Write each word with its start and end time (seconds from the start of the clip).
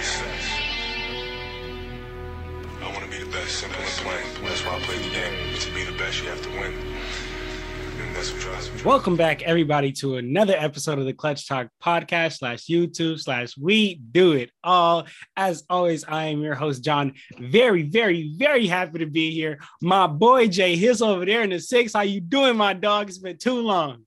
best. 0.00 0.22
I 2.80 2.90
want 2.90 3.04
to 3.04 3.10
be 3.10 3.22
the 3.22 3.30
best. 3.30 3.50
Simple 3.58 3.80
and 3.80 3.88
plain. 3.88 4.44
That's 4.44 4.64
why 4.64 4.76
I 4.76 4.80
play 4.80 4.96
the 4.96 5.10
game. 5.10 5.58
To 5.58 5.74
be 5.74 5.84
the 5.84 5.96
best, 5.98 6.22
you 6.22 6.28
have 6.30 6.40
to 6.42 6.48
win. 6.50 6.72
And 8.00 8.16
that's 8.16 8.32
what 8.32 8.40
drives 8.40 8.72
me. 8.72 8.82
Welcome 8.82 9.14
back, 9.16 9.42
everybody, 9.42 9.92
to 9.92 10.16
another 10.16 10.54
episode 10.56 10.98
of 10.98 11.04
the 11.04 11.12
Clutch 11.12 11.46
Talk 11.46 11.68
podcast 11.82 12.38
slash 12.38 12.64
YouTube 12.64 13.20
slash 13.20 13.58
We 13.58 13.96
Do 13.96 14.32
It 14.32 14.50
All. 14.64 15.06
As 15.36 15.64
always, 15.68 16.04
I 16.04 16.26
am 16.26 16.40
your 16.40 16.54
host, 16.54 16.82
John. 16.82 17.12
Very, 17.38 17.82
very, 17.82 18.32
very 18.36 18.66
happy 18.66 19.00
to 19.00 19.06
be 19.06 19.30
here. 19.32 19.58
My 19.82 20.06
boy 20.06 20.48
Jay 20.48 20.76
Hiss 20.76 21.02
over 21.02 21.26
there 21.26 21.42
in 21.42 21.50
the 21.50 21.60
six. 21.60 21.92
How 21.92 22.02
you 22.02 22.22
doing, 22.22 22.56
my 22.56 22.72
dog? 22.72 23.10
It's 23.10 23.18
been 23.18 23.36
too 23.36 23.60
long. 23.60 24.06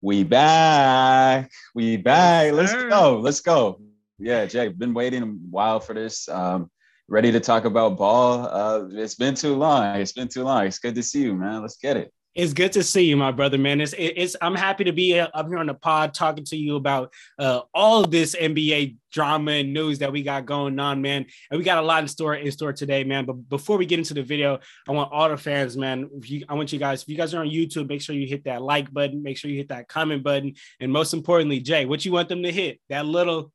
We 0.00 0.22
back. 0.22 1.50
We 1.74 1.96
back. 1.96 2.46
Yes, 2.46 2.54
Let's 2.54 2.72
go. 2.72 3.20
Let's 3.20 3.40
go. 3.40 3.80
Yeah, 4.22 4.46
Jay, 4.46 4.68
been 4.68 4.94
waiting 4.94 5.22
a 5.24 5.26
while 5.26 5.80
for 5.80 5.94
this. 5.94 6.28
Um, 6.28 6.70
ready 7.08 7.32
to 7.32 7.40
talk 7.40 7.64
about 7.64 7.98
ball. 7.98 8.46
Uh, 8.46 8.86
it's 8.92 9.16
been 9.16 9.34
too 9.34 9.56
long. 9.56 9.96
It's 9.96 10.12
been 10.12 10.28
too 10.28 10.44
long. 10.44 10.64
It's 10.64 10.78
good 10.78 10.94
to 10.94 11.02
see 11.02 11.22
you, 11.22 11.34
man. 11.34 11.60
Let's 11.60 11.76
get 11.76 11.96
it. 11.96 12.14
It's 12.36 12.52
good 12.52 12.70
to 12.72 12.84
see 12.84 13.02
you, 13.04 13.16
my 13.16 13.32
brother, 13.32 13.58
man. 13.58 13.80
It's, 13.80 13.94
it's 13.98 14.36
I'm 14.40 14.54
happy 14.54 14.84
to 14.84 14.92
be 14.92 15.18
up 15.18 15.48
here 15.48 15.58
on 15.58 15.66
the 15.66 15.74
pod 15.74 16.14
talking 16.14 16.44
to 16.44 16.56
you 16.56 16.76
about 16.76 17.12
uh, 17.36 17.62
all 17.74 18.04
this 18.04 18.36
NBA 18.36 18.96
drama 19.12 19.50
and 19.50 19.74
news 19.74 19.98
that 19.98 20.12
we 20.12 20.22
got 20.22 20.46
going 20.46 20.78
on, 20.78 21.02
man. 21.02 21.26
And 21.50 21.58
we 21.58 21.64
got 21.64 21.78
a 21.78 21.82
lot 21.82 22.02
in 22.02 22.08
store 22.08 22.36
in 22.36 22.50
store 22.52 22.72
today, 22.72 23.02
man. 23.02 23.26
But 23.26 23.48
before 23.48 23.76
we 23.76 23.86
get 23.86 23.98
into 23.98 24.14
the 24.14 24.22
video, 24.22 24.60
I 24.88 24.92
want 24.92 25.12
all 25.12 25.28
the 25.28 25.36
fans, 25.36 25.76
man. 25.76 26.08
You, 26.22 26.46
I 26.48 26.54
want 26.54 26.72
you 26.72 26.78
guys, 26.78 27.02
if 27.02 27.08
you 27.08 27.16
guys 27.16 27.34
are 27.34 27.40
on 27.40 27.50
YouTube, 27.50 27.88
make 27.88 28.00
sure 28.00 28.14
you 28.14 28.28
hit 28.28 28.44
that 28.44 28.62
like 28.62 28.90
button, 28.92 29.22
make 29.22 29.36
sure 29.36 29.50
you 29.50 29.58
hit 29.58 29.68
that 29.70 29.88
comment 29.88 30.22
button, 30.22 30.54
and 30.78 30.92
most 30.92 31.12
importantly, 31.12 31.58
Jay, 31.58 31.86
what 31.86 32.04
you 32.04 32.12
want 32.12 32.28
them 32.28 32.44
to 32.44 32.52
hit 32.52 32.80
that 32.88 33.04
little 33.04 33.52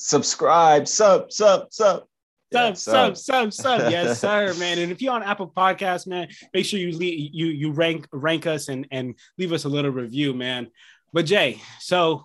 Subscribe. 0.00 0.88
Sub, 0.88 1.30
sub, 1.30 1.70
sub. 1.70 2.04
Yeah, 2.50 2.72
sub, 2.72 3.18
sub, 3.18 3.52
sub, 3.52 3.52
sub. 3.52 3.92
Yes, 3.92 4.18
sir, 4.22 4.54
man. 4.54 4.78
And 4.78 4.90
if 4.90 5.02
you're 5.02 5.12
on 5.12 5.22
Apple 5.22 5.52
Podcasts, 5.54 6.06
man, 6.06 6.28
make 6.54 6.64
sure 6.64 6.80
you 6.80 6.96
leave, 6.96 7.30
you 7.34 7.48
you 7.48 7.70
rank 7.70 8.08
rank 8.10 8.46
us 8.46 8.68
and 8.68 8.88
and 8.90 9.14
leave 9.36 9.52
us 9.52 9.64
a 9.64 9.68
little 9.68 9.90
review, 9.90 10.32
man. 10.32 10.68
But 11.12 11.26
Jay, 11.26 11.60
so 11.80 12.24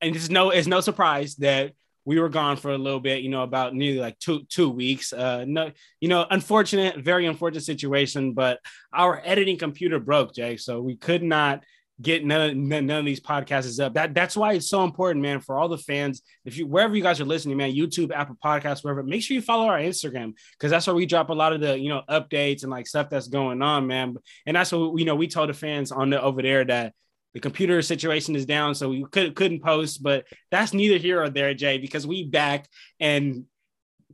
and 0.00 0.14
it's 0.14 0.30
no 0.30 0.50
it's 0.50 0.68
no 0.68 0.80
surprise 0.80 1.34
that 1.36 1.72
we 2.04 2.20
were 2.20 2.28
gone 2.28 2.58
for 2.58 2.70
a 2.70 2.78
little 2.78 3.00
bit, 3.00 3.24
you 3.24 3.28
know, 3.28 3.42
about 3.42 3.74
nearly 3.74 3.98
like 3.98 4.20
two 4.20 4.44
two 4.48 4.70
weeks. 4.70 5.12
Uh, 5.12 5.44
no, 5.48 5.72
you 6.00 6.08
know, 6.08 6.24
unfortunate, 6.30 7.00
very 7.00 7.26
unfortunate 7.26 7.64
situation. 7.64 8.34
But 8.34 8.60
our 8.92 9.20
editing 9.24 9.58
computer 9.58 9.98
broke, 9.98 10.32
Jay, 10.32 10.56
so 10.58 10.80
we 10.80 10.94
could 10.94 11.24
not 11.24 11.64
get 12.00 12.24
none 12.24 12.50
of, 12.50 12.56
none 12.56 12.86
none 12.86 12.98
of 12.98 13.04
these 13.04 13.20
podcasts 13.20 13.82
up. 13.82 13.94
That 13.94 14.14
that's 14.14 14.36
why 14.36 14.54
it's 14.54 14.68
so 14.68 14.84
important, 14.84 15.22
man, 15.22 15.40
for 15.40 15.58
all 15.58 15.68
the 15.68 15.78
fans. 15.78 16.22
If 16.44 16.58
you 16.58 16.66
wherever 16.66 16.94
you 16.94 17.02
guys 17.02 17.20
are 17.20 17.24
listening, 17.24 17.56
man, 17.56 17.72
YouTube, 17.72 18.12
Apple 18.12 18.36
Podcasts, 18.42 18.84
wherever, 18.84 19.02
make 19.02 19.22
sure 19.22 19.34
you 19.34 19.42
follow 19.42 19.66
our 19.66 19.78
Instagram 19.78 20.34
because 20.52 20.70
that's 20.70 20.86
where 20.86 20.96
we 20.96 21.06
drop 21.06 21.30
a 21.30 21.34
lot 21.34 21.52
of 21.52 21.60
the 21.60 21.78
you 21.78 21.88
know 21.88 22.02
updates 22.08 22.62
and 22.62 22.70
like 22.70 22.86
stuff 22.86 23.08
that's 23.08 23.28
going 23.28 23.62
on, 23.62 23.86
man. 23.86 24.16
And 24.44 24.56
that's 24.56 24.72
what 24.72 24.98
you 24.98 25.04
know 25.04 25.14
we 25.14 25.28
told 25.28 25.48
the 25.48 25.54
fans 25.54 25.92
on 25.92 26.10
the 26.10 26.20
over 26.20 26.42
there 26.42 26.64
that 26.64 26.92
the 27.32 27.40
computer 27.40 27.80
situation 27.82 28.36
is 28.36 28.46
down, 28.46 28.74
so 28.74 28.88
we 28.88 29.04
could 29.10 29.34
couldn't 29.34 29.62
post. 29.62 30.02
But 30.02 30.26
that's 30.50 30.74
neither 30.74 30.98
here 30.98 31.22
or 31.22 31.30
there, 31.30 31.54
Jay, 31.54 31.78
because 31.78 32.06
we 32.06 32.24
back 32.24 32.68
and 33.00 33.44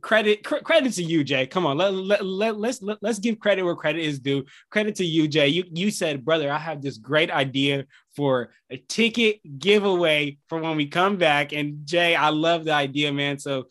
credit 0.03 0.43
cr- 0.43 0.57
credit 0.57 0.93
to 0.93 1.03
you, 1.03 1.23
Jay. 1.23 1.47
Come 1.47 1.65
on, 1.65 1.77
let, 1.77 1.93
let, 1.95 2.23
let, 2.23 2.59
let's 2.59 2.81
let, 2.83 2.99
let's 3.01 3.17
give 3.17 3.39
credit 3.39 3.63
where 3.63 3.75
credit 3.75 4.03
is 4.03 4.19
due. 4.19 4.45
Credit 4.69 4.93
to 4.95 5.05
you, 5.05 5.27
Jay. 5.27 5.47
You 5.47 5.63
you 5.73 5.89
said, 5.89 6.23
brother, 6.23 6.51
I 6.51 6.59
have 6.59 6.81
this 6.81 6.97
great 6.97 7.31
idea 7.31 7.85
for 8.15 8.51
a 8.69 8.77
ticket 8.77 9.39
giveaway 9.57 10.37
for 10.47 10.59
when 10.59 10.75
we 10.75 10.85
come 10.85 11.17
back. 11.17 11.53
And 11.53 11.87
Jay, 11.87 12.15
I 12.15 12.29
love 12.29 12.65
the 12.65 12.73
idea, 12.73 13.11
man. 13.11 13.39
So, 13.39 13.67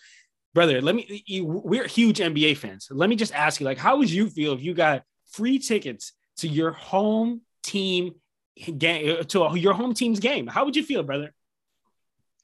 brother, 0.55 0.81
let 0.81 0.97
me. 0.97 1.23
You, 1.27 1.45
we're 1.45 1.87
huge 1.87 2.19
NBA 2.19 2.57
fans. 2.57 2.89
Let 2.91 3.09
me 3.09 3.15
just 3.17 3.35
ask 3.35 3.61
you, 3.61 3.67
like, 3.67 3.79
how 3.79 3.99
would 3.99 4.11
you 4.11 4.29
feel 4.29 4.55
if 4.55 4.63
you 4.63 4.75
got 4.75 5.05
free 5.31 5.61
tickets 5.61 6.13
to 6.39 6.49
your 6.49 6.73
home 6.73 7.43
team 7.63 8.15
game 8.79 9.25
to 9.25 9.51
your 9.55 9.75
home 9.75 9.95
team's 9.95 10.19
game? 10.19 10.49
How 10.49 10.65
would 10.65 10.75
you 10.75 10.83
feel, 10.83 11.05
brother? 11.05 11.33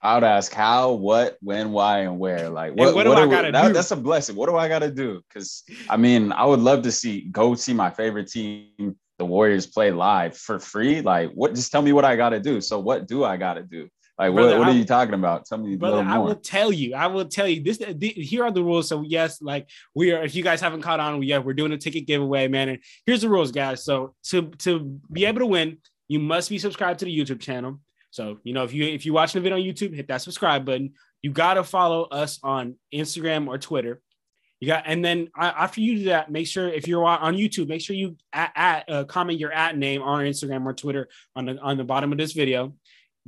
I 0.00 0.14
would 0.14 0.24
ask 0.24 0.52
how, 0.52 0.92
what, 0.92 1.36
when, 1.40 1.72
why, 1.72 2.00
and 2.00 2.18
where. 2.18 2.48
Like, 2.50 2.74
what, 2.76 2.94
what 2.94 3.04
do 3.04 3.12
I 3.12 3.26
gotta 3.26 3.50
that- 3.50 3.68
do? 3.68 3.72
That's 3.72 3.90
a 3.90 3.96
blessing. 3.96 4.36
What 4.36 4.48
do 4.48 4.56
I 4.56 4.68
got 4.68 4.80
to 4.80 4.90
do? 4.90 5.20
Because 5.28 5.64
I 5.88 5.96
mean, 5.96 6.32
I 6.32 6.44
would 6.44 6.60
love 6.60 6.82
to 6.82 6.92
see 6.92 7.22
go 7.22 7.54
see 7.54 7.74
my 7.74 7.90
favorite 7.90 8.28
team, 8.28 8.96
the 9.18 9.24
Warriors, 9.24 9.66
play 9.66 9.90
live 9.90 10.36
for 10.36 10.60
free. 10.60 11.00
Like, 11.00 11.32
what? 11.32 11.54
Just 11.54 11.72
tell 11.72 11.82
me 11.82 11.92
what 11.92 12.04
I 12.04 12.14
got 12.14 12.30
to 12.30 12.40
do. 12.40 12.60
So, 12.60 12.78
what 12.78 13.08
do 13.08 13.24
I 13.24 13.36
got 13.36 13.54
to 13.54 13.62
do? 13.62 13.88
Like, 14.18 14.34
Brother, 14.34 14.50
what, 14.50 14.58
what 14.60 14.68
I- 14.68 14.70
are 14.72 14.74
you 14.74 14.84
talking 14.84 15.14
about? 15.14 15.46
Tell 15.46 15.58
me 15.58 15.74
a 15.74 15.76
brother 15.76 16.02
i 16.02 16.18
will 16.18 16.34
tell 16.34 16.72
you 16.72 16.94
i 16.94 17.06
will 17.06 17.24
tell 17.24 17.46
you 17.46 17.62
this 17.62 17.78
the, 17.78 18.08
here 18.08 18.44
are 18.44 18.50
the 18.50 18.62
rules 18.62 18.88
so 18.88 19.02
yes 19.02 19.40
like 19.40 19.68
we 19.94 20.12
are 20.12 20.24
if 20.24 20.34
you 20.34 20.42
guys 20.42 20.60
haven't 20.60 20.82
caught 20.82 20.98
on 20.98 21.22
yeah 21.22 21.38
we're 21.38 21.52
doing 21.52 21.72
a 21.72 21.78
ticket 21.78 22.06
giveaway 22.06 22.48
man 22.48 22.68
and 22.68 22.78
here's 23.06 23.20
the 23.20 23.28
rules 23.28 23.52
guys 23.52 23.84
so 23.84 24.14
to 24.24 24.50
to 24.58 25.00
be 25.12 25.24
able 25.24 25.38
to 25.38 25.46
win 25.46 25.78
you 26.08 26.18
must 26.18 26.50
be 26.50 26.58
subscribed 26.58 26.98
to 26.98 27.04
the 27.04 27.16
youtube 27.16 27.38
channel 27.40 27.78
so 28.18 28.38
you 28.42 28.52
know 28.52 28.64
if 28.64 28.74
you 28.74 28.84
if 28.84 29.06
you're 29.06 29.14
watching 29.14 29.40
the 29.40 29.42
video 29.48 29.56
on 29.56 29.62
youtube 29.62 29.94
hit 29.94 30.08
that 30.08 30.20
subscribe 30.20 30.64
button 30.64 30.92
you 31.22 31.30
got 31.30 31.54
to 31.54 31.62
follow 31.62 32.02
us 32.02 32.40
on 32.42 32.74
instagram 32.92 33.46
or 33.46 33.56
twitter 33.58 34.02
you 34.60 34.66
got, 34.66 34.84
and 34.86 35.04
then 35.04 35.28
after 35.36 35.80
you 35.80 35.98
do 35.98 36.04
that, 36.06 36.32
make 36.32 36.48
sure 36.48 36.68
if 36.68 36.88
you're 36.88 37.04
on 37.04 37.20
on 37.20 37.36
YouTube, 37.36 37.68
make 37.68 37.80
sure 37.80 37.94
you 37.94 38.16
at, 38.32 38.50
at 38.56 38.90
uh, 38.90 39.04
comment 39.04 39.38
your 39.38 39.52
at 39.52 39.78
name 39.78 40.02
on 40.02 40.24
Instagram 40.24 40.66
or 40.66 40.72
Twitter 40.72 41.08
on 41.36 41.46
the 41.46 41.60
on 41.60 41.76
the 41.76 41.84
bottom 41.84 42.10
of 42.10 42.18
this 42.18 42.32
video. 42.32 42.74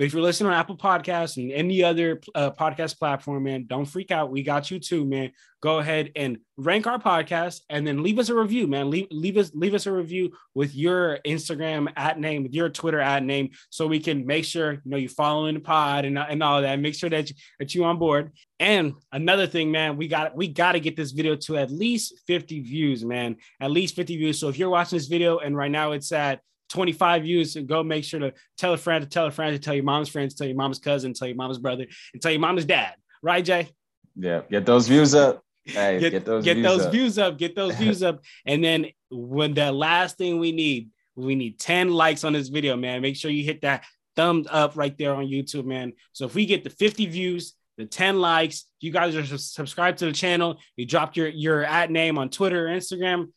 But 0.01 0.07
if 0.07 0.15
you're 0.15 0.23
listening 0.23 0.51
on 0.51 0.59
Apple 0.59 0.79
Podcasts 0.79 1.37
and 1.37 1.53
any 1.53 1.85
other 1.85 2.23
uh, 2.35 2.53
podcast 2.53 2.99
platform, 2.99 3.43
man, 3.43 3.67
don't 3.67 3.85
freak 3.85 4.11
out. 4.11 4.31
We 4.31 4.43
got 4.43 4.71
you 4.71 4.79
too, 4.79 5.05
man. 5.05 5.33
Go 5.61 5.79
ahead 5.79 6.13
and 6.17 6.39
rank 6.57 6.87
our 6.87 6.99
podcast 6.99 7.61
and 7.69 7.87
then 7.87 8.03
leave 8.03 8.19
us 8.19 8.31
a 8.31 8.35
review, 8.35 8.67
man. 8.67 8.89
Leave, 8.89 9.09
leave 9.11 9.37
us 9.37 9.51
leave 9.53 9.75
us 9.75 9.85
a 9.85 9.93
review 9.93 10.33
with 10.55 10.75
your 10.75 11.19
Instagram 11.27 11.93
at 11.97 12.19
name, 12.19 12.45
with 12.45 12.55
your 12.55 12.71
Twitter 12.71 12.99
at 12.99 13.23
name, 13.23 13.51
so 13.69 13.87
we 13.87 14.01
can 14.01 14.25
make 14.25 14.47
sure 14.47 14.73
you 14.73 14.81
know 14.87 14.97
you're 14.97 15.11
following 15.11 15.53
the 15.53 15.61
pod 15.61 16.07
and, 16.07 16.19
and 16.19 16.43
all 16.43 16.63
that. 16.63 16.81
Make 16.81 16.95
sure 16.95 17.11
that 17.11 17.29
you, 17.29 17.37
that 17.59 17.75
you 17.75 17.85
on 17.85 17.99
board. 17.99 18.33
And 18.59 18.95
another 19.13 19.47
thing, 19.47 19.71
man, 19.71 19.99
we 19.99 20.09
got 20.09 20.35
we 20.35 20.49
got 20.49 20.73
to 20.73 20.81
get 20.81 20.97
this 20.97 21.11
video 21.11 21.37
to 21.37 21.59
at 21.59 21.71
least 21.71 22.21
50 22.27 22.61
views, 22.61 23.05
man. 23.05 23.37
At 23.61 23.71
least 23.71 23.97
50 23.97 24.17
views. 24.17 24.41
So 24.41 24.49
if 24.49 24.59
you're 24.59 24.71
watching 24.71 24.97
this 24.97 25.09
video 25.09 25.41
and 25.41 25.55
right 25.55 25.71
now 25.71 25.93
it's 25.93 26.11
at 26.11 26.41
25 26.71 27.23
views, 27.23 27.57
and 27.57 27.69
go 27.69 27.83
make 27.83 28.05
sure 28.05 28.21
to 28.21 28.33
tell 28.57 28.73
a 28.73 28.77
friend 28.77 29.03
to 29.03 29.09
tell 29.09 29.27
a 29.27 29.31
friend 29.31 29.55
to 29.55 29.63
tell 29.63 29.75
your 29.75 29.85
mom's 29.85 30.09
friends, 30.09 30.35
tell 30.35 30.47
your 30.47 30.57
mom's 30.57 30.79
cousin, 30.79 31.13
tell 31.13 31.29
your 31.29 31.37
mom's 31.37 31.59
brother, 31.59 31.87
and 32.13 32.23
tell 32.23 32.31
your 32.33 32.41
mom's 32.41 32.65
dad. 32.65 32.95
Right, 33.23 33.45
Jay? 33.45 33.69
yeah, 34.17 34.43
get 34.51 34.67
those 34.67 34.89
views 34.89 35.15
up. 35.15 35.43
Hey, 35.65 36.01
Get, 36.01 36.11
get, 36.11 36.25
those 36.25 36.45
get 36.45 36.55
views 36.55 36.67
those 36.67 36.81
up. 36.87 36.93
views 36.93 37.19
up. 37.19 37.39
Get 37.39 37.55
those 37.55 37.75
views 37.77 38.03
up. 38.03 38.23
And 38.47 38.65
then 38.65 38.87
when 39.11 39.55
the 39.55 39.71
last 39.71 40.17
thing 40.17 40.39
we 40.39 40.53
need, 40.53 40.89
we 41.17 41.35
need 41.35 41.59
10 41.59 41.91
likes 41.91 42.25
on 42.25 42.33
this 42.33 42.49
video, 42.49 42.77
man. 42.77 43.03
Make 43.03 43.17
sure 43.17 43.31
you 43.31 43.45
hit 43.45 43.61
that 43.63 43.85
thumbs 44.17 44.47
up 44.51 44.77
right 44.77 44.97
there 44.97 45.15
on 45.15 45.27
YouTube, 45.27 45.67
man. 45.67 45.93
So 46.13 46.25
if 46.25 46.35
we 46.35 46.47
get 46.47 46.65
the 46.65 46.71
50 46.71 47.07
views, 47.07 47.55
the 47.77 47.85
10 47.85 48.21
likes, 48.21 48.65
you 48.81 48.91
guys 48.91 49.15
are 49.15 49.39
subscribed 49.39 49.99
to 49.99 50.07
the 50.07 50.13
channel, 50.13 50.59
you 50.77 50.87
dropped 50.87 51.17
your 51.17 51.29
your 51.29 51.63
at 51.63 51.91
name 51.91 52.19
on 52.19 52.31
Twitter 52.31 52.67
or 52.67 52.71
Instagram, 52.71 53.29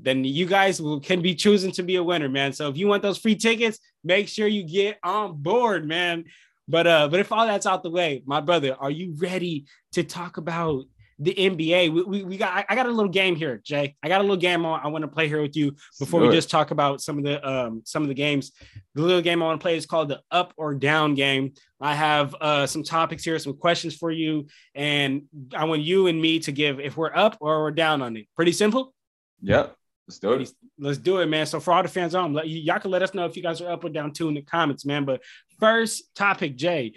then 0.00 0.24
you 0.24 0.46
guys 0.46 0.80
will, 0.80 1.00
can 1.00 1.22
be 1.22 1.34
choosing 1.34 1.70
to 1.72 1.82
be 1.82 1.96
a 1.96 2.02
winner, 2.02 2.28
man. 2.28 2.52
So 2.52 2.68
if 2.68 2.76
you 2.76 2.86
want 2.86 3.02
those 3.02 3.18
free 3.18 3.36
tickets, 3.36 3.78
make 4.02 4.28
sure 4.28 4.46
you 4.46 4.64
get 4.64 4.98
on 5.02 5.36
board, 5.42 5.86
man. 5.86 6.24
But 6.68 6.86
uh, 6.86 7.08
but 7.08 7.20
if 7.20 7.30
all 7.30 7.46
that's 7.46 7.66
out 7.66 7.82
the 7.82 7.90
way, 7.90 8.22
my 8.26 8.40
brother, 8.40 8.76
are 8.78 8.90
you 8.90 9.14
ready 9.18 9.66
to 9.92 10.02
talk 10.02 10.38
about 10.38 10.84
the 11.18 11.34
NBA? 11.34 11.92
We, 11.92 12.02
we, 12.02 12.24
we 12.24 12.36
got 12.36 12.64
I- 12.68 12.74
got 12.74 12.86
a 12.86 12.90
little 12.90 13.10
game 13.10 13.36
here, 13.36 13.60
Jay. 13.62 13.94
I 14.02 14.08
got 14.08 14.20
a 14.20 14.24
little 14.24 14.36
game 14.38 14.64
I, 14.64 14.78
I 14.78 14.86
want 14.88 15.02
to 15.02 15.08
play 15.08 15.28
here 15.28 15.42
with 15.42 15.56
you 15.56 15.76
before 15.98 16.20
we 16.20 16.30
just 16.30 16.50
talk 16.50 16.70
about 16.70 17.02
some 17.02 17.18
of 17.18 17.24
the 17.24 17.46
um 17.46 17.82
some 17.84 18.02
of 18.02 18.08
the 18.08 18.14
games. 18.14 18.52
The 18.94 19.02
little 19.02 19.20
game 19.20 19.42
I 19.42 19.46
want 19.46 19.60
to 19.60 19.64
play 19.64 19.76
is 19.76 19.84
called 19.84 20.08
the 20.08 20.22
up 20.30 20.54
or 20.56 20.74
down 20.74 21.14
game. 21.14 21.52
I 21.80 21.94
have 21.94 22.34
uh 22.40 22.66
some 22.66 22.82
topics 22.82 23.24
here, 23.24 23.38
some 23.38 23.58
questions 23.58 23.94
for 23.94 24.10
you, 24.10 24.46
and 24.74 25.24
I 25.54 25.64
want 25.64 25.82
you 25.82 26.06
and 26.06 26.20
me 26.20 26.38
to 26.40 26.52
give 26.52 26.80
if 26.80 26.96
we're 26.96 27.14
up 27.14 27.36
or 27.40 27.62
we're 27.62 27.72
down 27.72 28.00
on 28.00 28.16
it. 28.16 28.26
Pretty 28.34 28.52
simple. 28.52 28.94
Yep, 29.42 29.76
let's 30.06 30.18
do 30.18 30.32
it. 30.32 30.50
Let's 30.78 30.98
do 30.98 31.18
it, 31.18 31.26
man. 31.26 31.46
So 31.46 31.60
for 31.60 31.72
all 31.72 31.82
the 31.82 31.88
fans 31.88 32.14
on, 32.14 32.32
let, 32.32 32.48
y'all 32.48 32.78
can 32.78 32.90
let 32.90 33.02
us 33.02 33.14
know 33.14 33.24
if 33.24 33.36
you 33.36 33.42
guys 33.42 33.60
are 33.60 33.70
up 33.70 33.84
or 33.84 33.88
down 33.88 34.12
too 34.12 34.28
in 34.28 34.34
the 34.34 34.42
comments, 34.42 34.84
man. 34.84 35.04
But 35.04 35.22
first 35.58 36.14
topic, 36.14 36.56
Jay, 36.56 36.94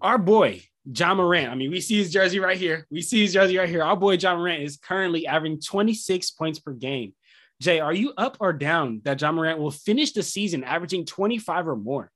our 0.00 0.18
boy 0.18 0.62
Ja 0.96 1.14
Morant. 1.14 1.50
I 1.50 1.54
mean, 1.54 1.70
we 1.70 1.80
see 1.80 1.96
his 1.96 2.12
jersey 2.12 2.40
right 2.40 2.56
here. 2.56 2.86
We 2.90 3.02
see 3.02 3.22
his 3.22 3.32
jersey 3.32 3.58
right 3.58 3.68
here. 3.68 3.82
Our 3.82 3.96
boy 3.96 4.14
Ja 4.14 4.36
Morant 4.36 4.62
is 4.62 4.76
currently 4.76 5.26
averaging 5.26 5.60
26 5.60 6.30
points 6.32 6.58
per 6.58 6.72
game. 6.72 7.14
Jay, 7.60 7.80
are 7.80 7.92
you 7.92 8.12
up 8.16 8.36
or 8.40 8.52
down 8.52 9.00
that 9.04 9.20
Ja 9.20 9.32
Morant 9.32 9.58
will 9.58 9.70
finish 9.70 10.12
the 10.12 10.22
season 10.22 10.64
averaging 10.64 11.04
25 11.04 11.68
or 11.68 11.76
more? 11.76 12.10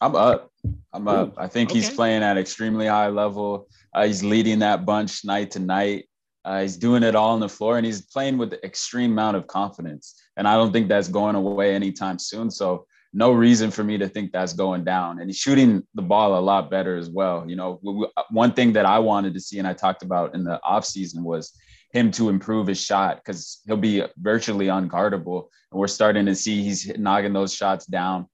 I'm 0.00 0.14
up. 0.14 0.50
I'm 0.92 1.08
up. 1.08 1.34
I 1.36 1.48
think 1.48 1.70
he's 1.70 1.90
playing 1.90 2.22
at 2.22 2.36
extremely 2.36 2.86
high 2.86 3.08
level. 3.08 3.68
Uh, 3.92 4.06
he's 4.06 4.22
leading 4.22 4.60
that 4.60 4.84
bunch 4.84 5.24
night 5.24 5.52
to 5.52 5.60
night. 5.60 6.08
Uh, 6.44 6.60
he's 6.60 6.76
doing 6.76 7.02
it 7.02 7.14
all 7.14 7.30
on 7.30 7.40
the 7.40 7.48
floor, 7.48 7.76
and 7.76 7.86
he's 7.86 8.02
playing 8.02 8.36
with 8.36 8.52
extreme 8.64 9.12
amount 9.12 9.36
of 9.36 9.46
confidence. 9.46 10.14
And 10.36 10.46
I 10.46 10.54
don't 10.56 10.72
think 10.72 10.88
that's 10.88 11.08
going 11.08 11.36
away 11.36 11.74
anytime 11.74 12.18
soon. 12.18 12.50
So 12.50 12.86
no 13.14 13.32
reason 13.32 13.70
for 13.70 13.84
me 13.84 13.96
to 13.96 14.08
think 14.08 14.32
that's 14.32 14.52
going 14.52 14.84
down. 14.84 15.20
And 15.20 15.30
he's 15.30 15.38
shooting 15.38 15.86
the 15.94 16.02
ball 16.02 16.36
a 16.36 16.40
lot 16.40 16.70
better 16.70 16.96
as 16.96 17.08
well. 17.08 17.48
You 17.48 17.56
know, 17.56 18.10
one 18.30 18.52
thing 18.52 18.72
that 18.72 18.84
I 18.84 18.98
wanted 18.98 19.34
to 19.34 19.40
see 19.40 19.58
and 19.58 19.68
I 19.68 19.72
talked 19.72 20.02
about 20.02 20.34
in 20.34 20.42
the 20.42 20.60
offseason 20.64 21.22
was 21.22 21.52
him 21.92 22.10
to 22.10 22.28
improve 22.28 22.66
his 22.66 22.80
shot 22.80 23.18
because 23.18 23.60
he'll 23.66 23.76
be 23.76 24.02
virtually 24.18 24.66
unguardable. 24.66 25.48
And 25.70 25.80
we're 25.80 25.86
starting 25.86 26.26
to 26.26 26.34
see 26.34 26.64
he's 26.64 26.90
knocking 26.98 27.32
those 27.32 27.54
shots 27.54 27.86
down 27.86 28.26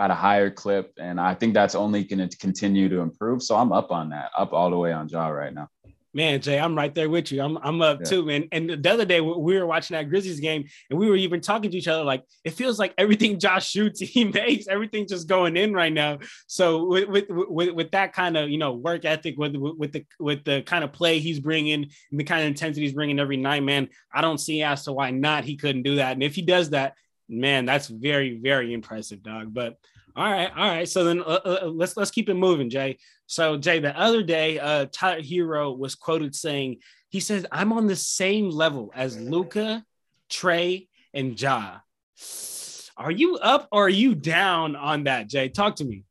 at 0.00 0.10
a 0.10 0.14
higher 0.14 0.50
clip. 0.50 0.92
And 0.98 1.20
I 1.20 1.34
think 1.34 1.54
that's 1.54 1.76
only 1.76 2.02
going 2.02 2.28
to 2.28 2.36
continue 2.38 2.88
to 2.88 2.98
improve. 2.98 3.40
So 3.40 3.54
I'm 3.54 3.72
up 3.72 3.92
on 3.92 4.10
that, 4.10 4.32
up 4.36 4.52
all 4.52 4.68
the 4.68 4.76
way 4.76 4.92
on 4.92 5.08
Ja 5.08 5.28
right 5.28 5.54
now. 5.54 5.68
Man, 6.14 6.40
Jay, 6.40 6.60
I'm 6.60 6.76
right 6.76 6.94
there 6.94 7.10
with 7.10 7.32
you. 7.32 7.42
I'm 7.42 7.58
I'm 7.58 7.82
up 7.82 7.98
yeah. 8.00 8.04
too, 8.10 8.24
man. 8.24 8.48
And 8.52 8.70
the 8.70 8.90
other 8.92 9.04
day 9.04 9.20
we 9.20 9.58
were 9.58 9.66
watching 9.66 9.96
that 9.96 10.08
Grizzlies 10.08 10.38
game, 10.38 10.64
and 10.88 10.96
we 10.96 11.08
were 11.08 11.16
even 11.16 11.40
talking 11.40 11.72
to 11.72 11.76
each 11.76 11.88
other 11.88 12.04
like 12.04 12.22
it 12.44 12.50
feels 12.50 12.78
like 12.78 12.94
everything 12.96 13.38
Josh 13.40 13.68
shoots, 13.68 13.98
he 13.98 14.24
makes 14.24 14.68
everything 14.68 15.08
just 15.08 15.26
going 15.26 15.56
in 15.56 15.72
right 15.72 15.92
now. 15.92 16.20
So 16.46 16.84
with 16.86 17.08
with 17.08 17.24
with, 17.28 17.70
with 17.72 17.90
that 17.90 18.12
kind 18.12 18.36
of 18.36 18.48
you 18.48 18.58
know 18.58 18.74
work 18.74 19.04
ethic, 19.04 19.36
with 19.36 19.56
with 19.56 19.92
the 19.92 20.06
with 20.20 20.44
the 20.44 20.62
kind 20.62 20.84
of 20.84 20.92
play 20.92 21.18
he's 21.18 21.40
bringing, 21.40 21.84
and 22.12 22.18
the 22.18 22.24
kind 22.24 22.42
of 22.42 22.46
intensity 22.46 22.82
he's 22.82 22.94
bringing 22.94 23.18
every 23.18 23.36
night, 23.36 23.64
man, 23.64 23.88
I 24.12 24.20
don't 24.20 24.38
see 24.38 24.62
as 24.62 24.84
to 24.84 24.92
why 24.92 25.10
not 25.10 25.44
he 25.44 25.56
couldn't 25.56 25.82
do 25.82 25.96
that. 25.96 26.12
And 26.12 26.22
if 26.22 26.36
he 26.36 26.42
does 26.42 26.70
that, 26.70 26.94
man, 27.28 27.64
that's 27.64 27.88
very 27.88 28.38
very 28.38 28.72
impressive, 28.72 29.20
dog. 29.20 29.52
But 29.52 29.78
all 30.16 30.30
right, 30.30 30.50
all 30.56 30.68
right. 30.68 30.88
So 30.88 31.04
then 31.04 31.20
uh, 31.20 31.40
uh, 31.44 31.70
let's 31.72 31.96
let's 31.96 32.10
keep 32.10 32.28
it 32.28 32.34
moving, 32.34 32.70
Jay. 32.70 32.98
So 33.26 33.56
Jay, 33.56 33.80
the 33.80 33.98
other 33.98 34.22
day, 34.22 34.58
uh, 34.58 34.86
Tyler 34.92 35.22
Herro 35.22 35.76
was 35.76 35.94
quoted 35.94 36.34
saying, 36.34 36.78
"He 37.08 37.20
says 37.20 37.46
I'm 37.50 37.72
on 37.72 37.86
the 37.86 37.96
same 37.96 38.50
level 38.50 38.92
as 38.94 39.18
Luka, 39.18 39.84
Trae, 40.30 40.88
and 41.12 41.40
Ja." 41.40 41.78
Are 42.96 43.10
you 43.10 43.36
up 43.38 43.68
or 43.72 43.86
are 43.86 43.88
you 43.88 44.14
down 44.14 44.76
on 44.76 45.04
that, 45.04 45.28
Jay? 45.28 45.48
Talk 45.48 45.76
to 45.76 45.84
me. 45.84 46.04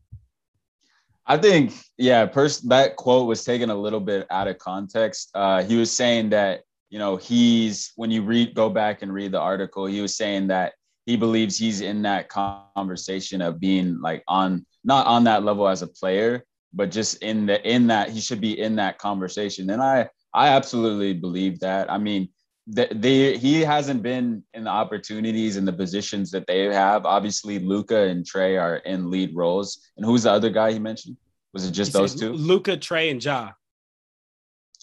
I 1.26 1.38
think, 1.38 1.74
yeah, 1.98 2.26
pers- 2.26 2.60
that 2.62 2.98
quote 2.98 3.28
was 3.28 3.46
taken 3.46 3.70
a 3.70 3.76
little 3.76 4.02
bit 4.02 4.28
out 4.30 4.50
of 4.50 4.58
context. 4.58 5.30
Uh, 5.34 5.64
he 5.64 5.78
was 5.78 5.92
saying 5.96 6.32
that, 6.32 6.64
you 6.90 7.00
know, 7.00 7.16
he's 7.16 7.94
when 7.96 8.12
you 8.12 8.22
read, 8.22 8.54
go 8.54 8.70
back 8.70 9.02
and 9.02 9.14
read 9.14 9.32
the 9.32 9.40
article, 9.40 9.86
he 9.86 10.02
was 10.02 10.18
saying 10.18 10.48
that 10.48 10.74
he 11.06 11.18
believes 11.18 11.58
he's 11.58 11.82
in 11.82 12.02
that 12.04 12.30
conversation 12.30 13.42
of 13.42 13.60
being 13.60 14.00
like 14.02 14.24
on 14.28 14.66
not 14.84 15.06
on 15.08 15.24
that 15.26 15.44
level 15.44 15.68
as 15.68 15.82
a 15.82 15.88
player, 15.88 16.46
but 16.74 16.92
just 16.92 17.22
in 17.22 17.46
the 17.46 17.62
in 17.70 17.88
that 17.88 18.10
he 18.10 18.20
should 18.20 18.42
be 18.42 18.60
in 18.60 18.76
that 18.78 18.98
conversation. 18.98 19.70
And 19.70 19.82
I 19.82 20.10
I 20.34 20.50
absolutely 20.50 21.14
believe 21.14 21.60
that. 21.60 21.92
I 21.92 21.98
mean, 21.98 22.30
the, 22.68 22.88
they 22.92 23.38
he 23.38 23.62
hasn't 23.62 24.02
been 24.02 24.44
in 24.54 24.64
the 24.64 24.70
opportunities 24.70 25.58
and 25.58 25.68
the 25.68 25.74
positions 25.74 26.32
that 26.32 26.48
they 26.48 26.66
have. 26.74 27.06
Obviously, 27.06 27.60
Luka 27.60 27.98
and 27.98 28.26
Trae 28.26 28.62
are 28.62 28.78
in 28.78 29.12
lead 29.12 29.36
roles. 29.36 29.80
And 29.98 30.06
who's 30.06 30.24
the 30.24 30.32
other 30.32 30.50
guy 30.50 30.72
he 30.72 30.80
mentioned? 30.80 31.18
Was 31.54 31.68
it 31.68 31.72
just 31.72 31.92
he 31.92 32.00
those 32.00 32.16
two? 32.16 32.34
Luka, 32.34 32.78
Trae, 32.78 33.12
and 33.12 33.24
Ja. 33.24 33.52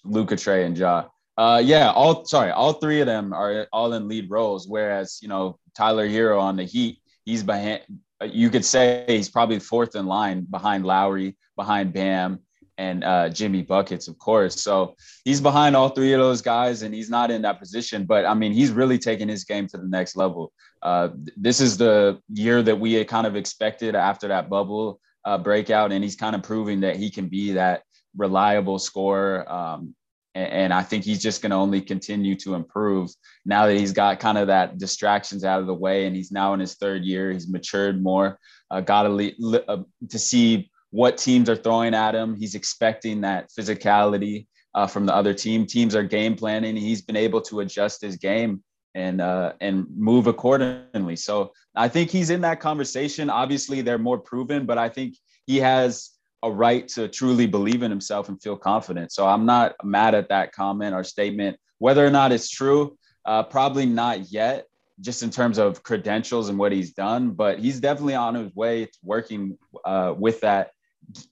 Luka, 0.04 0.36
Trae, 0.36 0.64
and 0.66 0.76
Ja. 0.76 1.06
Uh, 1.36 1.62
yeah, 1.64 1.90
all 1.90 2.24
sorry, 2.24 2.50
all 2.50 2.74
three 2.74 3.00
of 3.00 3.06
them 3.06 3.32
are 3.32 3.66
all 3.72 3.92
in 3.94 4.08
lead 4.08 4.30
roles. 4.30 4.68
Whereas 4.68 5.18
you 5.22 5.28
know 5.28 5.58
Tyler 5.74 6.08
Herro 6.08 6.40
on 6.40 6.56
the 6.56 6.64
Heat, 6.64 6.98
he's 7.24 7.42
behind. 7.42 7.82
You 8.22 8.50
could 8.50 8.64
say 8.64 9.04
he's 9.08 9.30
probably 9.30 9.58
fourth 9.58 9.96
in 9.96 10.06
line 10.06 10.46
behind 10.50 10.84
Lowry, 10.84 11.36
behind 11.56 11.94
Bam, 11.94 12.40
and 12.80 13.04
uh, 13.04 13.28
Jimmy 13.28 13.62
buckets, 13.62 14.08
of 14.08 14.18
course. 14.18 14.62
So 14.62 14.96
he's 15.24 15.40
behind 15.40 15.76
all 15.76 15.90
three 15.90 16.14
of 16.14 16.20
those 16.20 16.40
guys, 16.40 16.80
and 16.80 16.94
he's 16.94 17.10
not 17.10 17.30
in 17.30 17.42
that 17.42 17.58
position. 17.58 18.06
But 18.06 18.24
I 18.24 18.32
mean, 18.32 18.52
he's 18.52 18.70
really 18.70 18.98
taking 18.98 19.28
his 19.28 19.44
game 19.44 19.66
to 19.68 19.76
the 19.76 19.86
next 19.86 20.16
level. 20.16 20.50
Uh, 20.82 21.08
this 21.36 21.60
is 21.60 21.76
the 21.76 22.18
year 22.32 22.62
that 22.62 22.80
we 22.80 22.94
had 22.94 23.06
kind 23.06 23.26
of 23.26 23.36
expected 23.36 23.94
after 23.94 24.28
that 24.28 24.48
bubble 24.48 24.98
uh, 25.26 25.36
breakout, 25.36 25.92
and 25.92 26.02
he's 26.02 26.16
kind 26.16 26.34
of 26.34 26.42
proving 26.42 26.80
that 26.80 26.96
he 26.96 27.10
can 27.10 27.28
be 27.28 27.52
that 27.52 27.82
reliable 28.16 28.78
scorer. 28.78 29.50
Um, 29.50 29.94
and 30.34 30.72
I 30.72 30.82
think 30.82 31.04
he's 31.04 31.22
just 31.22 31.42
going 31.42 31.50
to 31.50 31.56
only 31.56 31.80
continue 31.80 32.36
to 32.36 32.54
improve 32.54 33.10
now 33.44 33.66
that 33.66 33.76
he's 33.76 33.92
got 33.92 34.20
kind 34.20 34.38
of 34.38 34.46
that 34.46 34.78
distractions 34.78 35.44
out 35.44 35.60
of 35.60 35.66
the 35.66 35.74
way, 35.74 36.06
and 36.06 36.14
he's 36.14 36.30
now 36.30 36.54
in 36.54 36.60
his 36.60 36.74
third 36.74 37.04
year. 37.04 37.32
He's 37.32 37.48
matured 37.48 38.02
more. 38.02 38.38
Uh, 38.70 38.80
got 38.80 39.02
to 39.04 39.64
uh, 39.68 39.82
to 40.08 40.18
see 40.18 40.70
what 40.90 41.18
teams 41.18 41.48
are 41.48 41.56
throwing 41.56 41.94
at 41.94 42.14
him. 42.14 42.36
He's 42.36 42.54
expecting 42.54 43.22
that 43.22 43.50
physicality 43.50 44.46
uh, 44.74 44.86
from 44.86 45.06
the 45.06 45.14
other 45.14 45.34
team. 45.34 45.66
Teams 45.66 45.94
are 45.94 46.02
game 46.02 46.36
planning. 46.36 46.76
He's 46.76 47.02
been 47.02 47.16
able 47.16 47.40
to 47.42 47.60
adjust 47.60 48.00
his 48.00 48.16
game 48.16 48.62
and 48.94 49.20
uh, 49.20 49.52
and 49.60 49.86
move 49.96 50.26
accordingly. 50.26 51.16
So 51.16 51.52
I 51.74 51.88
think 51.88 52.10
he's 52.10 52.30
in 52.30 52.40
that 52.42 52.60
conversation. 52.60 53.30
Obviously, 53.30 53.82
they're 53.82 53.98
more 53.98 54.18
proven, 54.18 54.66
but 54.66 54.78
I 54.78 54.88
think 54.88 55.16
he 55.46 55.58
has 55.58 56.10
a 56.42 56.50
right 56.50 56.88
to 56.88 57.08
truly 57.08 57.46
believe 57.46 57.82
in 57.82 57.90
himself 57.90 58.28
and 58.28 58.42
feel 58.42 58.56
confident. 58.56 59.12
So 59.12 59.26
I'm 59.26 59.44
not 59.44 59.74
mad 59.84 60.14
at 60.14 60.28
that 60.30 60.52
comment 60.52 60.94
or 60.94 61.04
statement. 61.04 61.58
Whether 61.78 62.06
or 62.06 62.10
not 62.10 62.32
it's 62.32 62.48
true, 62.48 62.96
uh, 63.24 63.42
probably 63.42 63.86
not 63.86 64.32
yet, 64.32 64.66
just 65.00 65.22
in 65.22 65.30
terms 65.30 65.58
of 65.58 65.82
credentials 65.82 66.48
and 66.48 66.58
what 66.58 66.72
he's 66.72 66.92
done. 66.92 67.30
But 67.30 67.58
he's 67.58 67.80
definitely 67.80 68.14
on 68.14 68.34
his 68.34 68.54
way 68.54 68.86
to 68.86 68.98
working 69.02 69.58
uh, 69.84 70.14
with 70.16 70.40
that, 70.40 70.70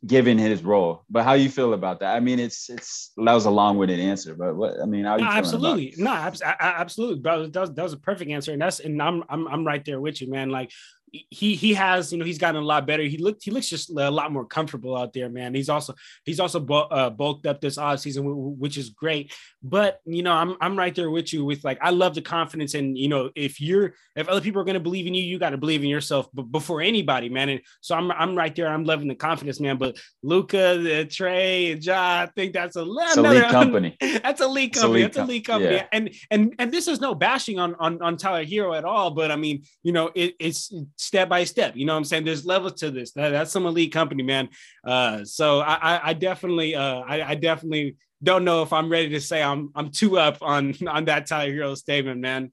given 0.06 0.38
his 0.38 0.62
role. 0.62 1.04
But 1.08 1.24
how 1.24 1.34
you 1.34 1.48
feel 1.48 1.72
about 1.72 2.00
that? 2.00 2.16
I 2.16 2.20
mean, 2.20 2.38
it's 2.38 2.68
it's 2.68 3.12
that 3.16 3.32
was 3.32 3.44
a 3.44 3.50
long-winded 3.50 4.00
answer, 4.00 4.34
but 4.34 4.56
what 4.56 4.80
I 4.80 4.86
mean, 4.86 5.04
how 5.04 5.16
you 5.16 5.24
no, 5.24 5.30
absolutely, 5.30 5.94
no, 5.96 6.12
absolutely, 6.60 7.20
bro. 7.20 7.46
That 7.46 7.60
was, 7.60 7.70
that 7.72 7.82
was 7.82 7.92
a 7.92 7.98
perfect 7.98 8.30
answer, 8.30 8.52
and 8.52 8.60
that's 8.60 8.80
and 8.80 9.00
I'm 9.00 9.22
I'm 9.28 9.46
I'm 9.46 9.66
right 9.66 9.84
there 9.84 10.00
with 10.00 10.20
you, 10.20 10.30
man. 10.30 10.50
Like 10.50 10.70
he 11.12 11.54
he 11.54 11.74
has 11.74 12.12
you 12.12 12.18
know 12.18 12.24
he's 12.24 12.38
gotten 12.38 12.62
a 12.62 12.64
lot 12.64 12.86
better. 12.86 13.02
He 13.02 13.18
looked 13.18 13.44
he 13.44 13.50
looks 13.50 13.68
just 13.68 13.90
a 13.90 14.10
lot 14.10 14.32
more 14.32 14.44
comfortable 14.44 14.96
out 14.96 15.12
there, 15.12 15.28
man. 15.28 15.54
He's 15.54 15.68
also 15.68 15.94
he's 16.24 16.40
also 16.40 16.64
uh, 16.66 17.10
bulked 17.10 17.46
up 17.46 17.60
this 17.60 17.78
off 17.78 18.00
season, 18.00 18.24
which 18.58 18.76
is 18.76 18.90
great. 18.90 19.34
But 19.62 20.00
you 20.04 20.22
know 20.22 20.32
I'm 20.32 20.56
I'm 20.60 20.76
right 20.76 20.94
there 20.94 21.10
with 21.10 21.32
you 21.32 21.44
with 21.44 21.64
like 21.64 21.78
I 21.80 21.90
love 21.90 22.14
the 22.14 22.22
confidence 22.22 22.74
and 22.74 22.96
you 22.96 23.08
know 23.08 23.30
if 23.34 23.60
you're 23.60 23.94
if 24.16 24.28
other 24.28 24.40
people 24.40 24.60
are 24.60 24.64
gonna 24.64 24.80
believe 24.80 25.06
in 25.06 25.14
you, 25.14 25.22
you 25.22 25.38
got 25.38 25.50
to 25.50 25.58
believe 25.58 25.82
in 25.82 25.88
yourself 25.88 26.28
b- 26.34 26.42
before 26.42 26.80
anybody, 26.80 27.28
man. 27.28 27.48
And 27.48 27.60
so 27.80 27.94
I'm 27.94 28.10
I'm 28.10 28.36
right 28.36 28.54
there. 28.54 28.68
I'm 28.68 28.84
loving 28.84 29.08
the 29.08 29.14
confidence, 29.14 29.60
man. 29.60 29.78
But 29.78 29.98
Luka, 30.22 30.78
the 30.78 31.06
Trae, 31.06 31.84
Ja, 31.84 32.22
I 32.22 32.26
think 32.34 32.52
that's 32.52 32.76
a 32.76 32.82
another 32.82 33.42
company. 33.50 33.96
that's 34.00 34.40
a 34.40 34.48
lead 34.48 34.74
company. 34.74 35.02
That's 35.02 35.16
a 35.16 35.24
lead 35.24 35.44
company. 35.44 35.74
Yeah. 35.76 35.86
And 35.92 36.10
and 36.30 36.54
and 36.58 36.72
this 36.72 36.88
is 36.88 37.00
no 37.00 37.14
bashing 37.14 37.58
on 37.58 37.74
on 37.76 38.02
on 38.02 38.16
Tyler 38.16 38.44
Herro 38.44 38.76
at 38.76 38.84
all. 38.84 39.10
But 39.10 39.30
I 39.30 39.36
mean 39.36 39.62
you 39.82 39.92
know 39.92 40.10
it, 40.14 40.34
it's 40.38 40.72
step 40.98 41.28
by 41.28 41.44
step. 41.44 41.76
You 41.76 41.86
know 41.86 41.94
what 41.94 41.98
I'm 41.98 42.04
saying? 42.04 42.24
There's 42.24 42.44
levels 42.44 42.74
to 42.74 42.90
this. 42.90 43.12
That, 43.12 43.30
that's 43.30 43.52
some 43.52 43.66
elite 43.66 43.92
company, 43.92 44.22
man. 44.22 44.48
Uh, 44.84 45.24
so 45.24 45.60
I, 45.60 46.10
I, 46.10 46.12
definitely, 46.12 46.74
uh, 46.74 47.00
I, 47.00 47.30
I, 47.30 47.34
definitely 47.36 47.96
don't 48.22 48.44
know 48.44 48.62
if 48.62 48.72
I'm 48.72 48.90
ready 48.90 49.08
to 49.10 49.20
say 49.20 49.42
I'm, 49.42 49.70
I'm 49.74 49.90
too 49.90 50.18
up 50.18 50.38
on, 50.42 50.74
on 50.88 51.06
that 51.06 51.26
Tyler 51.26 51.52
Herro 51.52 51.76
statement, 51.76 52.20
man. 52.20 52.52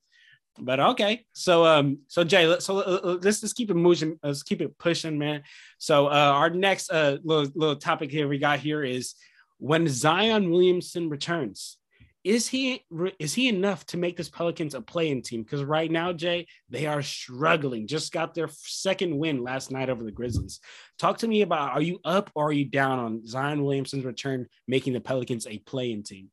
But 0.58 0.80
okay, 0.80 1.26
so 1.34 1.66
um, 1.66 2.00
so 2.08 2.24
Jay, 2.24 2.56
so 2.60 2.80
uh, 2.80 3.18
let's 3.22 3.42
just 3.42 3.58
keep 3.58 3.70
it 3.70 3.74
moving. 3.74 4.18
Let's 4.24 4.42
keep 4.42 4.62
it 4.62 4.78
pushing, 4.78 5.18
man. 5.18 5.44
So 5.80 6.08
uh, 6.08 6.32
our 6.34 6.50
next 6.50 6.90
uh 6.90 7.18
little 7.26 7.52
little 7.56 7.76
topic 7.76 8.10
here 8.10 8.30
we 8.30 8.38
got 8.38 8.60
here 8.60 8.82
is 8.82 9.16
when 9.58 9.86
Zion 9.90 10.50
Williamson 10.50 11.10
returns 11.10 11.78
is 12.26 12.48
he 12.48 12.84
is 13.20 13.36
he 13.36 13.48
enough 13.48 13.86
to 13.86 13.98
make 13.98 14.18
this 14.18 14.30
Pelicans 14.30 14.74
a 14.74 14.82
play-in 14.82 15.22
team? 15.22 15.44
Because 15.44 15.64
right 15.64 15.92
now, 15.92 16.12
Jay, 16.12 16.48
they 16.70 16.88
are 16.88 17.04
struggling. 17.04 17.86
Just 17.86 18.12
got 18.12 18.34
their 18.34 18.50
second 18.52 19.16
win 19.16 19.44
last 19.44 19.72
night 19.72 19.92
over 19.92 20.04
the 20.04 20.12
Grizzlies. 20.12 20.60
Talk 20.98 21.20
to 21.20 21.28
me 21.28 21.44
about 21.44 21.74
are 21.74 21.84
you 21.84 22.00
up 22.04 22.32
or 22.34 22.48
are 22.48 22.52
you 22.52 22.66
down 22.66 22.98
on 22.98 23.26
Zion 23.28 23.64
Williamson's 23.64 24.06
return, 24.06 24.48
making 24.68 24.94
the 24.94 25.00
Pelicans 25.00 25.46
a 25.46 25.60
play-in 25.60 26.02
team? 26.02 26.32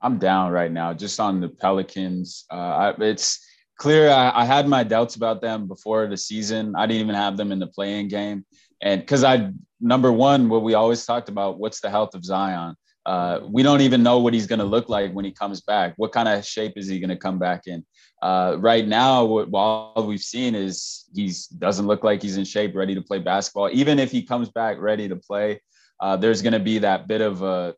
I'm 0.00 0.18
down 0.18 0.50
right 0.50 0.72
now, 0.72 0.94
just 0.94 1.20
on 1.20 1.42
the 1.42 1.50
Pelicans. 1.50 2.46
Uh, 2.50 2.94
it's 3.00 3.44
clear 3.76 4.08
I, 4.08 4.32
I, 4.34 4.44
had 4.46 4.66
my 4.66 4.82
doubts 4.82 5.16
about 5.16 5.42
them 5.42 5.68
before 5.68 6.06
the 6.06 6.16
season. 6.16 6.74
I 6.74 6.86
didn't 6.86 7.02
even 7.02 7.16
have 7.16 7.36
them 7.36 7.52
in 7.52 7.58
the 7.58 7.66
play-in 7.66 8.08
game, 8.08 8.46
and 8.80 9.02
because 9.02 9.24
I 9.24 9.50
number 9.78 10.10
one, 10.10 10.48
what 10.48 10.62
we 10.62 10.72
always 10.72 11.04
talked 11.04 11.28
about, 11.28 11.58
what's 11.58 11.80
the 11.80 11.90
health 11.90 12.14
of 12.14 12.24
Zion? 12.24 12.76
Uh, 13.08 13.40
we 13.48 13.62
don't 13.62 13.80
even 13.80 14.02
know 14.02 14.18
what 14.18 14.34
he's 14.34 14.46
going 14.46 14.58
to 14.58 14.66
look 14.66 14.90
like 14.90 15.10
when 15.12 15.24
he 15.24 15.30
comes 15.30 15.62
back. 15.62 15.94
What 15.96 16.12
kind 16.12 16.28
of 16.28 16.44
shape 16.44 16.74
is 16.76 16.88
he 16.88 17.00
going 17.00 17.08
to 17.08 17.16
come 17.16 17.38
back 17.38 17.66
in? 17.66 17.82
Uh, 18.20 18.56
right 18.58 18.86
now, 18.86 19.24
what, 19.24 19.48
all 19.54 20.06
we've 20.06 20.20
seen 20.20 20.54
is 20.54 21.06
he 21.14 21.32
doesn't 21.56 21.86
look 21.86 22.04
like 22.04 22.20
he's 22.20 22.36
in 22.36 22.44
shape, 22.44 22.76
ready 22.76 22.94
to 22.94 23.00
play 23.00 23.18
basketball. 23.18 23.70
Even 23.72 23.98
if 23.98 24.10
he 24.10 24.20
comes 24.22 24.50
back 24.50 24.76
ready 24.78 25.08
to 25.08 25.16
play, 25.16 25.58
uh, 26.00 26.18
there's 26.18 26.42
going 26.42 26.52
to 26.52 26.60
be 26.60 26.80
that 26.80 27.08
bit 27.08 27.22
of 27.22 27.42
a 27.42 27.74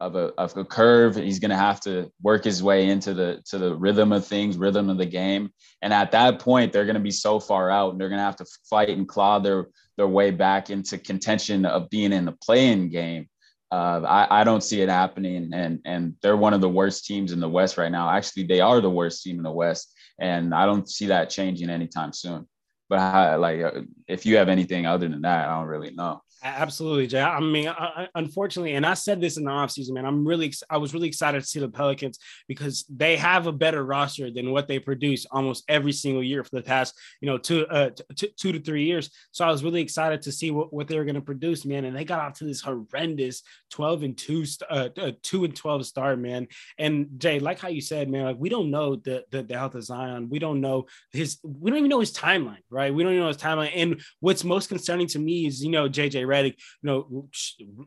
of 0.00 0.16
a, 0.16 0.32
of 0.38 0.56
a 0.56 0.64
curve. 0.64 1.14
He's 1.14 1.38
going 1.38 1.52
to 1.52 1.56
have 1.56 1.78
to 1.82 2.10
work 2.20 2.42
his 2.42 2.60
way 2.60 2.88
into 2.88 3.14
the 3.14 3.44
to 3.50 3.58
the 3.58 3.76
rhythm 3.76 4.10
of 4.10 4.26
things, 4.26 4.56
rhythm 4.56 4.90
of 4.90 4.98
the 4.98 5.06
game. 5.06 5.50
And 5.82 5.92
at 5.92 6.10
that 6.10 6.40
point, 6.40 6.72
they're 6.72 6.84
going 6.84 6.94
to 6.94 7.00
be 7.00 7.12
so 7.12 7.38
far 7.38 7.70
out, 7.70 7.92
and 7.92 8.00
they're 8.00 8.08
going 8.08 8.18
to 8.18 8.24
have 8.24 8.42
to 8.42 8.46
fight 8.68 8.88
and 8.88 9.06
claw 9.06 9.38
their 9.38 9.68
their 9.96 10.08
way 10.08 10.32
back 10.32 10.68
into 10.68 10.98
contention 10.98 11.64
of 11.64 11.88
being 11.90 12.12
in 12.12 12.24
the 12.24 12.36
play-in 12.42 12.88
game 12.88 13.28
uh, 13.74 14.00
I, 14.06 14.40
I, 14.40 14.44
don't 14.44 14.62
see 14.62 14.82
it 14.82 14.88
happening, 14.88 15.50
and 15.52 15.80
and 15.84 16.14
they're 16.22 16.36
one 16.36 16.54
of 16.54 16.60
the 16.60 16.68
worst 16.68 17.06
teams 17.06 17.32
in 17.32 17.40
the 17.40 17.48
West 17.48 17.76
right 17.76 17.90
now. 17.90 18.08
Actually, 18.08 18.44
they 18.44 18.60
are 18.60 18.80
the 18.80 18.90
worst 18.90 19.24
team 19.24 19.36
in 19.36 19.42
the 19.42 19.50
West, 19.50 19.92
and 20.20 20.54
I 20.54 20.64
don't 20.64 20.88
see 20.88 21.06
that 21.06 21.28
changing 21.28 21.70
anytime 21.70 22.12
soon. 22.12 22.46
but 22.88 23.00
how, 23.00 23.36
like 23.38 23.60
uh, 23.62 23.80
if 24.06 24.26
you 24.26 24.36
have 24.36 24.48
anything 24.48 24.86
other 24.86 25.08
than 25.08 25.22
that, 25.22 25.48
I 25.48 25.58
don't 25.58 25.66
really 25.66 25.90
know. 25.90 26.22
Absolutely, 26.46 27.06
Jay. 27.06 27.22
I 27.22 27.40
mean, 27.40 27.68
I, 27.68 28.06
unfortunately, 28.14 28.74
and 28.74 28.84
I 28.84 28.92
said 28.92 29.18
this 29.18 29.38
in 29.38 29.44
the 29.44 29.50
offseason, 29.50 29.92
man, 29.92 30.04
I'm 30.04 30.28
really, 30.28 30.52
I 30.68 30.76
was 30.76 30.92
really 30.92 31.08
excited 31.08 31.40
to 31.40 31.46
see 31.46 31.58
the 31.58 31.70
Pelicans 31.70 32.18
because 32.48 32.84
they 32.94 33.16
have 33.16 33.46
a 33.46 33.52
better 33.52 33.82
roster 33.82 34.30
than 34.30 34.50
what 34.50 34.68
they 34.68 34.78
produce 34.78 35.24
almost 35.30 35.64
every 35.68 35.92
single 35.92 36.22
year 36.22 36.44
for 36.44 36.54
the 36.54 36.62
past, 36.62 37.00
you 37.22 37.30
know, 37.30 37.38
two, 37.38 37.66
uh, 37.68 37.90
t- 38.14 38.34
two 38.38 38.52
to 38.52 38.60
three 38.60 38.84
years. 38.84 39.08
So 39.32 39.46
I 39.46 39.50
was 39.50 39.64
really 39.64 39.80
excited 39.80 40.20
to 40.20 40.32
see 40.32 40.50
what, 40.50 40.70
what 40.70 40.86
they 40.86 40.98
were 40.98 41.06
going 41.06 41.14
to 41.14 41.22
produce, 41.22 41.64
man. 41.64 41.86
And 41.86 41.96
they 41.96 42.04
got 42.04 42.20
off 42.20 42.34
to 42.34 42.44
this 42.44 42.60
horrendous 42.60 43.42
12 43.70 44.02
and 44.02 44.18
two, 44.18 44.44
uh, 44.68 44.90
uh, 44.98 45.12
two 45.22 45.44
and 45.44 45.56
12 45.56 45.86
start, 45.86 46.18
man. 46.18 46.48
And 46.76 47.08
Jay, 47.16 47.38
like 47.38 47.58
how 47.58 47.68
you 47.68 47.80
said, 47.80 48.10
man, 48.10 48.26
like 48.26 48.36
we 48.38 48.50
don't 48.50 48.70
know 48.70 48.96
the, 48.96 49.24
the, 49.30 49.44
the 49.44 49.56
health 49.56 49.76
of 49.76 49.84
Zion. 49.84 50.28
We 50.28 50.40
don't 50.40 50.60
know 50.60 50.88
his, 51.10 51.38
we 51.42 51.70
don't 51.70 51.78
even 51.78 51.88
know 51.88 52.00
his 52.00 52.12
timeline, 52.12 52.58
right? 52.68 52.92
We 52.92 53.02
don't 53.02 53.12
even 53.12 53.22
know 53.22 53.28
his 53.28 53.38
timeline. 53.38 53.72
And 53.74 54.02
what's 54.20 54.44
most 54.44 54.68
concerning 54.68 55.06
to 55.08 55.18
me 55.18 55.46
is, 55.46 55.64
you 55.64 55.70
know, 55.70 55.88
JJ 55.88 56.33
Redick, 56.34 56.54
you 56.82 56.86
know, 56.88 57.28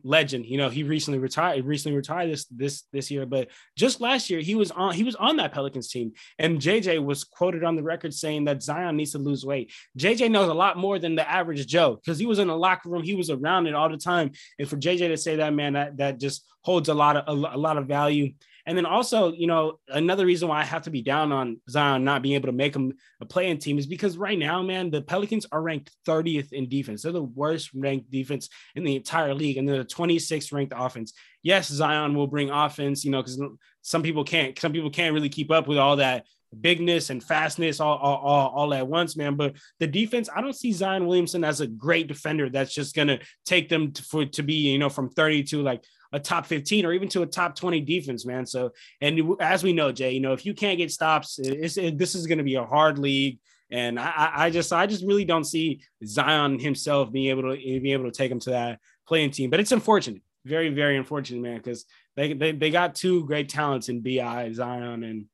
legend. 0.02 0.46
You 0.46 0.58
know, 0.58 0.68
he 0.68 0.82
recently 0.82 1.18
retired. 1.18 1.64
Recently 1.64 1.96
retired 1.96 2.30
this 2.30 2.44
this 2.46 2.84
this 2.92 3.10
year, 3.10 3.26
but 3.26 3.48
just 3.76 4.00
last 4.00 4.30
year 4.30 4.40
he 4.40 4.54
was 4.54 4.70
on 4.70 4.94
he 4.94 5.04
was 5.04 5.14
on 5.16 5.36
that 5.36 5.52
Pelicans 5.52 5.88
team, 5.88 6.12
and 6.38 6.60
JJ 6.60 7.04
was 7.04 7.24
quoted 7.24 7.64
on 7.64 7.76
the 7.76 7.82
record 7.82 8.14
saying 8.14 8.44
that 8.44 8.62
Zion 8.62 8.96
needs 8.96 9.12
to 9.12 9.18
lose 9.18 9.44
weight. 9.44 9.72
JJ 9.98 10.30
knows 10.30 10.48
a 10.48 10.54
lot 10.54 10.76
more 10.76 10.98
than 10.98 11.14
the 11.14 11.28
average 11.28 11.66
Joe 11.66 11.96
because 11.96 12.18
he 12.18 12.26
was 12.26 12.38
in 12.38 12.48
the 12.48 12.56
locker 12.56 12.88
room, 12.88 13.02
he 13.02 13.14
was 13.14 13.30
around 13.30 13.66
it 13.66 13.74
all 13.74 13.88
the 13.88 13.96
time, 13.96 14.32
and 14.58 14.68
for 14.68 14.76
JJ 14.76 15.08
to 15.08 15.16
say 15.16 15.36
that, 15.36 15.54
man, 15.54 15.74
that 15.74 15.96
that 15.98 16.20
just 16.20 16.44
holds 16.62 16.88
a 16.88 16.94
lot 16.94 17.16
of 17.16 17.24
a, 17.26 17.56
a 17.56 17.58
lot 17.58 17.76
of 17.76 17.86
value. 17.86 18.32
And 18.68 18.76
then 18.76 18.84
also, 18.84 19.32
you 19.32 19.46
know, 19.46 19.80
another 19.88 20.26
reason 20.26 20.46
why 20.46 20.60
I 20.60 20.64
have 20.64 20.82
to 20.82 20.90
be 20.90 21.00
down 21.00 21.32
on 21.32 21.58
Zion 21.70 22.04
not 22.04 22.20
being 22.20 22.34
able 22.34 22.48
to 22.48 22.52
make 22.52 22.76
him 22.76 22.92
a 23.18 23.24
playing 23.24 23.56
team 23.58 23.78
is 23.78 23.86
because 23.86 24.18
right 24.18 24.38
now, 24.38 24.62
man, 24.62 24.90
the 24.90 25.00
Pelicans 25.00 25.46
are 25.50 25.62
ranked 25.62 25.90
30th 26.06 26.52
in 26.52 26.68
defense. 26.68 27.00
They're 27.00 27.12
the 27.12 27.22
worst 27.22 27.70
ranked 27.72 28.10
defense 28.10 28.50
in 28.74 28.84
the 28.84 28.94
entire 28.94 29.32
league, 29.32 29.56
and 29.56 29.66
they're 29.66 29.78
the 29.78 29.84
26th 29.86 30.52
ranked 30.52 30.74
offense. 30.76 31.14
Yes, 31.42 31.68
Zion 31.68 32.14
will 32.14 32.26
bring 32.26 32.50
offense, 32.50 33.06
you 33.06 33.10
know, 33.10 33.22
because 33.22 33.40
some 33.80 34.02
people 34.02 34.22
can't, 34.22 34.58
some 34.58 34.74
people 34.74 34.90
can't 34.90 35.14
really 35.14 35.30
keep 35.30 35.50
up 35.50 35.66
with 35.66 35.78
all 35.78 35.96
that 35.96 36.26
bigness 36.60 37.10
and 37.10 37.22
fastness 37.22 37.80
all, 37.80 37.98
all, 37.98 38.16
all, 38.16 38.48
all, 38.48 38.74
at 38.74 38.86
once, 38.86 39.16
man. 39.16 39.34
But 39.36 39.54
the 39.78 39.86
defense, 39.86 40.28
I 40.34 40.40
don't 40.40 40.56
see 40.56 40.72
Zion 40.72 41.06
Williamson 41.06 41.44
as 41.44 41.60
a 41.60 41.66
great 41.66 42.08
defender 42.08 42.48
that's 42.48 42.74
just 42.74 42.94
gonna 42.94 43.18
take 43.44 43.68
them 43.68 43.92
to, 43.92 44.02
for 44.02 44.24
to 44.26 44.42
be, 44.42 44.54
you 44.54 44.78
know, 44.78 44.88
from 44.88 45.10
30 45.10 45.44
to 45.44 45.62
like 45.62 45.84
a 46.12 46.20
top 46.20 46.46
15 46.46 46.86
or 46.86 46.92
even 46.92 47.08
to 47.08 47.22
a 47.22 47.26
top 47.26 47.54
20 47.54 47.80
defense, 47.82 48.24
man. 48.24 48.46
So, 48.46 48.70
and 49.00 49.36
as 49.40 49.62
we 49.62 49.72
know, 49.72 49.92
Jay, 49.92 50.12
you 50.12 50.20
know, 50.20 50.32
if 50.32 50.46
you 50.46 50.54
can't 50.54 50.78
get 50.78 50.90
stops, 50.90 51.38
it, 51.38 51.98
this 51.98 52.14
is 52.14 52.26
going 52.26 52.38
to 52.38 52.44
be 52.44 52.54
a 52.54 52.64
hard 52.64 52.98
league. 52.98 53.38
And 53.70 54.00
I, 54.00 54.30
I 54.34 54.50
just, 54.50 54.72
I 54.72 54.86
just 54.86 55.04
really 55.04 55.26
don't 55.26 55.44
see 55.44 55.82
Zion 56.04 56.58
himself 56.58 57.12
being 57.12 57.28
able 57.28 57.42
to 57.42 57.52
eh, 57.52 57.78
be 57.80 57.92
able 57.92 58.04
to 58.04 58.10
take 58.10 58.32
him 58.32 58.40
to 58.40 58.50
that 58.50 58.80
play-in 59.06 59.30
team. 59.30 59.50
But 59.50 59.60
it's 59.60 59.72
unfortunate, 59.72 60.22
very, 60.46 60.70
very 60.70 60.96
unfortunate, 60.96 61.42
man, 61.42 61.58
because 61.58 61.84
they, 62.16 62.32
they 62.32 62.52
they 62.52 62.70
got 62.70 62.94
two 62.94 63.26
great 63.26 63.50
talents 63.50 63.90
in 63.90 64.00
Bi 64.00 64.50
Zion 64.52 65.04
and 65.04 65.26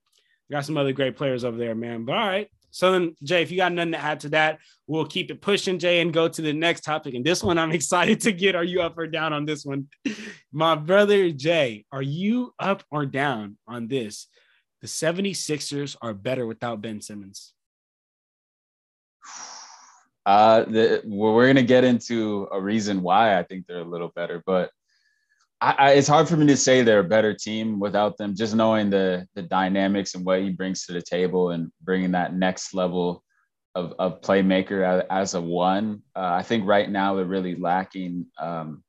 got 0.50 0.64
some 0.64 0.76
other 0.76 0.92
great 0.92 1.16
players 1.16 1.44
over 1.44 1.56
there, 1.56 1.74
man. 1.74 2.04
But 2.04 2.16
all 2.16 2.26
right, 2.26 2.48
so 2.74 2.90
then, 2.90 3.14
Jay, 3.22 3.40
if 3.40 3.52
you 3.52 3.56
got 3.56 3.72
nothing 3.72 3.92
to 3.92 3.98
add 3.98 4.18
to 4.20 4.30
that, 4.30 4.58
we'll 4.88 5.06
keep 5.06 5.30
it 5.30 5.40
pushing, 5.40 5.78
Jay, 5.78 6.00
and 6.00 6.12
go 6.12 6.26
to 6.26 6.42
the 6.42 6.52
next 6.52 6.80
topic. 6.80 7.14
And 7.14 7.24
this 7.24 7.40
one, 7.40 7.56
I'm 7.56 7.70
excited 7.80 8.20
to 8.22 8.32
get. 8.32 8.56
Are 8.56 8.64
you 8.64 8.82
up 8.82 8.98
or 8.98 9.06
down 9.06 9.32
on 9.32 9.44
this 9.44 9.64
one? 9.64 9.86
My 10.52 10.74
brother, 10.74 11.30
Jay, 11.30 11.84
are 11.92 12.02
you 12.02 12.52
up 12.58 12.82
or 12.90 13.06
down 13.06 13.58
on 13.68 13.86
this? 13.86 14.26
The 14.80 14.88
76ers 14.88 15.96
are 16.02 16.12
better 16.12 16.48
without 16.48 16.80
Ben 16.80 17.00
Simmons. 17.00 17.52
Uh, 20.26 20.64
the, 20.64 21.00
we're 21.04 21.44
going 21.44 21.54
to 21.54 21.62
get 21.62 21.84
into 21.84 22.48
a 22.50 22.60
reason 22.60 23.02
why 23.02 23.38
I 23.38 23.44
think 23.44 23.68
they're 23.68 23.82
a 23.82 23.84
little 23.84 24.10
better, 24.16 24.42
but 24.44 24.72
I, 25.64 25.74
I, 25.78 25.90
it's 25.92 26.08
hard 26.08 26.28
for 26.28 26.36
me 26.36 26.46
to 26.48 26.58
say 26.58 26.82
they're 26.82 26.98
a 26.98 27.04
better 27.04 27.32
team 27.32 27.80
without 27.80 28.18
them. 28.18 28.36
Just 28.36 28.54
knowing 28.54 28.90
the 28.90 29.26
the 29.34 29.40
dynamics 29.42 30.14
and 30.14 30.24
what 30.24 30.42
he 30.42 30.50
brings 30.50 30.84
to 30.84 30.92
the 30.92 31.00
table 31.00 31.52
and 31.52 31.72
bringing 31.80 32.12
that 32.12 32.34
next 32.34 32.74
level 32.74 33.24
of, 33.74 33.94
of 33.98 34.20
playmaker 34.20 35.06
as, 35.10 35.32
a 35.32 35.40
one. 35.40 36.02
Uh, 36.14 36.32
I 36.34 36.42
think 36.42 36.66
right 36.66 36.88
now 36.90 37.14
they're 37.14 37.24
really 37.24 37.56
lacking 37.56 38.26
um, 38.38 38.84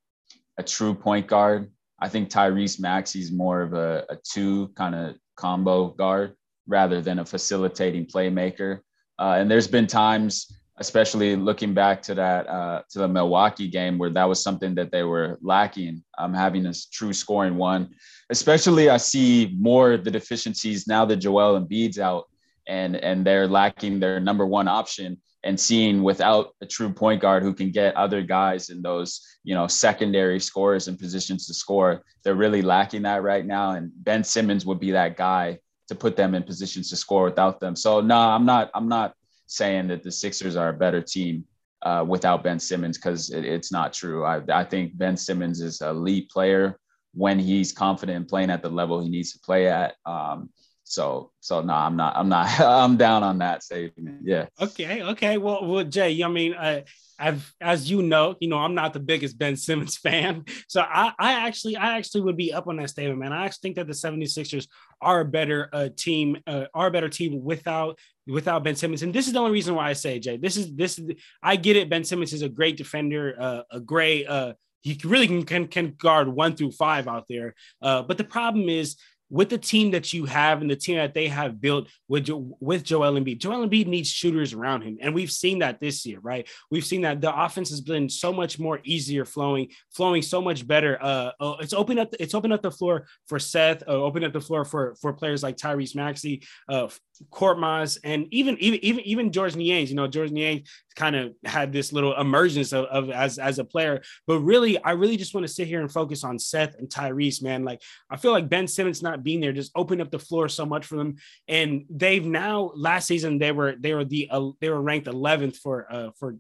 a 0.58 0.64
true 0.64 0.94
point 0.94 1.28
guard. 1.28 1.72
I 2.00 2.10
think 2.10 2.30
Tyrese 2.30 2.80
Maxey's 2.80 3.32
more 3.32 3.62
of 3.62 3.74
a, 3.74 4.06
a 4.10 4.18
two 4.18 4.68
kind 4.76 4.96
of 4.96 5.16
combo 5.38 5.88
guard 5.88 6.36
rather 6.68 7.02
than 7.02 7.20
a 7.20 7.26
facilitating 7.26 8.06
playmaker. 8.06 8.82
Uh, 9.18 9.38
and 9.40 9.50
there's 9.50 9.68
been 9.68 9.88
times 9.88 10.60
especially 10.78 11.36
looking 11.36 11.74
back 11.74 12.02
to 12.04 12.16
that 12.16 12.48
uh, 12.48 12.82
to 12.90 13.00
the 13.00 13.08
Milwaukee 13.08 13.68
game 13.68 13.98
where 13.98 14.10
that 14.10 14.28
was 14.28 14.44
something 14.44 14.76
that 14.76 14.92
they 14.92 15.04
were 15.04 15.38
lacking. 15.42 16.04
Um, 16.18 16.34
having 16.34 16.66
a 16.66 16.74
true 16.92 17.14
scoring 17.14 17.56
one, 17.56 17.90
especially 18.30 18.90
I 18.90 18.98
see 18.98 19.56
more 19.58 19.98
the 19.98 20.12
deficiencies 20.12 20.88
now 20.88 21.06
that 21.06 21.18
Joel 21.18 21.56
and 21.56 21.68
Embiid's 21.68 22.00
out 22.00 22.26
and 22.68 22.96
and 22.96 23.26
they're 23.26 23.48
lacking 23.48 24.00
their 24.00 24.20
number 24.20 24.46
one 24.46 24.68
option 24.68 25.18
and 25.44 25.60
seeing 25.60 26.02
without 26.02 26.56
a 26.62 26.66
true 26.66 26.92
point 26.92 27.22
guard 27.22 27.44
who 27.44 27.54
can 27.54 27.72
get 27.72 27.96
other 27.96 28.22
guys 28.22 28.70
in 28.70 28.82
those 28.82 29.22
you 29.44 29.54
know 29.54 29.68
secondary 29.68 30.40
scores 30.40 30.88
and 30.88 31.00
positions 31.00 31.46
to 31.46 31.54
score 31.54 32.02
they're 32.24 32.36
really 32.36 32.62
lacking 32.62 33.04
that 33.04 33.22
right 33.22 33.46
now 33.46 33.72
and 33.72 33.92
ben 33.98 34.24
simmons 34.24 34.66
would 34.66 34.80
be 34.80 34.92
that 34.92 35.16
guy 35.16 35.58
to 35.88 35.94
put 35.94 36.16
them 36.16 36.34
in 36.34 36.42
positions 36.42 36.90
to 36.90 36.96
score 36.96 37.24
without 37.24 37.60
them 37.60 37.76
so 37.76 38.02
no 38.02 38.18
i'm 38.18 38.46
not 38.46 38.72
i'm 38.74 38.90
not 38.90 39.14
saying 39.48 39.88
that 39.88 40.04
the 40.04 40.12
Sixers 40.12 40.56
are 40.56 40.70
a 40.70 40.74
better 40.74 41.02
team 41.02 41.46
uh, 41.82 42.04
without 42.08 42.44
Ben 42.44 42.60
Simmons 42.60 42.98
because 42.98 43.30
it, 43.30 43.46
it's 43.46 43.72
not 43.72 43.94
true. 43.94 44.26
I, 44.26 44.42
I 44.52 44.64
think 44.64 44.98
Ben 44.98 45.18
Simmons 45.18 45.62
is 45.62 45.82
a 45.82 45.94
lead 45.94 46.30
player 46.30 46.80
when 47.14 47.40
he's 47.40 47.72
confident 47.72 48.18
in 48.18 48.26
playing 48.26 48.50
at 48.50 48.62
the 48.62 48.70
level 48.70 49.02
he 49.02 49.10
needs 49.10 49.32
to 49.34 49.40
play 49.40 49.68
at. 49.68 49.96
Um, 50.06 50.50
so 50.84 51.32
so 51.40 51.62
no, 51.62 51.74
I'm 51.74 51.96
not 51.96 52.16
I'm 52.16 52.30
not 52.30 52.60
I'm 52.60 52.98
down 52.98 53.24
on 53.24 53.40
that 53.40 53.64
statement. 53.64 54.22
Yeah. 54.24 54.48
Okay. 54.62 55.02
Okay. 55.02 55.38
Well, 55.38 55.66
well, 55.66 55.84
Jay, 55.84 56.22
I 56.24 56.28
mean, 56.28 56.54
uh, 56.54 56.82
I've, 57.18 57.54
as 57.62 57.90
you 57.90 58.02
know, 58.02 58.36
you 58.40 58.50
know, 58.50 58.58
I'm 58.58 58.76
not 58.76 58.94
the 58.94 59.00
biggest 59.00 59.38
Ben 59.38 59.56
Simmons 59.56 59.98
fan. 60.04 60.46
So 60.68 60.82
I, 60.82 61.14
I 61.18 61.48
actually, 61.48 61.78
I 61.78 61.98
actually 61.98 62.22
would 62.22 62.38
be 62.38 62.54
up 62.54 62.68
on 62.68 62.78
that 62.78 62.90
statement, 62.90 63.20
man. 63.20 63.34
I 63.34 63.46
actually 63.46 63.62
think 63.62 63.76
that 63.78 63.88
the 63.88 63.94
76ers 63.94 64.68
are 65.02 65.22
a 65.22 65.26
better 65.26 65.70
uh, 65.72 65.90
team, 65.96 66.38
uh, 66.48 66.66
are 66.74 66.88
a 66.88 66.92
better 66.92 67.10
team 67.10 67.44
without, 67.44 67.98
without 68.28 68.64
Ben 68.64 68.76
Simmons. 68.76 69.04
And 69.04 69.14
this 69.14 69.28
is 69.28 69.34
the 69.34 69.40
only 69.40 69.52
reason 69.52 69.76
why 69.76 69.90
I 69.90 69.94
say, 69.94 70.20
Jay, 70.20 70.38
this 70.38 70.58
is, 70.58 70.74
this 70.76 70.98
is, 70.98 71.12
I 71.42 71.56
get 71.56 71.76
it. 71.76 71.90
Ben 71.90 72.04
Simmons 72.04 72.34
is 72.34 72.42
a 72.42 72.50
great 72.50 72.78
defender, 72.78 73.36
uh, 73.40 73.62
a 73.72 73.80
great, 73.80 74.26
uh, 74.28 74.54
he 74.82 75.00
really 75.04 75.28
can, 75.28 75.44
can, 75.44 75.68
can 75.68 75.94
guard 75.98 76.28
one 76.28 76.56
through 76.56 76.72
five 76.72 77.08
out 77.08 77.26
there. 77.28 77.56
Uh, 77.82 78.04
but 78.04 78.18
the 78.18 78.24
problem 78.24 78.70
is 78.70 78.98
with 79.30 79.50
the 79.50 79.58
team 79.58 79.92
that 79.92 80.14
you 80.14 80.26
have 80.26 80.62
and 80.62 80.70
the 80.70 80.76
team 80.76 80.98
that 80.98 81.14
they 81.14 81.28
have 81.28 81.60
built 81.60 81.88
with 82.08 82.30
with 82.60 82.84
Joel 82.84 83.14
Embiid, 83.14 83.40
Joel 83.40 83.68
Embiid 83.68 83.88
needs 83.88 84.10
shooters 84.10 84.54
around 84.54 84.84
him, 84.84 84.98
and 85.02 85.14
we've 85.14 85.32
seen 85.32 85.60
that 85.60 85.80
this 85.80 86.06
year, 86.06 86.20
right? 86.20 86.48
We've 86.70 86.86
seen 86.86 87.02
that 87.02 87.22
the 87.22 87.36
offense 87.36 87.70
has 87.70 87.82
been 87.82 88.08
so 88.10 88.32
much 88.32 88.60
more 88.60 88.80
easier 88.84 89.26
flowing, 89.26 89.70
flowing 89.92 90.22
so 90.22 90.42
much 90.42 90.68
better. 90.68 91.02
Uh, 91.02 91.32
uh 91.40 91.56
it's 91.60 91.74
opened 91.74 92.00
up, 92.00 92.14
it's 92.20 92.36
opened 92.36 92.54
up 92.54 92.62
the 92.62 92.72
floor 92.72 93.08
for 93.28 93.40
Seth, 93.40 93.84
uh, 93.88 93.92
opened 93.92 94.26
up 94.26 94.34
the 94.34 94.42
floor 94.42 94.64
for 94.64 94.96
for 95.02 95.14
players 95.14 95.42
like 95.42 95.58
Tyrese 95.58 95.96
Maxey, 95.96 96.44
uh, 96.70 96.88
Korkmaz, 97.32 97.98
and 98.04 98.28
even 98.32 98.58
even 98.60 98.80
even 98.84 99.02
even 99.02 99.32
George 99.32 99.56
Niang. 99.56 99.88
You 99.88 99.96
know, 99.96 100.08
George 100.08 100.32
Niang 100.32 100.64
kind 100.96 101.16
of 101.16 101.34
had 101.44 101.74
this 101.74 101.92
little 101.92 102.16
emergence 102.16 102.74
of, 102.74 102.86
of, 102.86 103.10
as 103.10 103.38
as 103.38 103.60
a 103.60 103.64
player. 103.66 104.02
But 104.28 104.40
really, 104.40 104.82
I 104.84 104.92
really 104.92 105.18
just 105.18 105.34
want 105.34 105.46
to 105.46 105.54
sit 105.54 105.68
here 105.68 105.82
and 105.82 105.92
focus 105.92 106.24
on 106.24 106.40
Seth 106.40 106.76
and 106.78 106.90
Tyrese, 106.90 107.42
man. 107.42 107.64
Like 107.64 107.82
I 108.10 108.18
feel 108.18 108.32
like 108.32 108.50
Ben 108.50 108.68
Simmons 108.68 109.02
not 109.02 109.24
being 109.24 109.40
there 109.40 109.54
just 109.54 109.72
opened 109.76 110.02
up 110.02 110.12
the 110.12 110.20
floor 110.20 110.50
so 110.50 110.66
much 110.66 110.86
for 110.86 110.96
them. 110.98 111.16
And 111.48 111.86
they've 111.90 112.26
now 112.26 112.72
last 112.76 113.08
season 113.08 113.40
they 113.40 113.52
were 113.52 113.76
they 113.80 113.94
were 113.94 114.06
the 114.06 114.30
uh, 114.32 114.50
they 114.60 114.70
were 114.70 114.82
ranked 114.82 115.08
11th 115.08 115.58
for 115.58 115.92
uh 115.92 116.10
for 116.20 116.36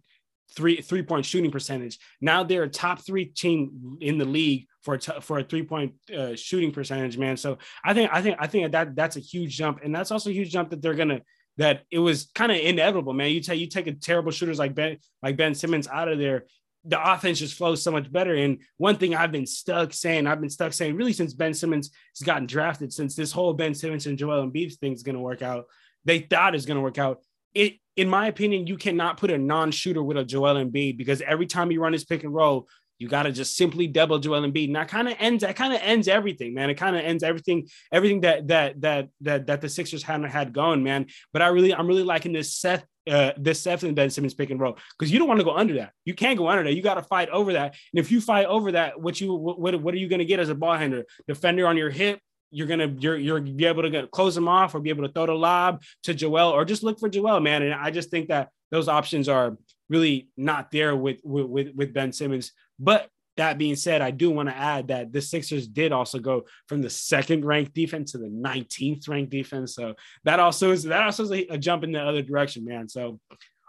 three 0.55 0.81
three 0.81 1.03
point 1.03 1.25
shooting 1.25 1.51
percentage. 1.51 1.99
Now 2.21 2.43
they're 2.43 2.63
a 2.63 2.69
top 2.69 3.05
three 3.05 3.25
team 3.25 3.97
in 4.01 4.17
the 4.17 4.25
league 4.25 4.67
for 4.81 4.95
a 4.95 4.99
t- 4.99 5.19
for 5.21 5.39
a 5.39 5.43
three 5.43 5.63
point 5.63 5.93
uh, 6.15 6.35
shooting 6.35 6.71
percentage, 6.71 7.17
man. 7.17 7.37
So 7.37 7.57
I 7.83 7.93
think 7.93 8.11
I 8.13 8.21
think 8.21 8.37
I 8.39 8.47
think 8.47 8.71
that 8.71 8.95
that's 8.95 9.17
a 9.17 9.21
huge 9.21 9.57
jump, 9.57 9.79
and 9.83 9.93
that's 9.93 10.11
also 10.11 10.29
a 10.29 10.33
huge 10.33 10.51
jump 10.51 10.69
that 10.69 10.81
they're 10.81 10.93
gonna 10.93 11.21
that 11.57 11.83
it 11.89 11.99
was 11.99 12.29
kind 12.35 12.51
of 12.51 12.57
inevitable, 12.57 13.13
man. 13.13 13.31
You 13.31 13.41
take 13.41 13.59
you 13.59 13.67
take 13.67 13.87
a 13.87 13.93
terrible 13.93 14.31
shooters 14.31 14.59
like 14.59 14.75
Ben 14.75 14.97
like 15.21 15.37
Ben 15.37 15.55
Simmons 15.55 15.87
out 15.87 16.09
of 16.09 16.19
there, 16.19 16.45
the 16.85 17.13
offense 17.13 17.39
just 17.39 17.55
flows 17.55 17.81
so 17.81 17.91
much 17.91 18.11
better. 18.11 18.35
And 18.35 18.59
one 18.77 18.97
thing 18.97 19.15
I've 19.15 19.31
been 19.31 19.47
stuck 19.47 19.91
saying, 19.91 20.27
I've 20.27 20.39
been 20.39 20.49
stuck 20.49 20.71
saying 20.71 20.95
really 20.95 21.13
since 21.13 21.33
Ben 21.33 21.53
Simmons 21.53 21.89
has 22.17 22.25
gotten 22.25 22.45
drafted, 22.45 22.93
since 22.93 23.15
this 23.15 23.31
whole 23.31 23.53
Ben 23.53 23.73
Simmons 23.73 24.05
and 24.05 24.17
Joel 24.17 24.47
Embiid 24.47 24.75
thing 24.75 24.93
is 24.93 25.03
going 25.03 25.15
to 25.15 25.21
work 25.21 25.41
out, 25.41 25.65
they 26.05 26.19
thought 26.19 26.55
is 26.55 26.65
going 26.65 26.75
to 26.75 26.83
work 26.83 26.99
out. 26.99 27.21
It, 27.53 27.77
in 27.95 28.09
my 28.09 28.27
opinion, 28.27 28.67
you 28.67 28.77
cannot 28.77 29.17
put 29.17 29.31
a 29.31 29.37
non-shooter 29.37 30.03
with 30.03 30.17
a 30.17 30.25
Joel 30.25 30.55
Embiid 30.55 30.97
because 30.97 31.21
every 31.21 31.47
time 31.47 31.71
you 31.71 31.81
run 31.81 31.93
his 31.93 32.05
pick 32.05 32.23
and 32.23 32.33
roll, 32.33 32.67
you 32.97 33.07
got 33.07 33.23
to 33.23 33.31
just 33.31 33.57
simply 33.57 33.87
double 33.87 34.19
Joel 34.19 34.41
Embiid. 34.41 34.67
And 34.67 34.75
that 34.75 34.87
kind 34.87 35.07
of 35.07 35.15
ends, 35.19 35.41
that 35.41 35.55
kind 35.55 35.73
of 35.73 35.81
ends 35.81 36.07
everything, 36.07 36.53
man. 36.53 36.69
It 36.69 36.75
kind 36.75 36.95
of 36.95 37.03
ends 37.03 37.23
everything, 37.23 37.67
everything 37.91 38.21
that 38.21 38.47
that 38.47 38.81
that 38.81 39.09
that 39.21 39.47
that 39.47 39.61
the 39.61 39.69
Sixers 39.69 40.03
hadn't 40.03 40.29
had 40.29 40.53
going, 40.53 40.83
man. 40.83 41.07
But 41.33 41.41
I 41.41 41.47
really, 41.47 41.73
I'm 41.73 41.87
really 41.87 42.03
liking 42.03 42.31
this 42.31 42.55
Seth 42.55 42.85
uh, 43.09 43.31
this 43.37 43.59
Steph 43.59 43.83
and 43.83 43.95
Ben 43.95 44.09
Simmons 44.09 44.33
pick 44.33 44.49
and 44.49 44.59
roll 44.59 44.77
because 44.97 45.11
you 45.11 45.19
don't 45.19 45.27
want 45.27 45.39
to 45.39 45.43
go 45.43 45.55
under 45.55 45.75
that. 45.75 45.91
You 46.05 46.13
can't 46.13 46.37
go 46.37 46.49
under 46.49 46.63
that. 46.63 46.73
You 46.73 46.81
got 46.81 46.95
to 46.95 47.03
fight 47.03 47.29
over 47.29 47.53
that. 47.53 47.75
And 47.93 47.99
if 47.99 48.11
you 48.11 48.19
fight 48.19 48.47
over 48.47 48.71
that, 48.73 48.99
what 48.99 49.19
you 49.21 49.33
what 49.33 49.79
what 49.79 49.93
are 49.93 49.97
you 49.97 50.07
going 50.07 50.19
to 50.19 50.25
get 50.25 50.39
as 50.39 50.49
a 50.49 50.55
ball 50.55 50.75
handler? 50.75 51.05
Defender 51.27 51.67
on 51.67 51.77
your 51.77 51.89
hip. 51.89 52.19
You're 52.51 52.67
gonna 52.67 52.93
you're 52.99 53.17
you're 53.17 53.41
be 53.41 53.65
able 53.65 53.83
to 53.83 53.89
get, 53.89 54.11
close 54.11 54.35
them 54.35 54.47
off 54.47 54.75
or 54.75 54.79
be 54.79 54.89
able 54.89 55.05
to 55.07 55.11
throw 55.11 55.25
the 55.25 55.33
lob 55.33 55.83
to 56.03 56.13
Joel 56.13 56.51
or 56.51 56.65
just 56.65 56.83
look 56.83 56.99
for 56.99 57.09
Joel, 57.09 57.39
man. 57.39 57.63
And 57.63 57.73
I 57.73 57.91
just 57.91 58.09
think 58.09 58.29
that 58.29 58.49
those 58.71 58.87
options 58.87 59.27
are 59.29 59.57
really 59.89 60.29
not 60.37 60.71
there 60.71 60.95
with 60.95 61.19
with 61.23 61.75
with 61.75 61.93
Ben 61.93 62.11
Simmons. 62.11 62.51
But 62.79 63.09
that 63.37 63.57
being 63.57 63.75
said, 63.75 64.01
I 64.01 64.11
do 64.11 64.31
want 64.31 64.49
to 64.49 64.55
add 64.55 64.87
that 64.87 65.11
the 65.11 65.21
Sixers 65.21 65.67
did 65.67 65.91
also 65.91 66.19
go 66.19 66.45
from 66.67 66.81
the 66.81 66.89
second 66.89 67.43
ranked 67.43 67.73
defense 67.73 68.13
to 68.13 68.17
the 68.17 68.27
19th 68.27 69.07
ranked 69.09 69.31
defense. 69.31 69.75
So 69.75 69.95
that 70.23 70.39
also 70.39 70.71
is 70.71 70.83
that 70.83 71.03
also 71.03 71.23
is 71.23 71.31
a, 71.31 71.45
a 71.47 71.57
jump 71.57 71.83
in 71.83 71.91
the 71.91 72.01
other 72.01 72.21
direction, 72.21 72.65
man. 72.65 72.87
So 72.87 73.19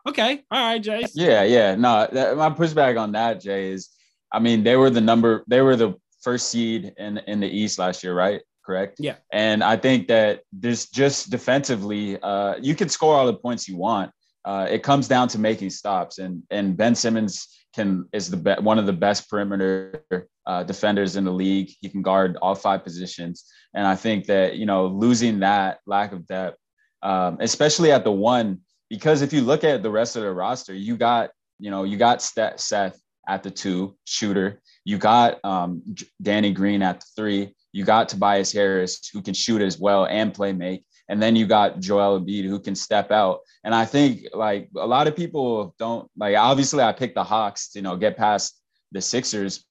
okay, 0.07 0.43
all 0.51 0.73
right, 0.73 0.83
Jay. 0.83 1.05
Yeah, 1.15 1.43
yeah. 1.43 1.75
No, 1.75 2.09
that, 2.11 2.37
my 2.37 2.51
pushback 2.51 2.99
on 2.99 3.13
that, 3.13 3.41
Jay, 3.41 3.73
is 3.73 3.91
I 4.33 4.39
mean 4.39 4.63
they 4.63 4.77
were 4.77 4.91
the 4.91 5.01
number 5.01 5.45
they 5.47 5.63
were 5.63 5.77
the 5.77 5.95
first 6.23 6.49
seed 6.49 6.93
in 6.97 7.19
in 7.19 7.41
the 7.41 7.49
East 7.49 7.79
last 7.79 8.05
year, 8.05 8.15
right? 8.15 8.43
Correct. 8.67 8.97
Yeah. 8.99 9.15
And 9.33 9.63
I 9.63 9.77
think 9.77 10.09
that 10.09 10.43
this 10.53 10.91
just 10.91 11.31
defensively, 11.31 12.21
uh, 12.21 12.57
you 12.61 12.75
can 12.75 12.89
score 12.89 13.15
all 13.15 13.27
the 13.27 13.35
points 13.35 13.69
you 13.69 13.77
want. 13.77 14.11
Uh, 14.45 14.67
it 14.69 14.83
comes 14.83 15.07
down 15.07 15.29
to 15.29 15.39
making 15.39 15.71
stops, 15.71 16.19
and 16.19 16.43
and 16.51 16.77
Ben 16.77 16.95
Simmons 16.95 17.49
can 17.75 18.09
is 18.13 18.31
the 18.31 18.37
be- 18.37 18.61
one 18.61 18.79
of 18.79 18.87
the 18.87 18.93
best 18.93 19.29
perimeter 19.29 20.03
uh, 20.47 20.63
defenders 20.63 21.17
in 21.17 21.25
the 21.25 21.33
league. 21.33 21.71
He 21.81 21.89
can 21.89 22.03
guard 22.03 22.37
all 22.43 22.55
five 22.55 22.85
positions, 22.85 23.45
and 23.75 23.87
I 23.87 23.97
think 23.97 24.27
that 24.27 24.57
you 24.57 24.67
know 24.67 24.87
losing 24.87 25.41
that 25.41 25.79
lack 25.87 26.13
of 26.13 26.27
depth, 26.27 26.59
um, 27.03 27.39
especially 27.41 27.91
at 27.91 28.05
the 28.05 28.13
one, 28.13 28.61
because 28.89 29.23
if 29.23 29.33
you 29.33 29.43
look 29.43 29.65
at 29.65 29.83
the 29.83 29.91
rest 29.91 30.17
of 30.17 30.23
the 30.23 30.33
roster, 30.33 30.75
you 30.75 30.97
got 30.97 31.31
you 31.59 31.71
know 31.71 31.83
you 31.83 31.97
got 31.97 32.23
Seth 32.23 33.01
at 33.29 33.43
the 33.43 33.51
two 33.51 33.97
shooter, 34.05 34.61
you 34.85 34.99
got 34.99 35.45
um, 35.45 35.83
Danny 36.23 36.53
Green 36.53 36.83
at 36.83 37.01
the 37.01 37.07
three, 37.17 37.55
you 37.77 37.85
got 37.85 38.09
Tobias 38.09 38.51
Harris 38.51 39.07
who 39.13 39.21
can 39.21 39.35
shoot 39.35 39.61
as 39.61 39.79
well 39.79 40.07
and 40.07 40.33
play 40.33 40.55
make, 40.55 40.83
and 41.11 41.23
then 41.23 41.37
you 41.37 41.47
got 41.47 41.79
Joel 41.79 42.19
Embiid 42.19 42.47
who 42.47 42.59
can 42.59 42.75
step 42.75 43.11
out. 43.11 43.41
And 43.65 43.75
I 43.75 43.85
think 43.85 44.29
like 44.33 44.71
a 44.75 44.87
lot 44.87 45.07
of 45.07 45.15
people 45.15 45.75
don't 45.79 46.11
like. 46.17 46.35
Obviously, 46.39 46.83
I 46.83 46.93
picked 46.93 47.17
the 47.17 47.23
Hawks. 47.23 47.73
To, 47.73 47.79
you 47.79 47.83
know, 47.83 47.95
get 47.95 48.17
past 48.17 48.59
the 48.93 49.03
Sixers. 49.03 49.67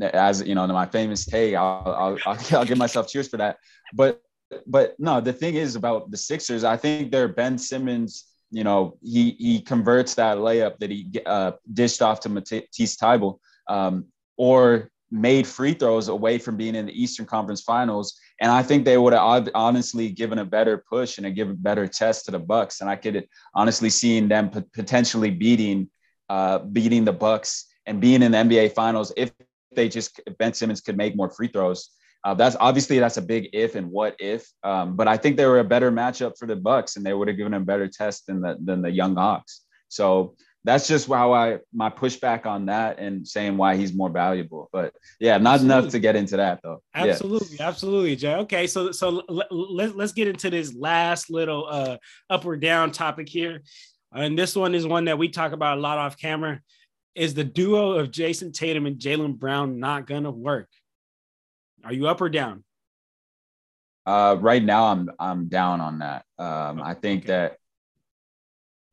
As 0.00 0.40
you 0.46 0.54
know, 0.54 0.68
my 0.68 0.86
famous 0.86 1.26
take, 1.26 1.56
I'll, 1.56 2.16
I'll, 2.24 2.38
I'll, 2.56 2.64
give 2.64 2.78
myself 2.78 3.08
cheers 3.08 3.26
for 3.26 3.38
that. 3.38 3.56
But 3.92 4.22
but 4.64 4.94
no, 5.00 5.20
the 5.20 5.32
thing 5.32 5.56
is 5.56 5.74
about 5.74 6.12
the 6.12 6.16
Sixers. 6.16 6.62
I 6.62 6.76
think 6.76 7.10
they're 7.10 7.26
Ben 7.26 7.58
Simmons. 7.58 8.26
You 8.52 8.62
know, 8.62 8.98
he 9.02 9.34
he 9.40 9.60
converts 9.60 10.14
that 10.14 10.38
layup 10.38 10.78
that 10.78 10.90
he 10.90 11.10
uh, 11.26 11.52
dished 11.72 12.02
off 12.02 12.20
to 12.20 12.28
Matisse 12.28 12.96
Thybulle, 12.96 13.40
um, 13.66 14.06
or 14.36 14.91
made 15.12 15.46
free 15.46 15.74
throws 15.74 16.08
away 16.08 16.38
from 16.38 16.56
being 16.56 16.74
in 16.74 16.86
the 16.86 17.02
Eastern 17.02 17.26
Conference 17.26 17.60
Finals. 17.60 18.18
And 18.40 18.50
I 18.50 18.62
think 18.62 18.84
they 18.84 18.96
would 18.96 19.12
have 19.12 19.48
honestly 19.54 20.08
given 20.08 20.38
a 20.38 20.44
better 20.44 20.82
push 20.88 21.18
and 21.18 21.26
a 21.26 21.30
given 21.30 21.56
better 21.56 21.86
test 21.86 22.24
to 22.24 22.30
the 22.30 22.38
Bucks. 22.38 22.80
And 22.80 22.88
I 22.88 22.96
could 22.96 23.28
honestly 23.54 23.90
seeing 23.90 24.26
them 24.26 24.50
potentially 24.72 25.30
beating 25.30 25.88
uh, 26.28 26.60
beating 26.60 27.04
the 27.04 27.12
Bucks 27.12 27.66
and 27.84 28.00
being 28.00 28.22
in 28.22 28.32
the 28.32 28.38
NBA 28.38 28.72
Finals 28.72 29.12
if 29.16 29.32
they 29.74 29.88
just 29.88 30.20
if 30.26 30.36
Ben 30.38 30.54
Simmons 30.54 30.80
could 30.80 30.96
make 30.96 31.14
more 31.14 31.30
free 31.30 31.48
throws. 31.48 31.90
Uh, 32.24 32.32
that's 32.34 32.56
obviously 32.60 32.98
that's 32.98 33.16
a 33.16 33.22
big 33.22 33.48
if 33.52 33.74
and 33.74 33.90
what 33.90 34.16
if. 34.18 34.48
Um, 34.62 34.96
but 34.96 35.08
I 35.08 35.16
think 35.16 35.36
they 35.36 35.46
were 35.46 35.58
a 35.58 35.64
better 35.64 35.90
matchup 35.90 36.38
for 36.38 36.46
the 36.46 36.56
Bucks, 36.56 36.96
and 36.96 37.04
they 37.04 37.12
would 37.12 37.28
have 37.28 37.36
given 37.36 37.54
a 37.54 37.60
better 37.60 37.88
test 37.88 38.26
than 38.28 38.40
the 38.40 38.56
than 38.64 38.80
the 38.80 38.90
young 38.90 39.16
Hawks. 39.16 39.62
So 39.88 40.36
that's 40.64 40.86
just 40.86 41.08
how 41.08 41.32
I 41.32 41.58
my 41.72 41.90
pushback 41.90 42.46
on 42.46 42.66
that 42.66 42.98
and 42.98 43.26
saying 43.26 43.56
why 43.56 43.76
he's 43.76 43.94
more 43.94 44.10
valuable. 44.10 44.68
But 44.72 44.94
yeah, 45.18 45.38
not 45.38 45.54
absolutely. 45.54 45.78
enough 45.78 45.92
to 45.92 45.98
get 45.98 46.16
into 46.16 46.36
that 46.36 46.60
though. 46.62 46.82
Absolutely, 46.94 47.56
yeah. 47.56 47.68
absolutely, 47.68 48.16
Jay. 48.16 48.34
Okay, 48.36 48.66
so 48.66 48.92
so 48.92 49.22
let, 49.28 49.96
let's 49.96 50.12
get 50.12 50.28
into 50.28 50.50
this 50.50 50.74
last 50.74 51.30
little 51.30 51.66
uh 51.68 51.96
up 52.30 52.46
or 52.46 52.56
down 52.56 52.92
topic 52.92 53.28
here. 53.28 53.62
And 54.12 54.38
this 54.38 54.54
one 54.54 54.74
is 54.74 54.86
one 54.86 55.06
that 55.06 55.18
we 55.18 55.28
talk 55.28 55.52
about 55.52 55.78
a 55.78 55.80
lot 55.80 55.98
off 55.98 56.16
camera. 56.16 56.60
Is 57.14 57.34
the 57.34 57.44
duo 57.44 57.92
of 57.92 58.10
Jayson 58.10 58.52
Tatum 58.52 58.86
and 58.86 58.98
Jaylen 58.98 59.38
Brown 59.38 59.80
not 59.80 60.06
gonna 60.06 60.30
work? 60.30 60.68
Are 61.84 61.92
you 61.92 62.06
up 62.06 62.20
or 62.20 62.28
down? 62.28 62.62
Uh, 64.06 64.36
right 64.40 64.62
now, 64.62 64.86
I'm 64.86 65.10
I'm 65.18 65.48
down 65.48 65.80
on 65.80 65.98
that. 65.98 66.24
Um, 66.38 66.80
I 66.82 66.94
think 66.94 67.24
okay. 67.24 67.32
that 67.32 67.56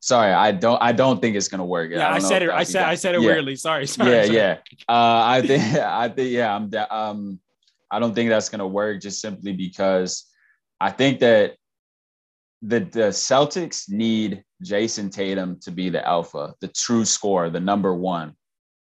Sorry, 0.01 0.31
I 0.31 0.51
don't. 0.51 0.81
I 0.81 0.93
don't 0.93 1.21
think 1.21 1.35
it's 1.35 1.49
gonna 1.49 1.65
work. 1.65 1.91
Yeah, 1.91 2.07
I, 2.07 2.15
I 2.15 2.19
said 2.19 2.41
it. 2.41 2.49
I 2.49 2.63
said. 2.63 2.83
I 2.83 2.95
said 2.95 3.15
it 3.15 3.21
yeah. 3.21 3.27
weirdly. 3.27 3.55
Sorry. 3.55 3.85
Sorry. 3.85 4.11
Yeah, 4.11 4.23
sorry. 4.23 4.35
yeah. 4.35 4.57
Uh, 4.87 5.23
I 5.25 5.41
think. 5.45 5.63
I 5.75 6.09
think. 6.09 6.31
Yeah, 6.31 6.55
I'm. 6.55 6.71
Um, 6.89 7.39
I 7.91 7.99
don't 7.99 8.13
think 8.13 8.29
that's 8.29 8.49
gonna 8.49 8.67
work. 8.67 9.01
Just 9.01 9.19
simply 9.19 9.51
because 9.51 10.25
I 10.79 10.91
think 10.91 11.19
that 11.19 11.55
the 12.61 12.79
the 12.79 13.09
Celtics 13.09 13.89
need 13.89 14.43
Jayson 14.63 15.09
Tatum 15.09 15.59
to 15.61 15.71
be 15.71 15.89
the 15.89 16.05
alpha, 16.07 16.53
the 16.61 16.69
true 16.69 17.03
scorer, 17.03 17.49
the 17.49 17.59
number 17.59 17.93
one, 17.93 18.35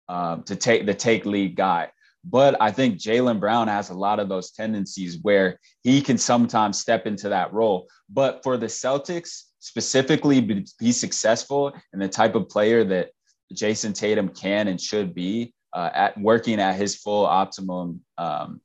um, 0.08 0.44
to 0.44 0.56
take 0.56 0.86
the 0.86 0.94
take 0.94 1.26
lead 1.26 1.56
guy. 1.56 1.90
But 2.24 2.56
I 2.62 2.72
think 2.72 3.00
Jaylen 3.00 3.40
Brown 3.40 3.68
has 3.68 3.90
a 3.90 3.96
lot 3.96 4.20
of 4.20 4.30
those 4.30 4.52
tendencies 4.52 5.20
where 5.22 5.60
he 5.82 6.02
can 6.02 6.18
sometimes 6.18 6.80
step 6.80 7.08
into 7.08 7.30
that 7.30 7.52
role. 7.52 7.88
But 8.10 8.44
for 8.44 8.58
the 8.58 8.68
Celtics, 8.68 9.44
specifically 9.62 10.42
be, 10.42 10.66
be 10.80 10.92
successful 10.92 11.72
and 11.94 12.02
the 12.02 12.10
type 12.10 12.36
of 12.36 12.50
player 12.50 12.84
that 12.84 13.12
Jayson 13.54 13.94
Tatum 13.94 14.30
can 14.30 14.68
and 14.68 14.82
should 14.82 15.14
be 15.14 15.54
uh, 15.74 15.90
at 15.94 16.20
working 16.20 16.60
at 16.60 16.76
his 16.76 16.96
full 16.96 17.26
optimum, 17.26 18.02
um, 18.18 18.60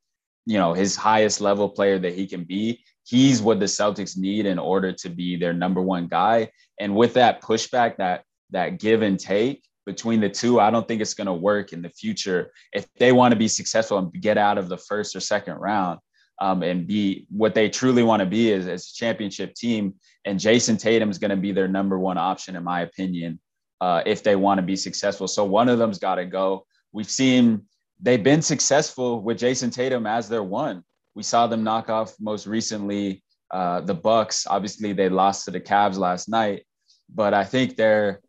you 0.47 0.59
know, 0.59 0.73
his 0.73 0.97
highest 0.97 1.41
level 1.41 1.69
player 1.69 1.99
that 1.99 2.15
he 2.15 2.27
can 2.27 2.45
be. 2.45 2.83
He's 3.05 3.43
what 3.43 3.61
the 3.61 3.67
Celtics 3.67 4.17
need 4.17 4.47
in 4.47 4.59
order 4.59 4.93
to 4.93 5.09
be 5.09 5.37
their 5.37 5.53
number 5.53 5.81
one 5.81 6.09
guy. 6.09 6.51
And 6.81 6.97
with 6.97 7.15
that 7.15 7.43
pushback, 7.43 7.97
that 7.99 8.25
that 8.51 8.79
give 8.79 9.03
and 9.03 9.19
take 9.19 9.65
between 9.85 10.21
the 10.21 10.29
two, 10.29 10.61
I 10.61 10.71
don't 10.71 10.87
think 10.89 11.01
it's 11.01 11.15
going 11.15 11.27
to 11.27 11.35
work 11.35 11.73
in 11.73 11.83
the 11.83 11.91
future 11.91 12.53
if 12.73 12.87
they 12.95 13.13
want 13.13 13.33
to 13.33 13.39
be 13.39 13.49
successful 13.49 13.99
and 13.99 14.13
get 14.21 14.39
out 14.39 14.59
of 14.59 14.69
the 14.69 14.79
first 14.79 15.15
or 15.15 15.21
second 15.21 15.57
round 15.57 16.01
um, 16.41 16.63
and 16.63 16.87
be 16.87 17.27
what 17.31 17.55
they 17.55 17.69
truly 17.69 18.03
want 18.03 18.21
to 18.21 18.27
be 18.27 18.51
is 18.51 18.67
as 18.67 18.89
a 18.89 18.95
championship 18.95 19.55
team. 19.55 19.95
And 20.25 20.39
Jayson 20.39 20.77
Tatum 20.77 21.11
is 21.11 21.19
going 21.19 21.31
to 21.31 21.37
be 21.37 21.53
their 21.53 21.69
number 21.69 21.99
one 21.99 22.19
option, 22.19 22.57
in 22.57 22.65
my 22.65 22.81
opinion, 22.83 23.41
uh, 23.81 24.03
if 24.07 24.23
they 24.23 24.37
want 24.37 24.59
to 24.59 24.63
be 24.63 24.77
successful. 24.77 25.29
So 25.29 25.45
one 25.45 25.69
of 25.69 25.79
them's 25.79 25.99
got 25.99 26.17
to 26.17 26.25
go. 26.25 26.67
We've 26.93 27.11
seen 27.11 27.63
they've 28.01 28.23
been 28.23 28.43
successful 28.43 29.23
with 29.23 29.39
Jayson 29.39 29.71
Tatum 29.71 30.07
as 30.07 30.29
their 30.29 30.43
one. 30.43 30.83
We 31.15 31.23
saw 31.23 31.47
them 31.47 31.65
knock 31.65 31.89
off 31.89 32.15
most 32.21 32.47
recently 32.47 33.23
uh, 33.51 33.81
the 33.81 33.95
Bucks. 33.95 34.47
Obviously, 34.47 34.93
they 34.93 35.09
lost 35.09 35.45
to 35.47 35.51
the 35.51 35.61
Cavs 35.61 35.97
last 35.97 36.29
night, 36.29 36.67
but 37.15 37.33
I 37.33 37.45
think 37.45 37.77
they're 37.77 38.21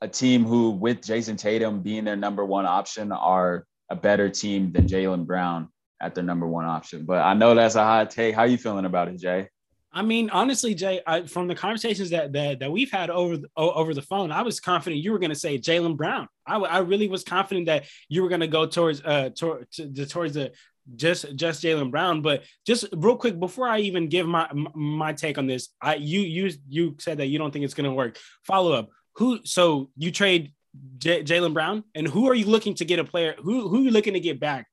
a 0.00 0.08
team 0.08 0.44
who, 0.44 0.70
with 0.70 1.02
Jayson 1.02 1.36
Tatum 1.36 1.82
being 1.82 2.04
their 2.04 2.16
number 2.16 2.44
one 2.44 2.66
option, 2.66 3.12
are 3.12 3.66
a 3.90 3.96
better 3.96 4.28
team 4.28 4.72
than 4.72 4.88
Jaylen 4.88 5.26
Brown 5.26 5.68
at 6.00 6.14
their 6.14 6.24
number 6.24 6.46
one 6.46 6.64
option. 6.64 7.04
But 7.04 7.18
I 7.22 7.34
know 7.34 7.54
that's 7.54 7.74
a 7.74 7.84
hot 7.84 8.10
take. 8.10 8.34
How 8.34 8.44
you 8.44 8.58
feeling 8.58 8.84
about 8.84 9.08
it, 9.08 9.18
Jay? 9.18 9.48
I 9.92 10.02
mean, 10.02 10.28
honestly, 10.28 10.74
Jay, 10.74 11.00
I, 11.06 11.22
from 11.22 11.48
the 11.48 11.54
conversations 11.54 12.10
that, 12.10 12.34
that 12.34 12.58
that 12.58 12.70
we've 12.70 12.90
had 12.90 13.08
over 13.08 13.38
the, 13.38 13.48
over 13.56 13.94
the 13.94 14.02
phone, 14.02 14.30
I 14.30 14.42
was 14.42 14.60
confident 14.60 15.02
you 15.02 15.10
were 15.10 15.18
going 15.18 15.30
to 15.30 15.34
say 15.34 15.58
Jaylen 15.58 15.96
Brown. 15.96 16.28
I, 16.46 16.56
I 16.58 16.78
really 16.80 17.08
was 17.08 17.24
confident 17.24 17.66
that 17.66 17.86
you 18.10 18.22
were 18.22 18.28
going 18.28 18.42
to 18.42 18.46
go 18.46 18.66
towards 18.66 19.00
uh 19.02 19.30
to, 19.36 19.64
to, 19.72 20.06
towards 20.06 20.34
the 20.34 20.52
just 20.96 21.34
just 21.34 21.64
Jaylen 21.64 21.90
Brown. 21.90 22.20
But 22.20 22.44
just 22.66 22.86
real 22.94 23.16
quick 23.16 23.40
before 23.40 23.68
I 23.68 23.78
even 23.80 24.08
give 24.08 24.26
my 24.26 24.50
my 24.74 25.14
take 25.14 25.38
on 25.38 25.46
this, 25.46 25.70
I 25.80 25.94
you 25.94 26.20
you 26.20 26.50
you 26.68 26.96
said 26.98 27.18
that 27.18 27.28
you 27.28 27.38
don't 27.38 27.50
think 27.50 27.64
it's 27.64 27.74
going 27.74 27.88
to 27.88 27.94
work. 27.94 28.18
Follow 28.44 28.72
up. 28.72 28.90
Who? 29.14 29.40
So 29.44 29.90
you 29.96 30.12
trade 30.12 30.52
J- 30.98 31.22
Jaylen 31.22 31.54
Brown, 31.54 31.84
and 31.94 32.06
who 32.06 32.28
are 32.28 32.34
you 32.34 32.44
looking 32.44 32.74
to 32.74 32.84
get 32.84 32.98
a 32.98 33.04
player? 33.04 33.34
Who 33.38 33.68
who 33.68 33.78
are 33.78 33.84
you 33.84 33.90
looking 33.90 34.12
to 34.12 34.20
get 34.20 34.38
back 34.38 34.66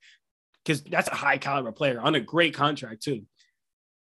because 0.63 0.83
that's 0.83 1.09
a 1.09 1.15
high 1.15 1.37
caliber 1.37 1.71
player 1.71 1.99
on 1.99 2.15
a 2.15 2.19
great 2.19 2.53
contract 2.53 3.03
too. 3.03 3.23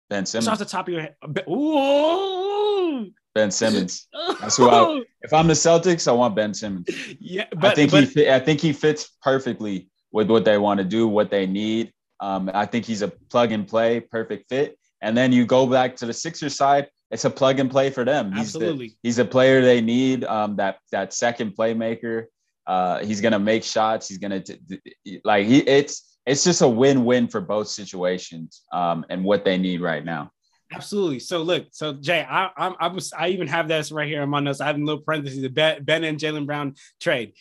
Ben 0.08 0.26
Simmons. 0.26 0.46
Just 0.46 0.52
off 0.52 0.58
the 0.58 0.64
top 0.64 0.88
of 0.88 0.94
your 0.94 1.02
head. 1.02 1.14
Ooh. 1.48 3.10
Ben 3.34 3.50
Simmons. 3.50 4.08
That's 4.40 4.56
who 4.56 4.70
I. 4.70 5.02
If 5.22 5.32
I'm 5.32 5.48
the 5.48 5.54
Celtics, 5.54 6.06
I 6.06 6.12
want 6.12 6.36
Ben 6.36 6.54
Simmons. 6.54 6.88
Yeah, 7.18 7.46
but 7.50 7.72
I 7.72 7.74
think 7.74 7.90
but, 7.90 8.04
he. 8.04 8.30
I 8.30 8.38
think 8.38 8.60
he 8.60 8.72
fits 8.72 9.10
perfectly 9.20 9.88
with 10.12 10.30
what 10.30 10.44
they 10.44 10.56
want 10.56 10.78
to 10.78 10.84
do, 10.84 11.08
what 11.08 11.30
they 11.30 11.46
need. 11.46 11.92
Um, 12.20 12.48
I 12.54 12.64
think 12.64 12.84
he's 12.84 13.02
a 13.02 13.08
plug 13.08 13.50
and 13.50 13.66
play, 13.66 13.98
perfect 13.98 14.48
fit. 14.48 14.78
And 15.02 15.16
then 15.16 15.32
you 15.32 15.44
go 15.44 15.66
back 15.66 15.96
to 15.96 16.06
the 16.06 16.12
Sixers 16.12 16.56
side. 16.56 16.88
It's 17.10 17.24
a 17.24 17.30
plug 17.30 17.58
and 17.58 17.70
play 17.70 17.90
for 17.90 18.04
them. 18.04 18.30
He's 18.32 18.54
Absolutely. 18.54 18.88
The, 18.88 18.96
he's 19.02 19.18
a 19.18 19.24
player 19.24 19.60
they 19.62 19.80
need. 19.80 20.24
Um, 20.24 20.56
that 20.56 20.78
that 20.92 21.12
second 21.12 21.56
playmaker. 21.56 22.26
Uh, 22.66 23.04
he's 23.04 23.20
gonna 23.20 23.38
make 23.38 23.64
shots. 23.64 24.08
He's 24.08 24.18
gonna 24.18 24.40
t- 24.40 24.58
t- 25.04 25.20
like 25.24 25.46
he. 25.46 25.58
It's 25.58 26.15
it's 26.26 26.44
just 26.44 26.60
a 26.60 26.68
win-win 26.68 27.28
for 27.28 27.40
both 27.40 27.68
situations 27.68 28.62
um, 28.72 29.06
and 29.08 29.24
what 29.24 29.44
they 29.44 29.56
need 29.56 29.80
right 29.80 30.04
now. 30.04 30.32
Absolutely. 30.72 31.20
So 31.20 31.42
look, 31.42 31.66
so 31.70 31.92
Jay, 31.92 32.26
I 32.28 32.50
I'm, 32.56 32.74
I 32.80 32.88
was 32.88 33.12
I 33.12 33.28
even 33.28 33.46
have 33.46 33.68
this 33.68 33.92
right 33.92 34.08
here 34.08 34.26
my 34.26 34.40
notes. 34.40 34.60
I 34.60 34.66
have 34.66 34.76
a 34.76 34.80
little 34.80 35.00
parentheses 35.00 35.40
the 35.40 35.48
ben 35.48 36.04
and 36.04 36.18
Jaylen 36.18 36.44
Brown 36.44 36.74
trade, 37.00 37.34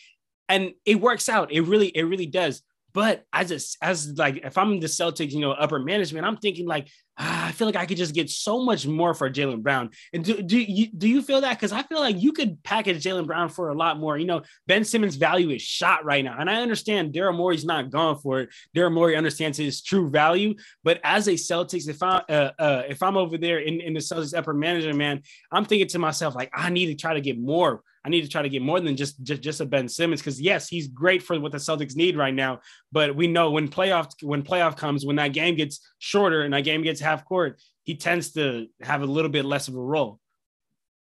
and 0.47 0.73
it 0.85 1.01
works 1.01 1.27
out. 1.27 1.51
It 1.51 1.61
really 1.61 1.87
it 1.87 2.03
really 2.03 2.27
does. 2.27 2.61
But 2.95 3.25
as 3.33 3.51
a, 3.51 3.85
as 3.85 4.17
like 4.17 4.37
if 4.37 4.57
I'm 4.57 4.79
the 4.79 4.87
Celtics, 4.87 5.31
you 5.31 5.41
know, 5.41 5.51
upper 5.51 5.79
management, 5.79 6.25
I'm 6.25 6.37
thinking 6.37 6.65
like 6.65 6.87
ah, 7.17 7.47
I 7.47 7.51
feel 7.51 7.67
like 7.67 7.75
I 7.75 7.85
could 7.85 7.97
just 7.97 8.13
get 8.13 8.29
so 8.29 8.63
much 8.63 8.87
more 8.87 9.13
for 9.13 9.29
Jaylen 9.29 9.61
Brown. 9.61 9.89
And 10.13 10.23
do 10.23 10.41
do 10.41 10.57
you 10.57 10.87
do 10.87 11.09
you 11.09 11.21
feel 11.21 11.41
that? 11.41 11.57
Because 11.57 11.73
I 11.73 11.83
feel 11.83 11.99
like 11.99 12.21
you 12.21 12.31
could 12.31 12.63
package 12.63 13.03
Jaylen 13.03 13.27
Brown 13.27 13.49
for 13.49 13.67
a 13.67 13.73
lot 13.73 13.99
more. 13.99 14.17
You 14.17 14.25
know, 14.25 14.43
Ben 14.65 14.85
Simmons' 14.85 15.17
value 15.17 15.49
is 15.49 15.61
shot 15.61 16.05
right 16.05 16.23
now, 16.23 16.37
and 16.39 16.49
I 16.49 16.61
understand 16.61 17.13
Daryl 17.13 17.35
Morey's 17.35 17.65
not 17.65 17.89
going 17.89 18.17
for 18.19 18.39
it. 18.39 18.49
Daryl 18.73 18.93
Morey 18.93 19.17
understands 19.17 19.57
his 19.57 19.81
true 19.81 20.09
value, 20.09 20.55
but 20.85 21.01
as 21.03 21.27
a 21.27 21.33
Celtics, 21.33 21.89
if 21.89 22.01
I 22.01 22.23
uh, 22.29 22.51
uh, 22.57 22.83
if 22.87 23.03
I'm 23.03 23.17
over 23.17 23.37
there 23.37 23.59
in, 23.59 23.81
in 23.81 23.93
the 23.93 23.99
Celtics 23.99 24.33
upper 24.33 24.53
management, 24.53 24.97
man, 24.97 25.21
I'm 25.51 25.65
thinking 25.65 25.89
to 25.89 25.99
myself 25.99 26.33
like 26.33 26.49
I 26.53 26.69
need 26.69 26.85
to 26.85 26.95
try 26.95 27.13
to 27.13 27.21
get 27.21 27.37
more 27.37 27.81
I 28.05 28.09
need 28.09 28.21
to 28.21 28.29
try 28.29 28.43
to 28.43 28.49
get 28.49 28.61
more 28.61 28.79
than 28.79 28.95
just 28.95 29.21
just, 29.23 29.41
just 29.41 29.61
a 29.61 29.65
Ben 29.65 29.89
Simmons 29.89 30.21
because 30.21 30.39
yes, 30.39 30.69
he's 30.69 30.87
great 30.87 31.23
for 31.23 31.39
what 31.39 31.51
the 31.51 31.57
Celtics 31.57 31.95
need 31.95 32.15
right 32.15 32.33
now. 32.33 32.59
But 32.91 33.15
we 33.15 33.25
know 33.25 33.49
when 33.49 33.67
playoff 33.67 34.11
when 34.21 34.43
playoff 34.43 34.77
comes, 34.77 35.05
when 35.05 35.15
that 35.15 35.33
game 35.33 35.55
gets 35.55 35.79
shorter 35.97 36.43
and 36.43 36.53
that 36.53 36.63
game 36.63 36.83
gets 36.83 37.01
half 37.01 37.25
court, 37.25 37.59
he 37.83 37.95
tends 37.95 38.31
to 38.33 38.67
have 38.81 39.01
a 39.01 39.05
little 39.05 39.31
bit 39.31 39.43
less 39.43 39.67
of 39.67 39.75
a 39.75 39.81
role. 39.81 40.19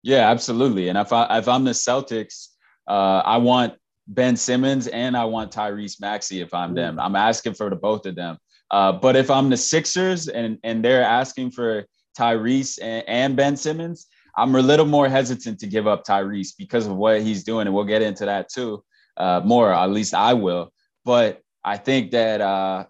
Yeah, 0.04 0.30
absolutely. 0.30 0.90
And 0.90 0.98
if 0.98 1.12
I 1.12 1.40
if 1.40 1.48
I'm 1.48 1.64
the 1.64 1.72
Celtics, 1.72 2.50
uh, 2.88 3.24
I 3.26 3.38
want 3.38 3.74
Ben 4.08 4.36
Simmons 4.36 4.88
and 4.88 5.18
I 5.18 5.26
want 5.26 5.52
Tyrese 5.52 6.00
Maxey 6.00 6.42
if 6.42 6.54
I'm 6.54 6.76
them. 6.76 7.00
I'm 7.00 7.16
asking 7.16 7.56
for 7.56 7.72
the 7.72 7.76
both 7.76 8.06
of 8.06 8.16
them. 8.16 8.38
Uh, 8.70 8.92
but 8.92 9.16
if 9.16 9.32
I'm 9.32 9.50
the 9.50 9.58
Sixers 9.58 10.28
and 10.28 10.60
and 10.64 10.86
they're 10.86 11.04
asking 11.04 11.52
for 11.52 11.88
Tyrese 12.18 12.78
and, 12.80 13.04
and 13.08 13.36
Ben 13.36 13.58
Simmons, 13.58 14.06
I'm 14.36 14.56
a 14.56 14.62
little 14.62 14.86
more 14.86 15.08
hesitant 15.08 15.60
to 15.60 15.68
give 15.68 15.88
up 15.88 16.06
Tyrese 16.06 16.54
because 16.58 16.88
of 16.88 16.96
what 16.96 17.22
he's 17.22 17.44
doing, 17.44 17.68
and 17.68 17.76
we'll 17.76 17.84
get 17.86 18.02
into 18.02 18.26
that 18.26 18.50
too 18.50 18.84
uh, 19.18 19.42
more. 19.44 19.74
At 19.74 19.92
least 19.92 20.14
I 20.14 20.34
will. 20.34 20.74
But 21.06 21.42
I 21.64 21.78
think 21.78 22.12
that 22.12 22.42
uh, 22.42 22.86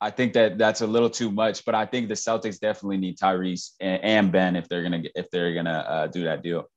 I 0.00 0.10
think 0.10 0.32
that 0.34 0.58
that's 0.58 0.80
a 0.80 0.86
little 0.86 1.10
too 1.10 1.30
much. 1.30 1.64
But 1.64 1.74
I 1.74 1.86
think 1.86 2.08
the 2.08 2.14
Celtics 2.14 2.58
definitely 2.58 2.98
need 2.98 3.18
Tyrese 3.18 3.70
and, 3.80 4.02
and 4.02 4.32
Ben 4.32 4.56
if 4.56 4.68
they're 4.68 4.82
gonna 4.82 5.02
if 5.14 5.30
they're 5.30 5.54
gonna 5.54 5.84
uh, 5.88 6.06
do 6.08 6.24
that 6.24 6.42
deal. 6.42 6.68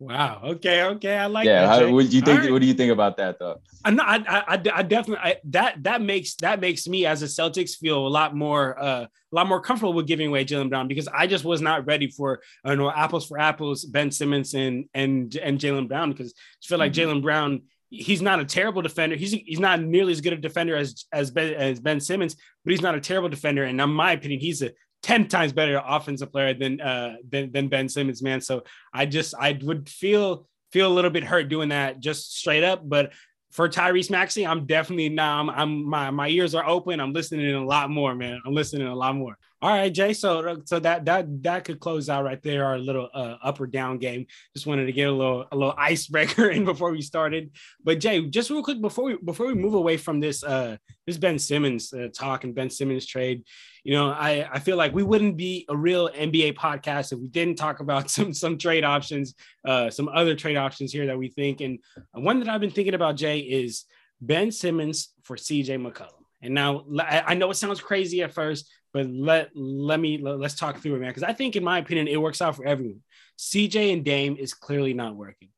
Wow. 0.00 0.40
Okay. 0.44 0.84
Okay. 0.84 1.16
I 1.16 1.26
like 1.26 1.46
yeah, 1.46 1.66
that. 1.66 1.86
Yeah. 1.86 1.90
What 1.90 2.08
do 2.08 2.16
you 2.16 2.22
think? 2.22 2.40
Right. 2.40 2.52
What 2.52 2.60
do 2.60 2.66
you 2.66 2.74
think 2.74 2.92
about 2.92 3.16
that, 3.16 3.38
though? 3.40 3.60
I 3.84 3.90
know. 3.90 4.04
I, 4.04 4.22
I, 4.28 4.44
I 4.48 4.82
definitely 4.82 5.18
I, 5.18 5.36
that 5.46 5.82
that 5.82 6.02
makes 6.02 6.36
that 6.36 6.60
makes 6.60 6.86
me 6.86 7.04
as 7.04 7.22
a 7.22 7.26
Celtics 7.26 7.76
feel 7.76 8.06
a 8.06 8.08
lot 8.08 8.34
more 8.36 8.80
uh, 8.80 9.06
a 9.06 9.08
lot 9.32 9.48
more 9.48 9.60
comfortable 9.60 9.92
with 9.92 10.06
giving 10.06 10.28
away 10.28 10.44
Jaylen 10.44 10.68
Brown 10.68 10.86
because 10.86 11.08
I 11.08 11.26
just 11.26 11.44
was 11.44 11.60
not 11.60 11.84
ready 11.84 12.08
for 12.10 12.40
I 12.64 12.68
don't 12.68 12.78
know 12.78 12.90
apples 12.90 13.26
for 13.26 13.40
apples 13.40 13.84
Ben 13.84 14.12
Simmons 14.12 14.54
and 14.54 14.84
and 14.94 15.34
and 15.34 15.58
Jaylen 15.58 15.88
Brown 15.88 16.12
because 16.12 16.32
I 16.32 16.66
feel 16.66 16.78
like 16.78 16.92
mm-hmm. 16.92 17.10
Jaylen 17.10 17.22
Brown 17.22 17.62
he's 17.90 18.22
not 18.22 18.38
a 18.40 18.44
terrible 18.44 18.82
defender. 18.82 19.16
He's 19.16 19.32
he's 19.32 19.60
not 19.60 19.80
nearly 19.80 20.12
as 20.12 20.20
good 20.20 20.32
a 20.32 20.36
defender 20.36 20.76
as 20.76 21.06
as 21.12 21.30
Ben, 21.30 21.54
as 21.54 21.80
Ben 21.80 22.00
Simmons, 22.00 22.36
but 22.64 22.70
he's 22.70 22.82
not 22.82 22.94
a 22.94 23.00
terrible 23.00 23.28
defender. 23.28 23.64
And 23.64 23.80
in 23.80 23.90
my 23.90 24.12
opinion, 24.12 24.40
he's 24.40 24.62
a 24.62 24.72
10 25.02 25.28
times 25.28 25.52
better 25.52 25.80
offensive 25.84 26.32
player 26.32 26.54
than 26.54 26.80
uh 26.80 27.16
than, 27.28 27.52
than 27.52 27.68
Ben 27.68 27.88
Simmons, 27.88 28.22
man. 28.22 28.40
So 28.40 28.62
I 28.92 29.06
just 29.06 29.34
I 29.38 29.58
would 29.62 29.88
feel 29.88 30.46
feel 30.72 30.90
a 30.90 30.94
little 30.94 31.10
bit 31.10 31.24
hurt 31.24 31.48
doing 31.48 31.70
that 31.70 32.00
just 32.00 32.36
straight 32.36 32.64
up. 32.64 32.88
But 32.88 33.12
for 33.52 33.68
Tyrese 33.68 34.10
Maxey, 34.10 34.46
I'm 34.46 34.66
definitely 34.66 35.08
now 35.08 35.40
I'm, 35.40 35.50
I'm 35.50 35.84
my 35.88 36.10
my 36.10 36.28
ears 36.28 36.54
are 36.54 36.66
open. 36.66 37.00
I'm 37.00 37.12
listening 37.12 37.54
a 37.54 37.64
lot 37.64 37.90
more, 37.90 38.14
man. 38.14 38.40
I'm 38.44 38.54
listening 38.54 38.86
a 38.86 38.94
lot 38.94 39.14
more. 39.14 39.38
All 39.60 39.70
right, 39.70 39.92
Jay. 39.92 40.12
So 40.12 40.62
so 40.66 40.78
that 40.78 41.04
that 41.06 41.42
that 41.42 41.64
could 41.64 41.80
close 41.80 42.08
out 42.08 42.24
right 42.24 42.40
there 42.42 42.64
our 42.64 42.78
little 42.78 43.08
uh, 43.12 43.36
up 43.42 43.60
or 43.60 43.66
down 43.66 43.98
game. 43.98 44.26
Just 44.54 44.68
wanted 44.68 44.86
to 44.86 44.92
get 44.92 45.08
a 45.08 45.12
little 45.12 45.46
a 45.50 45.56
little 45.56 45.74
icebreaker 45.78 46.50
in 46.50 46.64
before 46.64 46.92
we 46.92 47.02
started. 47.02 47.50
But 47.82 47.98
Jay, 47.98 48.24
just 48.26 48.50
real 48.50 48.62
quick 48.62 48.80
before 48.80 49.04
we 49.04 49.16
before 49.16 49.46
we 49.46 49.54
move 49.54 49.74
away 49.74 49.96
from 49.96 50.20
this 50.20 50.44
uh 50.44 50.76
this 51.08 51.18
Ben 51.18 51.40
Simmons 51.40 51.92
uh, 51.92 52.08
talk 52.14 52.44
and 52.44 52.54
Ben 52.54 52.70
Simmons 52.70 53.04
trade, 53.04 53.42
you 53.82 53.94
know, 53.94 54.10
I, 54.10 54.48
I 54.52 54.58
feel 54.60 54.76
like 54.76 54.94
we 54.94 55.02
wouldn't 55.02 55.36
be 55.36 55.66
a 55.68 55.76
real 55.76 56.08
NBA 56.10 56.54
podcast 56.54 57.12
if 57.12 57.18
we 57.18 57.26
didn't 57.26 57.56
talk 57.56 57.80
about 57.80 58.10
some 58.16 58.32
some 58.32 58.58
trade 58.58 58.84
options, 58.84 59.34
uh, 59.64 59.90
some 59.90 60.08
other 60.08 60.36
trade 60.36 60.56
options 60.56 60.92
here 60.92 61.06
that 61.06 61.18
we 61.18 61.30
think. 61.30 61.62
And 61.62 61.80
one 62.12 62.38
that 62.38 62.48
I've 62.48 62.60
been 62.60 62.70
thinking 62.70 62.94
about, 62.94 63.16
Jay, 63.16 63.40
is 63.40 63.86
Ben 64.20 64.52
Simmons 64.52 65.14
for 65.24 65.36
CJ 65.36 65.84
McCollum. 65.84 66.12
And 66.42 66.54
now 66.54 66.84
I 67.00 67.34
know 67.34 67.50
it 67.50 67.54
sounds 67.54 67.80
crazy 67.80 68.22
at 68.22 68.32
first, 68.32 68.70
but 68.92 69.06
let 69.06 69.50
let 69.54 70.00
me 70.00 70.18
let, 70.18 70.40
us 70.40 70.54
talk 70.54 70.78
through 70.78 70.96
it, 70.96 71.00
man. 71.00 71.10
Because 71.10 71.22
I 71.22 71.32
think, 71.32 71.56
in 71.56 71.64
my 71.64 71.78
opinion, 71.78 72.08
it 72.08 72.20
works 72.20 72.40
out 72.40 72.56
for 72.56 72.66
everyone. 72.66 73.00
CJ 73.38 73.92
and 73.92 74.04
Dame 74.04 74.36
is 74.36 74.54
clearly 74.54 74.94
not 74.94 75.14
working 75.14 75.48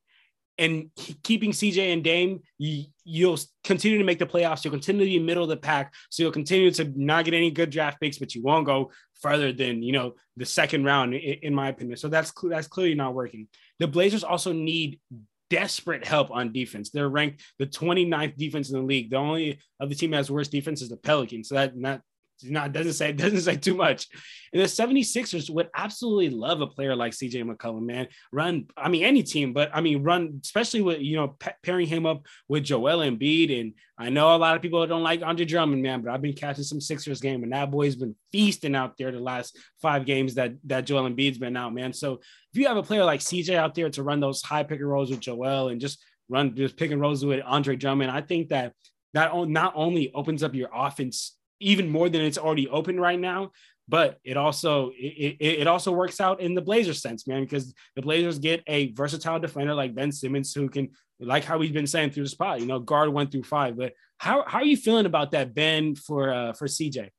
and 0.60 0.90
keeping 1.22 1.52
CJ 1.52 1.94
and 1.94 2.04
Dame, 2.04 2.42
you, 2.58 2.84
will 3.28 3.38
continue 3.64 3.96
to 3.96 4.04
make 4.04 4.18
the 4.18 4.26
playoffs. 4.26 4.62
You'll 4.62 4.72
continue 4.72 5.06
to 5.06 5.10
be 5.10 5.18
middle 5.18 5.42
of 5.42 5.48
the 5.48 5.56
pack. 5.56 5.94
So 6.10 6.22
you'll 6.22 6.32
continue 6.32 6.70
to 6.72 6.92
not 6.94 7.24
get 7.24 7.32
any 7.32 7.50
good 7.50 7.70
draft 7.70 7.98
picks, 7.98 8.18
but 8.18 8.34
you 8.34 8.42
won't 8.42 8.66
go 8.66 8.92
further 9.22 9.52
than 9.52 9.82
you 9.82 9.92
know 9.92 10.14
the 10.36 10.44
second 10.44 10.84
round, 10.84 11.14
in, 11.14 11.38
in 11.42 11.54
my 11.54 11.70
opinion. 11.70 11.96
So 11.96 12.08
that's 12.08 12.32
that's 12.42 12.68
clearly 12.68 12.94
not 12.94 13.14
working. 13.14 13.48
The 13.78 13.88
Blazers 13.88 14.22
also 14.22 14.52
need 14.52 15.00
desperate 15.48 16.06
help 16.06 16.30
on 16.30 16.52
defense. 16.52 16.90
They're 16.90 17.08
ranked 17.08 17.42
the 17.58 17.66
29th 17.66 18.36
defense 18.36 18.70
in 18.70 18.76
the 18.76 18.84
league. 18.84 19.10
The 19.10 19.16
only 19.16 19.58
other 19.80 19.94
team 19.94 20.10
that 20.10 20.18
has 20.18 20.30
worse 20.30 20.48
defense 20.48 20.82
is 20.82 20.90
the 20.90 20.98
Pelicans. 20.98 21.48
So 21.48 21.54
that 21.54 22.02
not 22.44 22.60
not 22.60 22.72
doesn't 22.72 22.92
say 22.94 23.12
doesn't 23.12 23.40
say 23.40 23.56
too 23.56 23.74
much. 23.74 24.08
And 24.52 24.60
the 24.60 24.66
76ers 24.66 25.48
would 25.50 25.68
absolutely 25.74 26.30
love 26.30 26.60
a 26.60 26.66
player 26.66 26.96
like 26.96 27.12
CJ 27.12 27.44
McCollum, 27.44 27.82
man. 27.82 28.08
Run, 28.32 28.66
I 28.76 28.88
mean, 28.88 29.04
any 29.04 29.22
team, 29.22 29.52
but 29.52 29.70
I 29.72 29.80
mean, 29.80 30.02
run, 30.02 30.40
especially 30.42 30.82
with 30.82 31.00
you 31.00 31.16
know 31.16 31.36
pairing 31.62 31.86
him 31.86 32.06
up 32.06 32.26
with 32.48 32.64
Joel 32.64 32.98
Embiid. 32.98 33.60
And 33.60 33.74
I 33.98 34.10
know 34.10 34.34
a 34.34 34.38
lot 34.38 34.56
of 34.56 34.62
people 34.62 34.84
don't 34.86 35.02
like 35.02 35.22
Andre 35.22 35.44
Drummond, 35.44 35.82
man, 35.82 36.02
but 36.02 36.12
I've 36.12 36.22
been 36.22 36.32
catching 36.32 36.64
some 36.64 36.80
Sixers 36.80 37.20
game, 37.20 37.42
and 37.42 37.52
that 37.52 37.70
boy's 37.70 37.96
been 37.96 38.16
feasting 38.32 38.74
out 38.74 38.96
there 38.96 39.12
the 39.12 39.20
last 39.20 39.56
five 39.80 40.04
games 40.04 40.34
that 40.34 40.54
that 40.64 40.86
Joel 40.86 41.08
Embiid's 41.08 41.38
been 41.38 41.56
out, 41.56 41.74
man. 41.74 41.92
So 41.92 42.14
if 42.52 42.60
you 42.60 42.66
have 42.66 42.76
a 42.76 42.82
player 42.82 43.04
like 43.04 43.20
CJ 43.20 43.54
out 43.54 43.74
there 43.74 43.90
to 43.90 44.02
run 44.02 44.20
those 44.20 44.42
high 44.42 44.64
pick 44.64 44.80
and 44.80 44.88
rolls 44.88 45.10
with 45.10 45.20
Joel 45.20 45.68
and 45.68 45.80
just 45.80 46.02
run 46.28 46.54
just 46.54 46.76
pick 46.76 46.90
and 46.90 47.00
rolls 47.00 47.24
with 47.24 47.42
Andre 47.44 47.76
Drummond, 47.76 48.10
I 48.10 48.20
think 48.20 48.48
that 48.48 48.72
that 49.14 49.32
not 49.48 49.72
only 49.74 50.12
opens 50.14 50.42
up 50.42 50.54
your 50.54 50.70
offense 50.72 51.36
even 51.60 51.88
more 51.88 52.08
than 52.08 52.22
it's 52.22 52.38
already 52.38 52.68
open 52.68 52.98
right 52.98 53.18
now. 53.18 53.52
But 53.88 54.18
it 54.22 54.36
also 54.36 54.90
it, 54.90 55.36
it, 55.40 55.60
it 55.60 55.66
also 55.66 55.90
works 55.90 56.20
out 56.20 56.40
in 56.40 56.54
the 56.54 56.62
Blazers 56.62 57.02
sense, 57.02 57.26
man, 57.26 57.42
because 57.42 57.74
the 57.96 58.02
Blazers 58.02 58.38
get 58.38 58.62
a 58.66 58.92
versatile 58.92 59.40
defender 59.40 59.74
like 59.74 59.94
Ben 59.94 60.12
Simmons 60.12 60.54
who 60.54 60.68
can, 60.68 60.90
like 61.18 61.44
how 61.44 61.58
we've 61.58 61.72
been 61.72 61.88
saying 61.88 62.12
through 62.12 62.22
the 62.22 62.30
spot, 62.30 62.60
you 62.60 62.66
know, 62.66 62.78
guard 62.78 63.08
one 63.08 63.28
through 63.28 63.42
five. 63.42 63.76
But 63.76 63.94
how 64.18 64.44
how 64.46 64.58
are 64.58 64.64
you 64.64 64.76
feeling 64.76 65.06
about 65.06 65.32
that, 65.32 65.54
Ben, 65.54 65.96
for 65.96 66.32
uh, 66.32 66.52
for 66.52 66.66
CJ? 66.66 67.10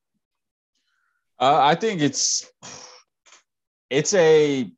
Uh, 1.39 1.59
I 1.61 1.75
think 1.75 2.01
it's 2.01 2.49
it's 3.89 4.13
a 4.13 4.71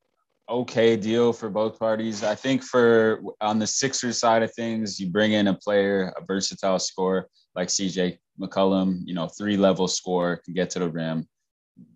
okay 0.49 0.95
deal 0.97 1.31
for 1.31 1.49
both 1.49 1.77
parties. 1.77 2.23
I 2.23 2.35
think 2.35 2.63
for 2.63 3.21
on 3.39 3.59
the 3.59 3.67
Sixers 3.67 4.17
side 4.17 4.41
of 4.41 4.53
things, 4.55 4.99
you 4.99 5.09
bring 5.09 5.33
in 5.33 5.47
a 5.47 5.53
player, 5.53 6.11
a 6.17 6.25
versatile 6.25 6.79
scorer 6.79 7.29
like 7.55 7.67
CJ 7.67 8.17
McCollum, 8.39 9.01
you 9.05 9.13
know, 9.13 9.27
three 9.27 9.57
level 9.57 9.87
score, 9.87 10.37
can 10.37 10.53
get 10.53 10.69
to 10.71 10.79
the 10.79 10.89
rim, 10.89 11.27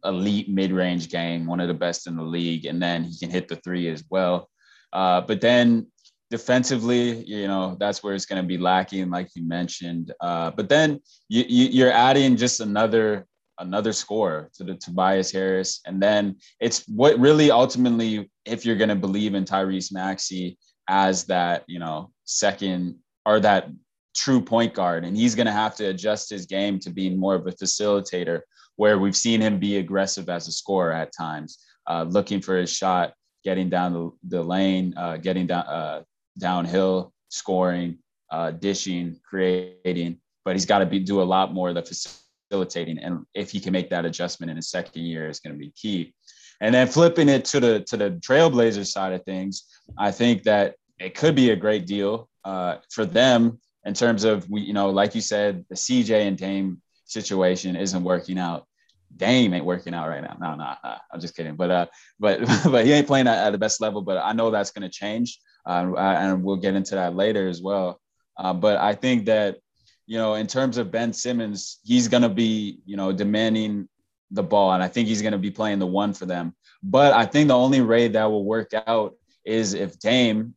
elite 0.05 0.49
mid 0.49 0.71
range 0.71 1.09
game, 1.09 1.45
one 1.45 1.59
of 1.59 1.67
the 1.67 1.73
best 1.73 2.07
in 2.07 2.15
the 2.15 2.23
league, 2.23 2.65
and 2.65 2.81
then 2.81 3.03
he 3.03 3.17
can 3.17 3.29
hit 3.29 3.47
the 3.47 3.55
three 3.57 3.89
as 3.89 4.03
well. 4.09 4.49
Uh, 4.93 5.21
but 5.21 5.41
then 5.41 5.87
defensively, 6.29 7.23
you 7.25 7.47
know, 7.47 7.75
that's 7.79 8.03
where 8.03 8.13
it's 8.13 8.25
going 8.25 8.41
to 8.41 8.47
be 8.47 8.57
lacking, 8.57 9.09
like 9.09 9.29
you 9.35 9.47
mentioned. 9.47 10.13
Uh, 10.21 10.51
but 10.51 10.69
then 10.69 10.99
you, 11.29 11.43
you, 11.47 11.87
are 11.87 11.91
adding 11.91 12.35
just 12.35 12.59
another 12.59 13.25
another 13.59 13.91
score 13.91 14.49
to 14.53 14.63
the 14.63 14.75
Tobias 14.75 15.31
Harris, 15.31 15.81
and 15.85 16.01
then 16.01 16.35
it's 16.59 16.87
what 16.87 17.19
really 17.19 17.49
ultimately, 17.49 18.29
if 18.45 18.65
you're 18.65 18.75
going 18.75 18.89
to 18.89 18.95
believe 18.95 19.33
in 19.33 19.45
Tyrese 19.45 19.91
Maxey 19.91 20.57
as 20.87 21.25
that, 21.25 21.63
you 21.67 21.79
know, 21.79 22.11
second 22.25 22.95
or 23.25 23.39
that 23.39 23.69
true 24.17 24.41
point 24.41 24.73
guard, 24.73 25.05
and 25.05 25.15
he's 25.15 25.35
going 25.35 25.45
to 25.45 25.51
have 25.51 25.75
to 25.75 25.85
adjust 25.85 26.29
his 26.29 26.45
game 26.45 26.79
to 26.79 26.89
being 26.89 27.17
more 27.17 27.35
of 27.35 27.45
a 27.45 27.51
facilitator. 27.51 28.41
Where 28.75 28.99
we've 28.99 29.17
seen 29.17 29.41
him 29.41 29.59
be 29.59 29.77
aggressive 29.77 30.29
as 30.29 30.47
a 30.47 30.51
scorer 30.51 30.91
at 30.91 31.11
times, 31.17 31.57
uh, 31.87 32.05
looking 32.07 32.41
for 32.41 32.57
his 32.57 32.71
shot, 32.71 33.13
getting 33.43 33.69
down 33.69 33.93
the, 33.93 34.37
the 34.37 34.43
lane, 34.43 34.93
uh, 34.95 35.17
getting 35.17 35.47
down 35.47 35.65
uh, 35.65 36.03
downhill, 36.37 37.11
scoring, 37.29 37.97
uh, 38.29 38.51
dishing, 38.51 39.19
creating. 39.27 40.19
But 40.45 40.55
he's 40.55 40.65
got 40.65 40.79
to 40.79 40.85
be 40.85 40.99
do 40.99 41.21
a 41.21 41.23
lot 41.23 41.53
more 41.53 41.69
of 41.69 41.75
the 41.75 41.83
facilitating, 41.83 42.99
and 42.99 43.25
if 43.33 43.51
he 43.51 43.59
can 43.59 43.73
make 43.73 43.89
that 43.89 44.05
adjustment 44.05 44.49
in 44.49 44.57
his 44.57 44.69
second 44.69 45.03
year, 45.03 45.27
is 45.27 45.39
going 45.39 45.53
to 45.53 45.59
be 45.59 45.71
key. 45.71 46.13
And 46.61 46.73
then 46.73 46.87
flipping 46.87 47.29
it 47.29 47.45
to 47.45 47.59
the 47.59 47.81
to 47.81 47.97
the 47.97 48.11
Trailblazers 48.11 48.87
side 48.87 49.13
of 49.13 49.23
things, 49.23 49.65
I 49.97 50.11
think 50.11 50.43
that 50.43 50.75
it 50.99 51.15
could 51.15 51.35
be 51.35 51.51
a 51.51 51.55
great 51.55 51.85
deal 51.85 52.29
uh, 52.43 52.77
for 52.89 53.05
them 53.05 53.59
in 53.87 53.93
terms 53.93 54.25
of 54.25 54.49
we, 54.49 54.61
you 54.61 54.73
know, 54.73 54.89
like 54.89 55.15
you 55.15 55.21
said, 55.21 55.65
the 55.69 55.75
CJ 55.75 56.27
and 56.27 56.37
Dame 56.37 56.81
situation 57.05 57.77
isn't 57.77 58.03
working 58.03 58.37
out. 58.37 58.67
Dame 59.15 59.53
ain't 59.53 59.63
working 59.63 59.93
out 59.93 60.09
right 60.09 60.21
now. 60.21 60.35
No, 60.39 60.55
no, 60.55 60.73
no 60.83 60.95
I'm 61.11 61.21
just 61.21 61.37
kidding. 61.37 61.55
But 61.55 61.71
uh, 61.71 61.85
but 62.19 62.41
but 62.65 62.85
he 62.85 62.91
ain't 62.91 63.07
playing 63.07 63.27
at, 63.27 63.47
at 63.47 63.51
the 63.51 63.57
best 63.57 63.79
level. 63.79 64.01
But 64.01 64.17
I 64.17 64.33
know 64.33 64.51
that's 64.51 64.71
going 64.71 64.83
to 64.83 64.89
change, 64.89 65.39
uh, 65.65 65.93
and 65.97 66.43
we'll 66.43 66.57
get 66.57 66.75
into 66.75 66.95
that 66.95 67.15
later 67.15 67.47
as 67.47 67.61
well. 67.61 68.01
Uh, 68.37 68.53
but 68.53 68.77
I 68.77 68.93
think 68.93 69.25
that 69.27 69.59
you 70.05 70.17
know, 70.17 70.33
in 70.35 70.47
terms 70.47 70.77
of 70.77 70.91
Ben 70.91 71.13
Simmons, 71.13 71.79
he's 71.85 72.09
going 72.09 72.23
to 72.23 72.29
be 72.29 72.79
you 72.85 72.97
know 72.97 73.13
demanding 73.13 73.87
the 74.31 74.43
ball, 74.43 74.73
and 74.73 74.83
I 74.83 74.89
think 74.89 75.07
he's 75.07 75.21
going 75.21 75.31
to 75.31 75.37
be 75.37 75.51
playing 75.51 75.79
the 75.79 75.87
one 75.87 76.13
for 76.13 76.25
them. 76.25 76.53
But 76.83 77.13
I 77.13 77.25
think 77.25 77.47
the 77.47 77.57
only 77.57 77.81
way 77.81 78.09
that 78.09 78.25
will 78.25 78.43
work 78.43 78.71
out 78.85 79.15
is 79.45 79.73
if 79.73 79.97
Dame, 79.97 80.55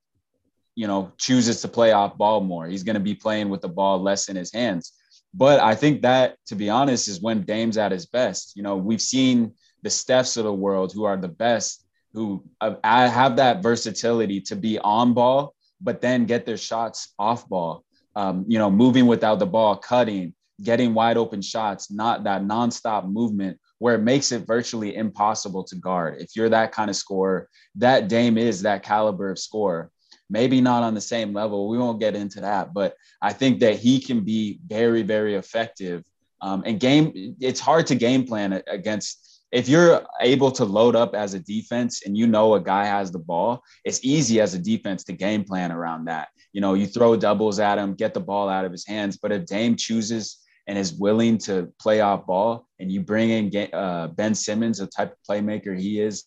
you 0.74 0.86
know, 0.86 1.12
chooses 1.18 1.60
to 1.62 1.68
play 1.68 1.92
off 1.92 2.16
ball 2.16 2.40
more. 2.40 2.66
He's 2.66 2.82
going 2.82 2.94
to 2.94 3.00
be 3.00 3.14
playing 3.14 3.48
with 3.48 3.60
the 3.60 3.68
ball 3.68 4.00
less 4.00 4.28
in 4.28 4.36
his 4.36 4.52
hands. 4.52 4.92
But 5.32 5.60
I 5.60 5.74
think 5.74 6.02
that, 6.02 6.36
to 6.46 6.56
be 6.56 6.68
honest, 6.68 7.08
is 7.08 7.20
when 7.20 7.42
Dame's 7.42 7.78
at 7.78 7.92
his 7.92 8.06
best. 8.06 8.56
You 8.56 8.62
know, 8.62 8.76
we've 8.76 9.00
seen 9.00 9.54
the 9.82 9.88
Stephs 9.88 10.36
of 10.36 10.44
the 10.44 10.52
world 10.52 10.92
who 10.92 11.04
are 11.04 11.16
the 11.16 11.28
best, 11.28 11.84
who 12.12 12.44
have 12.60 13.36
that 13.36 13.62
versatility 13.62 14.40
to 14.42 14.56
be 14.56 14.78
on 14.78 15.14
ball, 15.14 15.54
but 15.80 16.00
then 16.00 16.26
get 16.26 16.46
their 16.46 16.56
shots 16.56 17.14
off 17.18 17.48
ball. 17.48 17.84
Um, 18.16 18.44
you 18.48 18.58
know, 18.58 18.70
moving 18.70 19.06
without 19.06 19.38
the 19.38 19.46
ball, 19.46 19.76
cutting, 19.76 20.34
getting 20.62 20.94
wide 20.94 21.16
open 21.16 21.42
shots, 21.42 21.92
not 21.92 22.24
that 22.24 22.42
nonstop 22.42 23.08
movement 23.08 23.58
where 23.78 23.94
it 23.94 24.02
makes 24.02 24.30
it 24.30 24.46
virtually 24.46 24.94
impossible 24.94 25.64
to 25.64 25.74
guard. 25.74 26.20
If 26.20 26.36
you're 26.36 26.50
that 26.50 26.72
kind 26.72 26.90
of 26.90 26.96
scorer, 26.96 27.48
that 27.76 28.08
Dame 28.08 28.36
is 28.36 28.62
that 28.62 28.82
caliber 28.82 29.30
of 29.30 29.38
scorer. 29.38 29.90
Maybe 30.30 30.60
not 30.60 30.82
on 30.82 30.94
the 30.94 31.00
same 31.00 31.32
level. 31.32 31.68
We 31.68 31.76
won't 31.76 32.00
get 32.00 32.14
into 32.14 32.40
that, 32.40 32.72
but 32.72 32.94
I 33.20 33.32
think 33.32 33.60
that 33.60 33.78
he 33.78 34.00
can 34.00 34.20
be 34.20 34.60
very, 34.66 35.02
very 35.02 35.34
effective. 35.34 36.04
Um, 36.40 36.62
and 36.64 36.78
game, 36.78 37.36
it's 37.40 37.60
hard 37.60 37.86
to 37.88 37.94
game 37.94 38.24
plan 38.24 38.62
against. 38.68 39.26
If 39.52 39.68
you're 39.68 40.06
able 40.20 40.52
to 40.52 40.64
load 40.64 40.94
up 40.94 41.14
as 41.16 41.34
a 41.34 41.40
defense 41.40 42.06
and 42.06 42.16
you 42.16 42.28
know 42.28 42.54
a 42.54 42.60
guy 42.60 42.84
has 42.84 43.10
the 43.10 43.18
ball, 43.18 43.64
it's 43.84 44.04
easy 44.04 44.40
as 44.40 44.54
a 44.54 44.58
defense 44.58 45.02
to 45.04 45.12
game 45.12 45.42
plan 45.42 45.72
around 45.72 46.04
that. 46.04 46.28
You 46.52 46.60
know, 46.60 46.74
you 46.74 46.86
throw 46.86 47.16
doubles 47.16 47.58
at 47.58 47.76
him, 47.76 47.94
get 47.94 48.14
the 48.14 48.20
ball 48.20 48.48
out 48.48 48.64
of 48.64 48.70
his 48.70 48.86
hands. 48.86 49.16
But 49.16 49.32
if 49.32 49.46
Dame 49.46 49.74
chooses 49.74 50.38
and 50.68 50.78
is 50.78 50.94
willing 50.94 51.36
to 51.38 51.72
play 51.80 52.00
off 52.00 52.26
ball, 52.26 52.68
and 52.78 52.92
you 52.92 53.00
bring 53.00 53.30
in 53.30 53.74
uh, 53.74 54.06
Ben 54.08 54.36
Simmons, 54.36 54.78
the 54.78 54.86
type 54.86 55.12
of 55.12 55.18
playmaker 55.28 55.76
he 55.76 56.00
is, 56.00 56.26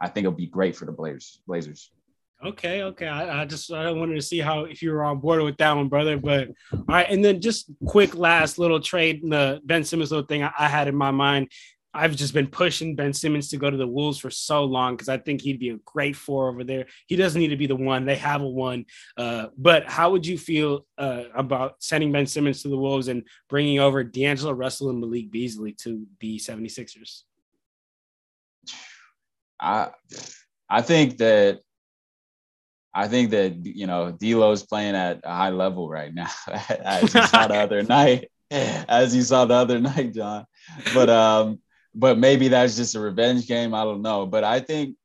I 0.00 0.08
think 0.08 0.24
it'll 0.24 0.36
be 0.36 0.46
great 0.46 0.76
for 0.76 0.84
the 0.84 0.92
Blazers. 0.92 1.40
Blazers. 1.46 1.90
Okay, 2.44 2.82
okay. 2.82 3.08
I, 3.08 3.42
I, 3.42 3.44
just 3.46 3.72
I 3.72 3.90
wanted 3.90 4.14
to 4.14 4.22
see 4.22 4.38
how 4.38 4.64
if 4.64 4.80
you 4.80 4.92
were 4.92 5.02
on 5.02 5.18
board 5.18 5.42
with 5.42 5.56
that 5.56 5.74
one, 5.74 5.88
brother. 5.88 6.16
But 6.16 6.48
all 6.72 6.84
right, 6.88 7.10
and 7.10 7.24
then 7.24 7.40
just 7.40 7.68
quick 7.86 8.14
last 8.14 8.58
little 8.58 8.80
trade, 8.80 9.22
the 9.24 9.60
Ben 9.64 9.82
Simmons 9.82 10.12
little 10.12 10.26
thing 10.26 10.44
I, 10.44 10.52
I 10.56 10.68
had 10.68 10.86
in 10.86 10.94
my 10.94 11.10
mind 11.10 11.48
I've 11.94 12.14
just 12.14 12.34
been 12.34 12.46
pushing 12.46 12.94
Ben 12.94 13.12
Simmons 13.12 13.48
to 13.48 13.56
go 13.56 13.70
to 13.70 13.76
the 13.76 13.86
Wolves 13.86 14.18
for 14.18 14.30
so 14.30 14.64
long 14.64 14.94
because 14.94 15.08
I 15.08 15.16
think 15.16 15.40
he'd 15.40 15.58
be 15.58 15.70
a 15.70 15.78
great 15.84 16.14
four 16.14 16.48
over 16.48 16.62
there. 16.62 16.86
He 17.06 17.16
doesn't 17.16 17.40
need 17.40 17.48
to 17.48 17.56
be 17.56 17.66
the 17.66 17.76
one; 17.76 18.04
they 18.04 18.16
have 18.16 18.42
a 18.42 18.48
one. 18.48 18.84
Uh, 19.16 19.46
but 19.56 19.88
how 19.88 20.12
would 20.12 20.26
you 20.26 20.36
feel 20.36 20.86
uh, 20.98 21.24
about 21.34 21.76
sending 21.80 22.12
Ben 22.12 22.26
Simmons 22.26 22.62
to 22.62 22.68
the 22.68 22.76
Wolves 22.76 23.08
and 23.08 23.24
bringing 23.48 23.80
over 23.80 24.04
D'Angelo 24.04 24.52
Russell 24.52 24.90
and 24.90 25.00
Malik 25.00 25.30
Beasley 25.30 25.72
to 25.80 26.06
the 26.20 26.38
76ers? 26.38 27.22
I 29.58 29.88
I 30.68 30.82
think 30.82 31.18
that 31.18 31.60
I 32.98 33.06
think 33.06 33.30
that 33.30 33.64
you 33.64 33.86
know 33.86 34.10
D'Lo's 34.10 34.64
playing 34.64 34.96
at 34.96 35.20
a 35.22 35.32
high 35.32 35.50
level 35.50 35.88
right 35.88 36.12
now, 36.12 36.30
as 36.68 37.14
you 37.14 37.22
saw 37.22 37.46
the 37.46 37.54
other 37.66 37.82
night. 37.84 38.28
As 38.50 39.14
you 39.14 39.22
saw 39.22 39.44
the 39.44 39.54
other 39.54 39.78
night, 39.78 40.14
John. 40.14 40.46
But 40.94 41.08
um, 41.08 41.60
but 41.94 42.18
maybe 42.18 42.48
that's 42.48 42.74
just 42.74 42.96
a 42.96 43.00
revenge 43.00 43.46
game. 43.46 43.72
I 43.72 43.84
don't 43.84 44.02
know. 44.02 44.26
But 44.26 44.42
I 44.42 44.58
think 44.58 44.96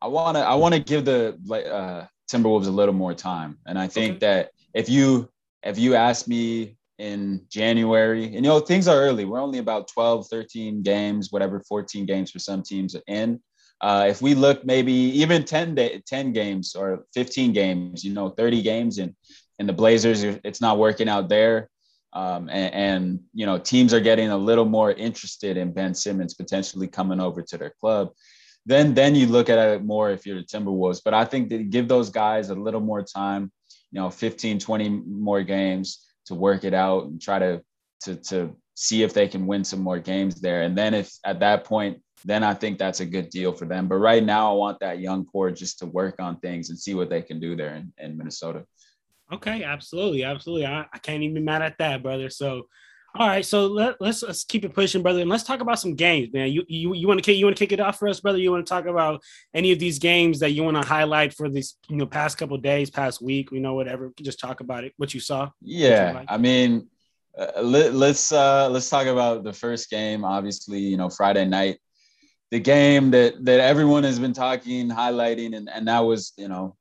I 0.00 0.06
want 0.06 0.38
to 0.38 0.40
I 0.40 0.54
want 0.54 0.74
to 0.74 0.80
give 0.80 1.04
the 1.04 1.36
uh, 1.52 2.06
Timberwolves 2.32 2.66
a 2.66 2.70
little 2.70 2.94
more 2.94 3.12
time, 3.12 3.58
and 3.66 3.78
I 3.78 3.88
think 3.88 4.12
okay. 4.12 4.18
that 4.20 4.50
if 4.72 4.88
you 4.88 5.28
if 5.62 5.78
you 5.78 5.96
ask 5.96 6.26
me 6.26 6.78
in 6.98 7.44
January, 7.50 8.24
and 8.24 8.34
you 8.36 8.40
know 8.40 8.60
things 8.60 8.88
are 8.88 8.96
early. 8.96 9.26
We're 9.26 9.40
only 9.40 9.58
about 9.58 9.88
12, 9.88 10.28
13 10.28 10.82
games, 10.82 11.30
whatever, 11.30 11.60
14 11.60 12.06
games 12.06 12.30
for 12.30 12.38
some 12.38 12.62
teams 12.62 12.94
are 12.94 13.02
in. 13.06 13.42
Uh, 13.84 14.06
if 14.08 14.22
we 14.22 14.34
look 14.34 14.64
maybe 14.64 14.92
even 14.92 15.44
10, 15.44 15.74
day, 15.74 16.02
10 16.06 16.32
games 16.32 16.74
or 16.74 17.04
15 17.12 17.52
games, 17.52 18.02
you 18.02 18.14
know, 18.14 18.30
30 18.30 18.62
games 18.62 18.98
and 18.98 19.14
and 19.58 19.68
the 19.68 19.72
Blazers, 19.72 20.24
it's 20.24 20.60
not 20.60 20.78
working 20.78 21.08
out 21.08 21.28
there 21.28 21.68
um, 22.14 22.48
and, 22.48 22.74
and, 22.74 23.20
you 23.34 23.44
know 23.44 23.58
teams 23.58 23.92
are 23.92 24.00
getting 24.00 24.30
a 24.30 24.36
little 24.36 24.64
more 24.64 24.92
interested 24.92 25.56
in 25.56 25.72
Ben 25.72 25.94
Simmons 25.94 26.34
potentially 26.34 26.86
coming 26.86 27.20
over 27.20 27.42
to 27.42 27.58
their 27.58 27.74
club. 27.80 28.12
Then 28.64 28.94
then 28.94 29.14
you 29.14 29.26
look 29.26 29.50
at 29.50 29.58
it 29.58 29.84
more 29.84 30.10
if 30.10 30.24
you're 30.24 30.38
the 30.38 30.44
Timberwolves. 30.44 31.02
But 31.04 31.14
I 31.14 31.24
think 31.24 31.50
that 31.50 31.70
give 31.70 31.88
those 31.88 32.10
guys 32.10 32.48
a 32.48 32.54
little 32.54 32.80
more 32.80 33.02
time, 33.02 33.52
you 33.90 34.00
know, 34.00 34.10
15, 34.10 34.58
20 34.58 34.88
more 34.88 35.42
games 35.42 36.06
to 36.26 36.34
work 36.34 36.64
it 36.64 36.72
out 36.72 37.04
and 37.04 37.20
try 37.20 37.38
to 37.38 37.62
to 38.04 38.16
to 38.30 38.56
see 38.74 39.02
if 39.02 39.12
they 39.12 39.28
can 39.28 39.46
win 39.46 39.64
some 39.64 39.80
more 39.80 39.98
games 39.98 40.40
there. 40.40 40.62
And 40.62 40.78
then 40.78 40.94
if 40.94 41.12
at 41.24 41.40
that 41.40 41.64
point, 41.64 42.00
then 42.24 42.42
I 42.42 42.54
think 42.54 42.78
that's 42.78 43.00
a 43.00 43.06
good 43.06 43.28
deal 43.28 43.52
for 43.52 43.66
them. 43.66 43.86
But 43.86 43.96
right 43.96 44.24
now, 44.24 44.50
I 44.50 44.54
want 44.54 44.80
that 44.80 45.00
young 45.00 45.26
core 45.26 45.50
just 45.50 45.78
to 45.80 45.86
work 45.86 46.16
on 46.20 46.38
things 46.40 46.70
and 46.70 46.78
see 46.78 46.94
what 46.94 47.10
they 47.10 47.20
can 47.22 47.38
do 47.38 47.54
there 47.54 47.74
in, 47.74 47.92
in 47.98 48.16
Minnesota. 48.16 48.64
Okay, 49.32 49.62
absolutely, 49.62 50.24
absolutely. 50.24 50.66
I, 50.66 50.86
I 50.92 50.98
can't 50.98 51.22
even 51.22 51.34
be 51.34 51.40
mad 51.40 51.62
at 51.62 51.78
that, 51.78 52.02
brother. 52.02 52.30
So, 52.30 52.68
all 53.16 53.28
right, 53.28 53.44
so 53.44 53.66
let, 53.66 54.00
let's 54.00 54.22
let's 54.22 54.42
keep 54.42 54.64
it 54.64 54.74
pushing, 54.74 55.02
brother, 55.02 55.20
and 55.20 55.30
let's 55.30 55.44
talk 55.44 55.60
about 55.60 55.78
some 55.78 55.94
games, 55.94 56.32
man. 56.32 56.50
You 56.50 56.64
you 56.66 56.94
you 56.94 57.06
want 57.06 57.18
to 57.18 57.22
kick 57.22 57.38
you 57.38 57.44
want 57.44 57.56
to 57.56 57.64
kick 57.64 57.72
it 57.72 57.80
off 57.80 57.98
for 57.98 58.08
us, 58.08 58.20
brother? 58.20 58.38
You 58.38 58.50
want 58.50 58.66
to 58.66 58.68
talk 58.68 58.86
about 58.86 59.22
any 59.54 59.70
of 59.70 59.78
these 59.78 59.98
games 59.98 60.40
that 60.40 60.50
you 60.50 60.64
want 60.64 60.80
to 60.80 60.86
highlight 60.86 61.32
for 61.32 61.48
these 61.48 61.76
you 61.88 61.96
know 61.96 62.06
past 62.06 62.38
couple 62.38 62.56
days, 62.58 62.90
past 62.90 63.22
week, 63.22 63.50
you 63.52 63.60
know, 63.60 63.74
whatever. 63.74 64.12
Just 64.20 64.40
talk 64.40 64.60
about 64.60 64.84
it, 64.84 64.94
what 64.96 65.14
you 65.14 65.20
saw. 65.20 65.50
Yeah, 65.60 66.24
I 66.26 66.38
mean, 66.38 66.88
uh, 67.38 67.62
let, 67.62 67.94
let's 67.94 68.32
uh, 68.32 68.68
let's 68.68 68.90
talk 68.90 69.06
about 69.06 69.44
the 69.44 69.52
first 69.52 69.90
game. 69.90 70.24
Obviously, 70.24 70.80
you 70.80 70.96
know, 70.96 71.08
Friday 71.08 71.44
night, 71.44 71.78
the 72.54 72.60
game 72.60 73.10
that 73.10 73.44
that 73.44 73.58
everyone 73.58 74.04
has 74.04 74.20
been 74.20 74.32
talking, 74.32 74.88
highlighting, 74.88 75.56
and 75.56 75.68
and 75.68 75.88
that 75.88 75.98
was 75.98 76.32
you 76.36 76.46
know 76.46 76.76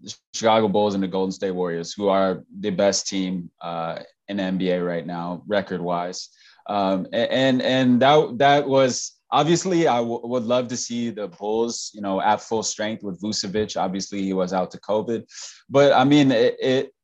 the 0.00 0.16
Chicago 0.32 0.66
Bulls 0.66 0.94
and 0.94 1.02
the 1.02 1.08
Golden 1.08 1.30
State 1.30 1.50
Warriors, 1.50 1.92
who 1.92 2.08
are 2.08 2.42
the 2.60 2.70
best 2.70 3.06
team 3.06 3.50
uh, 3.60 3.98
in 4.28 4.38
the 4.38 4.44
NBA 4.44 4.86
right 4.86 5.06
now, 5.06 5.42
record 5.46 5.82
wise. 5.82 6.30
Um, 6.68 7.06
and 7.12 7.60
and 7.60 8.00
that 8.00 8.38
that 8.38 8.66
was 8.66 9.12
obviously 9.30 9.86
I 9.86 9.98
w- 9.98 10.26
would 10.26 10.44
love 10.44 10.68
to 10.68 10.76
see 10.78 11.10
the 11.10 11.28
Bulls, 11.28 11.90
you 11.92 12.00
know, 12.00 12.22
at 12.22 12.40
full 12.40 12.62
strength 12.62 13.02
with 13.02 13.20
Vucevic. 13.20 13.78
Obviously, 13.78 14.22
he 14.22 14.32
was 14.32 14.54
out 14.54 14.70
to 14.70 14.80
COVID, 14.80 15.26
but 15.68 15.92
I 15.92 16.04
mean, 16.04 16.32
it 16.32 16.56
it, 16.58 16.94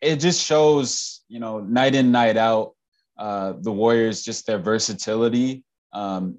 it 0.00 0.16
just 0.20 0.40
shows, 0.46 1.24
you 1.26 1.40
know, 1.40 1.58
night 1.58 1.96
in 1.96 2.12
night 2.12 2.36
out, 2.36 2.74
uh, 3.18 3.54
the 3.62 3.72
Warriors 3.72 4.22
just 4.22 4.46
their 4.46 4.60
versatility. 4.60 5.64
Um, 5.92 6.36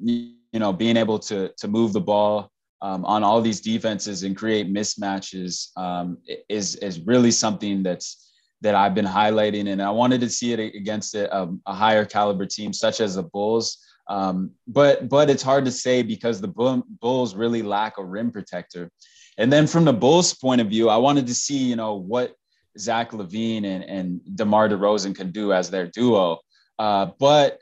know, 0.60 0.74
being 0.74 0.98
able 0.98 1.20
to 1.20 1.52
to 1.58 1.68
move 1.68 1.94
the 1.94 2.02
ball 2.02 2.52
um, 2.82 3.06
on 3.06 3.24
all 3.24 3.42
these 3.42 3.62
defenses 3.62 4.24
and 4.24 4.38
create 4.38 4.72
mismatches 4.72 5.78
um, 5.78 6.18
is 6.50 6.76
is 6.76 7.00
really 7.02 7.32
something 7.32 7.84
that's 7.84 8.32
that 8.62 8.76
I've 8.76 8.96
been 8.96 9.06
highlighting, 9.06 9.72
and 9.72 9.82
I 9.82 9.92
wanted 9.92 10.22
to 10.22 10.30
see 10.30 10.54
it 10.54 10.60
against 10.60 11.14
a, 11.16 11.50
a 11.66 11.74
higher 11.74 12.06
caliber 12.06 12.46
team 12.46 12.74
such 12.74 13.02
as 13.02 13.16
the 13.16 13.24
Bulls. 13.24 13.78
Um, 14.10 14.52
but 14.68 15.10
but 15.10 15.30
it's 15.30 15.44
hard 15.44 15.66
to 15.66 15.72
say 15.72 16.02
because 16.02 16.40
the 16.40 16.84
Bulls 17.02 17.36
really 17.36 17.62
lack 17.62 17.98
a 17.98 18.04
rim 18.04 18.32
protector. 18.32 18.90
And 19.38 19.54
then 19.54 19.68
from 19.68 19.86
the 19.86 19.94
Bulls' 19.94 20.34
point 20.34 20.62
of 20.62 20.68
view, 20.68 20.90
I 20.90 20.98
wanted 20.98 21.28
to 21.28 21.36
see 21.36 21.58
you 21.58 21.76
know 21.76 21.96
what 21.96 22.34
Zach 22.78 23.12
LaVine 23.12 23.66
and, 23.66 23.84
and 23.84 24.22
DeMar 24.36 24.70
DeRozan 24.70 25.16
can 25.16 25.32
do 25.32 25.52
as 25.54 25.70
their 25.70 25.88
duo. 25.88 26.40
Uh, 26.80 27.08
but 27.20 27.60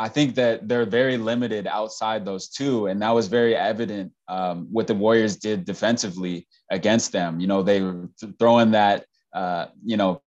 I 0.00 0.08
think 0.08 0.34
that 0.36 0.66
they're 0.66 0.86
very 0.86 1.18
limited 1.18 1.66
outside 1.66 2.24
those 2.24 2.48
two, 2.48 2.86
and 2.86 3.02
that 3.02 3.10
was 3.10 3.28
very 3.28 3.54
evident 3.54 4.12
um, 4.28 4.66
what 4.72 4.86
the 4.86 4.94
Warriors 4.94 5.36
did 5.36 5.66
defensively 5.66 6.48
against 6.70 7.12
them. 7.12 7.38
You 7.38 7.46
know, 7.46 7.62
they 7.62 7.82
were 7.82 8.08
throwing 8.38 8.70
that, 8.70 9.04
uh, 9.34 9.66
you 9.84 9.98
know, 9.98 10.22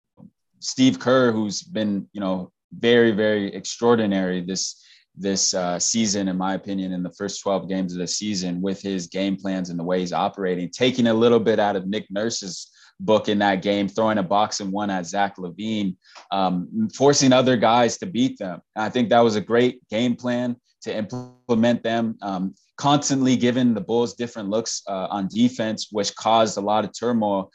Steve 0.60 1.00
Kerr, 1.00 1.32
who's 1.32 1.64
been, 1.64 2.08
you 2.14 2.22
know, 2.22 2.52
very, 2.72 3.10
very 3.10 3.48
extraordinary 3.48 4.42
this 4.42 4.80
this 5.16 5.56
uh, 5.56 5.80
season, 5.80 6.28
in 6.28 6.38
my 6.38 6.54
opinion, 6.54 6.92
in 6.92 7.02
the 7.02 7.14
first 7.14 7.42
12 7.42 7.68
games 7.68 7.94
of 7.94 8.00
the 8.00 8.08
season 8.08 8.62
with 8.62 8.80
his 8.80 9.08
game 9.08 9.36
plans 9.36 9.70
and 9.72 9.80
the 9.80 9.84
way 9.84 10.00
he's 10.00 10.14
operating, 10.14 10.70
taking 10.70 11.08
a 11.08 11.14
little 11.14 11.40
bit 11.40 11.60
out 11.60 11.76
of 11.76 11.88
Nick 11.88 12.06
Nurse's 12.12 12.70
book 13.06 13.30
in 13.30 13.40
that 13.40 13.62
game, 13.62 13.88
throwing 13.88 14.18
a 14.18 14.24
box 14.24 14.60
and 14.60 14.72
one 14.72 14.90
at 14.90 15.06
Zach 15.06 15.38
LaVine, 15.38 15.96
um, 16.32 16.90
forcing 16.96 17.34
other 17.34 17.58
guys 17.58 17.98
to 17.98 18.06
beat 18.06 18.38
them. 18.38 18.62
And 18.76 18.84
I 18.84 18.90
think 18.90 19.10
that 19.10 19.20
was 19.20 19.36
a 19.36 19.42
great 19.42 19.88
game 19.90 20.16
plan 20.16 20.56
to 20.84 20.96
implement 20.96 21.84
them. 21.84 22.18
Um, 22.22 22.56
constantly 22.78 23.36
giving 23.36 23.74
the 23.74 23.82
Bulls 23.82 24.14
different 24.14 24.50
looks 24.50 24.82
uh, 24.88 25.08
on 25.10 25.28
defense, 25.28 25.88
which 25.92 26.16
caused 26.16 26.58
a 26.58 26.62
lot 26.62 26.86
of 26.86 26.92
turmoil. 26.98 27.52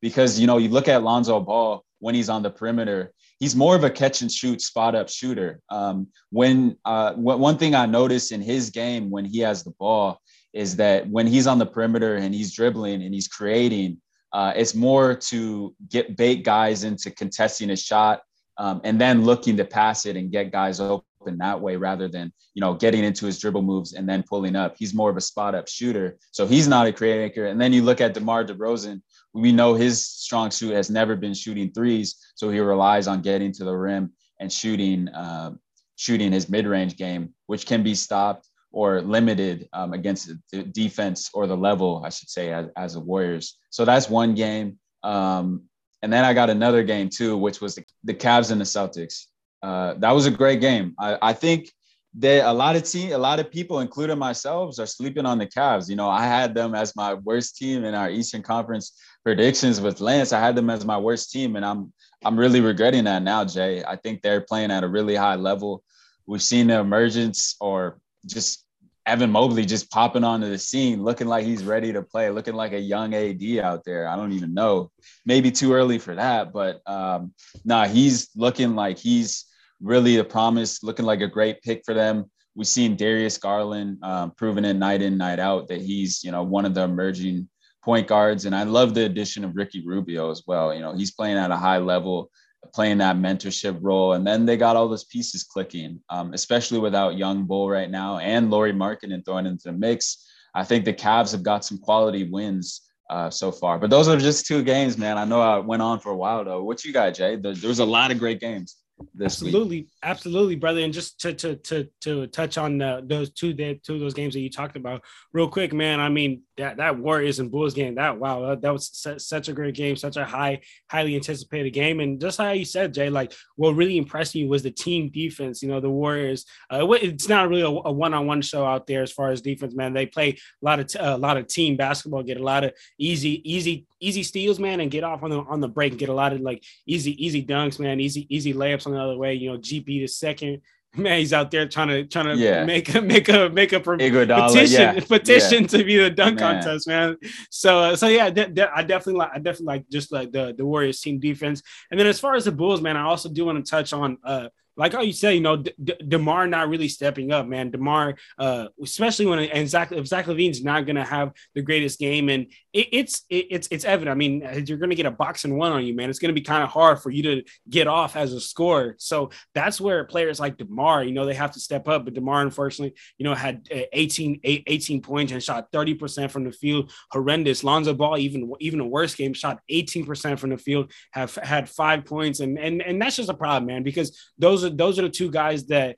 Because 0.00 0.38
you 0.38 0.46
know, 0.46 0.58
you 0.58 0.68
look 0.68 0.88
at 0.88 1.02
Lonzo 1.02 1.40
Ball 1.40 1.84
when 1.98 2.14
he's 2.14 2.28
on 2.28 2.42
the 2.42 2.50
perimeter, 2.50 3.12
he's 3.40 3.56
more 3.56 3.74
of 3.74 3.84
a 3.84 3.90
catch 3.90 4.20
and 4.22 4.30
shoot, 4.30 4.60
spot 4.60 4.94
up 4.94 5.08
shooter. 5.08 5.60
Um, 5.70 6.08
when 6.30 6.76
uh, 6.84 7.14
one 7.14 7.58
thing 7.58 7.74
I 7.74 7.86
noticed 7.86 8.32
in 8.32 8.42
his 8.42 8.70
game 8.70 9.10
when 9.10 9.24
he 9.24 9.40
has 9.40 9.64
the 9.64 9.72
ball 9.78 10.20
is 10.52 10.76
that 10.76 11.08
when 11.08 11.26
he's 11.26 11.46
on 11.46 11.58
the 11.58 11.66
perimeter 11.66 12.16
and 12.16 12.34
he's 12.34 12.54
dribbling 12.54 13.02
and 13.02 13.12
he's 13.12 13.28
creating, 13.28 14.00
uh, 14.34 14.52
it's 14.56 14.74
more 14.74 15.14
to 15.14 15.74
get 15.88 16.16
bait 16.16 16.42
guys 16.44 16.82
into 16.82 17.08
contesting 17.10 17.70
a 17.70 17.76
shot 17.76 18.20
um, 18.58 18.80
and 18.82 19.00
then 19.00 19.24
looking 19.24 19.56
to 19.56 19.64
pass 19.64 20.06
it 20.06 20.16
and 20.16 20.32
get 20.32 20.50
guys 20.50 20.80
open 20.80 21.04
that 21.38 21.60
way 21.60 21.76
rather 21.76 22.08
than 22.08 22.32
you 22.52 22.60
know 22.60 22.74
getting 22.74 23.04
into 23.04 23.26
his 23.26 23.38
dribble 23.38 23.62
moves 23.62 23.94
and 23.94 24.08
then 24.08 24.24
pulling 24.28 24.56
up. 24.56 24.74
He's 24.76 24.92
more 24.92 25.08
of 25.08 25.16
a 25.16 25.20
spot 25.20 25.54
up 25.54 25.68
shooter, 25.68 26.18
so 26.32 26.46
he's 26.46 26.66
not 26.66 26.88
a 26.88 26.92
creator. 26.92 27.46
And 27.46 27.60
then 27.60 27.72
you 27.72 27.82
look 27.82 28.00
at 28.00 28.12
DeMar 28.12 28.44
DeRozan. 28.44 29.00
We 29.32 29.52
know 29.52 29.74
his 29.74 30.04
strong 30.04 30.50
suit 30.50 30.74
has 30.74 30.90
never 30.90 31.16
been 31.16 31.34
shooting 31.34 31.72
threes, 31.72 32.16
so 32.34 32.50
he 32.50 32.58
relies 32.58 33.06
on 33.06 33.22
getting 33.22 33.52
to 33.52 33.64
the 33.64 33.74
rim 33.74 34.12
and 34.40 34.52
shooting 34.52 35.08
uh, 35.08 35.52
shooting 35.94 36.32
his 36.32 36.48
mid 36.48 36.66
range 36.66 36.96
game, 36.96 37.34
which 37.46 37.66
can 37.66 37.84
be 37.84 37.94
stopped 37.94 38.48
or 38.74 39.00
limited 39.00 39.68
um, 39.72 39.92
against 39.92 40.32
the 40.50 40.62
defense 40.64 41.30
or 41.32 41.46
the 41.46 41.56
level, 41.56 42.02
I 42.04 42.08
should 42.08 42.28
say, 42.28 42.52
as, 42.52 42.66
as 42.76 42.96
a 42.96 43.00
Warriors. 43.00 43.56
So 43.70 43.84
that's 43.84 44.10
one 44.10 44.34
game. 44.34 44.78
Um, 45.04 45.62
and 46.02 46.12
then 46.12 46.24
I 46.24 46.34
got 46.34 46.50
another 46.50 46.82
game 46.82 47.08
too, 47.08 47.38
which 47.38 47.60
was 47.60 47.76
the, 47.76 47.84
the 48.02 48.14
Cavs 48.14 48.50
and 48.50 48.60
the 48.60 48.64
Celtics. 48.64 49.26
Uh, 49.62 49.94
that 49.98 50.10
was 50.10 50.26
a 50.26 50.30
great 50.30 50.60
game. 50.60 50.94
I, 50.98 51.16
I 51.22 51.32
think 51.32 51.70
that 52.18 52.44
a 52.44 52.52
lot 52.52 52.74
of 52.74 52.82
team, 52.82 53.12
a 53.12 53.18
lot 53.18 53.38
of 53.38 53.50
people, 53.50 53.78
including 53.78 54.18
myself, 54.18 54.78
are 54.80 54.86
sleeping 54.86 55.24
on 55.24 55.38
the 55.38 55.46
Cavs. 55.46 55.88
You 55.88 55.94
know, 55.94 56.08
I 56.08 56.24
had 56.24 56.52
them 56.52 56.74
as 56.74 56.96
my 56.96 57.14
worst 57.14 57.56
team 57.56 57.84
in 57.84 57.94
our 57.94 58.10
Eastern 58.10 58.42
Conference 58.42 58.98
predictions 59.22 59.80
with 59.80 60.00
Lance. 60.00 60.32
I 60.32 60.40
had 60.40 60.56
them 60.56 60.68
as 60.68 60.84
my 60.84 60.98
worst 60.98 61.30
team, 61.30 61.54
and 61.56 61.64
I'm 61.64 61.92
I'm 62.24 62.38
really 62.38 62.60
regretting 62.60 63.04
that 63.04 63.22
now, 63.22 63.44
Jay. 63.44 63.84
I 63.84 63.96
think 63.96 64.20
they're 64.20 64.40
playing 64.40 64.72
at 64.72 64.84
a 64.84 64.88
really 64.88 65.14
high 65.14 65.36
level. 65.36 65.84
We've 66.26 66.42
seen 66.42 66.66
the 66.68 66.80
emergence 66.80 67.56
or 67.60 68.00
just 68.26 68.63
Evan 69.06 69.30
Mobley 69.30 69.66
just 69.66 69.90
popping 69.90 70.24
onto 70.24 70.48
the 70.48 70.58
scene, 70.58 71.02
looking 71.02 71.26
like 71.26 71.44
he's 71.44 71.64
ready 71.64 71.92
to 71.92 72.02
play, 72.02 72.30
looking 72.30 72.54
like 72.54 72.72
a 72.72 72.80
young 72.80 73.14
AD 73.14 73.42
out 73.58 73.84
there. 73.84 74.08
I 74.08 74.16
don't 74.16 74.32
even 74.32 74.54
know. 74.54 74.90
Maybe 75.26 75.50
too 75.50 75.74
early 75.74 75.98
for 75.98 76.14
that, 76.14 76.52
but 76.52 76.80
um, 76.86 77.34
nah, 77.64 77.86
he's 77.86 78.30
looking 78.34 78.74
like 78.74 78.98
he's 78.98 79.44
really 79.80 80.16
the 80.16 80.24
promise, 80.24 80.82
looking 80.82 81.04
like 81.04 81.20
a 81.20 81.28
great 81.28 81.60
pick 81.62 81.82
for 81.84 81.92
them. 81.92 82.30
We've 82.54 82.66
seen 82.66 82.96
Darius 82.96 83.36
Garland 83.36 83.98
um, 84.02 84.30
proving 84.30 84.64
it 84.64 84.74
night 84.74 85.02
in, 85.02 85.18
night 85.18 85.38
out 85.38 85.68
that 85.68 85.82
he's, 85.82 86.24
you 86.24 86.30
know, 86.30 86.42
one 86.42 86.64
of 86.64 86.72
the 86.72 86.82
emerging 86.82 87.48
point 87.82 88.06
guards. 88.06 88.46
And 88.46 88.54
I 88.54 88.62
love 88.62 88.94
the 88.94 89.04
addition 89.04 89.44
of 89.44 89.56
Ricky 89.56 89.84
Rubio 89.84 90.30
as 90.30 90.42
well. 90.46 90.72
You 90.72 90.80
know, 90.80 90.94
he's 90.94 91.10
playing 91.10 91.36
at 91.36 91.50
a 91.50 91.56
high 91.56 91.78
level 91.78 92.30
playing 92.74 92.98
that 92.98 93.16
mentorship 93.16 93.78
role. 93.80 94.14
And 94.14 94.26
then 94.26 94.44
they 94.44 94.56
got 94.56 94.76
all 94.76 94.88
those 94.88 95.04
pieces 95.04 95.44
clicking, 95.44 96.00
um, 96.10 96.34
especially 96.34 96.80
without 96.80 97.16
Young 97.16 97.44
Bull 97.44 97.70
right 97.70 97.90
now 97.90 98.18
and 98.18 98.50
Lauri 98.50 98.72
Markkanen 98.72 99.24
thrown 99.24 99.46
into 99.46 99.64
the 99.64 99.72
mix. 99.72 100.26
I 100.54 100.64
think 100.64 100.84
the 100.84 100.92
Cavs 100.92 101.32
have 101.32 101.42
got 101.42 101.64
some 101.64 101.78
quality 101.78 102.28
wins 102.28 102.82
uh, 103.10 103.30
so 103.30 103.52
far. 103.52 103.78
But 103.78 103.90
those 103.90 104.08
are 104.08 104.16
just 104.16 104.46
two 104.46 104.62
games, 104.62 104.98
man. 104.98 105.18
I 105.18 105.24
know 105.24 105.40
I 105.40 105.58
went 105.58 105.82
on 105.82 106.00
for 106.00 106.10
a 106.10 106.16
while 106.16 106.44
though. 106.44 106.64
What 106.64 106.84
you 106.84 106.92
got, 106.92 107.14
Jay? 107.14 107.36
There, 107.36 107.52
a 107.52 107.84
lot 107.84 108.10
of 108.10 108.18
great 108.18 108.40
games 108.40 108.76
absolutely 109.22 109.78
week. 109.78 109.88
absolutely 110.02 110.56
brother 110.56 110.80
and 110.80 110.92
just 110.92 111.20
to 111.20 111.32
to 111.34 111.56
to 111.56 111.88
to 112.00 112.26
touch 112.28 112.56
on 112.58 112.78
the, 112.78 113.02
those 113.04 113.30
two 113.30 113.52
that 113.52 113.82
two 113.82 113.94
of 113.94 114.00
those 114.00 114.14
games 114.14 114.34
that 114.34 114.40
you 114.40 114.50
talked 114.50 114.76
about 114.76 115.02
real 115.32 115.48
quick 115.48 115.72
man 115.72 116.00
i 116.00 116.08
mean 116.08 116.42
that 116.56 116.76
that 116.76 116.98
warriors 116.98 117.40
and 117.40 117.50
bulls 117.50 117.74
game 117.74 117.96
that 117.96 118.18
wow 118.18 118.48
that, 118.48 118.62
that 118.62 118.72
was 118.72 118.90
such 119.18 119.48
a 119.48 119.52
great 119.52 119.74
game 119.74 119.96
such 119.96 120.16
a 120.16 120.24
high 120.24 120.60
highly 120.90 121.16
anticipated 121.16 121.70
game. 121.70 122.00
And 122.00 122.20
just 122.20 122.38
how 122.38 122.50
you 122.50 122.64
said 122.64 122.94
jay 122.94 123.10
like 123.10 123.32
what 123.56 123.72
really 123.72 123.98
impressed 123.98 124.34
me 124.34 124.46
was 124.46 124.62
the 124.62 124.70
team 124.70 125.08
defense 125.08 125.62
you 125.62 125.68
know 125.68 125.80
the 125.80 125.90
warriors 125.90 126.44
uh, 126.70 126.86
it's 126.92 127.28
not 127.28 127.48
really 127.48 127.62
a, 127.62 127.66
a, 127.66 127.92
one-on-one 127.92 128.42
show 128.42 128.64
out 128.64 128.86
there 128.86 129.02
as 129.02 129.12
far 129.12 129.30
as 129.30 129.40
defense 129.40 129.74
man. 129.74 129.92
They 129.92 130.06
play 130.06 130.30
a 130.30 130.64
lot 130.64 130.80
of 130.80 130.86
t- 130.86 130.98
a 131.00 131.16
lot 131.16 131.36
of 131.36 131.46
team 131.46 131.76
basketball 131.76 132.22
get 132.22 132.40
a 132.40 132.42
lot 132.42 132.64
of 132.64 132.72
easy 132.98 133.40
easy 133.50 133.86
easy 134.00 134.22
steals 134.22 134.58
man 134.58 134.80
and 134.80 134.90
get 134.90 135.04
off 135.04 135.22
on 135.22 135.30
the 135.30 135.40
on 135.40 135.60
the 135.60 135.68
break 135.68 135.92
and 135.92 135.98
get 135.98 136.08
a 136.08 136.14
lot 136.14 136.32
of 136.32 136.40
like 136.40 136.62
easy 136.86 137.24
easy 137.24 137.44
dunks 137.44 137.78
man 137.78 138.00
easy 138.00 138.26
easy 138.34 138.52
layups 138.52 138.86
on 138.86 138.92
the 138.92 139.00
other 139.00 139.16
way 139.16 139.34
you 139.34 139.50
know 139.50 139.58
gp 139.58 139.86
the 139.86 140.06
second 140.06 140.60
man, 140.96 141.18
he's 141.18 141.32
out 141.32 141.50
there 141.50 141.68
trying 141.68 141.88
to 141.88 142.04
trying 142.04 142.26
to 142.26 142.36
yeah. 142.36 142.64
make 142.64 142.94
a 142.94 143.00
make 143.00 143.28
a 143.28 143.48
make 143.48 143.72
a 143.72 143.80
Iguodala, 143.80 144.48
petition 144.48 144.94
yeah. 144.94 145.00
petition 145.00 145.62
yeah. 145.62 145.68
to 145.68 145.84
be 145.84 145.96
the 145.96 146.10
dunk 146.10 146.40
man. 146.40 146.62
contest, 146.62 146.88
man. 146.88 147.16
So 147.50 147.78
uh, 147.78 147.96
so 147.96 148.08
yeah, 148.08 148.30
de- 148.30 148.48
de- 148.48 148.72
I 148.74 148.82
definitely 148.82 149.18
like 149.20 149.30
I 149.34 149.38
definitely 149.38 149.66
like 149.66 149.88
just 149.88 150.12
like 150.12 150.32
the 150.32 150.54
the 150.56 150.64
Warriors 150.64 151.00
team 151.00 151.18
defense. 151.18 151.62
And 151.90 151.98
then 151.98 152.06
as 152.06 152.20
far 152.20 152.34
as 152.34 152.44
the 152.44 152.52
Bulls, 152.52 152.80
man, 152.80 152.96
I 152.96 153.02
also 153.02 153.28
do 153.28 153.44
want 153.44 153.64
to 153.64 153.70
touch 153.70 153.92
on 153.92 154.18
uh 154.24 154.48
like 154.76 154.92
how 154.92 155.02
you 155.02 155.12
say, 155.12 155.34
you 155.34 155.40
know, 155.40 155.56
De- 155.56 156.02
Demar 156.08 156.46
not 156.46 156.68
really 156.68 156.88
stepping 156.88 157.32
up, 157.32 157.46
man. 157.46 157.70
Demar, 157.70 158.14
uh, 158.38 158.68
especially 158.82 159.26
when 159.26 159.38
and 159.38 159.68
Zach, 159.68 159.92
if 159.92 160.06
Zach 160.06 160.26
LaVine's 160.26 160.64
not 160.64 160.86
going 160.86 160.96
to 160.96 161.04
have 161.04 161.32
the 161.54 161.62
greatest 161.62 161.98
game, 161.98 162.28
and 162.28 162.46
it, 162.72 162.88
it's 162.92 163.22
it, 163.30 163.46
it's 163.50 163.68
it's 163.70 163.84
evident. 163.84 164.12
I 164.12 164.16
mean, 164.16 164.40
you're 164.66 164.78
going 164.78 164.90
to 164.90 164.96
get 164.96 165.06
a 165.06 165.10
box 165.10 165.44
and 165.44 165.56
one 165.56 165.72
on 165.72 165.84
you, 165.84 165.94
man. 165.94 166.10
It's 166.10 166.18
going 166.18 166.34
to 166.34 166.40
be 166.40 166.44
kind 166.44 166.62
of 166.62 166.70
hard 166.70 167.00
for 167.00 167.10
you 167.10 167.22
to 167.22 167.42
get 167.68 167.86
off 167.86 168.16
as 168.16 168.32
a 168.32 168.40
scorer. 168.40 168.96
So 168.98 169.30
that's 169.54 169.80
where 169.80 170.04
players 170.04 170.40
like 170.40 170.56
Demar, 170.56 171.04
you 171.04 171.12
know, 171.12 171.26
they 171.26 171.34
have 171.34 171.52
to 171.52 171.60
step 171.60 171.88
up. 171.88 172.04
But 172.04 172.14
Demar, 172.14 172.42
unfortunately, 172.42 172.96
you 173.18 173.24
know, 173.24 173.34
had 173.34 173.68
uh, 173.72 173.82
18 173.92 174.40
18 174.44 175.02
points 175.02 175.32
and 175.32 175.42
shot 175.42 175.68
30 175.72 175.94
percent 175.94 176.32
from 176.32 176.44
the 176.44 176.52
field, 176.52 176.92
horrendous. 177.10 177.62
Lonzo 177.62 177.94
Ball, 177.94 178.18
even 178.18 178.52
even 178.60 178.80
a 178.80 178.86
worse 178.86 179.14
game, 179.14 179.34
shot 179.34 179.60
18 179.68 180.04
percent 180.04 180.40
from 180.40 180.50
the 180.50 180.58
field, 180.58 180.90
have 181.12 181.34
had 181.36 181.68
five 181.68 182.04
points, 182.04 182.40
and 182.40 182.58
and 182.58 182.82
and 182.82 183.00
that's 183.00 183.16
just 183.16 183.30
a 183.30 183.34
problem, 183.34 183.66
man, 183.66 183.82
because 183.84 184.18
those 184.38 184.63
are 184.64 184.70
those 184.70 184.98
are 184.98 185.02
the 185.02 185.10
two 185.10 185.30
guys 185.30 185.66
that 185.66 185.96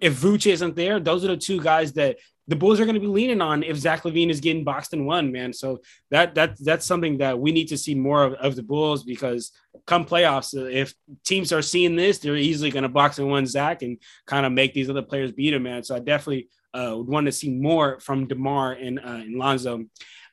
if 0.00 0.20
Vooch 0.20 0.50
isn't 0.50 0.76
there, 0.76 1.00
those 1.00 1.24
are 1.24 1.28
the 1.28 1.36
two 1.36 1.60
guys 1.60 1.92
that 1.94 2.16
the 2.46 2.56
Bulls 2.56 2.78
are 2.78 2.84
going 2.84 2.94
to 2.94 3.00
be 3.00 3.06
leaning 3.06 3.40
on 3.40 3.62
if 3.62 3.76
Zach 3.76 4.02
LaVine 4.02 4.28
is 4.28 4.40
getting 4.40 4.64
boxed 4.64 4.92
in 4.92 5.06
one, 5.06 5.32
man. 5.32 5.52
So 5.52 5.80
that 6.10 6.34
that 6.34 6.56
that's 6.62 6.84
something 6.84 7.18
that 7.18 7.38
we 7.38 7.52
need 7.52 7.68
to 7.68 7.78
see 7.78 7.94
more 7.94 8.24
of, 8.24 8.34
of 8.34 8.56
the 8.56 8.62
Bulls 8.62 9.02
because 9.04 9.52
come 9.86 10.04
playoffs, 10.04 10.54
if 10.54 10.94
teams 11.24 11.52
are 11.52 11.62
seeing 11.62 11.96
this, 11.96 12.18
they're 12.18 12.36
easily 12.36 12.70
going 12.70 12.82
to 12.82 12.88
box 12.88 13.18
in 13.18 13.28
one 13.28 13.46
Zach 13.46 13.82
and 13.82 13.98
kind 14.26 14.44
of 14.44 14.52
make 14.52 14.74
these 14.74 14.90
other 14.90 15.02
players 15.02 15.32
beat 15.32 15.54
him, 15.54 15.62
man. 15.62 15.82
So 15.82 15.96
I 15.96 16.00
definitely 16.00 16.48
uh, 16.74 16.94
would 16.96 17.06
want 17.06 17.26
to 17.26 17.32
see 17.32 17.50
more 17.50 18.00
from 18.00 18.26
Demar 18.26 18.72
and, 18.72 18.98
uh, 18.98 19.02
and 19.04 19.36
Lonzo. 19.36 19.84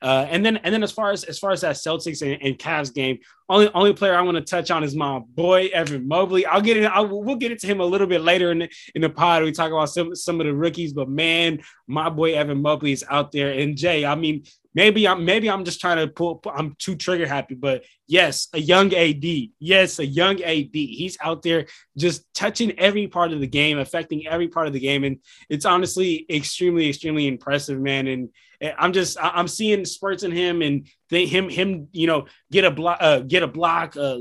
Uh, 0.02 0.26
and 0.30 0.44
then 0.44 0.56
and 0.58 0.74
then 0.74 0.82
as 0.82 0.90
far 0.90 1.12
as 1.12 1.22
as 1.24 1.38
far 1.38 1.52
as 1.52 1.60
that 1.60 1.76
Celtics 1.76 2.22
and, 2.22 2.42
and 2.42 2.58
Cavs 2.58 2.92
game, 2.92 3.20
only 3.48 3.70
only 3.72 3.92
player 3.92 4.16
I 4.16 4.22
want 4.22 4.36
to 4.36 4.42
touch 4.42 4.72
on 4.72 4.82
is 4.82 4.96
my 4.96 5.20
boy 5.20 5.68
Evan 5.72 6.08
Mobley. 6.08 6.44
I'll 6.44 6.60
get 6.60 6.76
it. 6.76 6.86
I'll, 6.86 7.06
we'll 7.06 7.36
get 7.36 7.52
into 7.52 7.68
him 7.68 7.78
a 7.78 7.84
little 7.84 8.08
bit 8.08 8.20
later 8.20 8.50
in 8.50 8.58
the, 8.60 8.68
in 8.96 9.02
the 9.02 9.10
pod. 9.10 9.44
We 9.44 9.52
talk 9.52 9.70
about 9.70 9.90
some 9.90 10.16
some 10.16 10.40
of 10.40 10.46
the 10.46 10.54
rookies, 10.54 10.92
but 10.92 11.08
man, 11.08 11.60
my 11.86 12.10
boy 12.10 12.34
Evan 12.34 12.60
Mobley 12.60 12.90
is 12.90 13.04
out 13.08 13.30
there. 13.30 13.52
And 13.52 13.76
Jay, 13.76 14.04
I 14.04 14.16
mean, 14.16 14.42
maybe 14.74 15.06
I'm 15.06 15.24
maybe 15.24 15.50
I'm 15.50 15.64
just 15.64 15.80
trying 15.80 15.98
to 15.98 16.08
pull. 16.08 16.42
I'm 16.52 16.74
too 16.78 16.96
trigger 16.96 17.26
happy, 17.26 17.54
but 17.54 17.84
yes, 18.06 18.48
a 18.52 18.60
young 18.60 18.94
AD. 18.94 19.24
Yes, 19.58 19.98
a 19.98 20.06
young 20.06 20.42
AD. 20.42 20.70
He's 20.72 21.16
out 21.20 21.42
there 21.42 21.66
just 21.96 22.32
touching 22.34 22.78
every 22.78 23.06
part 23.08 23.32
of 23.32 23.40
the 23.40 23.46
game, 23.46 23.78
affecting 23.78 24.26
every 24.26 24.48
part 24.48 24.66
of 24.66 24.72
the 24.72 24.80
game, 24.80 25.04
and 25.04 25.18
it's 25.48 25.64
honestly 25.64 26.26
extremely, 26.30 26.88
extremely 26.88 27.26
impressive, 27.26 27.80
man. 27.80 28.06
And 28.06 28.30
I'm 28.78 28.92
just 28.92 29.16
I'm 29.20 29.48
seeing 29.48 29.84
spurts 29.84 30.22
in 30.22 30.30
him 30.30 30.62
and 30.62 30.86
they, 31.10 31.26
him 31.26 31.48
him 31.48 31.88
you 31.92 32.06
know 32.06 32.26
get 32.50 32.64
a 32.64 32.70
block 32.70 32.98
uh, 33.00 33.20
get 33.20 33.42
a 33.42 33.48
block 33.48 33.96
uh, 33.96 34.18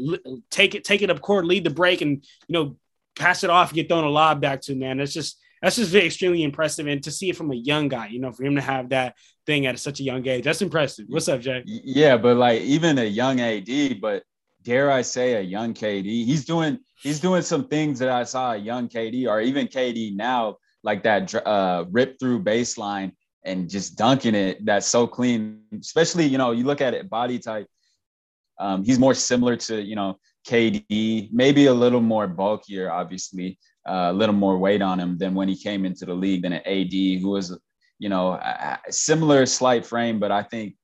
take 0.50 0.74
it 0.74 0.84
take 0.84 1.02
it 1.02 1.12
up 1.12 1.22
court 1.22 1.46
lead 1.46 1.64
the 1.64 1.70
break 1.70 2.02
and 2.02 2.26
you 2.48 2.54
know 2.54 2.78
pass 3.16 3.44
it 3.44 3.50
off 3.50 3.74
get 3.74 3.88
thrown 3.88 4.04
a 4.04 4.10
lob 4.10 4.42
back 4.42 4.62
to 4.62 4.76
man 4.76 4.98
that's 4.98 5.14
just 5.14 5.40
that's 5.62 5.76
just 5.76 5.94
extremely 5.94 6.42
impressive 6.42 6.88
and 6.88 7.04
to 7.04 7.12
see 7.12 7.30
it 7.30 7.38
from 7.38 7.52
a 7.52 7.56
young 7.56 7.88
guy 7.88 8.08
you 8.08 8.20
know 8.20 8.32
for 8.32 8.44
him 8.44 8.56
to 8.56 8.62
have 8.62 8.90
that 8.90 9.16
thing 9.46 9.66
at 9.66 9.78
such 9.80 10.00
a 10.00 10.04
young 10.04 10.26
age 10.28 10.44
that's 10.44 10.62
impressive 10.62 11.06
what's 11.10 11.28
up 11.28 11.42
Jay 11.42 11.64
yeah 11.66 12.18
but 12.18 12.38
like 12.38 12.62
even 12.62 12.98
a 13.00 13.04
young 13.04 13.40
AD 13.40 14.00
but 14.02 14.24
dare 14.64 14.92
I 14.92 15.02
say 15.02 15.36
a 15.36 15.42
young 15.42 15.74
KD 15.74 16.06
he's 16.26 16.46
doing 16.46 16.80
he's 17.02 17.20
doing 17.20 17.42
some 17.42 17.68
things 17.68 18.00
that 18.00 18.10
I 18.10 18.24
saw 18.24 18.54
a 18.54 18.58
young 18.58 18.88
KD 18.88 19.28
or 19.28 19.42
even 19.42 19.68
KD 19.68 20.16
now 20.16 20.58
like 20.84 21.04
that 21.04 21.34
uh, 21.36 21.86
rip 21.92 22.20
through 22.20 22.44
baseline 22.44 23.12
and 23.44 23.70
just 23.70 23.98
dunking 23.98 24.36
it 24.36 24.64
that's 24.66 24.88
so 24.88 25.08
clean. 25.08 25.62
Especially, 25.80 26.26
you 26.26 26.38
know, 26.38 26.52
you 26.52 26.64
look 26.64 26.82
at 26.82 26.94
it 26.94 27.10
body 27.10 27.40
type. 27.40 27.68
Um, 28.60 28.84
he's 28.84 29.00
more 29.00 29.16
similar 29.16 29.56
to, 29.56 29.82
you 29.82 29.96
know, 29.96 30.20
KD, 30.48 31.30
maybe 31.32 31.66
a 31.66 31.74
little 31.74 32.02
more 32.02 32.28
bulkier, 32.28 32.92
obviously, 32.92 33.58
uh, 33.88 34.10
a 34.10 34.14
little 34.14 34.36
more 34.36 34.58
weight 34.58 34.82
on 34.82 35.00
him 35.00 35.18
than 35.18 35.34
when 35.34 35.48
he 35.48 35.56
came 35.56 35.86
into 35.86 36.06
the 36.06 36.14
league 36.14 36.44
than 36.44 36.54
an 36.54 36.62
AD, 36.66 36.94
who 37.22 37.30
was, 37.30 37.58
you 38.02 38.10
know, 38.10 38.42
similar 38.90 39.46
slight 39.46 39.86
frame, 39.86 40.20
but 40.20 40.32
I 40.32 40.42
think 40.42 40.76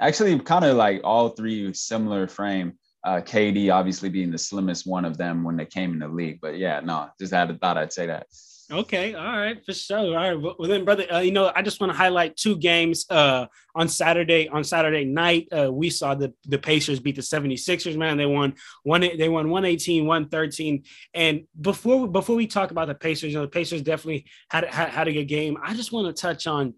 actually 0.00 0.38
kind 0.38 0.64
of 0.64 0.76
like 0.76 1.00
all 1.02 1.30
three 1.30 1.74
similar 1.74 2.28
frame. 2.28 2.74
Uh, 3.02 3.20
KD 3.20 3.72
obviously 3.74 4.08
being 4.08 4.30
the 4.30 4.38
slimmest 4.38 4.86
one 4.86 5.04
of 5.04 5.16
them 5.16 5.42
when 5.42 5.56
they 5.56 5.64
came 5.64 5.92
in 5.92 5.98
the 5.98 6.06
league. 6.06 6.38
But 6.40 6.58
yeah, 6.58 6.78
no, 6.78 7.08
just 7.18 7.32
had 7.32 7.50
a 7.50 7.58
thought 7.58 7.76
I'd 7.76 7.92
say 7.92 8.06
that. 8.06 8.28
Okay, 8.72 9.14
all 9.14 9.36
right, 9.36 9.64
for 9.66 9.72
sure. 9.72 9.98
All 9.98 10.14
right, 10.14 10.34
well 10.34 10.68
then, 10.68 10.84
brother, 10.84 11.04
uh, 11.12 11.18
you 11.18 11.32
know, 11.32 11.50
I 11.56 11.62
just 11.62 11.80
want 11.80 11.92
to 11.92 11.96
highlight 11.96 12.36
two 12.36 12.56
games. 12.56 13.04
Uh, 13.10 13.46
on 13.74 13.88
Saturday, 13.88 14.48
on 14.48 14.62
Saturday 14.62 15.04
night, 15.04 15.48
uh, 15.52 15.72
we 15.72 15.90
saw 15.90 16.14
the 16.14 16.32
the 16.46 16.58
Pacers 16.58 17.00
beat 17.00 17.16
the 17.16 17.22
76ers. 17.22 17.96
Man, 17.96 18.16
they 18.16 18.26
won 18.26 18.54
one. 18.84 19.00
They 19.00 19.28
won 19.28 19.50
118, 19.50 20.06
113. 20.06 20.84
And 21.14 21.46
before 21.60 22.06
before 22.06 22.36
we 22.36 22.46
talk 22.46 22.70
about 22.70 22.86
the 22.86 22.94
Pacers, 22.94 23.32
you 23.32 23.38
know, 23.38 23.44
the 23.44 23.48
Pacers 23.48 23.82
definitely 23.82 24.26
had 24.50 24.64
had, 24.66 24.90
had 24.90 25.08
a 25.08 25.12
good 25.12 25.26
game. 25.26 25.56
I 25.62 25.74
just 25.74 25.90
want 25.90 26.14
to 26.14 26.20
touch 26.20 26.46
on 26.46 26.74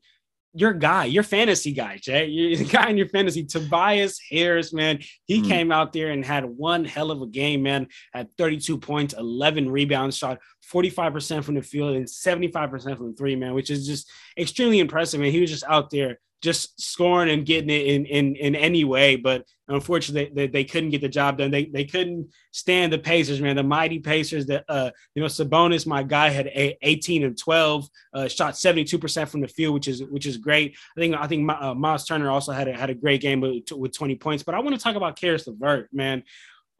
your 0.54 0.72
guy, 0.72 1.06
your 1.06 1.22
fantasy 1.22 1.72
guy, 1.72 1.98
Jay. 2.00 2.26
You're 2.32 2.56
the 2.56 2.64
guy 2.64 2.90
in 2.90 2.96
your 2.96 3.08
fantasy, 3.08 3.44
Tobias 3.44 4.20
Harris, 4.30 4.72
man. 4.72 5.00
He 5.24 5.42
mm. 5.42 5.48
came 5.48 5.72
out 5.72 5.92
there 5.92 6.10
and 6.10 6.24
had 6.24 6.44
one 6.44 6.84
hell 6.84 7.10
of 7.10 7.22
a 7.22 7.26
game, 7.26 7.62
man. 7.62 7.88
Had 8.12 8.32
32 8.36 8.78
points, 8.78 9.14
11 9.14 9.70
rebounds, 9.70 10.16
shot 10.16 10.38
45% 10.72 11.44
from 11.44 11.54
the 11.54 11.62
field 11.62 11.96
and 11.96 12.06
75% 12.06 12.96
from 12.96 13.10
the 13.10 13.16
three, 13.16 13.36
man, 13.36 13.54
which 13.54 13.70
is 13.70 13.86
just 13.86 14.10
extremely 14.38 14.78
impressive, 14.78 15.20
man. 15.20 15.30
He 15.30 15.40
was 15.40 15.50
just 15.50 15.64
out 15.68 15.90
there 15.90 16.18
just 16.42 16.80
scoring 16.80 17.30
and 17.30 17.46
getting 17.46 17.70
it 17.70 17.86
in 17.86 18.04
in, 18.04 18.36
in 18.36 18.54
any 18.56 18.84
way. 18.84 19.16
But 19.16 19.46
unfortunately, 19.68 20.32
they, 20.34 20.48
they, 20.48 20.64
couldn't 20.64 20.90
get 20.90 21.00
the 21.00 21.08
job 21.08 21.38
done. 21.38 21.52
They 21.52 21.66
they 21.66 21.84
couldn't 21.84 22.30
stand 22.50 22.92
the 22.92 22.98
Pacers, 22.98 23.40
man. 23.40 23.56
The 23.56 23.62
mighty 23.62 24.00
Pacers. 24.00 24.46
That 24.46 24.64
uh, 24.68 24.90
you 25.14 25.22
know, 25.22 25.28
Sabonis, 25.28 25.86
my 25.86 26.02
guy, 26.02 26.30
had 26.30 26.48
a, 26.48 26.76
18 26.82 27.24
and 27.24 27.38
12, 27.38 27.88
uh, 28.12 28.28
shot 28.28 28.58
72 28.58 28.98
percent 28.98 29.30
from 29.30 29.40
the 29.40 29.48
field, 29.48 29.74
which 29.74 29.88
is 29.88 30.02
which 30.04 30.26
is 30.26 30.36
great. 30.36 30.76
I 30.96 31.00
think 31.00 31.14
I 31.14 31.26
think 31.28 31.50
uh, 31.50 31.74
Miles 31.74 32.04
Turner 32.04 32.30
also 32.30 32.52
had 32.52 32.68
a, 32.68 32.76
had 32.76 32.90
a 32.90 32.94
great 32.94 33.20
game 33.20 33.40
with, 33.40 33.70
with 33.72 33.96
20 33.96 34.16
points. 34.16 34.42
But 34.42 34.56
I 34.56 34.60
want 34.60 34.74
to 34.74 34.82
talk 34.82 34.96
about 34.96 35.18
Caris 35.18 35.46
LeVert, 35.46 35.88
man. 35.92 36.24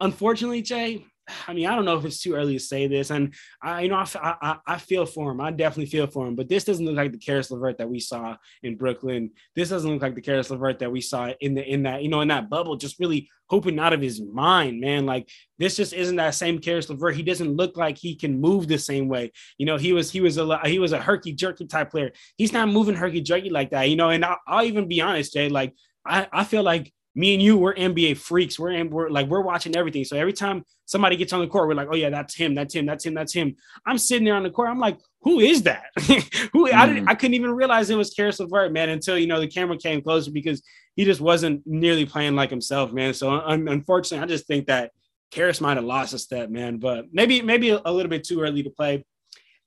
Unfortunately, 0.01 0.61
Jay, 0.61 1.05
I 1.47 1.53
mean, 1.53 1.67
I 1.67 1.75
don't 1.75 1.85
know 1.85 1.97
if 1.97 2.03
it's 2.05 2.21
too 2.21 2.33
early 2.33 2.53
to 2.53 2.59
say 2.59 2.87
this, 2.87 3.09
and 3.09 3.33
I, 3.61 3.81
you 3.81 3.89
know, 3.89 3.95
I, 3.95 4.07
I, 4.21 4.57
I 4.65 4.77
feel 4.77 5.05
for 5.05 5.31
him. 5.31 5.39
I 5.39 5.51
definitely 5.51 5.85
feel 5.85 6.07
for 6.07 6.27
him. 6.27 6.35
But 6.35 6.49
this 6.49 6.65
doesn't 6.65 6.85
look 6.85 6.95
like 6.95 7.11
the 7.11 7.17
Caris 7.17 7.49
LeVert 7.49 7.77
that 7.77 7.89
we 7.89 7.99
saw 7.99 8.35
in 8.61 8.75
Brooklyn. 8.75 9.31
This 9.55 9.69
doesn't 9.69 9.89
look 9.89 10.01
like 10.01 10.15
the 10.15 10.21
Caris 10.21 10.49
LeVert 10.49 10.79
that 10.79 10.91
we 10.91 10.99
saw 10.99 11.31
in 11.39 11.55
the 11.55 11.63
in 11.63 11.83
that 11.83 12.03
you 12.03 12.09
know 12.09 12.21
in 12.21 12.27
that 12.27 12.49
bubble, 12.49 12.75
just 12.75 12.99
really 12.99 13.29
hoping 13.47 13.79
out 13.79 13.93
of 13.93 14.01
his 14.01 14.21
mind, 14.21 14.81
man. 14.81 15.05
Like 15.05 15.29
this 15.59 15.77
just 15.77 15.93
isn't 15.93 16.17
that 16.17 16.35
same 16.35 16.59
Caris 16.59 16.89
LeVert. 16.89 17.15
He 17.15 17.23
doesn't 17.23 17.55
look 17.55 17.77
like 17.77 17.97
he 17.97 18.15
can 18.15 18.41
move 18.41 18.67
the 18.67 18.77
same 18.77 19.07
way. 19.07 19.31
You 19.57 19.65
know, 19.65 19.77
he 19.77 19.93
was 19.93 20.11
he 20.11 20.19
was 20.19 20.37
a 20.37 20.59
he 20.65 20.79
was 20.79 20.91
a 20.91 21.01
herky 21.01 21.33
jerky 21.33 21.67
type 21.67 21.91
player. 21.91 22.11
He's 22.37 22.53
not 22.53 22.67
moving 22.67 22.95
herky 22.95 23.21
jerky 23.21 23.49
like 23.49 23.71
that. 23.71 23.89
You 23.89 23.95
know, 23.95 24.09
and 24.09 24.25
I'll, 24.25 24.39
I'll 24.45 24.65
even 24.65 24.87
be 24.87 25.01
honest, 25.01 25.33
Jay. 25.33 25.47
Like 25.47 25.73
I, 26.05 26.27
I 26.31 26.43
feel 26.43 26.63
like 26.63 26.91
me 27.15 27.33
and 27.33 27.43
you, 27.43 27.57
we're 27.57 27.75
NBA 27.75 28.17
freaks. 28.17 28.57
We're, 28.57 28.71
in, 28.71 28.89
we're 28.89 29.09
like, 29.09 29.27
we're 29.27 29.41
watching 29.41 29.75
everything. 29.75 30.03
So 30.03 30.17
every 30.17 30.33
time 30.33 30.63
somebody 30.85 31.15
gets 31.15 31.31
on 31.31 31.41
the 31.41 31.47
court, 31.47 31.67
we're 31.67 31.75
like, 31.75 31.87
oh 31.91 31.95
yeah, 31.95 32.09
that's 32.09 32.35
him, 32.35 32.55
that's 32.55 32.73
him, 32.73 32.85
that's 32.85 33.05
him, 33.05 33.13
that's 33.13 33.33
him. 33.33 33.55
I'm 33.85 33.97
sitting 33.97 34.25
there 34.25 34.35
on 34.35 34.43
the 34.43 34.49
court. 34.49 34.69
I'm 34.69 34.79
like, 34.79 34.97
who 35.21 35.39
is 35.39 35.63
that? 35.63 35.85
who 35.99 36.67
mm. 36.67 36.73
I 36.73 36.87
didn't, 36.87 37.07
I 37.07 37.15
couldn't 37.15 37.35
even 37.35 37.51
realize 37.51 37.89
it 37.89 37.97
was 37.97 38.13
Caris 38.13 38.39
LeVert, 38.39 38.71
man, 38.71 38.89
until 38.89 39.17
you 39.17 39.27
know 39.27 39.39
the 39.39 39.47
camera 39.47 39.77
came 39.77 40.01
closer 40.01 40.31
because 40.31 40.61
he 40.95 41.05
just 41.05 41.21
wasn't 41.21 41.61
nearly 41.65 42.05
playing 42.05 42.35
like 42.35 42.49
himself, 42.49 42.91
man. 42.91 43.13
So 43.13 43.31
un- 43.31 43.67
unfortunately, 43.67 44.23
I 44.23 44.27
just 44.27 44.47
think 44.47 44.67
that 44.67 44.91
Caris 45.31 45.61
might 45.61 45.77
have 45.77 45.85
lost 45.85 46.13
a 46.13 46.19
step, 46.19 46.49
man. 46.49 46.77
But 46.77 47.05
maybe 47.11 47.41
maybe 47.41 47.69
a 47.69 47.91
little 47.91 48.09
bit 48.09 48.23
too 48.23 48.41
early 48.41 48.63
to 48.63 48.69
play 48.69 49.05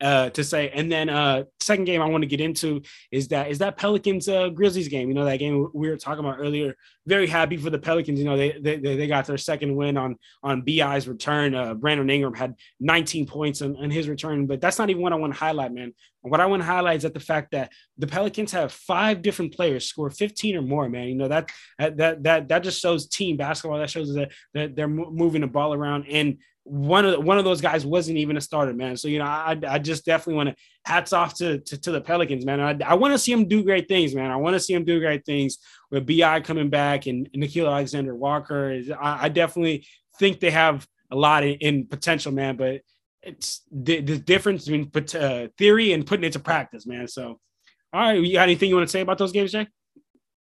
uh, 0.01 0.31
to 0.31 0.45
say. 0.45 0.71
And 0.71 0.91
then 0.91 1.09
uh, 1.09 1.45
second 1.61 1.87
game 1.87 2.03
I 2.03 2.07
want 2.07 2.23
to 2.23 2.29
get 2.29 2.41
into 2.41 2.83
is 3.11 3.29
that 3.29 3.51
is 3.51 3.59
that 3.59 3.77
Pelicans 3.77 4.29
uh, 4.29 4.51
Grizzlies 4.51 4.89
game. 4.89 5.09
You 5.09 5.15
know 5.15 5.25
that 5.25 5.39
game 5.39 5.69
we 5.73 5.89
were 5.89 5.97
talking 5.97 6.25
about 6.25 6.39
earlier. 6.39 6.75
Very 7.07 7.27
happy 7.27 7.57
for 7.57 7.71
the 7.71 7.79
Pelicans. 7.79 8.19
You 8.19 8.27
know 8.27 8.37
they 8.37 8.53
they, 8.61 8.77
they 8.77 9.07
got 9.07 9.27
their 9.27 9.39
second 9.39 9.75
win 9.75 9.97
on 9.97 10.17
on 10.43 10.63
Bi's 10.63 11.09
return. 11.09 11.55
Uh, 11.55 11.75
Brandon 11.75 12.11
Ingram 12.11 12.35
had 12.35 12.55
19 12.81 13.27
points 13.27 13.63
on, 13.63 13.77
on 13.77 13.91
his 13.91 14.09
return, 14.09 14.47
but 14.47 14.61
that's 14.61 14.79
not 14.79 14.91
even 14.91 15.03
what 15.03 15.13
I 15.13 15.17
want 15.17 15.33
to 15.33 15.39
highlight, 15.39 15.73
man. 15.73 15.95
What 16.23 16.41
I 16.41 16.47
want 16.47 16.61
to 16.61 16.67
highlight 16.67 16.99
is 16.99 17.03
that 17.05 17.15
the 17.15 17.21
fact 17.21 17.53
that 17.53 17.73
the 17.99 18.07
Pelicans 18.07 18.51
have 18.53 18.73
five 18.73 19.23
different 19.23 19.55
players 19.55 19.89
score 19.89 20.11
15 20.11 20.57
or 20.57 20.63
more, 20.63 20.89
man. 20.89 21.09
You 21.09 21.15
know 21.15 21.29
that 21.29 21.51
that 21.79 22.23
that 22.25 22.49
that 22.49 22.63
just 22.63 22.81
shows 22.81 23.07
team 23.07 23.37
basketball. 23.37 23.79
That 23.79 23.91
shows 23.91 24.13
that, 24.15 24.33
that 24.53 24.77
they're 24.77 24.89
moving 24.89 25.41
the 25.41 25.47
ball 25.47 25.73
around 25.73 26.07
and 26.11 26.39
one 26.67 27.05
of 27.05 27.25
one 27.25 27.39
of 27.39 27.45
those 27.45 27.61
guys 27.61 27.87
wasn't 27.87 28.19
even 28.19 28.37
a 28.37 28.41
starter, 28.41 28.75
man. 28.75 28.97
So 28.97 29.09
you 29.09 29.21
know, 29.21 29.25
I 29.25 29.57
I 29.69 29.79
just 29.79 30.05
definitely 30.05 30.35
want 30.35 30.49
to 30.51 30.57
hats 30.85 31.13
off 31.13 31.35
to, 31.35 31.59
to, 31.59 31.81
to 31.81 31.91
the 31.93 32.01
Pelicans, 32.01 32.45
man. 32.45 32.61
I, 32.61 32.79
I 32.85 32.95
want 32.95 33.13
to 33.13 33.19
see 33.19 33.33
them 33.33 33.47
do 33.47 33.63
great 33.63 33.89
things, 33.89 34.15
man. 34.15 34.31
I 34.31 34.37
want 34.37 34.55
to 34.55 34.61
see 34.61 34.75
them 34.75 34.85
do 34.85 35.01
great 35.01 35.25
things 35.25 35.59
with 35.91 36.07
Bi 36.07 36.41
coming 36.41 36.71
back 36.71 37.07
and, 37.07 37.31
Nickeil 37.33 37.67
Alexander 37.67 38.15
Walker. 38.15 38.81
I, 39.01 39.27
I, 39.27 39.29
definitely 39.29 39.87
think 40.19 40.39
they 40.39 40.51
have 40.51 40.87
a 41.11 41.17
lot 41.17 41.45
in, 41.45 41.55
in 41.55 41.87
potential, 41.87 42.33
man. 42.33 42.57
But 42.57 42.83
it's 43.23 43.63
the, 43.73 44.01
the 44.01 44.19
difference 44.19 44.67
between 44.67 44.91
uh, 45.21 45.49
theory 45.59 45.93
and 45.93 46.07
putting 46.07 46.25
it 46.25 46.33
to 46.35 46.41
practice, 46.41 46.87
man. 46.87 47.09
So, 47.09 47.41
all 47.93 48.01
right, 48.01 48.21
you 48.21 48.35
got 48.35 48.43
anything 48.43 48.69
you 48.69 48.77
want 48.77 48.87
to 48.87 48.93
say 48.93 49.01
about 49.01 49.19
those 49.19 49.33
games, 49.33 49.53
Jay? 49.53 49.67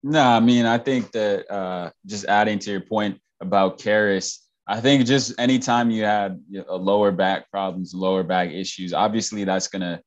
No, 0.03 0.21
I 0.21 0.39
mean, 0.39 0.65
I 0.65 0.77
think 0.77 1.11
that 1.13 1.51
uh, 1.51 1.89
just 2.05 2.25
adding 2.25 2.59
to 2.59 2.71
your 2.71 2.81
point 2.81 3.19
about 3.41 3.79
Caris 3.79 4.46
I 4.67 4.81
think 4.81 5.05
just 5.05 5.33
anytime 5.39 5.89
you 5.89 6.03
had 6.03 6.41
a 6.67 6.75
lower 6.75 7.11
back 7.11 7.49
problems, 7.49 7.93
lower 7.93 8.23
back 8.23 8.51
issues, 8.51 8.93
obviously 8.93 9.43
that's 9.43 9.67
going 9.67 9.81
to 9.81 10.01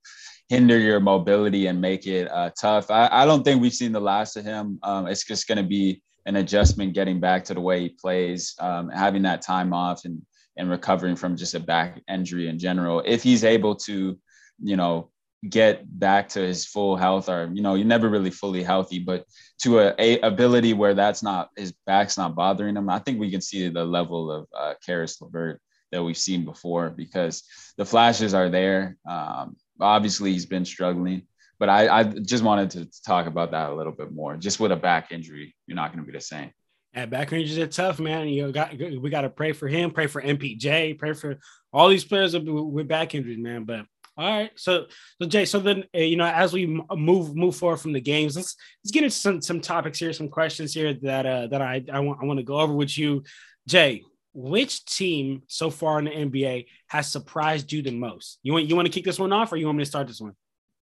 hinder 0.49 0.79
your 0.79 1.01
mobility 1.01 1.67
and 1.69 1.81
make 1.81 2.07
it 2.07 2.31
uh, 2.31 2.51
tough. 2.61 2.91
I, 2.91 3.09
I, 3.11 3.25
don't 3.25 3.45
think 3.45 3.63
we've 3.63 3.73
seen 3.73 3.93
the 3.93 4.01
last 4.01 4.37
of 4.37 4.45
him. 4.45 4.79
Um, 4.83 5.07
it's 5.07 5.25
just 5.25 5.47
going 5.47 5.59
to 5.59 5.65
be 5.65 6.03
an 6.27 6.37
adjustment 6.37 6.93
getting 6.93 7.21
back 7.21 7.45
to 7.45 7.55
the 7.55 7.61
way 7.61 7.81
he 7.81 7.89
plays, 7.89 8.55
um, 8.59 8.91
having 8.91 9.23
that 9.23 9.43
time 9.43 9.73
off 9.73 10.05
and 10.05 10.21
and 10.57 10.69
recovering 10.69 11.17
from 11.17 11.37
just 11.37 11.55
a 11.55 11.61
back 11.61 12.03
injury 12.09 12.49
in 12.49 12.59
general. 12.59 13.03
If 13.07 13.23
he's 13.23 13.45
able 13.45 13.77
to, 13.77 14.19
you 14.63 14.77
know, 14.77 15.11
get 15.49 15.83
back 15.99 16.29
to 16.29 16.41
his 16.41 16.67
full 16.67 16.97
health 16.97 17.29
or 17.31 17.51
you 17.55 17.63
know 17.63 17.75
you're 17.75 17.87
never 17.87 18.11
really 18.11 18.31
fully 18.31 18.63
healthy 18.63 18.99
but 18.99 19.25
to 19.59 19.79
a, 19.79 19.95
a, 19.99 20.21
ability 20.21 20.75
where 20.75 20.93
that's 20.93 21.23
not 21.23 21.49
his 21.57 21.73
back's 21.87 22.19
not 22.19 22.35
bothering 22.35 22.77
him 22.77 22.91
i 22.91 22.99
think 22.99 23.19
we 23.19 23.31
can 23.31 23.41
see 23.41 23.69
the 23.69 23.85
level 23.85 24.31
of 24.31 24.47
uh 24.55 24.75
Caris 24.85 25.21
LeVert 25.21 25.61
that 25.93 26.05
we've 26.05 26.17
seen 26.17 26.45
before 26.45 26.91
because 26.91 27.45
the 27.79 27.87
flashes 27.87 28.35
are 28.35 28.51
there 28.51 28.99
um, 29.09 29.57
obviously 29.81 30.33
he's 30.33 30.47
been 30.47 30.65
struggling 30.65 31.23
but 31.59 31.69
I, 31.69 32.01
I 32.01 32.05
just 32.05 32.45
wanted 32.45 32.71
to 32.73 33.03
talk 33.03 33.27
about 33.27 33.51
that 33.53 33.71
a 33.71 33.75
little 33.75 33.93
bit 33.93 34.13
more 34.13 34.37
just 34.37 34.61
with 34.61 34.73
a 34.73 34.77
back 34.77 35.11
injury 35.11 35.55
you're 35.67 35.77
not 35.77 35.91
going 35.91 36.05
to 36.05 36.11
be 36.11 36.17
the 36.17 36.23
same 36.23 36.51
yeah, 36.95 37.07
back 37.07 37.33
injuries 37.33 37.57
are 37.57 37.69
tough, 37.69 38.01
man. 38.01 38.27
You 38.29 38.51
got 38.51 38.77
we 38.77 39.11
got 39.11 39.21
to 39.21 39.31
pray 39.31 39.53
for 39.53 39.69
him, 39.69 39.93
pray 39.93 40.09
for 40.09 40.21
MPJ, 40.21 40.99
pray 40.99 41.13
for 41.13 41.39
all 41.73 41.89
these 41.89 42.05
players 42.05 42.37
with 42.37 42.89
back 42.89 43.15
injuries, 43.15 43.39
man. 43.39 43.63
But 43.63 43.87
all 44.21 44.31
right, 44.39 44.51
so 44.55 44.85
so 45.21 45.27
Jay, 45.27 45.47
so 45.47 45.59
then 45.59 45.85
uh, 45.95 45.99
you 45.99 46.17
know 46.17 46.27
as 46.27 46.53
we 46.53 46.67
move 46.67 47.35
move 47.35 47.57
forward 47.57 47.79
from 47.79 47.95
the 47.95 48.01
games, 48.03 48.37
let's 48.37 48.55
let's 48.85 48.93
get 48.93 49.03
into 49.03 49.17
some 49.17 49.41
some 49.41 49.61
topics 49.63 49.99
here, 49.99 50.13
some 50.13 50.29
questions 50.29 50.75
here 50.75 50.93
that 50.93 51.25
uh, 51.25 51.47
that 51.47 51.63
I 51.63 51.83
I 51.91 52.01
want 52.01 52.19
I 52.23 52.27
want 52.27 52.39
to 52.39 52.45
go 52.45 52.61
over 52.61 52.75
with 52.75 52.99
you, 52.99 53.25
Jay. 53.67 54.03
Which 54.33 54.85
team 54.85 55.43
so 55.47 55.71
far 55.71 55.99
in 55.99 56.05
the 56.05 56.11
NBA 56.11 56.67
has 56.89 57.11
surprised 57.11 57.73
you 57.73 57.81
the 57.81 57.93
most? 57.93 58.39
You 58.43 58.53
want 58.53 58.67
you 58.67 58.77
want 58.77 58.87
to 58.87 58.93
kick 58.93 59.05
this 59.05 59.19
one 59.19 59.33
off, 59.33 59.53
or 59.53 59.57
you 59.57 59.65
want 59.65 59.79
me 59.79 59.85
to 59.85 59.91
start 59.91 60.07
this 60.07 60.21
one? 60.21 60.35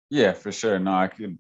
Yeah, 0.10 0.34
for 0.34 0.52
sure. 0.52 0.80
No, 0.80 0.94
I 0.94 1.08
could 1.08 1.38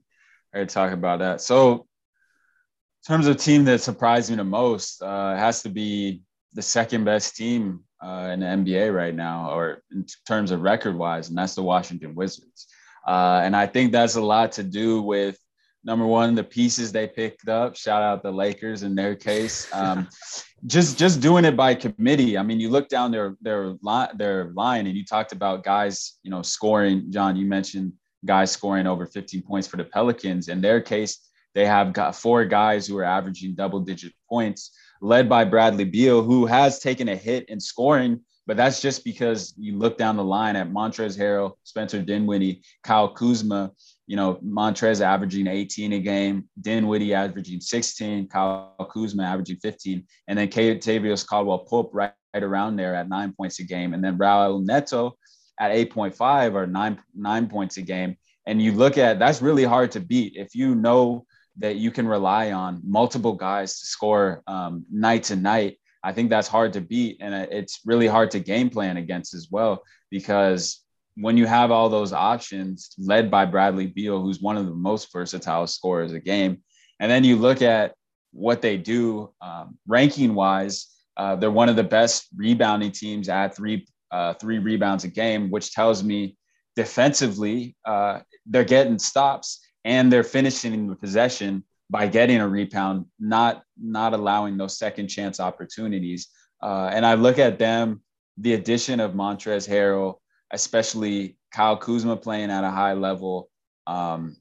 I 0.53 0.59
could 0.59 0.69
talk 0.69 0.93
about 0.93 1.19
that. 1.19 1.41
So, 1.41 1.73
in 1.73 3.07
terms 3.07 3.25
of 3.25 3.37
team 3.37 3.65
that 3.65 3.81
surprised 3.81 4.29
me 4.29 4.35
the 4.35 4.43
most, 4.43 5.01
uh, 5.01 5.33
it 5.35 5.39
has 5.39 5.63
to 5.63 5.69
be 5.69 6.21
the 6.53 6.61
second 6.61 7.03
best 7.03 7.35
team 7.35 7.83
uh, 8.01 8.29
in 8.33 8.39
the 8.39 8.45
NBA 8.45 8.95
right 8.95 9.15
now, 9.15 9.51
or 9.51 9.83
in 9.91 10.05
terms 10.27 10.51
of 10.51 10.61
record 10.61 10.97
wise, 10.97 11.29
and 11.29 11.37
that's 11.37 11.55
the 11.55 11.63
Washington 11.63 12.15
Wizards. 12.15 12.67
Uh, 13.07 13.41
and 13.43 13.55
I 13.55 13.65
think 13.65 13.91
that's 13.91 14.15
a 14.15 14.21
lot 14.21 14.51
to 14.53 14.63
do 14.63 15.01
with 15.01 15.37
number 15.83 16.05
one, 16.05 16.35
the 16.35 16.43
pieces 16.43 16.91
they 16.91 17.07
picked 17.07 17.47
up. 17.47 17.75
Shout 17.75 18.01
out 18.01 18.23
the 18.23 18.31
Lakers 18.31 18.83
in 18.83 18.95
their 18.95 19.15
case. 19.15 19.67
Um, 19.73 20.07
just 20.65 20.97
just 20.97 21.21
doing 21.21 21.45
it 21.45 21.55
by 21.55 21.75
committee. 21.75 22.37
I 22.37 22.43
mean, 22.43 22.59
you 22.59 22.69
look 22.69 22.89
down 22.89 23.11
their 23.11 23.35
their 23.41 23.75
line 23.81 24.09
their 24.17 24.51
line, 24.55 24.87
and 24.87 24.95
you 24.95 25.05
talked 25.05 25.31
about 25.31 25.63
guys, 25.63 26.19
you 26.23 26.31
know, 26.31 26.41
scoring. 26.41 27.11
John, 27.11 27.35
you 27.35 27.45
mentioned 27.45 27.93
guys 28.25 28.51
scoring 28.51 28.87
over 28.87 29.05
15 29.05 29.41
points 29.43 29.67
for 29.67 29.77
the 29.77 29.85
Pelicans. 29.85 30.49
In 30.49 30.61
their 30.61 30.81
case, 30.81 31.19
they 31.55 31.65
have 31.65 31.93
got 31.93 32.15
four 32.15 32.45
guys 32.45 32.85
who 32.85 32.97
are 32.97 33.05
averaging 33.05 33.55
double 33.55 33.79
digit 33.79 34.13
points 34.27 34.71
led 35.01 35.29
by 35.29 35.45
Bradley 35.45 35.85
Beal, 35.85 36.21
who 36.23 36.45
has 36.45 36.79
taken 36.79 37.09
a 37.09 37.15
hit 37.15 37.47
in 37.49 37.59
scoring, 37.59 38.21
but 38.47 38.57
that's 38.57 38.81
just 38.81 39.03
because 39.03 39.53
you 39.57 39.77
look 39.77 39.97
down 39.97 40.17
the 40.17 40.23
line 40.23 40.55
at 40.55 40.71
Montrezl 40.71 41.19
Harrell, 41.19 41.53
Spencer 41.63 42.01
Dinwiddie, 42.01 42.63
Kyle 42.83 43.09
Kuzma. 43.09 43.71
You 44.07 44.15
know, 44.15 44.39
Montrez 44.43 45.01
averaging 45.01 45.45
18 45.45 45.93
a 45.93 45.99
game, 45.99 46.49
Dinwiddie 46.59 47.13
averaging 47.13 47.61
16, 47.61 48.27
Kyle 48.27 48.89
Kuzma 48.91 49.21
averaging 49.21 49.57
15, 49.57 50.03
and 50.27 50.39
then 50.39 50.47
Kentavious 50.47 51.23
Caldwell 51.23 51.59
Pope 51.59 51.91
right, 51.93 52.11
right 52.33 52.43
around 52.43 52.75
there 52.75 52.95
at 52.95 53.07
nine 53.07 53.33
points 53.33 53.59
a 53.59 53.63
game, 53.63 53.93
and 53.93 54.03
then 54.03 54.17
Raul 54.17 54.65
Neto 54.65 55.15
at 55.59 55.71
8.5 55.71 56.55
or 56.55 56.65
nine 56.65 56.99
nine 57.13 57.47
points 57.47 57.77
a 57.77 57.81
game. 57.81 58.15
And 58.45 58.61
you 58.61 58.71
look 58.71 58.97
at 58.97 59.19
that's 59.19 59.41
really 59.41 59.63
hard 59.63 59.91
to 59.91 59.99
beat 59.99 60.33
if 60.35 60.55
you 60.55 60.73
know 60.73 61.25
that 61.57 61.75
you 61.75 61.91
can 61.91 62.07
rely 62.07 62.51
on 62.51 62.81
multiple 62.85 63.33
guys 63.33 63.79
to 63.79 63.85
score 63.85 64.41
um, 64.47 64.85
night 64.91 65.23
to 65.23 65.35
night. 65.35 65.77
I 66.03 66.13
think 66.13 66.29
that's 66.29 66.47
hard 66.47 66.73
to 66.73 66.81
beat. 66.81 67.17
And 67.19 67.33
it's 67.33 67.81
really 67.85 68.07
hard 68.07 68.31
to 68.31 68.39
game 68.39 68.69
plan 68.69 68.97
against 68.97 69.33
as 69.33 69.49
well, 69.51 69.83
because 70.09 70.81
when 71.15 71.35
you 71.35 71.45
have 71.45 71.71
all 71.71 71.89
those 71.89 72.13
options 72.13 72.91
led 72.97 73.29
by 73.29 73.45
Bradley 73.45 73.87
Beal, 73.87 74.21
who's 74.21 74.41
one 74.41 74.55
of 74.55 74.65
the 74.65 74.75
most 74.75 75.11
versatile 75.11 75.67
scorers 75.67 76.13
a 76.13 76.19
game, 76.19 76.63
and 76.99 77.11
then 77.11 77.23
you 77.25 77.35
look 77.35 77.61
at 77.61 77.93
what 78.31 78.61
they 78.61 78.77
do 78.77 79.33
um, 79.41 79.77
ranking 79.87 80.33
wise, 80.33 80.87
uh, 81.17 81.35
they're 81.35 81.51
one 81.51 81.67
of 81.67 81.75
the 81.75 81.83
best 81.83 82.27
rebounding 82.35 82.91
teams 82.91 83.27
at 83.27 83.55
three 83.55 83.85
uh, 84.11 84.33
three 84.35 84.57
rebounds 84.57 85.03
a 85.03 85.07
game, 85.07 85.51
which 85.51 85.71
tells 85.71 86.03
me 86.03 86.35
defensively 86.75 87.75
uh, 87.85 88.19
they're 88.45 88.63
getting 88.63 88.97
stops 88.97 89.59
and 89.85 90.11
they're 90.11 90.23
finishing 90.23 90.87
the 90.87 90.95
possession 90.95 91.63
by 91.89 92.07
getting 92.07 92.39
a 92.39 92.47
rebound, 92.47 93.05
not 93.19 93.63
not 93.81 94.13
allowing 94.13 94.57
those 94.57 94.77
second 94.77 95.07
chance 95.07 95.39
opportunities. 95.39 96.27
Uh, 96.61 96.89
and 96.93 97.05
I 97.05 97.15
look 97.15 97.39
at 97.39 97.57
them, 97.57 98.01
the 98.37 98.53
addition 98.53 98.99
of 98.99 99.13
Montrezl 99.13 99.69
Harrell, 99.69 100.15
especially 100.51 101.37
Kyle 101.51 101.77
Kuzma 101.77 102.17
playing 102.17 102.51
at 102.51 102.63
a 102.63 102.69
high 102.69 102.93
level, 102.93 103.49
um, 103.87 104.35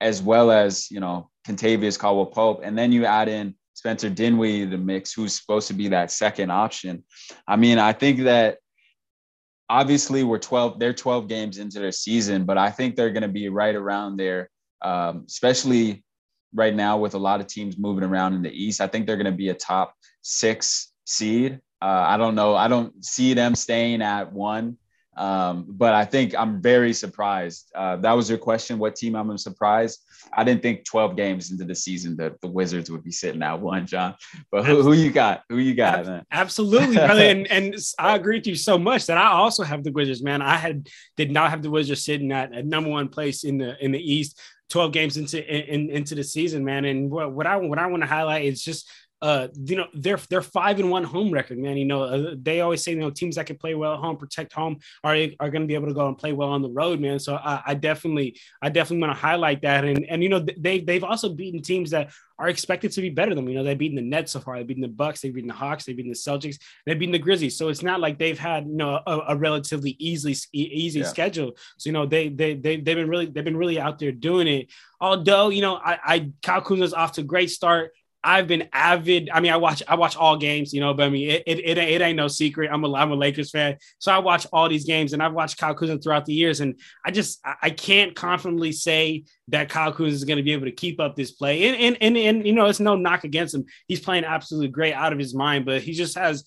as 0.00 0.22
well 0.22 0.50
as 0.50 0.90
you 0.90 1.00
know 1.00 1.30
Kentavious 1.46 1.98
Caldwell 1.98 2.26
Pope, 2.26 2.60
and 2.64 2.76
then 2.76 2.90
you 2.90 3.04
add 3.04 3.28
in 3.28 3.54
Spencer 3.74 4.10
Dinwiddie 4.10 4.64
the 4.64 4.78
mix, 4.78 5.12
who's 5.12 5.38
supposed 5.38 5.68
to 5.68 5.74
be 5.74 5.88
that 5.88 6.10
second 6.10 6.50
option. 6.50 7.04
I 7.46 7.56
mean, 7.56 7.78
I 7.78 7.92
think 7.92 8.20
that 8.20 8.58
obviously 9.68 10.22
we're 10.22 10.38
12 10.38 10.78
they're 10.78 10.92
12 10.92 11.28
games 11.28 11.56
into 11.56 11.78
their 11.78 11.92
season 11.92 12.44
but 12.44 12.58
i 12.58 12.68
think 12.70 12.94
they're 12.94 13.10
going 13.10 13.22
to 13.22 13.28
be 13.28 13.48
right 13.48 13.74
around 13.74 14.18
there 14.18 14.50
um, 14.82 15.24
especially 15.26 16.04
right 16.54 16.74
now 16.74 16.98
with 16.98 17.14
a 17.14 17.18
lot 17.18 17.40
of 17.40 17.46
teams 17.46 17.78
moving 17.78 18.04
around 18.04 18.34
in 18.34 18.42
the 18.42 18.50
east 18.50 18.80
i 18.80 18.86
think 18.86 19.06
they're 19.06 19.16
going 19.16 19.24
to 19.24 19.32
be 19.32 19.48
a 19.48 19.54
top 19.54 19.94
six 20.22 20.92
seed 21.04 21.60
uh, 21.80 22.04
i 22.08 22.16
don't 22.16 22.34
know 22.34 22.54
i 22.54 22.68
don't 22.68 23.04
see 23.04 23.34
them 23.34 23.54
staying 23.54 24.02
at 24.02 24.32
one 24.32 24.76
um, 25.16 25.66
but 25.68 25.92
I 25.92 26.04
think 26.04 26.34
I'm 26.34 26.62
very 26.62 26.94
surprised. 26.94 27.70
Uh, 27.74 27.96
that 27.96 28.12
was 28.12 28.30
your 28.30 28.38
question. 28.38 28.78
What 28.78 28.96
team 28.96 29.14
I'm 29.14 29.36
surprised? 29.36 30.00
I 30.32 30.42
didn't 30.42 30.62
think 30.62 30.84
12 30.84 31.16
games 31.16 31.50
into 31.50 31.64
the 31.64 31.74
season 31.74 32.16
that 32.16 32.40
the 32.40 32.48
Wizards 32.48 32.90
would 32.90 33.04
be 33.04 33.12
sitting 33.12 33.42
at 33.42 33.60
one, 33.60 33.86
John. 33.86 34.14
But 34.50 34.64
who, 34.64 34.82
who 34.82 34.94
you 34.94 35.10
got? 35.10 35.42
Who 35.50 35.58
you 35.58 35.74
got? 35.74 36.06
Man? 36.06 36.24
Absolutely, 36.30 36.96
brother. 36.96 37.20
and, 37.20 37.46
and 37.50 37.74
I 37.98 38.16
agree 38.16 38.38
with 38.38 38.46
you 38.46 38.54
so 38.54 38.78
much 38.78 39.06
that 39.06 39.18
I 39.18 39.32
also 39.32 39.64
have 39.64 39.84
the 39.84 39.92
Wizards, 39.92 40.22
man. 40.22 40.40
I 40.40 40.56
had 40.56 40.88
did 41.16 41.30
not 41.30 41.50
have 41.50 41.62
the 41.62 41.70
Wizards 41.70 42.04
sitting 42.04 42.32
at, 42.32 42.54
at 42.54 42.64
number 42.64 42.88
one 42.88 43.08
place 43.08 43.44
in 43.44 43.58
the 43.58 43.76
in 43.84 43.92
the 43.92 44.00
East. 44.00 44.40
12 44.72 44.92
games 44.92 45.16
into 45.18 45.38
in, 45.46 45.90
into 45.90 46.14
the 46.14 46.24
season, 46.24 46.64
man. 46.64 46.84
And 46.86 47.10
what, 47.10 47.32
what 47.32 47.46
I 47.46 47.56
what 47.56 47.78
I 47.78 47.86
want 47.86 48.02
to 48.02 48.06
highlight 48.08 48.44
is 48.44 48.62
just 48.62 48.90
uh, 49.22 49.46
you 49.54 49.76
know, 49.76 49.86
they're 49.94 50.18
they're 50.28 50.42
five 50.42 50.80
and 50.80 50.90
one 50.90 51.04
home 51.04 51.30
record, 51.30 51.56
man. 51.56 51.76
You 51.76 51.84
know, 51.84 52.02
uh, 52.02 52.34
they 52.36 52.60
always 52.60 52.82
say, 52.82 52.90
you 52.90 52.98
know, 52.98 53.10
teams 53.10 53.36
that 53.36 53.46
can 53.46 53.56
play 53.56 53.76
well 53.76 53.94
at 53.94 54.00
home, 54.00 54.16
protect 54.16 54.52
home, 54.52 54.78
are 55.04 55.14
are 55.38 55.48
going 55.48 55.62
to 55.62 55.68
be 55.68 55.74
able 55.74 55.86
to 55.86 55.94
go 55.94 56.08
and 56.08 56.18
play 56.18 56.32
well 56.32 56.48
on 56.48 56.60
the 56.60 56.70
road, 56.70 56.98
man. 56.98 57.20
So 57.20 57.36
I, 57.36 57.62
I 57.66 57.74
definitely, 57.74 58.36
I 58.60 58.68
definitely 58.68 59.06
want 59.06 59.16
to 59.16 59.22
highlight 59.22 59.62
that. 59.62 59.84
And 59.84 60.04
and 60.06 60.24
you 60.24 60.28
know, 60.28 60.44
they 60.58 60.80
they've 60.80 61.04
also 61.04 61.28
beaten 61.28 61.62
teams 61.62 61.90
that 61.90 62.10
are 62.42 62.48
expected 62.48 62.90
to 62.90 63.00
be 63.00 63.08
better 63.08 63.36
than 63.36 63.44
them. 63.44 63.48
You 63.48 63.58
know, 63.58 63.62
they've 63.62 63.78
beaten 63.78 63.94
the 63.94 64.02
Nets 64.02 64.32
so 64.32 64.40
far, 64.40 64.56
they've 64.56 64.66
beaten 64.66 64.82
the 64.82 64.88
Bucks, 64.88 65.20
they've 65.20 65.32
beaten 65.32 65.46
the 65.46 65.54
Hawks, 65.54 65.84
they've 65.84 65.96
beaten 65.96 66.10
the 66.10 66.16
Celtics, 66.18 66.56
they've 66.84 66.98
beaten 66.98 67.12
the 67.12 67.18
Grizzlies. 67.20 67.56
So 67.56 67.68
it's 67.68 67.84
not 67.84 68.00
like 68.00 68.18
they've 68.18 68.38
had 68.38 68.66
you 68.66 68.74
know 68.74 69.00
a, 69.06 69.18
a 69.28 69.36
relatively 69.36 69.94
easily 70.00 70.34
easy 70.52 71.00
yeah. 71.00 71.06
schedule. 71.06 71.52
So 71.78 71.88
you 71.88 71.92
know, 71.92 72.04
they 72.04 72.30
they 72.30 72.54
they 72.54 72.78
they've 72.78 72.96
been 72.96 73.08
really 73.08 73.26
they've 73.26 73.44
been 73.44 73.56
really 73.56 73.78
out 73.78 74.00
there 74.00 74.10
doing 74.10 74.48
it. 74.48 74.72
Although 75.00 75.50
you 75.50 75.62
know, 75.62 75.76
I, 75.76 75.98
I 76.04 76.30
Kyle 76.42 76.62
Kuzma's 76.62 76.92
off 76.92 77.12
to 77.12 77.20
a 77.20 77.24
great 77.24 77.50
start. 77.50 77.92
I've 78.24 78.46
been 78.46 78.68
avid. 78.72 79.30
I 79.32 79.40
mean, 79.40 79.52
I 79.52 79.56
watch 79.56 79.82
I 79.88 79.96
watch 79.96 80.16
all 80.16 80.36
games, 80.36 80.72
you 80.72 80.80
know, 80.80 80.94
but 80.94 81.06
I 81.06 81.08
mean, 81.08 81.28
it, 81.28 81.42
it, 81.46 81.58
it, 81.58 81.78
it, 81.78 82.00
ain't 82.00 82.16
no 82.16 82.28
secret. 82.28 82.70
I'm 82.72 82.84
a 82.84 82.94
I'm 82.94 83.10
a 83.10 83.16
Lakers 83.16 83.50
fan, 83.50 83.76
so 83.98 84.12
I 84.12 84.18
watch 84.18 84.46
all 84.52 84.68
these 84.68 84.84
games, 84.84 85.12
and 85.12 85.22
I've 85.22 85.32
watched 85.32 85.58
Kyle 85.58 85.74
Kuzma 85.74 85.98
throughout 85.98 86.24
the 86.24 86.32
years, 86.32 86.60
and 86.60 86.78
I 87.04 87.10
just 87.10 87.40
I 87.44 87.70
can't 87.70 88.14
confidently 88.14 88.72
say 88.72 89.24
that 89.48 89.68
Kyle 89.68 89.92
Kuzma 89.92 90.08
is 90.08 90.24
going 90.24 90.36
to 90.36 90.42
be 90.42 90.52
able 90.52 90.66
to 90.66 90.72
keep 90.72 91.00
up 91.00 91.16
this 91.16 91.32
play. 91.32 91.66
And, 91.66 91.76
and 91.76 91.96
and 92.00 92.16
and 92.16 92.46
you 92.46 92.52
know, 92.52 92.66
it's 92.66 92.80
no 92.80 92.94
knock 92.94 93.24
against 93.24 93.54
him. 93.54 93.64
He's 93.88 94.00
playing 94.00 94.24
absolutely 94.24 94.68
great 94.68 94.94
out 94.94 95.12
of 95.12 95.18
his 95.18 95.34
mind, 95.34 95.64
but 95.64 95.82
he 95.82 95.92
just 95.92 96.16
has 96.16 96.44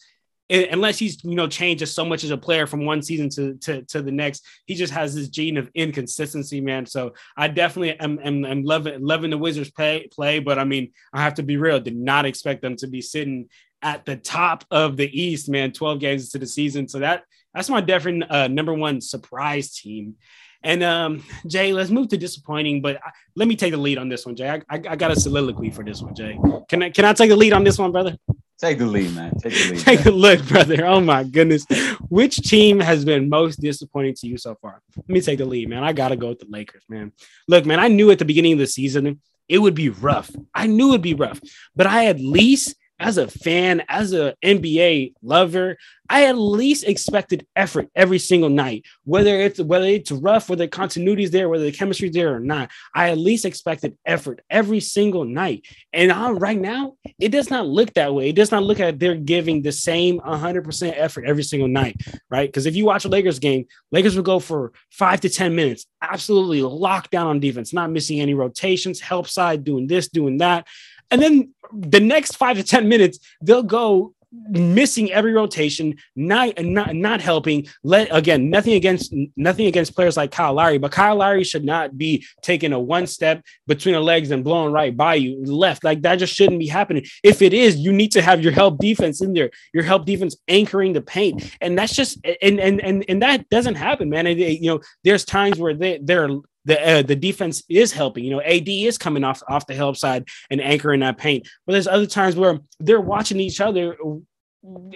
unless 0.49 0.99
he's 0.99 1.23
you 1.23 1.35
know 1.35 1.47
changes 1.47 1.91
so 1.93 2.05
much 2.05 2.23
as 2.23 2.29
a 2.29 2.37
player 2.37 2.67
from 2.67 2.85
one 2.85 3.01
season 3.01 3.29
to, 3.29 3.55
to 3.55 3.81
to 3.83 4.01
the 4.01 4.11
next 4.11 4.45
he 4.65 4.75
just 4.75 4.93
has 4.93 5.15
this 5.15 5.27
gene 5.27 5.57
of 5.57 5.69
inconsistency 5.73 6.61
man 6.61 6.85
so 6.85 7.13
i 7.35 7.47
definitely 7.47 7.99
am, 7.99 8.19
am, 8.23 8.45
am 8.45 8.63
loving 8.63 9.03
loving 9.03 9.31
the 9.31 9.37
wizards 9.37 9.71
play 9.71 10.07
play 10.11 10.39
but 10.39 10.59
i 10.59 10.63
mean 10.63 10.91
i 11.13 11.21
have 11.21 11.33
to 11.33 11.43
be 11.43 11.57
real 11.57 11.79
did 11.79 11.95
not 11.95 12.25
expect 12.25 12.61
them 12.61 12.75
to 12.75 12.87
be 12.87 13.01
sitting 13.01 13.49
at 13.81 14.05
the 14.05 14.15
top 14.15 14.63
of 14.69 14.97
the 14.97 15.19
east 15.19 15.49
man 15.49 15.71
12 15.71 15.99
games 15.99 16.25
into 16.25 16.37
the 16.37 16.47
season 16.49 16.87
so 16.87 16.99
that 16.99 17.23
that's 17.53 17.69
my 17.69 17.81
definite 17.81 18.29
uh, 18.29 18.47
number 18.47 18.73
one 18.73 19.01
surprise 19.01 19.75
team 19.75 20.15
and 20.63 20.81
um, 20.81 21.23
Jay, 21.45 21.71
let's 21.73 21.91
move 21.91 22.07
to 22.07 22.17
disappointing, 22.17 22.81
but 22.81 22.99
let 23.35 23.47
me 23.47 23.55
take 23.55 23.71
the 23.71 23.77
lead 23.77 23.99
on 23.99 24.09
this 24.09 24.25
one, 24.25 24.35
Jay. 24.35 24.49
I, 24.49 24.55
I, 24.67 24.81
I 24.89 24.95
got 24.95 25.11
a 25.11 25.15
soliloquy 25.15 25.69
for 25.69 25.83
this 25.83 26.01
one, 26.01 26.15
Jay. 26.15 26.39
Can 26.67 26.81
I 26.81 26.89
can 26.89 27.05
I 27.05 27.13
take 27.13 27.29
the 27.29 27.35
lead 27.35 27.53
on 27.53 27.63
this 27.63 27.77
one, 27.77 27.91
brother? 27.91 28.17
Take 28.57 28.77
the 28.77 28.85
lead, 28.85 29.13
man. 29.13 29.33
Take 29.37 29.53
the 29.53 29.71
lead. 29.71 29.79
Take 29.79 30.05
a 30.05 30.11
look, 30.11 30.45
brother. 30.47 30.85
Oh 30.85 31.01
my 31.01 31.23
goodness. 31.23 31.65
Which 32.07 32.37
team 32.37 32.79
has 32.79 33.03
been 33.03 33.27
most 33.27 33.59
disappointing 33.59 34.15
to 34.15 34.27
you 34.27 34.37
so 34.37 34.55
far? 34.61 34.81
Let 34.95 35.09
me 35.09 35.19
take 35.21 35.39
the 35.39 35.45
lead, 35.45 35.67
man. 35.69 35.83
I 35.83 35.91
gotta 35.91 36.15
go 36.15 36.29
with 36.29 36.39
the 36.39 36.47
Lakers, 36.49 36.83
man. 36.87 37.11
Look, 37.47 37.65
man, 37.65 37.79
I 37.79 37.89
knew 37.89 38.11
at 38.11 38.19
the 38.19 38.25
beginning 38.25 38.53
of 38.53 38.59
the 38.59 38.67
season 38.67 39.19
it 39.49 39.59
would 39.59 39.75
be 39.75 39.89
rough. 39.89 40.31
I 40.53 40.67
knew 40.67 40.89
it'd 40.89 41.01
be 41.01 41.13
rough, 41.13 41.41
but 41.75 41.85
I 41.85 42.05
at 42.05 42.19
least 42.19 42.75
as 42.99 43.17
a 43.17 43.27
fan, 43.27 43.83
as 43.89 44.13
a 44.13 44.35
NBA 44.43 45.13
lover, 45.21 45.77
I 46.09 46.25
at 46.25 46.37
least 46.37 46.85
expected 46.85 47.45
effort 47.55 47.89
every 47.95 48.19
single 48.19 48.49
night, 48.49 48.85
whether 49.03 49.39
it's 49.39 49.59
whether 49.59 49.87
it's 49.87 50.11
rough, 50.11 50.49
whether 50.49 50.65
the 50.65 50.69
continuity 50.69 51.23
is 51.23 51.31
there, 51.31 51.49
whether 51.49 51.63
the 51.63 51.71
chemistry 51.71 52.09
is 52.09 52.13
there 52.13 52.35
or 52.35 52.39
not. 52.39 52.69
I 52.93 53.09
at 53.09 53.17
least 53.17 53.43
expected 53.43 53.97
effort 54.05 54.41
every 54.49 54.79
single 54.79 55.25
night. 55.25 55.65
And 55.93 56.11
I'm, 56.11 56.37
right 56.37 56.59
now, 56.59 56.95
it 57.19 57.29
does 57.29 57.49
not 57.49 57.67
look 57.67 57.93
that 57.95 58.13
way. 58.13 58.29
It 58.29 58.35
does 58.35 58.51
not 58.51 58.63
look 58.63 58.79
like 58.79 58.99
they're 58.99 59.15
giving 59.15 59.61
the 59.61 59.71
same 59.71 60.19
100% 60.19 60.93
effort 60.95 61.25
every 61.25 61.43
single 61.43 61.67
night, 61.67 62.01
right? 62.29 62.47
Because 62.47 62.65
if 62.65 62.75
you 62.75 62.85
watch 62.85 63.05
a 63.05 63.09
Lakers 63.09 63.39
game, 63.39 63.65
Lakers 63.91 64.15
will 64.15 64.23
go 64.23 64.39
for 64.39 64.73
five 64.91 65.21
to 65.21 65.29
10 65.29 65.55
minutes, 65.55 65.85
absolutely 66.01 66.61
locked 66.61 67.11
down 67.11 67.27
on 67.27 67.39
defense, 67.39 67.73
not 67.73 67.91
missing 67.91 68.21
any 68.21 68.35
rotations, 68.35 68.99
help 69.01 69.27
side, 69.27 69.63
doing 69.63 69.87
this, 69.87 70.07
doing 70.07 70.37
that. 70.37 70.67
And 71.11 71.21
then 71.21 71.53
the 71.71 71.99
next 71.99 72.35
five 72.37 72.57
to 72.57 72.63
10 72.63 72.87
minutes, 72.89 73.19
they'll 73.41 73.63
go 73.63 74.15
missing 74.49 75.11
every 75.11 75.33
rotation, 75.33 75.95
not 76.15 76.61
not 76.63 76.95
not 76.95 77.21
helping. 77.21 77.67
Let 77.83 78.07
again, 78.15 78.49
nothing 78.49 78.73
against 78.73 79.13
nothing 79.35 79.67
against 79.67 79.95
players 79.95 80.17
like 80.17 80.31
Kyle 80.31 80.53
Lowry, 80.53 80.77
but 80.77 80.91
Kyle 80.91 81.15
Lowry 81.15 81.43
should 81.43 81.63
not 81.63 81.97
be 81.97 82.25
taking 82.41 82.73
a 82.73 82.79
one 82.79 83.07
step 83.07 83.43
between 83.67 83.95
the 83.95 84.01
legs 84.01 84.31
and 84.31 84.43
blowing 84.43 84.71
right 84.71 84.95
by 84.95 85.15
you 85.15 85.43
left. 85.45 85.83
Like 85.83 86.01
that 86.01 86.17
just 86.17 86.33
shouldn't 86.33 86.59
be 86.59 86.67
happening. 86.67 87.05
If 87.23 87.41
it 87.41 87.53
is, 87.53 87.77
you 87.77 87.91
need 87.91 88.11
to 88.13 88.21
have 88.21 88.41
your 88.41 88.51
help 88.51 88.79
defense 88.79 89.21
in 89.21 89.33
there, 89.33 89.51
your 89.73 89.83
help 89.83 90.05
defense 90.05 90.35
anchoring 90.47 90.93
the 90.93 91.01
paint, 91.01 91.55
and 91.61 91.77
that's 91.77 91.95
just 91.95 92.19
and 92.41 92.59
and 92.59 92.81
and 92.81 93.05
and 93.07 93.21
that 93.21 93.49
doesn't 93.49 93.75
happen, 93.75 94.09
man. 94.09 94.27
And, 94.27 94.39
you 94.39 94.69
know, 94.71 94.81
there's 95.03 95.25
times 95.25 95.59
where 95.59 95.73
they 95.73 95.99
they're 96.01 96.29
the 96.65 96.87
uh, 96.87 97.01
the 97.01 97.15
defense 97.15 97.63
is 97.69 97.91
helping. 97.91 98.23
You 98.23 98.31
know, 98.31 98.41
AD 98.41 98.67
is 98.67 98.97
coming 98.97 99.23
off 99.23 99.41
off 99.47 99.67
the 99.67 99.75
help 99.75 99.97
side 99.97 100.27
and 100.49 100.61
anchoring 100.61 100.99
that 101.01 101.17
paint. 101.17 101.47
But 101.65 101.73
there's 101.73 101.87
other 101.87 102.07
times 102.07 102.35
where 102.35 102.59
they're 102.79 103.01
watching 103.01 103.39
each 103.39 103.61
other 103.61 103.95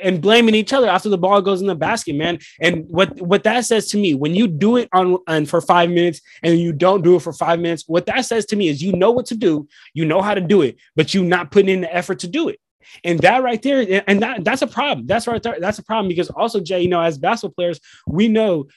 and 0.01 0.22
blaming 0.22 0.55
each 0.55 0.74
other 0.74 0.88
after 0.88 1.09
the 1.09 1.17
ball 1.17 1.41
goes 1.41 1.61
in 1.61 1.67
the 1.67 1.76
basket, 1.76 2.15
man. 2.15 2.39
And 2.59 2.86
what 2.89 3.22
what 3.22 3.43
that 3.43 3.65
says 3.65 3.88
to 3.89 3.97
me, 3.97 4.13
when 4.13 4.36
you 4.36 4.47
do 4.47 4.78
it 4.78 4.89
on 4.93 5.17
and 5.28 5.47
for 5.47 5.61
five 5.61 5.89
minutes 5.89 6.22
and 6.43 6.59
you 6.59 6.74
don't 6.74 7.03
do 7.03 7.15
it 7.15 7.22
for 7.22 7.34
five 7.34 7.59
minutes, 7.59 7.84
what 7.88 8.05
that 8.07 8.26
says 8.26 8.45
to 8.47 8.55
me 8.55 8.67
is 8.67 8.82
you 8.82 8.93
know 8.93 9.11
what 9.11 9.28
to 9.28 9.36
do, 9.36 9.67
you 9.93 10.05
know 10.05 10.22
how 10.22 10.34
to 10.34 10.41
do 10.41 10.61
it, 10.61 10.78
but 10.95 11.13
you're 11.13 11.24
not 11.24 11.51
putting 11.51 11.70
in 11.70 11.82
the 11.82 11.95
effort 11.95 12.20
to 12.20 12.28
do 12.28 12.49
it. 12.49 12.59
And 13.03 13.20
that 13.20 13.43
right 13.43 13.61
there, 13.61 14.03
and 14.07 14.22
that 14.22 14.43
that's 14.43 14.61
a 14.61 14.67
problem. 14.67 15.05
That's 15.05 15.28
right 15.28 15.41
there. 15.41 15.57
That's 15.59 15.80
a 15.80 15.84
problem 15.84 16.07
because 16.07 16.30
also, 16.30 16.59
Jay, 16.59 16.82
you 16.82 16.89
know, 16.89 17.01
as 17.01 17.17
basketball 17.17 17.53
players, 17.53 17.80
we 18.07 18.28
know 18.28 18.67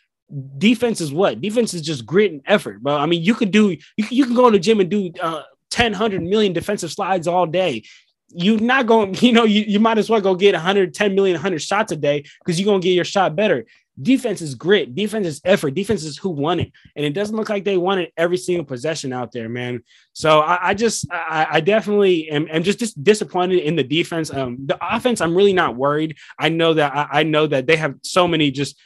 defense 0.59 1.01
is 1.01 1.13
what? 1.13 1.41
Defense 1.41 1.75
is 1.75 1.83
just 1.83 2.07
grit 2.07 2.33
and 2.33 2.41
effort 2.47 2.83
but 2.83 3.01
i 3.01 3.07
mean 3.07 3.23
you 3.23 3.35
could 3.35 3.51
do 3.51 3.71
you, 3.71 4.07
you 4.11 4.25
can 4.25 4.35
go 4.35 4.51
to 4.51 4.57
the 4.57 4.59
gym 4.59 4.81
and 4.81 4.91
do 4.91 5.13
uh 5.21 5.43
10 5.73 5.93
100 5.93 6.23
million 6.23 6.53
defensive 6.53 6.93
slides 6.93 7.27
all 7.27 7.47
day. 7.47 7.83
You're 8.29 8.61
not 8.61 8.87
going 8.87 9.15
you 9.21 9.33
know 9.33 9.45
you, 9.45 9.63
you 9.63 9.81
might 9.81 9.99
as 9.99 10.09
well 10.09 10.21
go 10.21 10.37
get 10.37 10.55
110 10.55 11.15
million 11.15 11.35
100 11.35 11.59
shots 11.61 11.91
a 11.91 11.97
day 11.97 12.25
because 12.39 12.61
you're 12.61 12.67
going 12.67 12.81
to 12.81 12.87
get 12.87 12.95
your 12.95 13.05
shot 13.05 13.35
better. 13.35 13.65
Defense 14.01 14.41
is 14.41 14.55
grit. 14.55 14.95
Defense 14.95 15.27
is 15.27 15.41
effort. 15.45 15.75
Defense 15.75 16.03
is 16.03 16.17
who 16.17 16.31
won 16.31 16.61
it. 16.61 16.73
And 16.97 17.05
it 17.05 17.13
doesn't 17.13 17.37
look 17.37 17.51
like 17.51 17.65
they 17.65 17.77
won 17.77 17.99
it 17.99 18.11
every 18.17 18.39
single 18.39 18.65
possession 18.65 19.13
out 19.13 19.33
there 19.33 19.51
man. 19.51 19.83
So 20.15 20.41
i, 20.41 20.71
I 20.71 20.75
just 20.75 21.07
I, 21.11 21.47
I, 21.51 21.61
definitely 21.61 22.31
am, 22.31 22.49
am 22.51 22.63
just, 22.63 22.79
just 22.79 23.03
disappointed 23.03 23.59
in 23.59 23.77
the 23.77 23.85
defense. 23.85 24.33
Um 24.33 24.59
the 24.67 24.79
offense 24.81 25.21
i'm 25.21 25.35
really 25.35 25.53
not 25.53 25.77
worried. 25.77 26.17
I 26.39 26.49
know 26.49 26.75
that 26.75 26.95
I, 26.95 27.21
I 27.21 27.23
know 27.23 27.47
that 27.47 27.67
they 27.67 27.77
have 27.77 27.97
so 28.03 28.27
many 28.27 28.51
just 28.51 28.79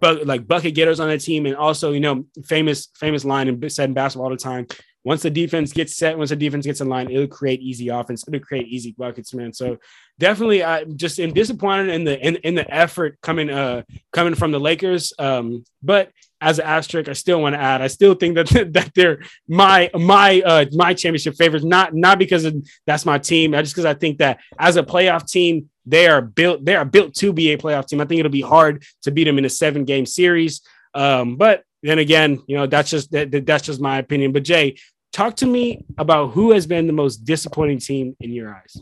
but 0.00 0.26
like 0.26 0.46
bucket 0.46 0.74
getters 0.74 1.00
on 1.00 1.08
the 1.08 1.18
team, 1.18 1.46
and 1.46 1.56
also 1.56 1.92
you 1.92 2.00
know 2.00 2.24
famous 2.44 2.88
famous 2.96 3.24
line 3.24 3.48
and 3.48 3.72
said 3.72 3.90
in 3.90 3.94
basketball 3.94 4.26
all 4.26 4.30
the 4.30 4.36
time. 4.36 4.66
Once 5.08 5.22
the 5.22 5.30
defense 5.30 5.72
gets 5.72 5.96
set, 5.96 6.18
once 6.18 6.28
the 6.28 6.36
defense 6.36 6.66
gets 6.66 6.82
in 6.82 6.88
line, 6.90 7.10
it'll 7.10 7.26
create 7.26 7.62
easy 7.62 7.88
offense. 7.88 8.28
It'll 8.28 8.40
create 8.40 8.68
easy 8.68 8.92
buckets, 8.92 9.32
man. 9.32 9.54
So 9.54 9.78
definitely, 10.18 10.62
I 10.62 10.84
just 10.84 11.18
am 11.18 11.32
disappointed 11.32 11.88
in 11.88 12.04
the 12.04 12.20
in, 12.20 12.36
in 12.36 12.54
the 12.54 12.70
effort 12.70 13.18
coming 13.22 13.48
uh 13.48 13.84
coming 14.12 14.34
from 14.34 14.52
the 14.52 14.60
Lakers. 14.60 15.14
Um, 15.18 15.64
but 15.82 16.10
as 16.42 16.58
an 16.58 16.66
asterisk, 16.66 17.08
I 17.08 17.14
still 17.14 17.40
want 17.40 17.54
to 17.54 17.58
add, 17.58 17.80
I 17.80 17.86
still 17.86 18.16
think 18.16 18.34
that 18.34 18.48
that 18.74 18.92
they're 18.94 19.22
my 19.48 19.90
my 19.94 20.42
uh 20.42 20.66
my 20.72 20.92
championship 20.92 21.36
favorites. 21.36 21.64
Not 21.64 21.94
not 21.94 22.18
because 22.18 22.44
of, 22.44 22.54
that's 22.86 23.06
my 23.06 23.16
team, 23.16 23.52
just 23.52 23.72
because 23.72 23.86
I 23.86 23.94
think 23.94 24.18
that 24.18 24.40
as 24.58 24.76
a 24.76 24.82
playoff 24.82 25.26
team, 25.26 25.70
they 25.86 26.06
are 26.06 26.20
built 26.20 26.66
they 26.66 26.76
are 26.76 26.84
built 26.84 27.14
to 27.14 27.32
be 27.32 27.52
a 27.52 27.56
playoff 27.56 27.86
team. 27.86 28.02
I 28.02 28.04
think 28.04 28.18
it'll 28.18 28.30
be 28.30 28.42
hard 28.42 28.84
to 29.04 29.10
beat 29.10 29.24
them 29.24 29.38
in 29.38 29.46
a 29.46 29.48
seven 29.48 29.86
game 29.86 30.04
series. 30.04 30.60
Um, 30.92 31.36
but 31.36 31.64
then 31.82 31.98
again, 31.98 32.42
you 32.46 32.58
know 32.58 32.66
that's 32.66 32.90
just 32.90 33.10
that, 33.12 33.46
that's 33.46 33.64
just 33.64 33.80
my 33.80 33.98
opinion. 33.98 34.32
But 34.32 34.42
Jay, 34.42 34.76
talk 35.12 35.36
to 35.36 35.46
me 35.46 35.84
about 35.98 36.32
who 36.32 36.52
has 36.52 36.66
been 36.66 36.86
the 36.86 36.92
most 36.92 37.18
disappointing 37.18 37.78
team 37.78 38.16
in 38.20 38.32
your 38.32 38.54
eyes. 38.54 38.80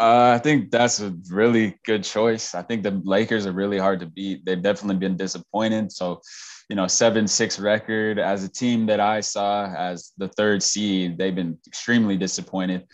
Uh, 0.00 0.32
I 0.34 0.38
think 0.38 0.70
that's 0.70 1.00
a 1.00 1.14
really 1.30 1.78
good 1.84 2.02
choice. 2.02 2.54
I 2.54 2.62
think 2.62 2.82
the 2.82 3.02
Lakers 3.04 3.46
are 3.46 3.52
really 3.52 3.76
hard 3.76 4.00
to 4.00 4.06
beat. 4.06 4.46
They've 4.46 4.62
definitely 4.62 4.96
been 4.96 5.16
disappointed. 5.16 5.92
So, 5.92 6.22
you 6.70 6.76
know, 6.76 6.86
seven 6.86 7.28
six 7.28 7.58
record 7.58 8.18
as 8.18 8.42
a 8.42 8.48
team 8.48 8.86
that 8.86 8.98
I 8.98 9.20
saw 9.20 9.66
as 9.66 10.12
the 10.16 10.28
third 10.28 10.62
seed, 10.62 11.18
they've 11.18 11.34
been 11.34 11.58
extremely 11.66 12.16
disappointed. 12.16 12.86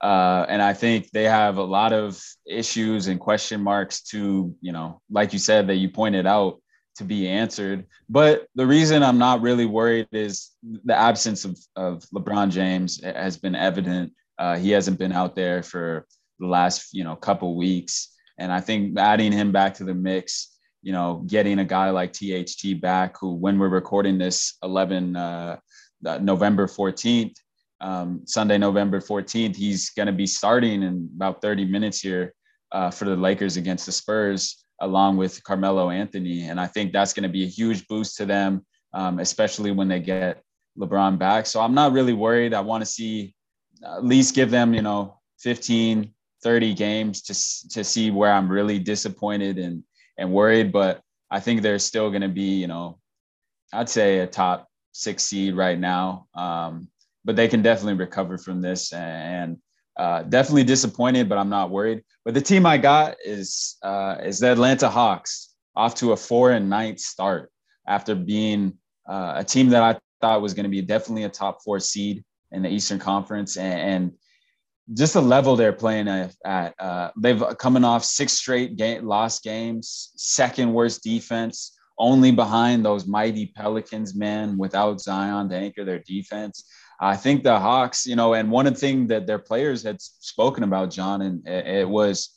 Uh, 0.00 0.46
and 0.48 0.62
I 0.62 0.72
think 0.72 1.10
they 1.10 1.24
have 1.24 1.58
a 1.58 1.62
lot 1.62 1.92
of 1.92 2.22
issues 2.46 3.08
and 3.08 3.20
question 3.20 3.60
marks 3.60 4.02
to, 4.04 4.54
you 4.62 4.72
know, 4.72 5.02
like 5.10 5.34
you 5.34 5.38
said, 5.38 5.66
that 5.66 5.76
you 5.76 5.90
pointed 5.90 6.26
out 6.26 6.60
to 6.96 7.04
be 7.04 7.28
answered. 7.28 7.86
But 8.08 8.46
the 8.54 8.66
reason 8.66 9.02
I'm 9.02 9.18
not 9.18 9.40
really 9.40 9.66
worried 9.66 10.08
is 10.12 10.50
the 10.84 10.96
absence 10.96 11.44
of, 11.44 11.58
of 11.76 12.04
LeBron 12.14 12.50
James 12.50 13.02
has 13.02 13.36
been 13.36 13.54
evident. 13.54 14.12
Uh, 14.38 14.56
he 14.56 14.70
hasn't 14.70 14.98
been 14.98 15.12
out 15.12 15.34
there 15.34 15.62
for 15.62 16.06
the 16.38 16.46
last, 16.46 16.92
you 16.92 17.04
know, 17.04 17.16
couple 17.16 17.56
weeks. 17.56 18.12
And 18.38 18.52
I 18.52 18.60
think 18.60 18.98
adding 18.98 19.32
him 19.32 19.52
back 19.52 19.74
to 19.74 19.84
the 19.84 19.94
mix, 19.94 20.58
you 20.82 20.92
know, 20.92 21.24
getting 21.26 21.58
a 21.58 21.64
guy 21.64 21.90
like 21.90 22.12
THT 22.12 22.80
back, 22.80 23.16
who 23.18 23.34
when 23.34 23.58
we're 23.58 23.68
recording 23.68 24.18
this 24.18 24.56
11, 24.62 25.16
uh, 25.16 25.56
November 26.02 26.66
14th, 26.66 27.34
um, 27.80 28.22
Sunday, 28.26 28.58
November 28.58 29.00
14th, 29.00 29.56
he's 29.56 29.90
going 29.90 30.06
to 30.06 30.12
be 30.12 30.26
starting 30.26 30.82
in 30.82 31.10
about 31.16 31.42
30 31.42 31.64
minutes 31.64 32.00
here 32.00 32.34
uh, 32.72 32.90
for 32.90 33.04
the 33.04 33.16
Lakers 33.16 33.56
against 33.56 33.86
the 33.86 33.92
Spurs, 33.92 34.64
along 34.80 35.16
with 35.16 35.42
Carmelo 35.44 35.90
Anthony. 35.90 36.48
And 36.48 36.60
I 36.60 36.66
think 36.66 36.92
that's 36.92 37.12
going 37.12 37.22
to 37.24 37.28
be 37.28 37.44
a 37.44 37.48
huge 37.48 37.86
boost 37.88 38.16
to 38.18 38.26
them, 38.26 38.64
um, 38.92 39.18
especially 39.18 39.70
when 39.70 39.88
they 39.88 40.00
get 40.00 40.42
LeBron 40.78 41.18
back. 41.18 41.46
So 41.46 41.60
I'm 41.60 41.74
not 41.74 41.92
really 41.92 42.12
worried. 42.12 42.54
I 42.54 42.60
want 42.60 42.82
to 42.82 42.86
see 42.86 43.34
at 43.84 44.04
least 44.04 44.34
give 44.34 44.50
them, 44.50 44.74
you 44.74 44.82
know, 44.82 45.20
15, 45.40 46.12
30 46.42 46.74
games 46.74 47.22
to, 47.22 47.68
to 47.70 47.84
see 47.84 48.10
where 48.10 48.32
I'm 48.32 48.50
really 48.50 48.78
disappointed 48.78 49.58
and, 49.58 49.82
and 50.18 50.32
worried. 50.32 50.72
But 50.72 51.00
I 51.30 51.40
think 51.40 51.62
they're 51.62 51.78
still 51.78 52.10
going 52.10 52.22
to 52.22 52.28
be, 52.28 52.60
you 52.60 52.66
know, 52.66 52.98
I'd 53.72 53.88
say 53.88 54.20
a 54.20 54.26
top 54.26 54.68
six 54.92 55.24
seed 55.24 55.56
right 55.56 55.78
now. 55.78 56.26
Um, 56.34 56.88
but 57.24 57.34
they 57.34 57.48
can 57.48 57.60
definitely 57.60 57.94
recover 57.94 58.38
from 58.38 58.62
this 58.62 58.92
and 58.92 59.58
uh, 59.96 60.22
definitely 60.22 60.64
disappointed, 60.64 61.28
but 61.28 61.38
I'm 61.38 61.48
not 61.48 61.70
worried. 61.70 62.02
But 62.24 62.34
the 62.34 62.40
team 62.40 62.66
I 62.66 62.78
got 62.78 63.16
is 63.24 63.76
uh, 63.82 64.16
is 64.22 64.40
the 64.40 64.52
Atlanta 64.52 64.88
Hawks 64.88 65.54
off 65.74 65.94
to 65.96 66.12
a 66.12 66.16
four 66.16 66.52
and 66.52 66.68
ninth 66.68 67.00
start 67.00 67.50
after 67.86 68.14
being 68.14 68.74
uh, 69.08 69.34
a 69.36 69.44
team 69.44 69.70
that 69.70 69.82
I 69.82 69.98
thought 70.20 70.42
was 70.42 70.54
going 70.54 70.64
to 70.64 70.70
be 70.70 70.82
definitely 70.82 71.24
a 71.24 71.28
top 71.28 71.62
four 71.62 71.80
seed 71.80 72.24
in 72.52 72.62
the 72.62 72.68
Eastern 72.68 72.98
Conference 72.98 73.56
and, 73.56 73.80
and 73.80 74.12
just 74.94 75.14
the 75.14 75.22
level 75.22 75.56
they're 75.56 75.72
playing 75.72 76.08
at. 76.08 76.34
at 76.44 76.74
uh, 76.78 77.10
they've 77.18 77.42
coming 77.58 77.84
off 77.84 78.04
six 78.04 78.32
straight 78.32 78.76
game, 78.76 79.06
lost 79.06 79.42
games, 79.42 80.12
second 80.16 80.72
worst 80.72 81.02
defense, 81.02 81.76
only 81.98 82.30
behind 82.30 82.84
those 82.84 83.06
mighty 83.06 83.46
Pelicans, 83.46 84.14
man, 84.14 84.56
without 84.56 85.00
Zion 85.00 85.48
to 85.48 85.56
anchor 85.56 85.84
their 85.84 86.00
defense. 86.00 86.64
I 87.00 87.16
think 87.16 87.42
the 87.42 87.58
Hawks, 87.58 88.06
you 88.06 88.16
know, 88.16 88.34
and 88.34 88.50
one 88.50 88.72
things 88.74 89.08
that 89.08 89.26
their 89.26 89.38
players 89.38 89.82
had 89.82 90.00
spoken 90.00 90.62
about, 90.62 90.90
John, 90.90 91.22
and 91.22 91.46
it 91.46 91.88
was 91.88 92.30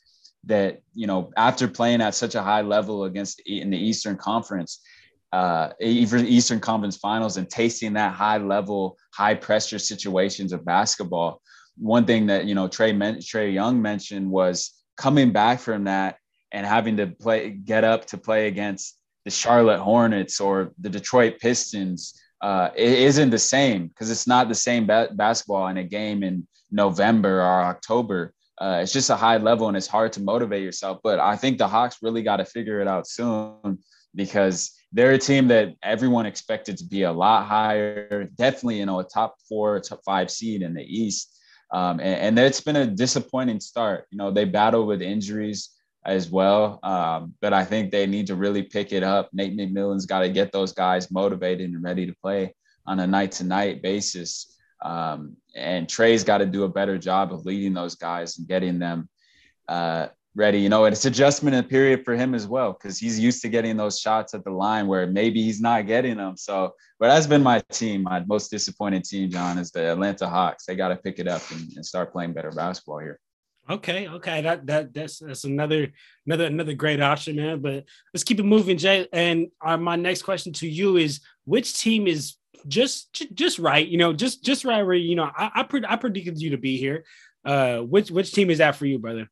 that, 0.46 0.82
you 0.94 1.08
know, 1.08 1.32
after 1.38 1.68
playing 1.68 2.02
at 2.02 2.16
such 2.16 2.36
a 2.36 2.42
high 2.42 2.62
level 2.62 3.06
against 3.06 3.42
in 3.46 3.70
the 3.70 3.78
Eastern 3.78 4.18
Conference, 4.18 4.82
uh, 5.32 5.70
even 5.80 6.28
Eastern 6.28 6.60
Conference 6.60 6.98
Finals, 6.98 7.38
and 7.38 7.50
tasting 7.50 7.94
that 7.94 8.14
high 8.14 8.38
level, 8.38 8.98
high 9.14 9.36
pressure 9.36 9.80
situations 9.80 10.52
of 10.52 10.66
basketball, 10.66 11.42
one 11.78 12.06
thing 12.06 12.28
that 12.28 12.46
you 12.46 12.56
know 12.56 12.68
Trae 12.68 12.94
Trae 12.94 13.54
Young 13.54 13.82
mentioned 13.82 14.30
was 14.30 14.72
coming 14.98 15.32
back 15.32 15.60
from 15.60 15.86
that 15.86 16.18
and 16.52 16.66
having 16.66 16.98
to 16.98 17.08
play 17.08 17.52
get 17.52 17.84
up 17.84 18.06
to 18.08 18.18
play 18.18 18.48
against 18.48 18.98
the 19.26 19.32
Charlotte 19.32 19.80
Hornets 19.80 20.42
or 20.42 20.74
the 20.80 20.90
Detroit 20.90 21.40
Pistons 21.40 22.20
uh, 22.42 22.70
it 22.76 22.90
isn't 22.90 23.30
the 23.30 23.40
same 23.40 23.88
because 23.88 24.10
it's 24.10 24.28
not 24.28 24.48
the 24.48 24.56
same 24.56 24.86
ba- 24.86 25.10
basketball 25.14 25.68
in 25.68 25.78
a 25.78 25.84
game 25.84 26.24
in 26.24 26.48
November 26.72 27.42
or 27.42 27.64
October. 27.64 28.34
Uh, 28.60 28.80
it's 28.82 28.94
just 28.94 29.10
a 29.10 29.16
high 29.16 29.38
level 29.38 29.68
and 29.68 29.78
it's 29.78 29.88
hard 29.88 30.12
to 30.14 30.22
motivate 30.22 30.64
yourself. 30.64 31.00
But 31.04 31.20
I 31.20 31.36
think 31.36 31.58
the 31.58 31.68
Hawks 31.68 31.98
really 32.02 32.24
got 32.24 32.38
to 32.38 32.46
figure 32.46 32.82
it 32.82 32.88
out 32.88 33.08
soon 33.08 33.80
because 34.16 34.72
they're 34.92 35.12
a 35.12 35.18
team 35.18 35.48
that 35.50 35.76
everyone 35.84 36.26
expected 36.26 36.78
to 36.78 36.86
be 36.86 37.04
a 37.04 37.12
lot 37.12 37.46
higher, 37.46 38.30
definitely, 38.36 38.80
you 38.80 38.86
know, 38.86 39.00
a 39.00 39.04
top 39.04 39.36
four, 39.48 39.80
top 39.80 40.02
five 40.04 40.32
seed 40.32 40.62
in 40.62 40.74
the 40.74 40.84
East. 40.84 41.38
Um, 41.72 42.00
and, 42.00 42.38
and 42.38 42.40
it's 42.40 42.62
been 42.62 42.76
a 42.76 42.88
disappointing 42.88 43.60
start. 43.60 44.08
You 44.10 44.18
know, 44.18 44.32
they 44.32 44.46
battle 44.46 44.86
with 44.86 45.02
injuries 45.02 45.70
as 46.06 46.30
well. 46.30 46.80
Um, 46.84 47.34
but 47.42 47.54
I 47.54 47.66
think 47.66 47.92
they 47.92 48.08
need 48.08 48.28
to 48.28 48.36
really 48.36 48.64
pick 48.64 48.92
it 48.94 49.04
up. 49.04 49.30
Nate 49.34 49.58
McMillan's 49.58 50.06
got 50.06 50.22
to 50.22 50.30
get 50.30 50.52
those 50.52 50.74
guys 50.74 51.12
motivated 51.12 51.70
and 51.70 51.84
ready 51.84 52.06
to 52.06 52.16
play 52.22 52.56
on 52.86 53.00
a 53.00 53.08
night 53.08 53.34
to 53.34 53.44
night 53.44 53.82
basis. 53.82 54.58
Um, 54.82 55.36
and 55.56 55.90
Trae's 55.90 56.24
got 56.24 56.38
to 56.38 56.46
do 56.46 56.64
a 56.64 56.70
better 56.70 56.98
job 56.98 57.34
of 57.34 57.46
leading 57.46 57.74
those 57.74 57.96
guys 57.96 58.38
and 58.38 58.48
getting 58.48 58.80
them 58.80 59.10
uh, 59.68 60.08
ready. 60.36 60.60
You 60.60 60.70
know, 60.70 60.86
it's 60.86 61.04
adjustment 61.04 61.56
in 61.56 61.66
period 61.66 62.06
for 62.06 62.16
him 62.16 62.34
as 62.34 62.48
well 62.48 62.74
because 62.74 62.98
he's 62.98 63.20
used 63.20 63.42
to 63.42 63.50
getting 63.50 63.76
those 63.76 64.00
shots 64.00 64.34
at 64.34 64.46
the 64.46 64.52
line 64.52 64.88
where 64.88 65.06
maybe 65.06 65.44
he's 65.44 65.60
not 65.60 65.86
getting 65.86 66.18
them. 66.18 66.38
So, 66.38 66.74
but 66.98 67.08
that's 67.08 67.28
been 67.28 67.44
my 67.44 67.62
team. 67.72 68.04
My 68.04 68.24
most 68.26 68.50
disappointed 68.50 69.04
team, 69.04 69.30
John, 69.30 69.58
is 69.58 69.72
the 69.72 69.92
Atlanta 69.92 70.30
Hawks. 70.30 70.66
They 70.66 70.76
got 70.76 70.90
to 70.90 70.96
pick 70.96 71.20
it 71.20 71.28
up 71.28 71.42
and, 71.52 71.70
and 71.76 71.86
start 71.86 72.14
playing 72.14 72.34
better 72.34 72.52
basketball 72.52 73.00
here. 73.00 73.20
Okay, 73.70 74.08
okay, 74.08 74.42
that 74.42 74.66
that 74.66 74.94
that's 74.96 75.20
that's 75.20 75.44
another 75.44 75.92
another 76.26 76.46
another 76.46 76.74
great 76.74 77.00
option, 77.02 77.36
man. 77.36 77.62
But 77.62 77.86
let's 78.14 78.24
keep 78.24 78.40
it 78.40 78.44
moving, 78.44 78.80
Jay. 78.80 79.08
And 79.14 79.50
uh, 79.64 79.78
my 79.78 79.96
next 79.96 80.24
question 80.24 80.54
to 80.54 80.68
you 80.68 80.98
is: 80.98 81.20
Which 81.46 81.80
team 81.80 82.08
is 82.08 82.36
just 82.68 83.14
just 83.36 83.60
right? 83.60 83.88
You 83.88 84.00
know, 84.00 84.12
just 84.12 84.44
just 84.44 84.66
right 84.66 84.82
where 84.82 84.96
you 84.96 85.16
know 85.16 85.30
I 85.36 85.52
I, 85.56 85.64
pre- 85.64 85.86
I 85.88 85.98
predicted 85.98 86.42
you 86.42 86.52
to 86.52 86.58
be 86.58 86.78
here. 86.78 87.06
Uh, 87.46 87.80
which 87.80 88.10
which 88.10 88.32
team 88.32 88.50
is 88.50 88.58
that 88.58 88.76
for 88.76 88.88
you, 88.88 88.98
brother? 88.98 89.30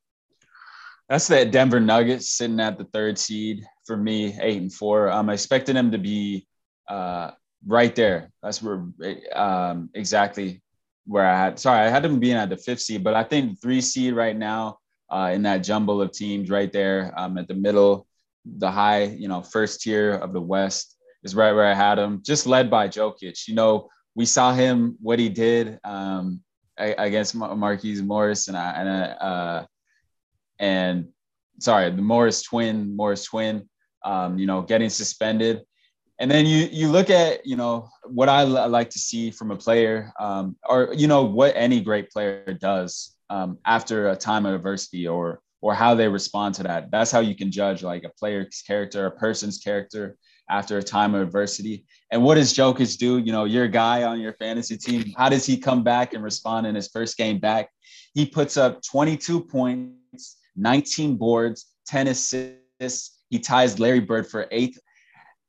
That's 1.10 1.28
that 1.30 1.52
Denver 1.52 1.80
Nuggets 1.80 2.30
sitting 2.30 2.60
at 2.60 2.78
the 2.78 2.84
third 2.86 3.18
seed 3.18 3.66
for 3.88 3.98
me, 3.98 4.38
eight 4.40 4.62
and 4.62 4.74
four. 4.74 5.10
I'm 5.10 5.30
expecting 5.30 5.74
them 5.74 5.92
to 5.92 5.98
be 5.98 6.46
uh, 6.88 7.32
right 7.66 7.96
there. 7.96 8.32
That's 8.44 8.62
where 8.62 8.86
um, 9.34 9.90
exactly 9.96 10.62
where 11.08 11.26
I 11.26 11.38
had 11.38 11.60
sorry, 11.60 11.88
I 11.88 11.90
had 11.90 12.04
them 12.04 12.20
being 12.20 12.36
at 12.36 12.50
the 12.50 12.58
fifth 12.58 12.82
seed, 12.82 13.04
but 13.04 13.16
I 13.16 13.24
think 13.24 13.62
three 13.62 13.82
seed 13.82 14.14
right 14.14 14.36
now 14.36 14.78
uh, 15.10 15.32
in 15.34 15.42
that 15.44 15.60
jumble 15.60 16.02
of 16.02 16.12
teams 16.12 16.50
right 16.50 16.72
there 16.72 17.14
um, 17.18 17.38
at 17.38 17.48
the 17.48 17.54
middle, 17.54 18.08
the 18.46 18.70
high, 18.70 19.04
you 19.04 19.28
know, 19.28 19.42
first 19.42 19.82
tier 19.82 20.14
of 20.14 20.34
the 20.34 20.42
West 20.42 20.98
is 21.24 21.36
right 21.36 21.54
where 21.54 21.66
I 21.66 21.74
had 21.74 21.98
him, 21.98 22.22
just 22.24 22.46
led 22.46 22.70
by 22.70 22.88
Jokic. 22.88 23.48
You 23.48 23.56
know, 23.56 23.90
we 24.16 24.26
saw 24.26 24.54
him 24.54 24.98
what 25.02 25.20
he 25.20 25.30
did 25.30 25.80
um, 25.84 26.42
against 26.78 27.38
Markieff 27.38 28.04
Morris 28.04 28.48
and 28.48 28.58
I, 28.58 28.72
and 28.72 28.90
uh, 29.22 29.66
and 30.60 31.08
sorry, 31.60 31.90
the 31.92 32.02
Morris 32.02 32.42
twin, 32.44 32.96
Morris 32.96 33.26
twin, 33.26 33.70
um, 34.04 34.38
you 34.38 34.46
know, 34.46 34.62
getting 34.62 34.90
suspended 34.90 35.62
and 36.20 36.30
then 36.32 36.46
you 36.46 36.68
you 36.72 36.90
look 36.90 37.10
at 37.10 37.46
you 37.46 37.56
know 37.56 37.90
what 38.06 38.30
I 38.30 38.44
like 38.44 38.90
to 38.92 39.00
see 39.00 39.32
from 39.32 39.52
a 39.52 39.56
player, 39.56 40.12
um, 40.20 40.56
or 40.68 40.94
you 40.96 41.08
know 41.08 41.24
what 41.24 41.54
any 41.56 41.82
great 41.82 42.10
player 42.10 42.58
does 42.60 43.16
um, 43.30 43.58
after 43.66 44.10
a 44.10 44.16
time 44.16 44.46
of 44.46 44.56
adversity, 44.56 45.08
or 45.08 45.42
or 45.62 45.74
how 45.74 45.94
they 45.96 46.08
respond 46.08 46.56
to 46.56 46.64
that. 46.64 46.92
That's 46.92 47.12
how 47.12 47.20
you 47.20 47.36
can 47.36 47.52
judge 47.52 47.84
like 47.84 48.04
a 48.04 48.10
player's 48.10 48.64
character, 48.66 49.06
a 49.06 49.12
person's 49.12 49.60
character 49.60 50.18
after 50.50 50.78
a 50.78 50.84
time 50.84 51.14
of 51.14 51.22
adversity. 51.22 51.86
And 52.12 52.24
what 52.24 52.36
does 52.36 52.54
Jokic 52.54 52.98
do? 52.98 53.18
You 53.18 53.32
know, 53.32 53.46
your 53.46 53.68
guy 53.68 54.04
on 54.04 54.20
your 54.20 54.34
fantasy 54.34 54.78
team. 54.78 55.14
How 55.18 55.30
does 55.30 55.46
he 55.46 55.58
come 55.58 55.84
back 55.84 56.14
and 56.14 56.24
respond 56.24 56.68
in 56.68 56.76
his 56.76 56.88
first 56.88 57.18
game 57.18 57.40
back? 57.40 57.70
He 58.14 58.26
puts 58.26 58.56
up 58.58 58.82
22 58.82 59.42
points, 59.42 60.38
19 60.56 61.18
boards, 61.18 61.68
10 61.88 62.08
assists. 62.08 63.24
He 63.30 63.40
ties 63.40 63.78
Larry 63.78 64.00
Bird 64.00 64.28
for 64.28 64.48
eighth 64.52 64.80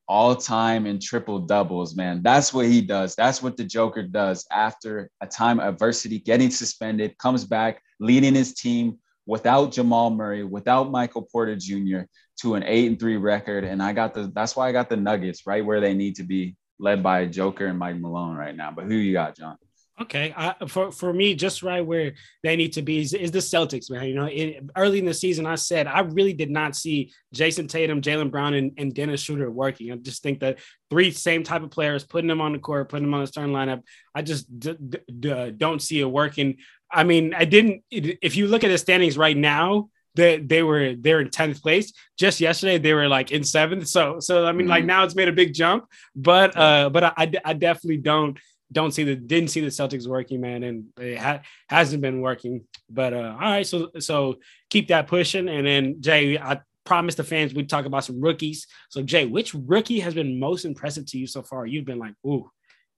all 0.09 0.34
time 0.34 0.86
in 0.86 0.98
triple 0.98 1.40
doubles, 1.40 1.94
man. 1.94 2.22
That's 2.22 2.52
what 2.54 2.66
he 2.66 2.80
does. 2.80 3.14
That's 3.14 3.42
what 3.42 3.56
the 3.56 3.64
Joker 3.64 4.02
does 4.02 4.46
after 4.50 5.11
a 5.20 5.26
time 5.26 5.61
of 5.61 5.74
adversity, 5.74 6.18
getting 6.18 6.50
suspended, 6.50 7.18
comes 7.18 7.44
back, 7.44 7.82
leading 8.00 8.34
his 8.34 8.54
team 8.54 8.98
without 9.26 9.72
Jamal 9.72 10.11
Murray, 10.11 10.44
without 10.44 10.90
Michael 10.90 11.28
Porter 11.30 11.56
Jr. 11.56 12.00
to 12.40 12.54
an 12.54 12.62
eight 12.64 12.86
and 12.86 12.98
three 12.98 13.18
record. 13.18 13.64
And 13.64 13.82
I 13.82 13.92
got 13.92 14.14
the 14.14 14.32
that's 14.34 14.56
why 14.56 14.68
I 14.68 14.72
got 14.72 14.88
the 14.88 14.96
Nuggets 14.96 15.46
right 15.46 15.64
where 15.64 15.80
they 15.80 15.94
need 15.94 16.16
to 16.16 16.22
be, 16.22 16.56
led 16.78 17.02
by 17.02 17.26
Joker 17.26 17.66
and 17.66 17.78
Mike 17.78 17.98
Malone 18.00 18.36
right 18.36 18.56
now. 18.56 18.70
But 18.70 18.86
who 18.86 18.94
you 18.94 19.12
got, 19.12 19.36
John? 19.36 19.59
Okay, 20.01 20.32
uh, 20.36 20.55
for 20.68 20.92
for 20.92 21.12
me, 21.12 21.34
just 21.34 21.64
right 21.64 21.84
where 21.84 22.12
they 22.44 22.55
need 22.55 22.72
to 22.74 22.82
be 22.82 23.01
is, 23.01 23.14
is 23.14 23.32
the 23.32 23.40
Celtics, 23.40 23.90
man. 23.90 24.07
You 24.07 24.14
know, 24.14 24.28
in, 24.28 24.70
early 24.76 25.01
in 25.01 25.05
the 25.05 25.14
season, 25.14 25.44
I 25.44 25.57
said 25.57 25.88
I 25.88 26.01
really 26.01 26.32
did 26.32 26.51
not 26.51 26.76
see 26.76 27.12
Jayson 27.34 27.66
Tatum, 27.66 28.01
Jaylen 28.01 28.30
Brown, 28.30 28.55
and, 28.55 28.72
and 28.78 28.94
Dennis 28.94 29.22
Schroeder 29.22 29.51
working. 29.51 29.90
I 29.90 29.96
just 29.96 30.22
think 30.22 30.38
that 30.40 30.59
three 30.88 31.11
same 31.11 31.42
type 31.42 31.64
of 31.64 31.70
players, 31.70 32.05
putting 32.05 32.28
them 32.28 32.40
on 32.40 32.53
the 32.53 32.61
court, 32.61 32.88
putting 32.90 33.07
them 33.07 33.14
on 33.14 33.22
the 33.22 33.26
starting 33.26 33.53
lineup, 33.53 33.82
I 34.14 34.22
just 34.22 34.46
d- 34.61 34.76
d- 35.18 35.55
don't 35.57 35.82
see 35.82 35.99
it 35.99 36.05
working. 36.05 36.59
I 36.90 37.03
mean, 37.03 37.34
I 37.34 37.44
didn't. 37.44 37.82
If 37.90 38.36
you 38.36 38.46
look 38.46 38.62
at 38.62 38.68
the 38.68 38.78
standings 38.78 39.18
right 39.18 39.36
now, 39.36 39.90
they, 40.14 40.38
they 40.38 40.62
were 40.62 40.94
they're 40.94 41.20
in 41.20 41.28
10th 41.28 41.62
place 41.62 41.92
just 42.18 42.40
yesterday 42.40 42.76
they 42.76 42.92
were 42.92 43.07
like 43.07 43.30
in 43.30 43.44
seventh 43.44 43.86
so 43.86 44.18
so 44.18 44.46
i 44.46 44.51
mean 44.51 44.62
mm-hmm. 44.62 44.70
like 44.70 44.84
now 44.84 45.05
it's 45.05 45.14
made 45.14 45.28
a 45.28 45.32
big 45.32 45.55
jump 45.55 45.84
but 46.16 46.57
uh 46.57 46.90
but 46.90 47.05
I, 47.05 47.30
I 47.44 47.53
definitely 47.53 47.99
don't 47.99 48.36
don't 48.71 48.93
see 48.93 49.05
the 49.05 49.16
didn't 49.16 49.51
see 49.51 49.61
the 49.61 49.69
Celtics 49.69 50.07
working, 50.07 50.41
man, 50.41 50.62
and 50.62 50.87
it 50.99 51.19
ha- 51.19 51.41
hasn't 51.69 52.03
been 52.03 52.21
working. 52.21 52.64
But 52.91 53.12
uh, 53.14 53.35
all 53.35 53.51
right, 53.51 53.66
so 53.66 53.91
so 53.99 54.37
keep 54.71 54.89
that 54.89 55.07
pushing, 55.07 55.49
and 55.49 55.66
then 55.66 56.01
Jay, 56.01 56.39
I 56.39 56.61
promised 56.85 57.16
the 57.16 57.25
fans 57.25 57.55
we'd 57.55 57.69
talk 57.69 57.87
about 57.87 58.05
some 58.05 58.21
rookies. 58.21 58.66
So 58.91 59.03
Jay, 59.03 59.27
which 59.27 59.55
rookie 59.55 60.01
has 60.01 60.14
been 60.14 60.39
most 60.39 60.64
impressive 60.64 61.07
to 61.07 61.19
you 61.19 61.27
so 61.27 61.43
far? 61.43 61.66
You've 61.66 61.85
been 61.85 61.99
like, 61.99 62.14
ooh, 62.27 62.51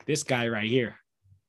this 0.07 0.23
guy 0.23 0.49
right 0.49 0.69
here. 0.69 0.97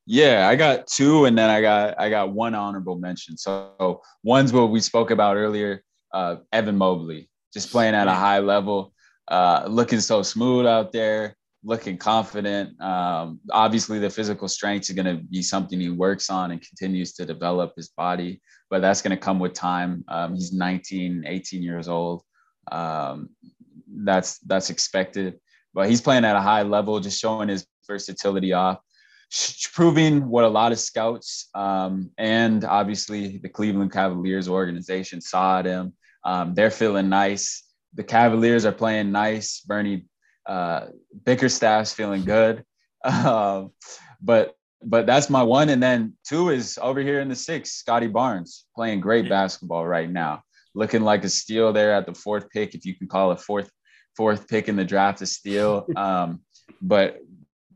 Yeah, 0.06 0.48
I 0.48 0.56
got 0.56 0.86
two, 0.86 1.24
and 1.24 1.36
then 1.36 1.50
I 1.50 1.60
got 1.60 2.00
I 2.00 2.08
got 2.10 2.32
one 2.32 2.54
honorable 2.54 2.96
mention. 2.96 3.36
So 3.36 4.02
one's 4.22 4.52
what 4.52 4.70
we 4.70 4.80
spoke 4.80 5.10
about 5.10 5.36
earlier, 5.36 5.82
uh, 6.12 6.36
Evan 6.52 6.76
Mobley, 6.76 7.28
just 7.52 7.72
playing 7.72 7.94
at 7.94 8.08
a 8.08 8.12
high 8.12 8.38
level, 8.38 8.92
uh, 9.28 9.64
looking 9.68 10.00
so 10.00 10.22
smooth 10.22 10.66
out 10.66 10.92
there 10.92 11.36
looking 11.64 11.96
confident. 11.96 12.80
Um, 12.80 13.40
obviously, 13.50 13.98
the 13.98 14.10
physical 14.10 14.48
strength 14.48 14.90
is 14.90 14.96
going 14.96 15.16
to 15.16 15.22
be 15.22 15.42
something 15.42 15.78
he 15.78 15.90
works 15.90 16.30
on 16.30 16.50
and 16.50 16.60
continues 16.60 17.12
to 17.14 17.24
develop 17.24 17.72
his 17.76 17.88
body, 17.88 18.40
but 18.70 18.80
that's 18.82 19.02
going 19.02 19.16
to 19.16 19.22
come 19.22 19.38
with 19.38 19.54
time. 19.54 20.04
Um, 20.08 20.34
he's 20.34 20.52
19, 20.52 21.24
18 21.26 21.62
years 21.62 21.88
old. 21.88 22.22
Um, 22.70 23.30
that's 24.04 24.38
that's 24.38 24.70
expected, 24.70 25.38
but 25.74 25.88
he's 25.88 26.00
playing 26.00 26.24
at 26.24 26.36
a 26.36 26.40
high 26.40 26.62
level, 26.62 26.98
just 27.00 27.20
showing 27.20 27.48
his 27.48 27.66
versatility 27.86 28.52
off, 28.52 28.78
proving 29.72 30.28
what 30.28 30.44
a 30.44 30.48
lot 30.48 30.72
of 30.72 30.78
scouts 30.78 31.48
um, 31.54 32.10
and 32.18 32.64
obviously 32.64 33.38
the 33.38 33.48
Cleveland 33.48 33.92
Cavaliers 33.92 34.48
organization 34.48 35.20
saw 35.20 35.58
at 35.58 35.66
him. 35.66 35.92
Um, 36.24 36.54
they're 36.54 36.70
feeling 36.70 37.08
nice. 37.08 37.64
The 37.94 38.04
Cavaliers 38.04 38.64
are 38.64 38.72
playing 38.72 39.12
nice. 39.12 39.60
Bernie 39.60 40.06
uh, 40.46 40.86
Bickerstaff's 41.24 41.92
feeling 41.92 42.24
good. 42.24 42.64
Um, 43.04 43.72
but 44.20 44.54
but 44.84 45.06
that's 45.06 45.28
my 45.28 45.42
one. 45.42 45.70
And 45.70 45.82
then 45.82 46.14
two 46.24 46.50
is 46.50 46.78
over 46.80 47.00
here 47.00 47.20
in 47.20 47.28
the 47.28 47.34
six, 47.34 47.72
Scottie 47.72 48.06
Barnes 48.06 48.66
playing 48.76 49.00
great 49.00 49.28
basketball 49.28 49.84
right 49.84 50.08
now, 50.08 50.42
looking 50.76 51.02
like 51.02 51.24
a 51.24 51.28
steal 51.28 51.72
there 51.72 51.92
at 51.92 52.06
the 52.06 52.14
fourth 52.14 52.48
pick, 52.50 52.76
if 52.76 52.84
you 52.84 52.94
can 52.94 53.08
call 53.08 53.32
a 53.32 53.36
fourth 53.36 53.68
fourth 54.16 54.46
pick 54.46 54.68
in 54.68 54.76
the 54.76 54.84
draft 54.84 55.20
a 55.20 55.26
steal. 55.26 55.86
Um, 55.96 56.42
but 56.80 57.18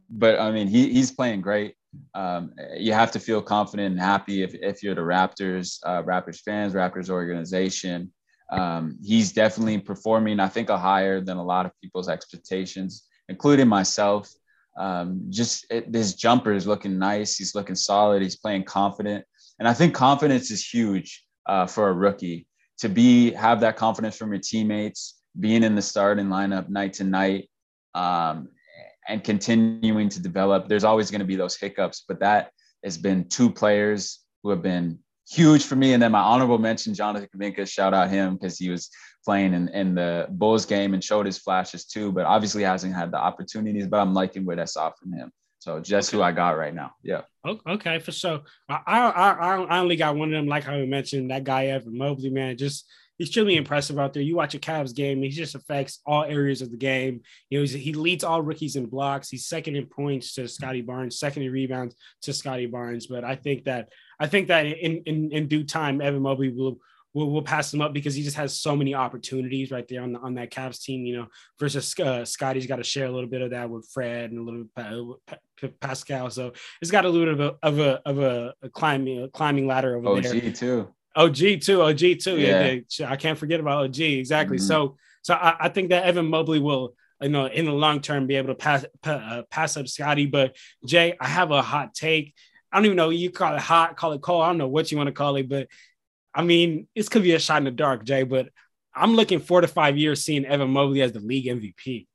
but 0.09 0.39
I 0.39 0.51
mean 0.53 0.69
he 0.69 0.93
he's 0.93 1.11
playing 1.11 1.41
great. 1.41 1.75
Um, 2.15 2.53
you 2.77 2.93
have 2.93 3.11
to 3.13 3.21
feel 3.21 3.43
confident 3.43 3.93
and 3.93 4.01
happy 4.01 4.43
if, 4.43 4.55
if 4.55 4.83
you're 4.83 4.95
the 4.95 5.01
Raptors, 5.01 5.79
uh, 5.85 6.03
Raptors 6.03 6.41
fans, 6.41 6.75
Raptors 6.75 7.11
organization. 7.11 8.13
Um, 8.51 8.99
he's 9.05 9.33
definitely 9.33 9.79
performing, 9.79 10.41
I 10.41 10.49
think, 10.49 10.69
a 10.69 10.79
higher 10.79 11.21
than 11.21 11.37
a 11.37 11.45
lot 11.45 11.67
of 11.67 11.73
people's 11.83 12.09
expectations, 12.09 13.05
including 13.29 13.69
myself. 13.69 14.31
Um, 14.79 15.23
just 15.31 15.67
it, 15.71 15.93
his 15.93 16.15
jumper 16.15 16.53
is 16.53 16.67
looking 16.67 16.99
nice. 16.99 17.37
He's 17.37 17.55
looking 17.55 17.75
solid. 17.75 18.23
He's 18.23 18.37
playing 18.37 18.65
confident, 18.65 19.25
and 19.59 19.67
I 19.67 19.75
think 19.75 19.95
confidence 19.95 20.51
is 20.51 20.65
huge 20.65 21.25
uh, 21.47 21.67
for 21.67 21.89
a 21.89 21.93
rookie 21.93 22.47
to 22.79 22.89
be 22.89 23.33
have 23.33 23.61
that 23.61 23.77
confidence 23.77 24.17
from 24.17 24.33
your 24.33 24.41
teammates, 24.41 25.21
being 25.39 25.63
in 25.63 25.75
the 25.75 25.83
starting 25.83 26.27
lineup 26.27 26.69
night 26.69 26.93
to 26.95 27.05
night, 27.05 27.49
um, 27.95 28.49
and 29.09 29.25
continuing 29.25 30.09
to 30.11 30.21
develop. 30.21 30.69
There's 30.69 30.85
always 30.85 31.11
going 31.11 31.21
to 31.21 31.27
be 31.27 31.37
those 31.37 31.57
hiccups, 31.57 32.05
but 32.07 32.21
that 32.21 32.51
has 32.85 32.99
been 32.99 33.29
two 33.29 33.51
players 33.51 34.21
who 34.43 34.51
have 34.51 34.63
been 34.63 34.99
huge 35.29 35.65
for 35.65 35.77
me. 35.77 35.93
And 35.93 36.03
then 36.03 36.13
my 36.13 36.21
honorable 36.21 36.59
mention, 36.59 36.95
Jonathan 36.95 37.29
Kuminga, 37.35 37.69
shout 37.69 37.95
out 37.95 38.11
him 38.11 38.35
because 38.35 38.59
he 38.59 38.71
was 38.71 38.91
playing 39.25 39.55
in, 39.55 39.69
in 39.69 39.95
the 39.95 40.27
Bulls 40.31 40.67
game 40.67 40.95
and 40.95 41.03
showed 41.03 41.27
his 41.27 41.39
flashes 41.39 41.85
too, 41.85 42.13
but 42.13 42.25
obviously 42.27 42.63
hasn't 42.63 42.95
had 42.95 43.11
the 43.11 43.19
opportunities. 43.19 43.87
But 43.87 44.01
I'm 44.01 44.15
liking 44.15 44.45
what 44.45 44.61
I 44.61 44.65
saw 44.65 44.91
from 44.91 45.13
him. 45.13 45.33
So 45.59 45.81
just 45.81 46.11
okay. 46.11 46.19
who 46.19 46.23
I 46.23 46.31
got 46.31 46.57
right 46.57 46.75
now. 46.75 46.93
Yeah. 47.03 47.23
Okay, 47.45 47.99
for 47.99 48.13
sure. 48.13 48.43
I, 48.69 48.83
I 48.87 49.65
I 49.69 49.79
only 49.81 49.97
got 49.97 50.15
one 50.15 50.33
of 50.33 50.39
them, 50.39 50.47
like 50.47 50.63
how 50.63 50.77
we 50.77 50.87
mentioned 50.87 51.31
that 51.31 51.43
guy 51.43 51.67
Evan 51.67 51.99
Mobley, 51.99 52.31
man. 52.31 52.57
Just 52.57 52.87
he's 53.19 53.31
truly 53.31 53.57
impressive 53.57 53.99
out 53.99 54.13
there. 54.13 54.23
You 54.23 54.37
watch 54.37 54.55
a 54.55 54.59
Cavs 54.59 54.95
game, 54.95 55.23
he 55.23 55.31
just 55.31 55.55
affects 55.55 56.01
all 56.07 56.25
areas 56.25 56.63
of 56.63 56.71
the 56.71 56.77
game. 56.77 57.23
You 57.51 57.61
know, 57.61 57.67
he 57.67 57.93
leads 57.95 58.25
all 58.25 58.43
rookies 58.43 58.77
in 58.77 58.87
blocks. 58.87 59.29
He's 59.29 59.47
second 59.47 59.77
in 59.77 59.87
points 59.87 60.35
to 60.35 60.47
Scottie 60.47 60.83
Barnes, 60.83 61.19
second 61.19 61.43
in 61.43 61.51
rebounds 61.51 61.97
to 62.23 62.33
Scottie 62.33 62.67
Barnes. 62.67 63.07
But 63.07 63.25
I 63.25 63.35
think 63.35 63.65
that 63.65 63.89
I 64.19 64.27
think 64.27 64.49
that 64.49 64.67
in 64.67 65.03
in, 65.07 65.33
in 65.33 65.49
due 65.49 65.65
time, 65.65 66.01
Evan 66.01 66.23
Mobley 66.23 66.51
will 66.51 66.79
We'll, 67.17 67.31
we'll, 67.31 67.41
pass 67.41 67.73
him 67.73 67.81
up 67.81 67.95
because 67.95 68.15
he 68.15 68.23
just 68.23 68.37
has 68.37 68.61
so 68.61 68.77
many 68.77 68.95
opportunities 68.95 69.71
right 69.71 69.89
there 69.89 70.03
on 70.03 70.13
the, 70.13 70.19
on 70.19 70.35
that 70.35 70.51
Cavs 70.51 70.83
team. 70.83 71.07
You 71.07 71.17
know, 71.17 71.27
versus 71.59 71.99
uh, 71.99 72.27
Scottie's 72.27 72.67
got 72.67 72.77
to 72.77 72.85
share 72.85 73.07
a 73.07 73.11
little 73.11 73.31
bit 73.31 73.41
of 73.41 73.53
that 73.53 73.71
with 73.71 73.89
Fred 73.89 74.33
and 74.33 74.39
a 74.39 74.43
little 74.43 74.65
bit 74.77 75.63
with 75.63 75.81
Pascal. 75.81 76.29
So 76.29 76.53
it's 76.83 76.91
got 76.91 77.07
a 77.07 77.09
little 77.09 77.35
bit 77.35 77.41
of 77.41 77.41
a 77.41 77.67
of 77.67 77.79
a, 77.79 78.03
of 78.07 78.19
a, 78.19 78.55
a 78.61 78.69
climbing 78.69 79.23
a 79.23 79.29
climbing 79.31 79.67
ladder 79.67 79.97
over 79.97 80.09
OG 80.09 80.23
there. 80.25 80.35
OG 80.35 80.55
too. 80.57 80.89
OG 81.17 81.61
too. 81.63 81.81
OG 81.81 81.99
too. 82.21 82.39
Yeah, 82.39 82.81
yeah 82.99 83.11
I 83.11 83.17
can't 83.17 83.39
forget 83.39 83.61
about 83.61 83.85
OG. 83.85 84.01
Exactly. 84.01 84.59
Mm-hmm. 84.59 84.67
So 84.67 84.99
so 85.23 85.33
I, 85.33 85.57
I, 85.59 85.69
think 85.71 85.89
that 85.89 86.05
Evan 86.05 86.27
Mobley 86.27 86.59
will 86.59 86.97
you 87.23 87.31
know 87.31 87.47
in 87.47 87.65
the 87.65 87.73
long 87.73 88.03
term 88.03 88.27
be 88.27 88.35
able 88.37 88.49
to 88.49 88.55
pass 88.57 88.85
uh, 89.05 89.41
pass 89.51 89.79
up 89.79 89.89
Scottie. 89.89 90.27
But 90.27 90.55
Jay, 90.85 91.15
I 91.19 91.29
have 91.29 91.51
a 91.51 91.63
hot 91.63 91.95
take. 91.95 92.35
I 92.77 92.79
don't 92.79 92.85
even 92.85 92.97
know 92.97 93.09
you 93.09 93.31
call 93.31 93.55
it 93.55 93.61
hot, 93.63 93.97
call 93.97 94.13
it 94.13 94.21
cold. 94.21 94.43
I 94.43 94.49
don't 94.49 94.59
know 94.59 94.69
what 94.69 94.93
you 94.93 94.99
want 94.99 95.07
to 95.07 95.13
call 95.13 95.37
it, 95.37 95.49
but 95.49 95.67
I 96.35 96.43
mean, 96.43 96.89
this 96.95 97.09
could 97.09 97.23
be 97.23 97.33
a 97.33 97.39
shot 97.39 97.57
in 97.57 97.65
the 97.65 97.71
dark, 97.71 98.05
Jay, 98.05 98.23
but 98.23 98.51
I'm 98.95 99.15
looking 99.15 99.41
four 99.41 99.63
to 99.63 99.67
five 99.67 99.97
years 99.97 100.23
seeing 100.23 100.45
Evan 100.45 100.69
Mobley 100.73 101.01
as 101.01 101.13
the 101.13 101.21
league 101.21 101.47
MVP. 101.47 102.07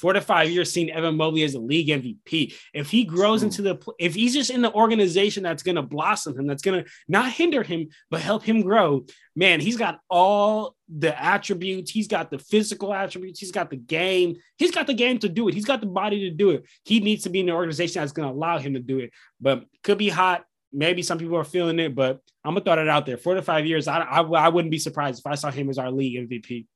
Four 0.00 0.14
to 0.14 0.20
five 0.22 0.50
years 0.50 0.72
seeing 0.72 0.90
Evan 0.90 1.16
Mobley 1.16 1.42
as 1.42 1.54
a 1.54 1.60
league 1.60 1.88
MVP. 1.88 2.54
If 2.72 2.90
he 2.90 3.04
grows 3.04 3.42
into 3.42 3.60
hmm. 3.60 3.68
the, 3.68 3.92
if 3.98 4.14
he's 4.14 4.32
just 4.32 4.48
in 4.48 4.62
the 4.62 4.72
organization 4.72 5.42
that's 5.42 5.62
going 5.62 5.76
to 5.76 5.82
blossom 5.82 6.38
him, 6.38 6.46
that's 6.46 6.62
going 6.62 6.82
to 6.82 6.90
not 7.06 7.30
hinder 7.30 7.62
him, 7.62 7.88
but 8.10 8.22
help 8.22 8.42
him 8.42 8.62
grow, 8.62 9.04
man, 9.36 9.60
he's 9.60 9.76
got 9.76 10.00
all 10.08 10.74
the 10.88 11.22
attributes. 11.22 11.90
He's 11.90 12.08
got 12.08 12.30
the 12.30 12.38
physical 12.38 12.94
attributes. 12.94 13.40
He's 13.40 13.52
got 13.52 13.68
the 13.68 13.76
game. 13.76 14.36
He's 14.56 14.70
got 14.70 14.86
the 14.86 14.94
game 14.94 15.18
to 15.18 15.28
do 15.28 15.48
it. 15.48 15.54
He's 15.54 15.66
got 15.66 15.80
the 15.80 15.86
body 15.86 16.20
to 16.20 16.30
do 16.30 16.50
it. 16.50 16.64
He 16.84 17.00
needs 17.00 17.24
to 17.24 17.30
be 17.30 17.40
in 17.40 17.50
an 17.50 17.54
organization 17.54 18.00
that's 18.00 18.12
going 18.12 18.26
to 18.26 18.34
allow 18.34 18.58
him 18.58 18.72
to 18.74 18.80
do 18.80 19.00
it. 19.00 19.10
But 19.38 19.64
could 19.82 19.98
be 19.98 20.08
hot, 20.08 20.44
maybe 20.72 21.02
some 21.02 21.18
people 21.18 21.36
are 21.36 21.44
feeling 21.44 21.78
it, 21.78 21.94
but 21.94 22.20
I'm 22.44 22.54
gonna 22.54 22.64
throw 22.64 22.80
it 22.80 22.88
out 22.88 23.06
there. 23.06 23.16
Four 23.16 23.34
to 23.34 23.42
five 23.42 23.66
years, 23.66 23.88
I, 23.88 24.00
I, 24.00 24.20
I 24.22 24.48
wouldn't 24.48 24.70
be 24.70 24.78
surprised 24.78 25.20
if 25.20 25.26
I 25.26 25.34
saw 25.34 25.50
him 25.50 25.68
as 25.68 25.78
our 25.78 25.90
league 25.90 26.28
MVP. 26.28 26.66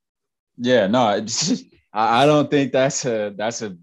Yeah, 0.58 0.86
no, 0.86 1.24
I 1.94 2.26
don't 2.26 2.50
think 2.50 2.72
that's 2.72 3.04
a 3.04 3.32
that's 3.36 3.62
a 3.62 3.76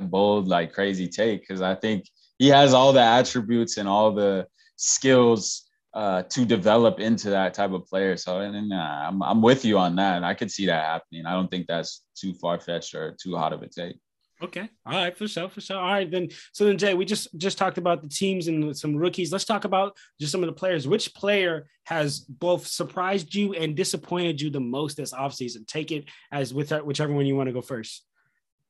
bold 0.00 0.48
like 0.48 0.72
crazy 0.72 1.08
take 1.08 1.40
because 1.40 1.60
I 1.60 1.74
think 1.74 2.08
he 2.38 2.48
has 2.48 2.72
all 2.72 2.92
the 2.92 3.02
attributes 3.02 3.76
and 3.78 3.88
all 3.88 4.12
the 4.12 4.46
skills 4.76 5.64
uh, 5.94 6.22
to 6.22 6.44
develop 6.44 7.00
into 7.00 7.30
that 7.30 7.52
type 7.52 7.72
of 7.72 7.86
player. 7.86 8.16
So 8.16 8.40
and, 8.40 8.72
I'm 8.72 9.22
I'm 9.22 9.42
with 9.42 9.64
you 9.64 9.78
on 9.78 9.96
that. 9.96 10.24
I 10.24 10.34
could 10.34 10.50
see 10.50 10.66
that 10.66 10.84
happening. 10.84 11.26
I 11.26 11.32
don't 11.32 11.50
think 11.50 11.66
that's 11.66 12.02
too 12.14 12.32
far 12.34 12.60
fetched 12.60 12.94
or 12.94 13.16
too 13.20 13.36
hot 13.36 13.52
of 13.52 13.62
a 13.62 13.68
take. 13.68 13.96
Okay. 14.42 14.68
All 14.84 14.92
right. 14.94 15.16
For 15.16 15.28
sure. 15.28 15.48
For 15.48 15.60
sure. 15.60 15.76
All 15.76 15.92
right. 15.92 16.10
Then, 16.10 16.28
so 16.52 16.64
then, 16.64 16.76
Jay, 16.76 16.94
we 16.94 17.04
just 17.04 17.28
just 17.38 17.58
talked 17.58 17.78
about 17.78 18.02
the 18.02 18.08
teams 18.08 18.48
and 18.48 18.76
some 18.76 18.96
rookies. 18.96 19.30
Let's 19.30 19.44
talk 19.44 19.64
about 19.64 19.96
just 20.20 20.32
some 20.32 20.42
of 20.42 20.48
the 20.48 20.52
players. 20.52 20.88
Which 20.88 21.14
player 21.14 21.68
has 21.84 22.20
both 22.20 22.66
surprised 22.66 23.34
you 23.34 23.54
and 23.54 23.76
disappointed 23.76 24.40
you 24.40 24.50
the 24.50 24.60
most 24.60 24.96
this 24.96 25.12
offseason? 25.12 25.66
Take 25.66 25.92
it 25.92 26.06
as 26.32 26.52
with 26.52 26.72
whichever 26.72 27.12
one 27.12 27.26
you 27.26 27.36
want 27.36 27.48
to 27.48 27.52
go 27.52 27.62
first. 27.62 28.04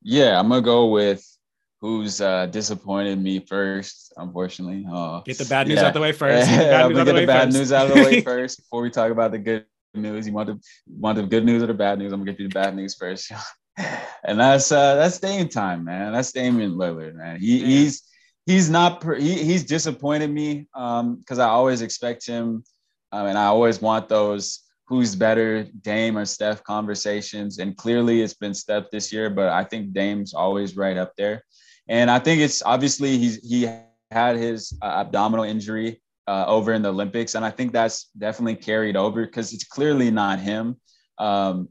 Yeah, 0.03 0.39
I'm 0.39 0.49
gonna 0.49 0.61
go 0.61 0.87
with 0.87 1.25
who's 1.81 2.21
uh, 2.21 2.45
disappointed 2.47 3.21
me 3.21 3.39
first. 3.39 4.13
Unfortunately, 4.17 4.85
uh, 4.91 5.21
get 5.21 5.37
the 5.37 5.45
bad 5.45 5.67
news 5.67 5.77
yeah. 5.77 5.87
out 5.87 5.93
the 5.93 6.01
way 6.01 6.11
first. 6.11 6.49
Get 6.49 6.57
the 6.57 6.63
bad, 6.69 6.89
news, 6.89 7.03
get 7.03 7.15
the 7.15 7.25
bad 7.25 7.53
news 7.53 7.71
out 7.71 7.89
of 7.89 7.95
the 7.95 8.03
way 8.03 8.21
first 8.31 8.59
before 8.59 8.81
we 8.81 8.89
talk 8.89 9.11
about 9.11 9.31
the 9.31 9.39
good 9.39 9.65
news. 9.93 10.27
You 10.27 10.33
want 10.33 10.47
the 10.47 10.59
want 10.87 11.17
the 11.17 11.23
good 11.23 11.45
news 11.45 11.63
or 11.63 11.67
the 11.67 11.73
bad 11.73 11.99
news? 11.99 12.13
I'm 12.13 12.19
gonna 12.19 12.31
get 12.31 12.39
you 12.39 12.47
the 12.47 12.53
bad 12.53 12.75
news 12.75 12.95
first. 12.95 13.31
and 14.23 14.39
that's 14.39 14.71
uh 14.71 14.95
that's 14.95 15.19
Dame 15.19 15.49
time, 15.49 15.83
man. 15.83 16.13
That's 16.13 16.31
Damian 16.31 16.73
Lillard, 16.73 17.15
man. 17.15 17.39
He 17.39 17.59
yeah. 17.59 17.65
he's 17.65 18.03
he's 18.45 18.69
not 18.69 19.03
he, 19.19 19.43
he's 19.43 19.63
disappointed 19.63 20.29
me 20.29 20.67
um 20.73 21.15
because 21.15 21.39
I 21.39 21.47
always 21.47 21.81
expect 21.81 22.25
him 22.25 22.63
um, 23.13 23.27
and 23.27 23.37
I 23.37 23.45
always 23.45 23.79
want 23.79 24.09
those 24.09 24.63
who's 24.87 25.15
better, 25.15 25.63
Dame 25.81 26.17
or 26.17 26.25
Steph 26.25 26.63
conversations. 26.63 27.59
And 27.59 27.77
clearly 27.77 28.21
it's 28.21 28.33
been 28.33 28.55
Steph 28.55 28.89
this 28.91 29.13
year, 29.13 29.29
but 29.29 29.49
I 29.49 29.63
think 29.63 29.93
Dame's 29.93 30.33
always 30.33 30.75
right 30.75 30.97
up 30.97 31.13
there. 31.15 31.43
And 31.87 32.09
I 32.09 32.17
think 32.17 32.41
it's 32.41 32.63
obviously 32.63 33.17
he's 33.19 33.37
he 33.47 33.69
had 34.09 34.35
his 34.35 34.77
uh, 34.81 34.85
abdominal 34.85 35.45
injury 35.45 36.01
uh, 36.27 36.45
over 36.47 36.73
in 36.73 36.81
the 36.81 36.89
Olympics, 36.89 37.35
and 37.35 37.45
I 37.45 37.51
think 37.51 37.71
that's 37.71 38.09
definitely 38.17 38.55
carried 38.55 38.95
over 38.95 39.25
because 39.25 39.53
it's 39.53 39.65
clearly 39.65 40.09
not 40.09 40.39
him. 40.39 40.77
Um, 41.17 41.69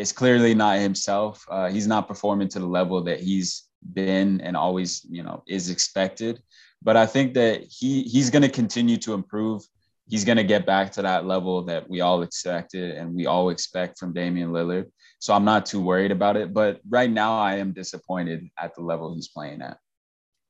it's 0.00 0.12
clearly 0.12 0.54
not 0.54 0.78
himself. 0.78 1.46
Uh, 1.50 1.68
he's 1.68 1.86
not 1.86 2.08
performing 2.08 2.48
to 2.48 2.58
the 2.58 2.66
level 2.66 3.02
that 3.02 3.20
he's 3.20 3.68
been 3.92 4.40
and 4.40 4.56
always, 4.56 5.06
you 5.10 5.22
know, 5.22 5.42
is 5.46 5.68
expected. 5.68 6.42
But 6.82 6.96
I 6.96 7.04
think 7.04 7.34
that 7.34 7.64
he 7.68 8.02
he's 8.04 8.30
going 8.30 8.42
to 8.42 8.48
continue 8.48 8.96
to 8.98 9.12
improve. 9.12 9.62
He's 10.08 10.24
going 10.24 10.38
to 10.38 10.44
get 10.44 10.64
back 10.64 10.90
to 10.92 11.02
that 11.02 11.26
level 11.26 11.62
that 11.64 11.88
we 11.88 12.00
all 12.00 12.22
expected 12.22 12.96
and 12.96 13.14
we 13.14 13.26
all 13.26 13.50
expect 13.50 13.98
from 13.98 14.14
Damian 14.14 14.50
Lillard. 14.50 14.86
So 15.18 15.34
I'm 15.34 15.44
not 15.44 15.66
too 15.66 15.80
worried 15.80 16.10
about 16.10 16.36
it. 16.36 16.54
But 16.54 16.80
right 16.88 17.10
now, 17.10 17.38
I 17.38 17.56
am 17.56 17.72
disappointed 17.72 18.48
at 18.58 18.74
the 18.74 18.80
level 18.80 19.14
he's 19.14 19.28
playing 19.28 19.60
at. 19.60 19.76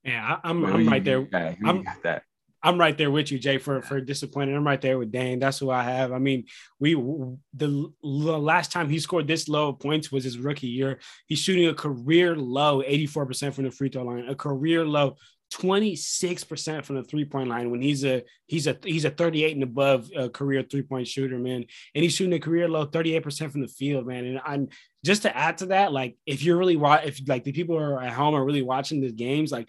Yeah, 0.04 0.38
I'm, 0.44 0.64
I'm 0.64 0.88
right 0.88 1.04
there. 1.04 1.28
I'm, 1.64 1.84
that. 2.04 2.22
I'm 2.62 2.78
right 2.78 2.96
there 2.96 3.10
with 3.10 3.30
you, 3.30 3.38
Jay, 3.38 3.58
for 3.58 3.80
for 3.82 4.00
disappointed. 4.00 4.54
I'm 4.54 4.66
right 4.66 4.80
there 4.80 4.98
with 4.98 5.10
Dame. 5.10 5.38
That's 5.38 5.58
who 5.58 5.70
I 5.70 5.82
have. 5.82 6.12
I 6.12 6.18
mean, 6.18 6.44
we 6.78 6.94
the, 6.94 7.92
the 8.02 8.38
last 8.38 8.70
time 8.70 8.88
he 8.88 8.98
scored 8.98 9.26
this 9.26 9.48
low 9.48 9.72
points 9.72 10.12
was 10.12 10.24
his 10.24 10.38
rookie 10.38 10.68
year. 10.68 10.98
He's 11.26 11.38
shooting 11.38 11.68
a 11.68 11.74
career 11.74 12.36
low 12.36 12.82
84% 12.82 13.54
from 13.54 13.64
the 13.64 13.70
free 13.70 13.88
throw 13.88 14.04
line, 14.04 14.28
a 14.28 14.34
career 14.34 14.84
low 14.84 15.16
26% 15.52 16.84
from 16.84 16.96
the 16.96 17.02
three-point 17.02 17.48
line 17.48 17.72
when 17.72 17.82
he's 17.82 18.04
a 18.04 18.22
he's 18.46 18.68
a 18.68 18.78
he's 18.84 19.04
a 19.04 19.10
38 19.10 19.54
and 19.54 19.64
above 19.64 20.08
uh, 20.16 20.28
career 20.28 20.62
three-point 20.62 21.08
shooter, 21.08 21.38
man. 21.38 21.64
And 21.94 22.04
he's 22.04 22.14
shooting 22.14 22.34
a 22.34 22.38
career 22.38 22.68
low 22.68 22.86
38% 22.86 23.50
from 23.50 23.60
the 23.60 23.68
field, 23.68 24.06
man. 24.06 24.26
And 24.26 24.40
I'm 24.44 24.68
just 25.04 25.22
to 25.22 25.36
add 25.36 25.58
to 25.58 25.66
that, 25.66 25.92
like 25.92 26.16
if 26.24 26.44
you're 26.44 26.56
really 26.56 26.78
if 27.04 27.20
like 27.26 27.44
the 27.44 27.52
people 27.52 27.76
are 27.76 28.00
at 28.00 28.12
home 28.12 28.34
are 28.34 28.44
really 28.44 28.62
watching 28.62 29.00
the 29.00 29.10
games, 29.10 29.50
like 29.50 29.68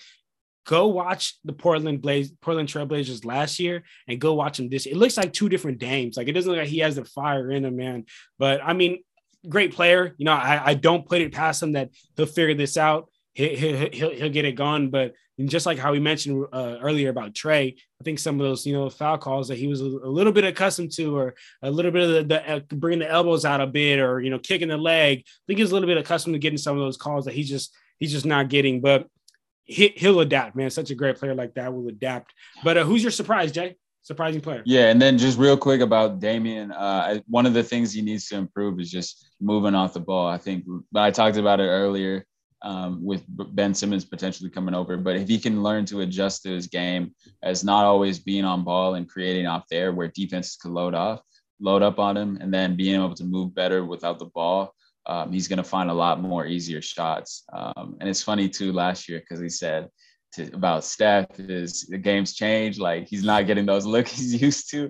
go 0.65 0.87
watch 0.87 1.37
the 1.43 1.53
Portland 1.53 2.01
Blaze 2.01 2.31
Portland 2.41 2.69
Trailblazers 2.69 3.25
last 3.25 3.59
year 3.59 3.83
and 4.07 4.21
go 4.21 4.33
watch 4.33 4.59
him 4.59 4.69
this. 4.69 4.85
It 4.85 4.97
looks 4.97 5.17
like 5.17 5.33
two 5.33 5.49
different 5.49 5.79
Dames. 5.79 6.17
Like 6.17 6.27
it 6.27 6.33
doesn't 6.33 6.49
look 6.49 6.59
like 6.59 6.69
he 6.69 6.79
has 6.79 6.95
the 6.95 7.05
fire 7.05 7.51
in 7.51 7.65
him, 7.65 7.75
man. 7.75 8.05
But 8.37 8.61
I 8.63 8.73
mean, 8.73 9.03
great 9.47 9.73
player. 9.73 10.15
You 10.17 10.25
know, 10.25 10.33
I, 10.33 10.61
I 10.67 10.73
don't 10.73 11.07
put 11.07 11.21
it 11.21 11.33
past 11.33 11.63
him 11.63 11.73
that 11.73 11.89
he'll 12.15 12.25
figure 12.25 12.55
this 12.55 12.77
out. 12.77 13.09
He, 13.33 13.55
he, 13.55 13.89
he'll, 13.93 14.11
he'll 14.11 14.29
get 14.29 14.45
it 14.45 14.53
gone. 14.53 14.89
But 14.89 15.13
just 15.45 15.65
like 15.65 15.77
how 15.77 15.91
we 15.91 15.99
mentioned 15.99 16.45
uh, 16.51 16.77
earlier 16.81 17.09
about 17.09 17.33
Trae, 17.33 17.75
I 17.75 18.03
think 18.03 18.19
some 18.19 18.39
of 18.39 18.45
those, 18.45 18.65
you 18.65 18.73
know, 18.73 18.89
foul 18.89 19.17
calls 19.17 19.47
that 19.47 19.57
he 19.57 19.67
was 19.67 19.81
a, 19.81 19.85
little 19.85 20.33
bit 20.33 20.43
accustomed 20.43 20.91
to, 20.93 21.15
or 21.15 21.35
a 21.61 21.71
little 21.71 21.91
bit 21.91 22.03
of 22.03 22.09
the, 22.09 22.23
the 22.23 22.55
uh, 22.55 22.59
bringing 22.73 22.99
the 22.99 23.09
elbows 23.09 23.45
out 23.45 23.61
a 23.61 23.67
bit, 23.67 23.99
or 23.99 24.19
you 24.21 24.29
know, 24.29 24.39
kicking 24.39 24.67
the 24.67 24.77
leg. 24.77 25.19
I 25.19 25.23
think 25.47 25.59
he's 25.59 25.71
a 25.71 25.73
little 25.73 25.87
bit 25.87 25.97
accustomed 25.97 26.35
to 26.35 26.39
getting 26.39 26.57
some 26.57 26.77
of 26.77 26.83
those 26.83 26.97
calls 26.97 27.25
that 27.25 27.33
he's 27.33 27.49
just 27.49 27.75
he's 27.99 28.11
just 28.11 28.25
not 28.25 28.49
getting. 28.49 28.81
But 28.81 29.07
he, 29.63 29.93
he'll 29.95 30.19
adapt, 30.19 30.55
man. 30.55 30.69
Such 30.69 30.91
a 30.91 30.95
great 30.95 31.17
player 31.17 31.35
like 31.35 31.53
that 31.55 31.73
will 31.73 31.87
adapt. 31.87 32.33
But 32.63 32.77
uh, 32.77 32.83
who's 32.83 33.03
your 33.03 33.11
surprise, 33.11 33.51
Jay? 33.51 33.77
Surprising 34.03 34.41
player. 34.41 34.63
Yeah, 34.65 34.89
and 34.89 34.99
then 34.99 35.17
just 35.17 35.37
real 35.37 35.55
quick 35.55 35.81
about 35.81 36.19
Damian. 36.19 36.71
Uh, 36.71 37.19
one 37.27 37.45
of 37.45 37.53
the 37.53 37.63
things 37.63 37.93
he 37.93 38.01
needs 38.01 38.27
to 38.29 38.35
improve 38.35 38.79
is 38.79 38.89
just 38.89 39.29
moving 39.39 39.75
off 39.75 39.93
the 39.93 39.99
ball. 39.99 40.27
I 40.27 40.37
think, 40.37 40.65
I 40.95 41.11
talked 41.11 41.37
about 41.37 41.59
it 41.59 41.67
earlier 41.67 42.25
um, 42.63 43.03
with 43.03 43.23
Ben 43.27 43.73
Simmons 43.73 44.05
potentially 44.05 44.49
coming 44.49 44.73
over. 44.73 44.97
But 44.97 45.17
if 45.17 45.27
he 45.27 45.39
can 45.39 45.61
learn 45.61 45.85
to 45.85 46.01
adjust 46.01 46.43
to 46.43 46.49
his 46.49 46.67
game 46.67 47.13
as 47.43 47.63
not 47.63 47.85
always 47.85 48.19
being 48.19 48.45
on 48.45 48.63
ball 48.63 48.95
and 48.95 49.07
creating 49.07 49.45
off 49.45 49.65
there 49.69 49.91
where 49.91 50.07
defenses 50.07 50.57
could 50.57 50.71
load 50.71 50.95
off, 50.95 51.21
load 51.59 51.83
up 51.83 51.99
on 51.99 52.17
him, 52.17 52.37
and 52.41 52.53
then 52.53 52.75
being 52.75 52.95
able 52.95 53.15
to 53.15 53.23
move 53.23 53.53
better 53.53 53.85
without 53.85 54.19
the 54.19 54.25
ball, 54.25 54.73
um, 55.11 55.33
he's 55.33 55.49
going 55.49 55.57
to 55.57 55.63
find 55.63 55.89
a 55.89 55.93
lot 55.93 56.21
more 56.21 56.45
easier 56.45 56.81
shots. 56.81 57.43
Um, 57.51 57.97
and 57.99 58.09
it's 58.09 58.23
funny 58.23 58.47
too 58.47 58.71
last 58.71 59.09
year 59.09 59.19
because 59.19 59.41
he 59.41 59.49
said 59.49 59.89
to, 60.35 60.45
about 60.53 60.85
Steph 60.85 61.37
is 61.37 61.85
the 61.89 61.97
game's 61.97 62.33
changed. 62.33 62.79
Like 62.79 63.09
he's 63.09 63.25
not 63.25 63.45
getting 63.45 63.65
those 63.65 63.85
looks 63.93 64.13
he's 64.13 64.41
used 64.41 64.71
to, 64.71 64.89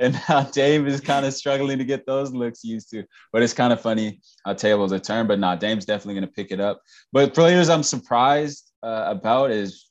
and 0.00 0.20
now 0.28 0.42
Dame 0.42 0.88
is 0.88 1.00
kind 1.00 1.24
of 1.24 1.34
struggling 1.34 1.78
to 1.78 1.84
get 1.84 2.04
those 2.04 2.32
looks 2.32 2.64
used 2.64 2.90
to. 2.90 3.04
But 3.32 3.44
it's 3.44 3.52
kind 3.52 3.72
of 3.72 3.80
funny 3.80 4.20
how 4.44 4.54
tables 4.54 4.92
are 4.92 4.98
turned. 4.98 5.28
But 5.28 5.38
now 5.38 5.54
Dame's 5.54 5.86
definitely 5.86 6.14
going 6.14 6.26
to 6.26 6.34
pick 6.34 6.50
it 6.50 6.58
up. 6.58 6.82
But 7.12 7.32
players 7.32 7.68
I'm 7.68 7.84
surprised 7.84 8.72
uh, 8.82 9.04
about 9.06 9.52
is 9.52 9.86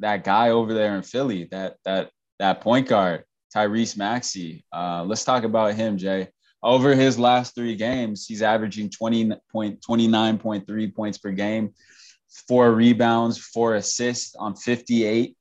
that 0.00 0.24
guy 0.24 0.50
over 0.50 0.74
there 0.74 0.96
in 0.96 1.02
Philly, 1.02 1.44
that 1.52 1.76
that 1.84 2.10
that 2.40 2.62
point 2.62 2.88
guard 2.88 3.22
Tyrese 3.54 3.96
Maxey. 3.96 4.64
Uh, 4.72 5.04
let's 5.04 5.24
talk 5.24 5.44
about 5.44 5.74
him, 5.74 5.98
Jay 5.98 6.30
over 6.62 6.94
his 6.94 7.18
last 7.18 7.54
three 7.54 7.76
games, 7.76 8.26
he's 8.26 8.42
averaging 8.42 8.90
20 8.90 9.32
point, 9.50 9.80
29.3 9.80 10.94
points 10.94 11.18
per 11.18 11.30
game, 11.30 11.72
four 12.48 12.72
rebounds, 12.72 13.38
four 13.38 13.76
assists 13.76 14.34
on 14.36 14.54
58% 14.54 15.34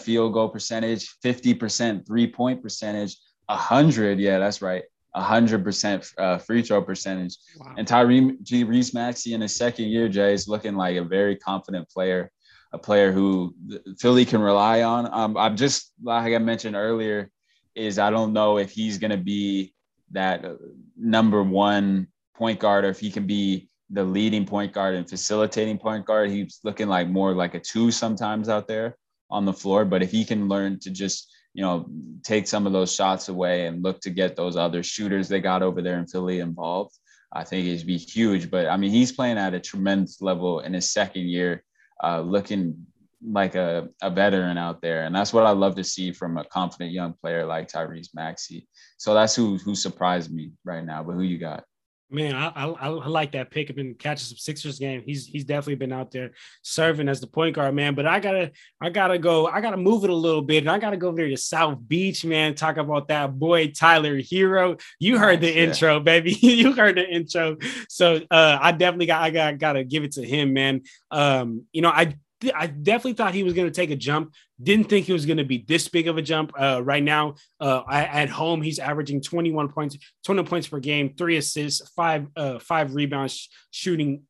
field 0.00 0.32
goal 0.32 0.48
percentage, 0.48 1.08
50% 1.24 2.06
three 2.06 2.26
point 2.26 2.62
percentage, 2.62 3.16
100. 3.46 4.18
Yeah, 4.18 4.38
that's 4.38 4.62
right. 4.62 4.82
100% 5.16 6.12
uh, 6.18 6.38
free 6.38 6.62
throw 6.62 6.82
percentage. 6.82 7.36
Wow. 7.58 7.74
And 7.76 7.86
Tyree 7.86 8.36
Reese 8.64 8.94
Maxey 8.94 9.34
in 9.34 9.40
his 9.40 9.56
second 9.56 9.86
year, 9.86 10.08
Jay, 10.08 10.32
is 10.32 10.48
looking 10.48 10.76
like 10.76 10.96
a 10.96 11.04
very 11.04 11.36
confident 11.36 11.88
player, 11.90 12.30
a 12.72 12.78
player 12.78 13.10
who 13.10 13.54
Philly 13.98 14.24
can 14.24 14.40
rely 14.40 14.82
on. 14.82 15.12
Um, 15.12 15.36
I'm 15.36 15.56
just, 15.56 15.92
like 16.02 16.32
I 16.32 16.38
mentioned 16.38 16.76
earlier, 16.76 17.30
is 17.74 17.98
I 17.98 18.10
don't 18.10 18.32
know 18.32 18.58
if 18.58 18.70
he's 18.70 18.98
going 18.98 19.10
to 19.10 19.16
be 19.16 19.74
that 20.12 20.44
uh, 20.44 20.54
number 20.96 21.42
one 21.42 22.08
point 22.36 22.58
guard, 22.58 22.84
or 22.84 22.88
if 22.88 23.00
he 23.00 23.10
can 23.10 23.26
be 23.26 23.68
the 23.90 24.04
leading 24.04 24.46
point 24.46 24.72
guard 24.72 24.94
and 24.94 25.08
facilitating 25.08 25.78
point 25.78 26.06
guard, 26.06 26.30
he's 26.30 26.60
looking 26.64 26.88
like 26.88 27.08
more 27.08 27.34
like 27.34 27.54
a 27.54 27.60
two 27.60 27.90
sometimes 27.90 28.48
out 28.48 28.68
there 28.68 28.96
on 29.30 29.44
the 29.44 29.52
floor. 29.52 29.84
But 29.84 30.02
if 30.02 30.10
he 30.10 30.24
can 30.24 30.48
learn 30.48 30.78
to 30.80 30.90
just, 30.90 31.30
you 31.54 31.62
know, 31.62 31.86
take 32.22 32.46
some 32.46 32.66
of 32.66 32.72
those 32.72 32.94
shots 32.94 33.28
away 33.28 33.66
and 33.66 33.82
look 33.82 34.00
to 34.00 34.10
get 34.10 34.36
those 34.36 34.56
other 34.56 34.82
shooters 34.82 35.28
they 35.28 35.40
got 35.40 35.62
over 35.62 35.82
there 35.82 35.98
in 35.98 36.06
Philly 36.06 36.40
involved, 36.40 36.94
I 37.32 37.44
think 37.44 37.66
it'd 37.66 37.86
be 37.86 37.98
huge. 37.98 38.50
But 38.50 38.66
I 38.68 38.76
mean, 38.76 38.90
he's 38.90 39.12
playing 39.12 39.38
at 39.38 39.54
a 39.54 39.60
tremendous 39.60 40.20
level 40.20 40.60
in 40.60 40.74
his 40.74 40.90
second 40.92 41.28
year, 41.28 41.64
uh, 42.02 42.20
looking 42.20 42.86
like 43.26 43.54
a, 43.54 43.88
a 44.02 44.10
veteran 44.10 44.56
out 44.56 44.80
there. 44.80 45.04
And 45.04 45.14
that's 45.14 45.32
what 45.32 45.46
I 45.46 45.50
love 45.50 45.74
to 45.76 45.84
see 45.84 46.12
from 46.12 46.38
a 46.38 46.44
confident 46.44 46.92
young 46.92 47.14
player 47.14 47.44
like 47.44 47.68
Tyrese 47.68 48.14
Maxey. 48.14 48.68
So 48.96 49.14
that's 49.14 49.34
who 49.34 49.56
who 49.58 49.74
surprised 49.74 50.32
me 50.32 50.52
right 50.64 50.84
now. 50.84 51.02
But 51.02 51.14
who 51.14 51.22
you 51.22 51.38
got? 51.38 51.64
Man, 52.12 52.34
I, 52.34 52.48
I, 52.48 52.66
I 52.66 52.88
like 52.88 53.32
that 53.32 53.52
pick. 53.52 53.70
I've 53.70 53.76
been 53.76 53.94
catching 53.94 54.26
some 54.26 54.36
Sixers 54.36 54.80
game. 54.80 55.04
He's 55.06 55.26
he's 55.26 55.44
definitely 55.44 55.76
been 55.76 55.92
out 55.92 56.10
there 56.10 56.32
serving 56.62 57.08
as 57.08 57.20
the 57.20 57.28
point 57.28 57.54
guard, 57.54 57.72
man. 57.72 57.94
But 57.94 58.06
I 58.06 58.18
gotta 58.18 58.50
I 58.80 58.90
gotta 58.90 59.16
go. 59.16 59.46
I 59.46 59.60
gotta 59.60 59.76
move 59.76 60.02
it 60.02 60.10
a 60.10 60.14
little 60.14 60.42
bit, 60.42 60.64
and 60.64 60.70
I 60.70 60.80
gotta 60.80 60.96
go 60.96 61.06
over 61.08 61.18
there 61.18 61.28
to 61.28 61.36
South 61.36 61.78
Beach, 61.86 62.24
man. 62.24 62.56
Talk 62.56 62.78
about 62.78 63.06
that 63.08 63.38
boy 63.38 63.68
Tyler 63.68 64.20
Herro. 64.20 64.80
You 64.98 65.18
heard 65.18 65.40
the 65.40 65.52
yeah. 65.52 65.62
intro, 65.66 66.00
baby. 66.00 66.32
you 66.40 66.72
heard 66.72 66.96
the 66.96 67.08
intro. 67.08 67.58
So 67.88 68.20
uh, 68.28 68.58
I 68.60 68.72
definitely 68.72 69.06
got 69.06 69.22
I 69.22 69.30
got 69.30 69.58
gotta 69.58 69.84
give 69.84 70.02
it 70.02 70.12
to 70.12 70.26
him, 70.26 70.52
man. 70.52 70.82
Um, 71.12 71.66
you 71.72 71.80
know 71.80 71.90
I 71.90 72.16
I 72.54 72.66
definitely 72.68 73.14
thought 73.14 73.34
he 73.34 73.42
was 73.42 73.52
going 73.52 73.68
to 73.68 73.74
take 73.74 73.90
a 73.90 73.96
jump. 73.96 74.34
Didn't 74.62 74.88
think 74.88 75.06
he 75.06 75.12
was 75.12 75.26
going 75.26 75.36
to 75.36 75.44
be 75.44 75.64
this 75.66 75.88
big 75.88 76.08
of 76.08 76.16
a 76.16 76.22
jump. 76.22 76.52
Uh, 76.58 76.80
right 76.82 77.02
now, 77.02 77.34
uh, 77.60 77.82
at 77.90 78.28
home, 78.28 78.62
he's 78.62 78.78
averaging 78.78 79.20
21 79.20 79.68
points, 79.68 79.98
20 80.24 80.44
points 80.44 80.68
per 80.68 80.80
game, 80.80 81.14
three 81.16 81.36
assists, 81.36 81.88
five 81.90 82.26
uh, 82.36 82.58
five 82.58 82.94
rebounds, 82.94 83.48
shooting 83.70 84.22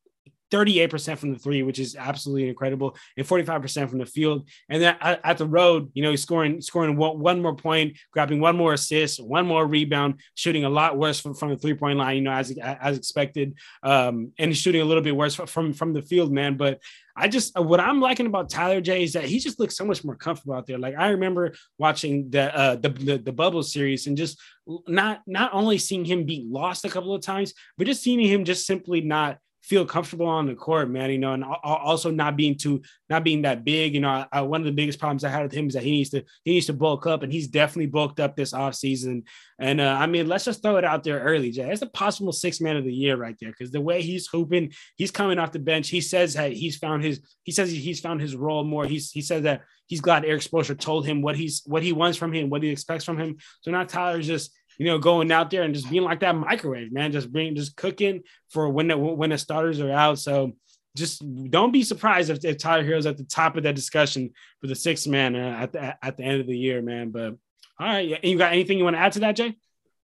38% 0.50 1.18
from 1.18 1.32
the 1.32 1.38
three, 1.38 1.62
which 1.62 1.78
is 1.78 1.96
absolutely 1.96 2.48
incredible, 2.48 2.96
and 3.16 3.26
45% 3.26 3.88
from 3.88 3.98
the 3.98 4.06
field. 4.06 4.48
And 4.68 4.82
then 4.82 4.96
at, 5.00 5.38
the 5.38 5.46
road, 5.46 5.90
you 5.94 6.02
know, 6.02 6.10
he's 6.10 6.22
scoring 6.22 6.60
scoring 6.60 6.96
one, 6.96 7.18
one, 7.18 7.40
more 7.40 7.54
point, 7.54 7.98
grabbing 8.12 8.40
one 8.40 8.56
more 8.56 8.74
assist, 8.74 9.22
one 9.22 9.46
more 9.46 9.66
rebound, 9.66 10.20
shooting 10.34 10.64
a 10.64 10.70
lot 10.70 10.98
worse 10.98 11.20
from, 11.20 11.34
from 11.34 11.50
the 11.50 11.56
three 11.56 11.74
point 11.74 11.98
line, 11.98 12.16
you 12.16 12.22
know, 12.22 12.32
as 12.32 12.50
as 12.58 12.96
expected, 12.96 13.54
um, 13.82 14.32
and 14.38 14.56
shooting 14.56 14.82
a 14.82 14.84
little 14.84 15.02
bit 15.02 15.16
worse 15.16 15.34
from 15.34 15.72
from 15.72 15.92
the 15.92 16.02
field, 16.02 16.32
man. 16.32 16.56
But 16.56 16.80
I 17.16 17.28
just 17.28 17.58
what 17.58 17.80
I'm 17.80 18.00
liking 18.00 18.26
about 18.26 18.50
Tyler 18.50 18.80
J 18.80 19.02
is 19.02 19.12
that 19.12 19.24
he 19.24 19.38
just 19.38 19.60
looks 19.60 19.76
so 19.76 19.84
much 19.84 20.04
more 20.04 20.16
comfortable 20.16 20.54
out 20.54 20.66
there. 20.66 20.78
Like 20.78 20.96
I 20.96 21.08
remember 21.08 21.54
watching 21.78 22.30
the 22.30 22.56
uh, 22.56 22.76
the, 22.76 22.88
the 22.88 23.18
the 23.18 23.32
bubble 23.32 23.62
series 23.62 24.06
and 24.06 24.16
just 24.16 24.40
not 24.86 25.20
not 25.26 25.52
only 25.52 25.78
seeing 25.78 26.04
him 26.04 26.24
be 26.24 26.46
lost 26.48 26.84
a 26.84 26.88
couple 26.88 27.14
of 27.14 27.22
times, 27.22 27.52
but 27.76 27.86
just 27.86 28.02
seeing 28.02 28.20
him 28.20 28.44
just 28.44 28.66
simply 28.66 29.00
not 29.00 29.38
feel 29.70 29.86
comfortable 29.86 30.26
on 30.26 30.46
the 30.46 30.54
court, 30.56 30.90
man. 30.90 31.10
You 31.10 31.18
know, 31.18 31.32
and 31.32 31.44
also 31.44 32.10
not 32.10 32.36
being 32.36 32.56
too, 32.56 32.82
not 33.08 33.22
being 33.22 33.42
that 33.42 33.64
big. 33.64 33.94
You 33.94 34.00
know, 34.00 34.26
I, 34.32 34.40
one 34.42 34.60
of 34.60 34.64
the 34.64 34.72
biggest 34.72 34.98
problems 34.98 35.22
I 35.22 35.28
had 35.28 35.44
with 35.44 35.52
him 35.52 35.68
is 35.68 35.74
that 35.74 35.84
he 35.84 35.92
needs 35.92 36.10
to, 36.10 36.24
he 36.42 36.54
needs 36.54 36.66
to 36.66 36.72
bulk 36.72 37.06
up, 37.06 37.22
and 37.22 37.32
he's 37.32 37.46
definitely 37.46 37.86
bulked 37.86 38.18
up 38.18 38.34
this 38.34 38.52
offseason. 38.52 39.22
And 39.60 39.80
uh, 39.80 39.96
I 39.98 40.06
mean, 40.06 40.26
let's 40.26 40.44
just 40.44 40.60
throw 40.60 40.76
it 40.76 40.84
out 40.84 41.04
there 41.04 41.20
early, 41.20 41.52
Jay. 41.52 41.70
It's 41.70 41.82
a 41.82 41.86
possible 41.86 42.32
six 42.32 42.60
man 42.60 42.76
of 42.76 42.84
the 42.84 42.92
year 42.92 43.16
right 43.16 43.36
there 43.40 43.50
because 43.50 43.70
the 43.70 43.80
way 43.80 44.02
he's 44.02 44.26
hooping, 44.26 44.72
he's 44.96 45.12
coming 45.12 45.38
off 45.38 45.52
the 45.52 45.60
bench. 45.60 45.88
He 45.88 46.00
says 46.00 46.34
that 46.34 46.52
he's 46.52 46.76
found 46.76 47.04
his, 47.04 47.20
he 47.44 47.52
says 47.52 47.70
he's 47.70 48.00
found 48.00 48.20
his 48.20 48.34
role 48.34 48.64
more. 48.64 48.86
He's 48.86 49.12
he 49.12 49.22
says 49.22 49.44
that 49.44 49.62
he's 49.86 50.00
glad 50.00 50.24
Erik 50.24 50.42
Spoelstra 50.42 50.78
told 50.78 51.06
him 51.06 51.22
what 51.22 51.36
he's 51.36 51.62
what 51.64 51.84
he 51.84 51.92
wants 51.92 52.18
from 52.18 52.32
him, 52.32 52.50
what 52.50 52.64
he 52.64 52.70
expects 52.70 53.04
from 53.04 53.18
him. 53.18 53.36
So 53.60 53.70
now 53.70 53.84
Tyler's 53.84 54.26
just 54.26 54.50
you 54.80 54.86
know 54.86 54.98
going 54.98 55.30
out 55.30 55.50
there 55.50 55.62
and 55.62 55.74
just 55.74 55.90
being 55.90 56.04
like 56.04 56.20
that 56.20 56.34
microwave 56.34 56.90
man, 56.90 57.12
just 57.12 57.30
being 57.30 57.54
just 57.54 57.76
cooking 57.76 58.22
for 58.48 58.66
when 58.70 58.88
the 58.88 58.96
when 58.96 59.28
the 59.28 59.36
starters 59.36 59.78
are 59.78 59.92
out. 59.92 60.18
So 60.18 60.52
just 60.96 61.22
don't 61.50 61.70
be 61.70 61.82
surprised 61.82 62.30
if, 62.30 62.42
if 62.46 62.56
Tyler 62.56 62.82
Herro's 62.82 63.04
at 63.04 63.18
the 63.18 63.24
top 63.24 63.58
of 63.58 63.64
that 63.64 63.74
discussion 63.74 64.30
for 64.58 64.68
the 64.68 64.74
sixth 64.74 65.06
man 65.06 65.36
uh, 65.36 65.58
at 65.60 65.72
the 65.72 66.04
at 66.04 66.16
the 66.16 66.22
end 66.22 66.40
of 66.40 66.46
the 66.46 66.56
year, 66.56 66.80
man. 66.80 67.10
But 67.10 67.36
all 67.78 67.86
right, 67.86 68.24
you 68.24 68.38
got 68.38 68.54
anything 68.54 68.78
you 68.78 68.84
want 68.84 68.96
to 68.96 69.00
add 69.00 69.12
to 69.12 69.20
that, 69.20 69.36
Jay? 69.36 69.54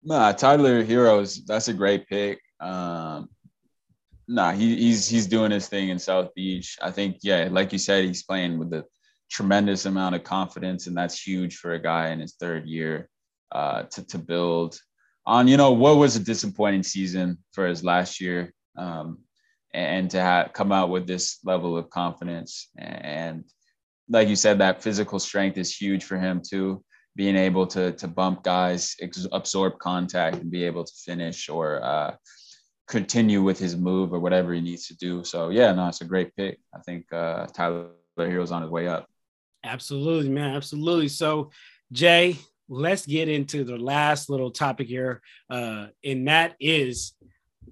Nah, 0.03 0.31
Tyler 0.31 0.83
Herro's, 0.83 1.45
that's 1.45 1.67
a 1.67 1.73
great 1.73 2.09
pick. 2.09 2.41
Um, 2.59 3.29
nah, 4.27 4.53
he, 4.53 4.75
he's 4.75 5.07
he's 5.07 5.27
doing 5.27 5.51
his 5.51 5.67
thing 5.67 5.89
in 5.89 5.99
South 5.99 6.33
Beach. 6.33 6.79
I 6.81 6.89
think, 6.89 7.17
yeah, 7.21 7.47
like 7.51 7.71
you 7.73 7.79
said, 7.79 8.05
he's 8.05 8.23
playing 8.23 8.57
with 8.57 8.71
the 8.71 8.85
tremendous 9.29 9.85
amount 9.85 10.15
of 10.15 10.23
confidence, 10.23 10.87
and 10.87 10.97
that's 10.97 11.21
huge 11.21 11.57
for 11.57 11.73
a 11.73 11.79
guy 11.79 12.09
in 12.09 12.19
his 12.19 12.33
third 12.33 12.65
year 12.65 13.07
uh, 13.53 13.83
to 13.83 14.03
to 14.07 14.17
build 14.17 14.77
on. 15.25 15.47
You 15.47 15.57
know, 15.57 15.71
what 15.71 15.97
was 15.97 16.15
a 16.15 16.19
disappointing 16.19 16.83
season 16.83 17.37
for 17.53 17.67
his 17.67 17.83
last 17.83 18.19
year, 18.19 18.53
um, 18.77 19.19
and 19.73 20.09
to 20.11 20.49
come 20.53 20.71
out 20.71 20.89
with 20.89 21.07
this 21.07 21.39
level 21.43 21.77
of 21.77 21.89
confidence 21.89 22.69
and, 22.77 23.45
like 24.09 24.27
you 24.27 24.35
said, 24.35 24.59
that 24.59 24.83
physical 24.83 25.19
strength 25.19 25.57
is 25.57 25.75
huge 25.75 26.03
for 26.03 26.17
him 26.17 26.41
too. 26.45 26.83
Being 27.15 27.37
able 27.37 27.67
to 27.67 27.93
to 27.93 28.07
bump 28.07 28.43
guys, 28.43 28.95
ex- 28.99 29.27
absorb 29.31 29.79
contact, 29.79 30.37
and 30.37 30.51
be 30.51 30.63
able 30.63 30.83
to 30.83 30.93
finish 31.05 31.47
or 31.47 31.83
uh, 31.83 32.15
continue 32.87 33.41
with 33.41 33.59
his 33.59 33.77
move 33.77 34.13
or 34.13 34.19
whatever 34.19 34.53
he 34.53 34.61
needs 34.61 34.87
to 34.87 34.95
do. 34.97 35.23
So 35.23 35.49
yeah, 35.49 35.71
no, 35.73 35.87
it's 35.87 36.01
a 36.01 36.05
great 36.05 36.35
pick. 36.35 36.59
I 36.75 36.79
think 36.79 37.11
uh, 37.13 37.45
Tyler 37.47 37.91
Herro's 38.17 38.51
on 38.51 38.63
his 38.63 38.71
way 38.71 38.87
up. 38.87 39.07
Absolutely, 39.63 40.29
man. 40.29 40.55
Absolutely. 40.55 41.07
So, 41.07 41.51
Jay, 41.91 42.35
let's 42.73 43.05
get 43.05 43.29
into 43.29 43.63
the 43.63 43.77
last 43.77 44.29
little 44.29 44.51
topic 44.51 44.87
here. 44.87 45.21
Uh, 45.49 45.87
and 46.03 46.27
that 46.27 46.55
is 46.59 47.13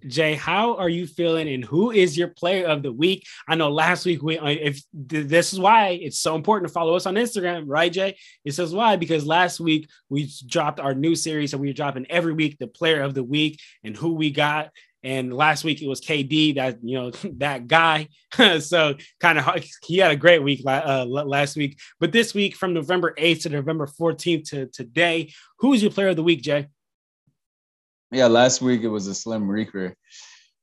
Jay, 0.07 0.33
how 0.33 0.77
are 0.77 0.89
you 0.89 1.05
feeling, 1.05 1.47
and 1.47 1.63
who 1.63 1.91
is 1.91 2.17
your 2.17 2.29
player 2.29 2.65
of 2.65 2.81
the 2.81 2.91
week? 2.91 3.25
I 3.47 3.55
know 3.55 3.69
last 3.69 4.05
week 4.05 4.23
we, 4.23 4.37
uh, 4.37 4.47
if 4.47 4.81
this 4.93 5.53
is 5.53 5.59
why 5.59 5.89
it's 5.89 6.19
so 6.19 6.35
important 6.35 6.69
to 6.69 6.73
follow 6.73 6.95
us 6.95 7.05
on 7.05 7.15
Instagram, 7.15 7.65
right, 7.67 7.91
Jay? 7.91 8.17
It 8.43 8.53
says 8.53 8.73
why 8.73 8.95
because 8.95 9.25
last 9.25 9.59
week 9.59 9.87
we 10.09 10.31
dropped 10.47 10.79
our 10.79 10.95
new 10.95 11.15
series, 11.15 11.53
and 11.53 11.61
we 11.61 11.69
are 11.69 11.73
dropping 11.73 12.09
every 12.09 12.33
week 12.33 12.57
the 12.57 12.67
player 12.67 13.01
of 13.01 13.13
the 13.13 13.23
week 13.23 13.59
and 13.83 13.95
who 13.95 14.13
we 14.13 14.31
got. 14.31 14.71
And 15.03 15.33
last 15.33 15.63
week 15.63 15.81
it 15.81 15.87
was 15.87 15.99
KD, 16.01 16.55
that 16.55 16.79
you 16.83 16.97
know 16.99 17.11
that 17.37 17.67
guy. 17.67 18.09
so 18.59 18.95
kind 19.19 19.39
of 19.39 19.63
he 19.83 19.97
had 19.97 20.11
a 20.11 20.15
great 20.15 20.43
week 20.43 20.61
uh, 20.65 21.05
last 21.05 21.55
week. 21.55 21.79
But 21.99 22.11
this 22.11 22.33
week, 22.33 22.55
from 22.55 22.73
November 22.73 23.13
8th 23.17 23.43
to 23.43 23.49
November 23.49 23.87
14th 23.87 24.49
to 24.49 24.65
today, 24.67 25.33
who 25.59 25.73
is 25.73 25.81
your 25.81 25.91
player 25.91 26.09
of 26.09 26.15
the 26.15 26.23
week, 26.23 26.41
Jay? 26.41 26.67
Yeah, 28.11 28.27
last 28.27 28.61
week 28.61 28.81
it 28.81 28.89
was 28.89 29.07
a 29.07 29.15
Slim 29.15 29.49
Reaper. 29.49 29.95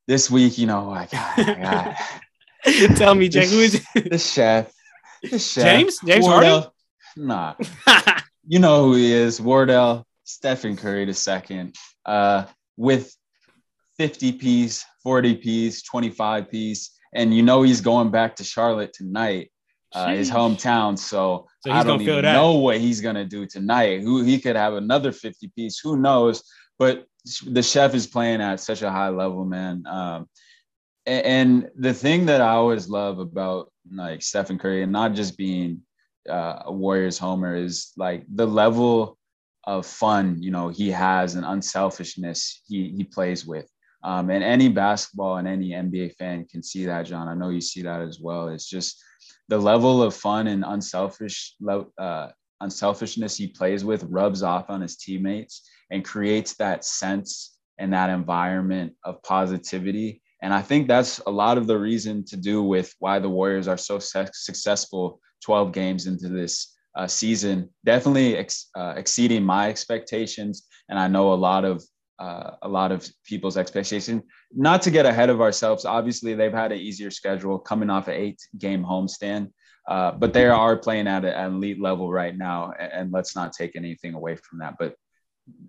This 0.07 0.31
week, 0.31 0.59
you 0.59 0.67
know, 0.67 0.91
I 0.91 1.07
got, 1.07 1.39
I 1.39 1.97
got 2.65 2.97
Tell 2.97 3.15
me, 3.15 3.29
Jay, 3.29 3.47
who 3.47 3.61
is 3.61 3.83
it? 3.95 4.11
The 4.11 4.19
chef. 4.19 4.73
The 5.23 5.39
chef. 5.39 5.65
James? 5.65 5.99
James 6.05 6.25
Wardell? 6.25 6.61
Harden? 6.61 6.73
Nah. 7.17 7.55
you 8.47 8.59
know 8.59 8.85
who 8.85 8.95
he 8.95 9.13
is. 9.13 9.41
Wardell, 9.41 10.07
Stephen 10.25 10.77
Curry 10.77 11.05
the 11.05 11.15
second. 11.15 11.75
Uh, 12.05 12.45
with 12.77 13.15
50 13.99 14.33
piece, 14.33 14.85
40 15.03 15.37
piece, 15.37 15.83
25 15.83 16.51
piece. 16.51 16.91
And 17.15 17.35
you 17.35 17.43
know 17.43 17.63
he's 17.63 17.81
going 17.81 18.11
back 18.11 18.37
to 18.37 18.45
Charlotte 18.45 18.93
tonight, 18.93 19.51
uh, 19.95 20.09
his 20.09 20.31
hometown. 20.31 20.99
So, 20.99 21.47
so 21.65 21.73
I 21.73 21.83
don't 21.83 22.01
even 22.03 22.23
know 22.23 22.53
what 22.53 22.79
he's 22.79 23.01
gonna 23.01 23.25
do 23.25 23.47
tonight. 23.47 24.03
Who 24.03 24.23
he 24.23 24.39
could 24.39 24.57
have 24.57 24.75
another 24.75 25.11
50 25.11 25.51
piece, 25.57 25.81
who 25.81 25.97
knows? 25.97 26.43
But 26.79 27.07
the 27.47 27.63
chef 27.63 27.95
is 27.95 28.07
playing 28.07 28.41
at 28.41 28.61
such 28.61 28.83
a 28.83 28.91
high 28.91 29.09
level, 29.09 29.45
man. 29.45 29.85
Um, 29.87 30.29
and, 31.07 31.27
and 31.27 31.71
the 31.77 31.95
thing 31.95 32.27
that 32.27 32.41
I 32.41 32.51
always 32.51 32.89
love 32.89 33.19
about 33.19 33.73
like 33.91 34.23
Stephen 34.23 34.59
Curry 34.59 34.83
and 34.83 34.93
not 34.93 35.15
just 35.15 35.37
being 35.37 35.83
uh, 36.29 36.63
a 36.67 36.73
Warriors 36.73 37.19
homer 37.19 37.57
is 37.57 37.93
like 37.97 38.25
the 38.33 38.47
level 38.47 39.19
of 39.65 39.87
fun 39.87 40.43
you 40.43 40.51
know 40.51 40.69
he 40.69 40.91
has 40.91 41.35
and 41.35 41.45
unselfishness 41.45 42.63
he 42.69 42.95
he 42.97 43.05
plays 43.05 43.45
with 43.45 43.69
um, 44.03 44.31
and 44.31 44.45
any 44.45 44.69
basketball 44.69 45.37
and 45.39 45.49
any 45.49 45.71
NBA 45.71 46.15
fan 46.15 46.47
can 46.47 46.63
see 46.63 46.87
that, 46.87 47.07
John. 47.07 47.29
I 47.29 47.35
know 47.35 47.51
you 47.51 47.61
see 47.61 47.83
that 47.83 48.01
as 48.01 48.21
well. 48.21 48.49
It's 48.49 48.69
just 48.69 49.03
the 49.49 49.59
level 49.59 50.03
of 50.03 50.15
fun 50.15 50.47
and 50.47 50.65
unselfish 50.65 51.55
uh, 51.99 52.29
unselfishness 52.61 53.37
he 53.37 53.47
plays 53.47 53.85
with 53.85 54.05
rubs 54.05 54.43
off 54.43 54.69
on 54.69 54.81
his 54.81 54.97
teammates 54.97 55.69
and 55.91 56.05
creates 56.05 56.55
that 56.57 56.85
sense 56.85 57.57
and 57.79 57.93
that 57.93 58.11
environment 58.11 58.93
of 59.05 59.23
positivity. 59.23 60.21
And 60.43 60.53
I 60.53 60.63
think 60.63 60.87
that's 60.87 61.19
a 61.27 61.31
lot 61.31 61.59
of 61.59 61.67
the 61.67 61.79
reason 61.79 62.25
to 62.27 62.37
do 62.37 62.63
with 62.63 62.95
why 62.99 63.19
the 63.19 63.29
Warriors 63.29 63.69
are 63.69 63.77
so 63.77 63.99
successful 63.99 65.21
12 65.45 65.73
games 65.73 66.07
into 66.07 66.29
this 66.29 66.75
uh, 66.97 67.07
season. 67.07 67.71
Definitely 67.85 68.37
ex- 68.37 68.69
uh, 68.77 68.95
exceeding 68.97 69.45
my 69.45 69.69
expectations. 69.69 70.67
And 70.89 70.99
I 70.99 71.09
know 71.09 71.33
a 71.33 71.35
lot 71.35 71.65
of 71.65 71.83
uh, 72.19 72.53
a 72.63 72.69
lot 72.69 72.93
of 72.93 73.09
people's 73.25 73.57
expectation. 73.57 74.23
Not 74.53 74.83
to 74.83 74.91
get 74.91 75.07
ahead 75.07 75.31
of 75.31 75.41
ourselves, 75.41 75.85
obviously 75.85 76.35
they've 76.35 76.53
had 76.53 76.73
an 76.73 76.79
easier 76.79 77.11
schedule 77.11 77.59
coming 77.59 77.91
off 77.91 78.09
an 78.09 78.15
eight 78.15 78.41
game 78.59 78.85
homestand, 78.85 79.53
uh, 79.89 80.13
but 80.13 80.33
they 80.33 80.47
are 80.47 80.77
playing 80.77 81.07
at 81.07 81.25
an 81.25 81.55
elite 81.55 81.81
level 81.81 82.11
right 82.11 82.37
now. 82.37 82.73
And, 82.79 82.93
and, 82.93 83.13
let's 83.13 83.35
not 83.35 83.53
take 83.53 83.77
anything 83.77 84.15
away 84.15 84.37
from 84.37 84.59
that. 84.59 84.75
But 84.79 84.95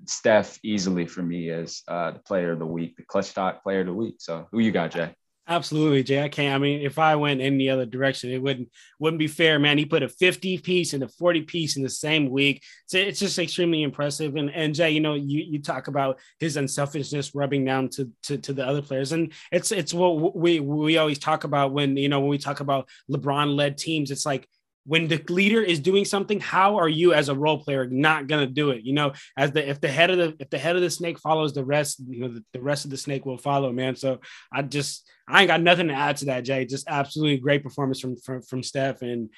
Steph 0.05 0.59
easily 0.63 1.05
for 1.05 1.21
me 1.21 1.49
is 1.49 1.83
uh, 1.87 2.11
the 2.11 2.19
player 2.19 2.51
of 2.51 2.59
the 2.59 2.65
week, 2.65 2.97
the 2.97 3.03
clutch 3.03 3.33
dot 3.33 3.63
player 3.63 3.81
of 3.81 3.85
the 3.85 3.93
week. 3.93 4.15
So 4.19 4.47
who 4.51 4.59
you 4.59 4.71
got, 4.71 4.91
Jay? 4.91 5.13
Absolutely, 5.51 6.03
Jay. 6.03 6.21
I 6.23 6.29
can't. 6.29 6.53
I 6.53 6.59
mean, 6.59 6.81
if 6.81 6.99
I 6.99 7.15
went 7.15 7.41
any 7.41 7.69
other 7.69 7.87
direction, 7.87 8.29
it 8.31 8.39
wouldn't 8.39 8.69
wouldn't 8.99 9.17
be 9.17 9.25
fair, 9.27 9.57
man. 9.57 9.79
He 9.79 9.85
put 9.85 10.03
a 10.03 10.07
50 10.07 10.59
piece 10.59 10.93
and 10.93 11.01
a 11.01 11.07
40 11.07 11.41
piece 11.41 11.75
in 11.75 11.81
the 11.81 11.89
same 11.89 12.29
week. 12.29 12.61
So 12.85 12.99
it's 12.99 13.19
just 13.19 13.39
extremely 13.39 13.81
impressive. 13.81 14.35
And 14.35 14.51
and 14.51 14.75
Jay, 14.75 14.91
you 14.91 14.99
know, 14.99 15.15
you 15.15 15.41
you 15.41 15.59
talk 15.59 15.87
about 15.87 16.19
his 16.39 16.55
unselfishness 16.55 17.33
rubbing 17.33 17.65
down 17.65 17.89
to 17.89 18.11
to, 18.23 18.37
to 18.37 18.53
the 18.53 18.63
other 18.65 18.83
players, 18.83 19.11
and 19.11 19.33
it's 19.51 19.71
it's 19.71 19.91
what 19.91 20.35
we 20.35 20.59
we 20.59 20.97
always 20.99 21.17
talk 21.17 21.45
about 21.45 21.73
when 21.73 21.97
you 21.97 22.09
know 22.09 22.19
when 22.19 22.29
we 22.29 22.37
talk 22.37 22.59
about 22.59 22.87
LeBron 23.11 23.55
led 23.55 23.75
teams. 23.79 24.11
It's 24.11 24.27
like 24.27 24.47
when 24.85 25.07
the 25.07 25.21
leader 25.29 25.61
is 25.61 25.79
doing 25.79 26.05
something 26.05 26.39
how 26.39 26.77
are 26.77 26.89
you 26.89 27.13
as 27.13 27.29
a 27.29 27.35
role 27.35 27.57
player 27.59 27.87
not 27.87 28.27
going 28.27 28.45
to 28.45 28.51
do 28.51 28.71
it 28.71 28.83
you 28.83 28.93
know 28.93 29.11
as 29.37 29.51
the 29.51 29.67
if 29.67 29.79
the 29.81 29.87
head 29.87 30.09
of 30.09 30.17
the 30.17 30.35
if 30.39 30.49
the 30.49 30.57
head 30.57 30.75
of 30.75 30.81
the 30.81 30.89
snake 30.89 31.19
follows 31.19 31.53
the 31.53 31.63
rest 31.63 32.01
you 32.07 32.21
know 32.21 32.27
the, 32.29 32.43
the, 32.53 32.61
rest 32.61 32.85
of 32.85 32.91
the 32.91 32.97
snake 32.97 33.25
will 33.25 33.37
follow 33.37 33.71
man 33.71 33.95
so 33.95 34.19
i 34.53 34.61
just 34.61 35.07
i 35.27 35.41
ain't 35.41 35.47
got 35.47 35.61
nothing 35.61 35.87
to 35.87 35.93
add 35.93 36.17
to 36.17 36.25
that 36.25 36.45
jay 36.45 36.65
just 36.65 36.87
absolutely 36.87 37.37
great 37.37 37.63
performance 37.63 37.99
from 37.99 38.15
from, 38.17 38.41
from 38.41 38.63
steph 38.63 39.01
and 39.01 39.29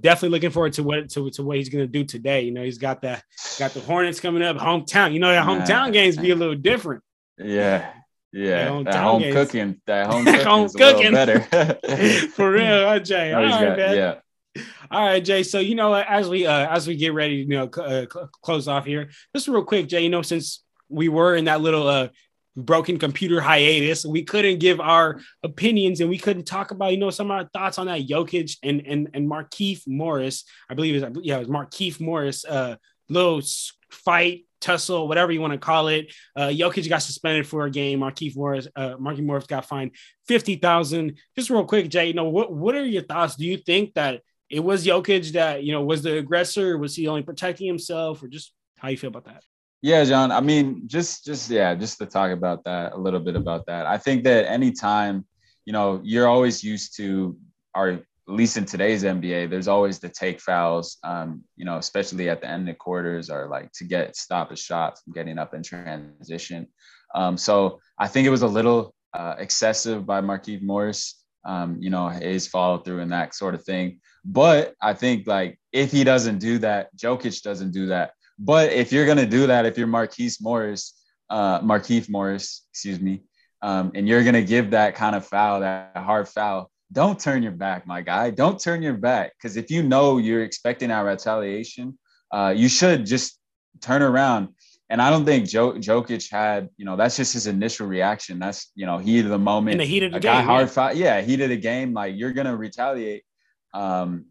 definitely 0.00 0.30
looking 0.30 0.50
forward 0.50 0.72
to 0.72 0.82
what 0.82 1.08
to, 1.10 1.28
to 1.30 1.42
what 1.42 1.56
he's 1.56 1.68
going 1.68 1.84
to 1.84 1.92
do 1.92 2.04
today 2.04 2.42
you 2.42 2.50
know 2.50 2.62
he's 2.62 2.78
got 2.78 3.02
that 3.02 3.22
got 3.58 3.72
the 3.72 3.80
hornets 3.80 4.20
coming 4.20 4.42
up 4.42 4.56
hometown 4.56 5.12
you 5.12 5.18
know 5.18 5.30
that 5.30 5.46
hometown 5.46 5.92
games 5.92 6.16
be 6.16 6.30
a 6.30 6.36
little 6.36 6.54
different 6.54 7.02
yeah 7.38 7.92
yeah, 8.32 8.82
that 8.82 8.94
home 8.94 9.22
games. 9.22 9.34
cooking, 9.34 9.80
that 9.86 10.06
home 10.06 10.24
cooking, 10.26 10.46
home 10.46 10.68
cooking. 10.68 11.12
better. 11.12 11.40
For 12.34 12.50
real, 12.50 13.00
Jay. 13.00 13.32
All 13.34 13.42
right, 13.42 13.50
got, 13.50 13.78
man. 13.78 13.96
Yeah, 13.96 14.14
all 14.90 15.06
right, 15.06 15.24
Jay. 15.24 15.42
So 15.42 15.58
you 15.58 15.74
know, 15.74 15.94
as 15.94 16.28
we 16.28 16.46
uh, 16.46 16.68
as 16.68 16.86
we 16.86 16.96
get 16.96 17.14
ready, 17.14 17.36
you 17.36 17.46
know, 17.46 17.64
uh, 17.64 18.06
close 18.42 18.68
off 18.68 18.84
here, 18.84 19.10
just 19.34 19.48
real 19.48 19.64
quick, 19.64 19.88
Jay. 19.88 20.02
You 20.02 20.10
know, 20.10 20.22
since 20.22 20.64
we 20.88 21.08
were 21.08 21.36
in 21.36 21.44
that 21.46 21.60
little 21.60 21.86
uh, 21.86 22.08
broken 22.56 22.98
computer 22.98 23.40
hiatus, 23.40 24.04
we 24.04 24.24
couldn't 24.24 24.58
give 24.58 24.80
our 24.80 25.20
opinions 25.42 26.00
and 26.00 26.10
we 26.10 26.18
couldn't 26.18 26.44
talk 26.44 26.70
about, 26.70 26.92
you 26.92 26.98
know, 26.98 27.10
some 27.10 27.30
of 27.30 27.36
our 27.36 27.48
thoughts 27.52 27.78
on 27.78 27.86
that 27.86 28.06
Jokic 28.06 28.56
and 28.62 28.82
and 28.86 29.08
and 29.14 29.30
Markieff 29.30 29.82
Morris. 29.86 30.44
I 30.68 30.74
believe 30.74 31.02
it 31.02 31.14
was 31.14 31.24
yeah, 31.24 31.36
it 31.36 31.40
was 31.40 31.48
Markieff 31.48 32.00
Morris. 32.00 32.44
Uh, 32.44 32.76
little 33.08 33.40
fight 33.90 34.44
tussle, 34.60 35.06
whatever 35.08 35.32
you 35.32 35.40
want 35.40 35.52
to 35.52 35.58
call 35.58 35.88
it. 35.88 36.12
Uh, 36.34 36.48
Jokic 36.48 36.88
got 36.88 37.02
suspended 37.02 37.46
for 37.46 37.64
a 37.64 37.70
game. 37.70 38.00
Markieff 38.00 38.36
Morris, 38.36 38.68
uh, 38.76 38.96
Markieff 38.96 39.24
Morris 39.24 39.46
got 39.46 39.64
fined 39.64 39.92
fifty 40.26 40.56
thousand. 40.56 41.18
Just 41.36 41.50
real 41.50 41.64
quick, 41.64 41.88
Jay. 41.88 42.08
You 42.08 42.14
know 42.14 42.28
what? 42.28 42.52
What 42.52 42.74
are 42.74 42.84
your 42.84 43.02
thoughts? 43.02 43.36
Do 43.36 43.46
you 43.46 43.56
think 43.56 43.94
that 43.94 44.22
it 44.50 44.60
was 44.60 44.86
Jokic 44.86 45.32
that 45.32 45.64
you 45.64 45.72
know 45.72 45.82
was 45.82 46.02
the 46.02 46.18
aggressor? 46.18 46.78
Was 46.78 46.96
he 46.96 47.08
only 47.08 47.22
protecting 47.22 47.66
himself, 47.66 48.22
or 48.22 48.28
just 48.28 48.52
how 48.76 48.88
you 48.88 48.96
feel 48.96 49.08
about 49.08 49.26
that? 49.26 49.42
Yeah, 49.80 50.04
John. 50.04 50.32
I 50.32 50.40
mean, 50.40 50.82
just 50.86 51.24
just 51.24 51.50
yeah, 51.50 51.74
just 51.74 51.98
to 51.98 52.06
talk 52.06 52.32
about 52.32 52.64
that 52.64 52.92
a 52.92 52.98
little 52.98 53.20
bit 53.20 53.36
about 53.36 53.66
that. 53.66 53.86
I 53.86 53.98
think 53.98 54.24
that 54.24 54.46
anytime 54.46 55.24
you 55.68 55.72
know, 55.72 56.00
you're 56.02 56.26
always 56.26 56.64
used 56.64 56.96
to 56.96 57.36
our 57.74 57.90
at 57.90 58.02
least 58.26 58.56
in 58.56 58.64
today's 58.64 59.04
NBA, 59.04 59.50
there's 59.50 59.68
always 59.68 59.98
the 59.98 60.08
take 60.08 60.40
fouls, 60.40 60.96
um, 61.04 61.42
you 61.56 61.66
know, 61.66 61.76
especially 61.76 62.30
at 62.30 62.40
the 62.40 62.48
end 62.48 62.70
of 62.70 62.78
quarters 62.78 63.28
or 63.28 63.48
like 63.48 63.70
to 63.72 63.84
get 63.84 64.16
stop 64.16 64.50
a 64.50 64.56
shot 64.56 64.98
from 64.98 65.12
getting 65.12 65.36
up 65.36 65.52
in 65.52 65.62
transition. 65.62 66.68
Um, 67.14 67.36
so 67.36 67.80
I 67.98 68.08
think 68.08 68.26
it 68.26 68.30
was 68.30 68.40
a 68.40 68.46
little 68.46 68.94
uh, 69.12 69.34
excessive 69.38 70.06
by 70.06 70.22
Markieff 70.22 70.62
Morris, 70.62 71.22
um, 71.48 71.78
you 71.80 71.88
know, 71.88 72.08
his 72.08 72.46
follow 72.46 72.78
through 72.78 73.00
and 73.00 73.10
that 73.10 73.34
sort 73.34 73.54
of 73.54 73.64
thing. 73.64 74.00
But 74.24 74.74
I 74.82 74.92
think 74.92 75.26
like 75.26 75.58
if 75.72 75.90
he 75.90 76.04
doesn't 76.04 76.38
do 76.38 76.58
that, 76.58 76.94
Jokic 76.94 77.42
doesn't 77.42 77.72
do 77.72 77.86
that. 77.86 78.12
But 78.38 78.70
if 78.72 78.92
you're 78.92 79.06
gonna 79.06 79.26
do 79.26 79.46
that, 79.46 79.64
if 79.64 79.78
you're 79.78 79.86
Marquise 79.86 80.40
Morris, 80.40 80.94
uh, 81.30 81.60
Morris, 81.62 82.66
excuse 82.70 83.00
me, 83.00 83.22
um, 83.62 83.90
and 83.94 84.06
you're 84.06 84.22
gonna 84.22 84.42
give 84.42 84.70
that 84.72 84.94
kind 84.94 85.16
of 85.16 85.26
foul, 85.26 85.60
that 85.60 85.96
hard 85.96 86.28
foul, 86.28 86.70
don't 86.92 87.18
turn 87.18 87.42
your 87.42 87.52
back, 87.52 87.86
my 87.86 88.02
guy. 88.02 88.30
Don't 88.30 88.60
turn 88.60 88.82
your 88.82 88.98
back 88.98 89.32
because 89.36 89.56
if 89.56 89.70
you 89.70 89.82
know 89.82 90.18
you're 90.18 90.44
expecting 90.44 90.90
our 90.90 91.06
retaliation, 91.06 91.98
uh, 92.30 92.52
you 92.54 92.68
should 92.68 93.06
just 93.06 93.38
turn 93.80 94.02
around. 94.02 94.48
And 94.90 95.02
I 95.02 95.10
don't 95.10 95.24
think 95.24 95.48
jo- 95.48 95.74
Jokic 95.74 96.30
had, 96.30 96.70
you 96.78 96.84
know, 96.84 96.96
that's 96.96 97.16
just 97.16 97.34
his 97.34 97.46
initial 97.46 97.86
reaction. 97.86 98.38
That's, 98.38 98.72
you 98.74 98.86
know, 98.86 98.96
heat 98.98 99.24
of 99.24 99.30
the 99.30 99.38
moment. 99.38 99.74
In 99.74 99.78
the 99.78 99.84
heat 99.84 100.02
of 100.02 100.12
the 100.12 100.18
a 100.18 100.20
game, 100.20 100.32
guy 100.32 100.42
hard 100.42 100.68
yeah. 100.68 100.72
foul. 100.72 100.92
Yeah, 100.94 101.20
heat 101.20 101.40
of 101.40 101.50
the 101.50 101.56
game. 101.56 101.92
Like 101.92 102.14
you're 102.16 102.32
gonna 102.32 102.56
retaliate. 102.56 103.22
Um, 103.74 104.26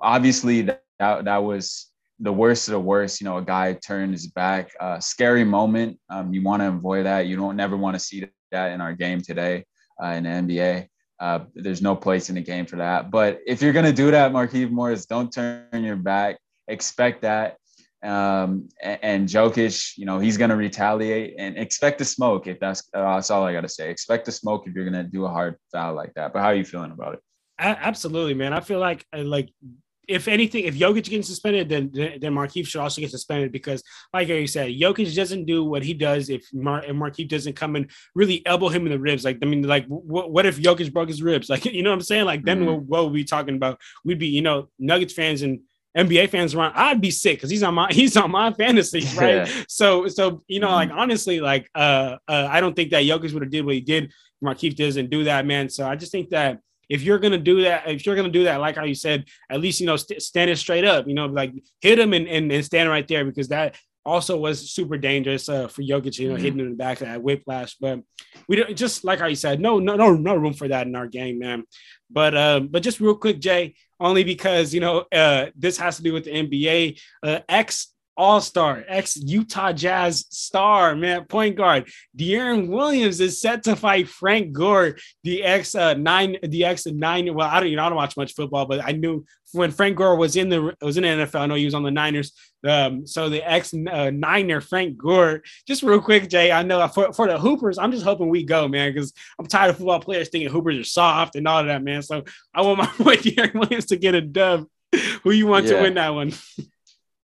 obviously 0.00 0.62
that, 0.62 0.84
that 0.98 1.24
that 1.24 1.38
was 1.38 1.90
the 2.20 2.32
worst 2.32 2.68
of 2.68 2.72
the 2.72 2.80
worst. 2.80 3.20
You 3.20 3.26
know, 3.26 3.38
a 3.38 3.42
guy 3.42 3.72
turned 3.74 4.12
his 4.12 4.28
back. 4.28 4.70
Uh, 4.78 5.00
scary 5.00 5.44
moment. 5.44 5.98
Um, 6.08 6.32
you 6.32 6.42
want 6.42 6.62
to 6.62 6.68
avoid 6.68 7.06
that. 7.06 7.26
You 7.26 7.36
don't 7.36 7.56
never 7.56 7.76
want 7.76 7.94
to 7.94 8.00
see 8.00 8.26
that 8.52 8.72
in 8.72 8.80
our 8.80 8.92
game 8.92 9.20
today 9.20 9.64
uh, 10.02 10.08
in 10.08 10.24
the 10.24 10.30
NBA. 10.30 10.88
Uh, 11.18 11.40
there's 11.54 11.82
no 11.82 11.96
place 11.96 12.28
in 12.28 12.34
the 12.34 12.42
game 12.42 12.66
for 12.66 12.76
that. 12.76 13.10
But 13.10 13.40
if 13.46 13.60
you're 13.62 13.72
gonna 13.72 13.92
do 13.92 14.10
that, 14.10 14.32
Marquise 14.32 14.70
Morris, 14.70 15.06
don't 15.06 15.32
turn 15.32 15.82
your 15.82 15.96
back. 15.96 16.38
Expect 16.68 17.22
that. 17.22 17.56
Um, 18.02 18.68
and, 18.82 18.98
and 19.02 19.28
Jokic, 19.28 19.96
you 19.96 20.04
know, 20.06 20.18
he's 20.18 20.36
gonna 20.36 20.56
retaliate 20.56 21.34
and 21.38 21.56
expect 21.56 21.98
to 21.98 22.04
smoke. 22.04 22.46
If 22.46 22.60
that's 22.60 22.82
uh, 22.94 23.14
that's 23.14 23.30
all 23.30 23.44
I 23.44 23.52
gotta 23.52 23.68
say. 23.68 23.90
Expect 23.90 24.26
to 24.26 24.32
smoke 24.32 24.64
if 24.66 24.74
you're 24.74 24.84
gonna 24.84 25.04
do 25.04 25.24
a 25.24 25.28
hard 25.28 25.56
foul 25.72 25.94
like 25.94 26.12
that. 26.14 26.32
But 26.32 26.40
how 26.40 26.48
are 26.48 26.54
you 26.54 26.64
feeling 26.64 26.92
about 26.92 27.14
it? 27.14 27.20
Absolutely, 27.58 28.34
man. 28.34 28.52
I 28.52 28.60
feel 28.60 28.78
like 28.78 29.04
uh, 29.16 29.22
like 29.22 29.48
if 30.08 30.28
anything, 30.28 30.64
if 30.66 30.76
Jokic 30.76 31.08
gets 31.08 31.26
suspended, 31.26 31.68
then 31.68 31.90
then 31.92 32.32
Markieff 32.32 32.66
should 32.66 32.80
also 32.80 33.00
get 33.00 33.10
suspended 33.10 33.50
because, 33.50 33.82
like 34.12 34.28
you 34.28 34.46
said, 34.46 34.70
Jokic 34.70 35.14
doesn't 35.16 35.46
do 35.46 35.64
what 35.64 35.82
he 35.82 35.94
does 35.94 36.28
if 36.30 36.46
Mar- 36.52 36.84
if 36.84 36.94
Markieff 36.94 37.28
doesn't 37.28 37.56
come 37.56 37.74
and 37.76 37.90
really 38.14 38.44
elbow 38.46 38.68
him 38.68 38.86
in 38.86 38.92
the 38.92 38.98
ribs. 38.98 39.24
Like 39.24 39.38
I 39.42 39.46
mean, 39.46 39.62
like 39.62 39.86
what, 39.86 40.30
what 40.30 40.46
if 40.46 40.58
Jokic 40.60 40.92
broke 40.92 41.08
his 41.08 41.22
ribs? 41.22 41.48
Like 41.56 41.64
you 41.64 41.82
know 41.82 41.90
what 41.90 41.96
I'm 41.96 42.02
saying? 42.02 42.26
Like 42.26 42.44
then 42.44 42.60
Mhm. 42.60 42.66
what, 42.86 43.04
what 43.04 43.12
we 43.12 43.24
talking 43.24 43.56
about? 43.56 43.80
We'd 44.04 44.18
be 44.18 44.28
you 44.28 44.42
know 44.42 44.68
Nuggets 44.78 45.14
fans 45.14 45.42
and 45.42 45.60
NBA 45.96 46.28
fans 46.30 46.54
around. 46.54 46.72
I'd 46.74 47.00
be 47.00 47.10
sick 47.10 47.38
because 47.38 47.50
he's 47.50 47.62
on 47.62 47.74
my 47.74 47.88
he's 47.92 48.16
on 48.16 48.30
my 48.30 48.52
fantasy, 48.52 49.00
right? 49.16 49.46
Yeah. 49.46 49.62
So 49.68 50.08
so 50.08 50.42
you 50.48 50.60
know 50.60 50.70
like 50.70 50.90
honestly 50.90 51.40
like 51.40 51.70
uh, 51.74 52.16
uh 52.28 52.48
I 52.50 52.60
don't 52.60 52.74
think 52.74 52.90
that 52.90 53.04
Jokic 53.04 53.32
would 53.32 53.42
have 53.42 53.50
did 53.50 53.64
what 53.64 53.74
he 53.74 53.80
did. 53.80 54.12
Markieff 54.44 54.76
doesn't 54.76 55.10
do 55.10 55.24
that, 55.24 55.46
man. 55.46 55.68
So 55.68 55.88
I 55.88 55.96
just 55.96 56.12
think 56.12 56.30
that 56.30 56.60
if 56.88 57.02
you're 57.02 57.18
gonna 57.18 57.38
do 57.38 57.62
that, 57.62 57.88
if 57.88 58.06
you're 58.06 58.16
gonna 58.16 58.28
do 58.28 58.44
that, 58.44 58.60
like 58.60 58.76
how 58.76 58.84
you 58.84 58.94
said, 58.94 59.24
at 59.50 59.60
least 59.60 59.80
you 59.80 59.86
know 59.86 59.96
st- 59.96 60.22
stand 60.22 60.50
it 60.50 60.56
straight 60.56 60.84
up. 60.84 61.08
You 61.08 61.14
know, 61.14 61.26
like 61.26 61.52
hit 61.80 61.98
him 61.98 62.12
and, 62.12 62.28
and 62.28 62.52
and 62.52 62.64
stand 62.64 62.88
right 62.88 63.06
there 63.08 63.24
because 63.24 63.48
that 63.48 63.76
also 64.06 64.36
was 64.38 64.70
super 64.70 64.96
dangerous 64.96 65.48
uh, 65.48 65.68
for 65.68 65.82
Jokic. 65.82 66.18
You 66.18 66.28
know, 66.30 66.36
Mhm. 66.36 66.40
hitting 66.40 66.60
him 66.60 66.66
in 66.66 66.72
the 66.72 66.76
back 66.76 67.00
of 67.00 67.08
that 67.08 67.22
whiplash. 67.22 67.74
But 67.80 68.00
we 68.48 68.56
don't 68.56 68.76
just 68.76 69.04
like 69.04 69.18
how 69.18 69.26
you 69.26 69.34
said, 69.36 69.60
no, 69.60 69.78
no, 69.78 69.96
no, 69.96 70.14
no 70.14 70.34
room 70.36 70.52
for 70.54 70.68
that 70.68 70.86
in 70.86 70.94
our 70.94 71.08
game, 71.08 71.38
man. 71.40 71.64
But 72.10 72.36
uh, 72.36 72.60
but 72.60 72.82
just 72.82 73.00
real 73.00 73.16
quick, 73.16 73.40
Jay, 73.40 73.74
only 73.98 74.22
because 74.24 74.72
you 74.72 74.80
know 74.80 75.04
uh, 75.12 75.46
this 75.56 75.76
has 75.78 75.96
to 75.96 76.02
do 76.02 76.12
with 76.12 76.24
the 76.24 76.30
NBA. 76.30 76.98
Uh, 77.22 77.40
ex 77.48 77.92
All 78.16 78.40
Star, 78.40 78.84
ex 78.88 79.16
Utah 79.16 79.72
Jazz 79.72 80.26
star, 80.30 80.96
man, 80.96 81.24
point 81.24 81.56
guard 81.56 81.88
Deron 82.16 82.68
Williams 82.68 83.20
is 83.20 83.40
set 83.40 83.64
to 83.64 83.76
fight 83.76 84.08
Frank 84.08 84.52
Gore, 84.52 84.96
the 85.24 85.42
ex 85.42 85.74
uh, 85.74 85.94
nine, 85.94 86.36
the 86.42 86.64
ex 86.64 86.86
nine. 86.86 87.32
Well, 87.34 87.48
I 87.48 87.60
don't, 87.60 87.68
you 87.68 87.76
know, 87.76 87.84
I 87.84 87.88
don't 87.88 87.96
watch 87.96 88.16
much 88.16 88.34
football, 88.34 88.66
but 88.66 88.84
I 88.84 88.92
knew 88.92 89.24
when 89.52 89.70
Frank 89.70 89.96
Gore 89.96 90.16
was 90.16 90.36
in 90.36 90.48
the 90.48 90.74
was 90.80 90.96
in 90.96 91.02
the 91.02 91.08
NFL. 91.08 91.40
I 91.40 91.46
know 91.46 91.54
he 91.54 91.64
was 91.64 91.74
on 91.74 91.82
the 91.82 91.90
Niners. 91.90 92.32
Um, 92.66 93.06
so 93.06 93.28
the 93.28 93.48
ex 93.48 93.72
uh, 93.74 94.10
Niner 94.10 94.60
Frank 94.60 94.96
Gore. 94.96 95.42
Just 95.66 95.82
real 95.82 96.00
quick, 96.00 96.28
Jay. 96.28 96.50
I 96.50 96.62
know 96.62 96.86
for, 96.88 97.12
for 97.12 97.28
the 97.28 97.38
Hoopers, 97.38 97.78
I'm 97.78 97.92
just 97.92 98.04
hoping 98.04 98.28
we 98.28 98.44
go, 98.44 98.68
man, 98.68 98.92
because 98.92 99.12
I'm 99.38 99.46
tired 99.46 99.70
of 99.70 99.76
football 99.78 100.00
players 100.00 100.28
thinking 100.28 100.50
Hoopers 100.50 100.78
are 100.78 100.84
soft 100.84 101.36
and 101.36 101.46
all 101.46 101.60
of 101.60 101.66
that, 101.66 101.82
man. 101.82 102.02
So 102.02 102.24
I 102.54 102.62
want 102.62 102.78
my 102.78 102.92
boy 102.98 103.16
Deron 103.16 103.54
Williams 103.54 103.86
to 103.86 103.96
get 103.96 104.14
a 104.14 104.20
dub. 104.20 104.66
Who 105.22 105.30
you 105.32 105.46
want 105.46 105.66
to 105.66 105.80
win 105.80 105.94
that 105.94 106.14
one? 106.14 106.32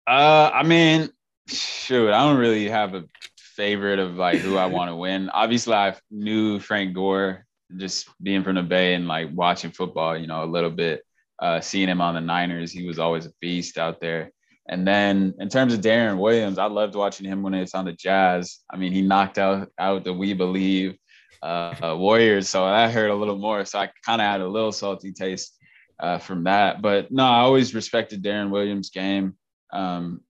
Uh, 0.07 0.51
I 0.53 0.63
mean, 0.63 1.09
shoot, 1.47 2.11
I 2.11 2.27
don't 2.27 2.37
really 2.37 2.69
have 2.69 2.93
a 2.93 3.05
favorite 3.37 3.99
of 3.99 4.15
like 4.15 4.39
who 4.39 4.57
I 4.57 4.67
want 4.67 4.89
to 4.89 4.95
win. 4.95 5.29
Obviously, 5.29 5.73
I 5.73 5.95
knew 6.11 6.59
Frank 6.59 6.93
Gore 6.93 7.45
just 7.77 8.09
being 8.21 8.43
from 8.43 8.55
the 8.55 8.63
Bay 8.63 8.93
and 8.93 9.07
like 9.07 9.29
watching 9.33 9.71
football, 9.71 10.17
you 10.17 10.27
know, 10.27 10.43
a 10.43 10.45
little 10.45 10.69
bit. 10.69 11.03
Uh, 11.37 11.59
seeing 11.59 11.89
him 11.89 11.99
on 11.99 12.15
the 12.15 12.21
Niners, 12.21 12.71
he 12.71 12.87
was 12.87 12.97
always 12.97 13.25
a 13.25 13.31
beast 13.41 13.77
out 13.77 13.99
there. 13.99 14.31
And 14.67 14.87
then 14.87 15.33
in 15.39 15.49
terms 15.49 15.73
of 15.73 15.81
Deron 15.81 16.17
Williams, 16.17 16.57
I 16.57 16.65
loved 16.65 16.95
watching 16.95 17.27
him 17.27 17.43
when 17.43 17.53
it's 17.53 17.75
on 17.75 17.85
the 17.85 17.93
Jazz. 17.93 18.59
I 18.71 18.77
mean, 18.77 18.93
he 18.93 19.01
knocked 19.01 19.37
out 19.37 19.69
out 19.77 20.03
the 20.03 20.13
We 20.13 20.33
Believe 20.33 20.97
uh, 21.43 21.75
uh, 21.83 21.95
Warriors, 21.97 22.49
so 22.49 22.65
that 22.65 22.91
hurt 22.91 23.11
a 23.11 23.15
little 23.15 23.37
more. 23.37 23.65
So 23.65 23.79
I 23.79 23.89
kind 24.05 24.21
of 24.21 24.27
had 24.27 24.41
a 24.41 24.47
little 24.47 24.71
salty 24.71 25.11
taste 25.11 25.57
uh, 25.99 26.17
from 26.17 26.45
that. 26.45 26.81
But 26.81 27.11
no, 27.11 27.23
I 27.23 27.41
always 27.41 27.75
respected 27.75 28.23
Deron 28.23 28.49
Williams' 28.49 28.89
game. 28.89 29.35
Um, 29.75 30.21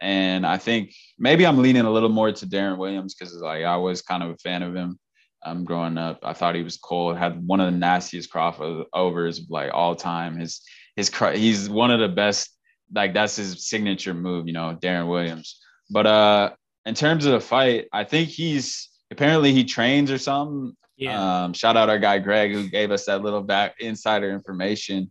and 0.00 0.46
I 0.46 0.56
think 0.56 0.94
maybe 1.18 1.46
I'm 1.46 1.58
leaning 1.58 1.84
a 1.84 1.90
little 1.90 2.08
more 2.08 2.32
to 2.32 2.46
Deron 2.46 2.78
Williams 2.78 3.14
because 3.14 3.34
like 3.36 3.64
I 3.64 3.76
was 3.76 4.02
kind 4.02 4.22
of 4.22 4.30
a 4.30 4.36
fan 4.36 4.62
of 4.62 4.74
him 4.74 4.98
um, 5.44 5.64
growing 5.64 5.98
up. 5.98 6.20
I 6.22 6.32
thought 6.32 6.54
he 6.54 6.62
was 6.62 6.76
cool. 6.76 7.14
Had 7.14 7.46
one 7.46 7.60
of 7.60 7.70
the 7.70 7.78
nastiest 7.78 8.32
crossovers 8.32 9.38
of 9.38 9.50
like 9.50 9.70
all 9.72 9.94
time. 9.94 10.38
His 10.38 10.62
his 10.96 11.10
he's 11.34 11.68
one 11.68 11.90
of 11.90 12.00
the 12.00 12.08
best. 12.08 12.50
Like 12.92 13.14
that's 13.14 13.36
his 13.36 13.68
signature 13.68 14.14
move, 14.14 14.46
you 14.46 14.52
know, 14.52 14.76
Deron 14.80 15.08
Williams. 15.08 15.60
But 15.90 16.06
uh, 16.06 16.50
in 16.86 16.94
terms 16.94 17.26
of 17.26 17.32
the 17.32 17.40
fight, 17.40 17.86
I 17.92 18.04
think 18.04 18.28
he's 18.28 18.88
apparently 19.10 19.52
he 19.52 19.64
trains 19.64 20.10
or 20.10 20.18
something. 20.18 20.76
Yeah. 20.96 21.44
Um, 21.44 21.52
shout 21.52 21.76
out 21.76 21.88
our 21.88 21.98
guy 21.98 22.18
Greg 22.18 22.52
who 22.52 22.68
gave 22.68 22.90
us 22.90 23.06
that 23.06 23.22
little 23.22 23.42
back 23.42 23.74
insider 23.80 24.30
information. 24.30 25.10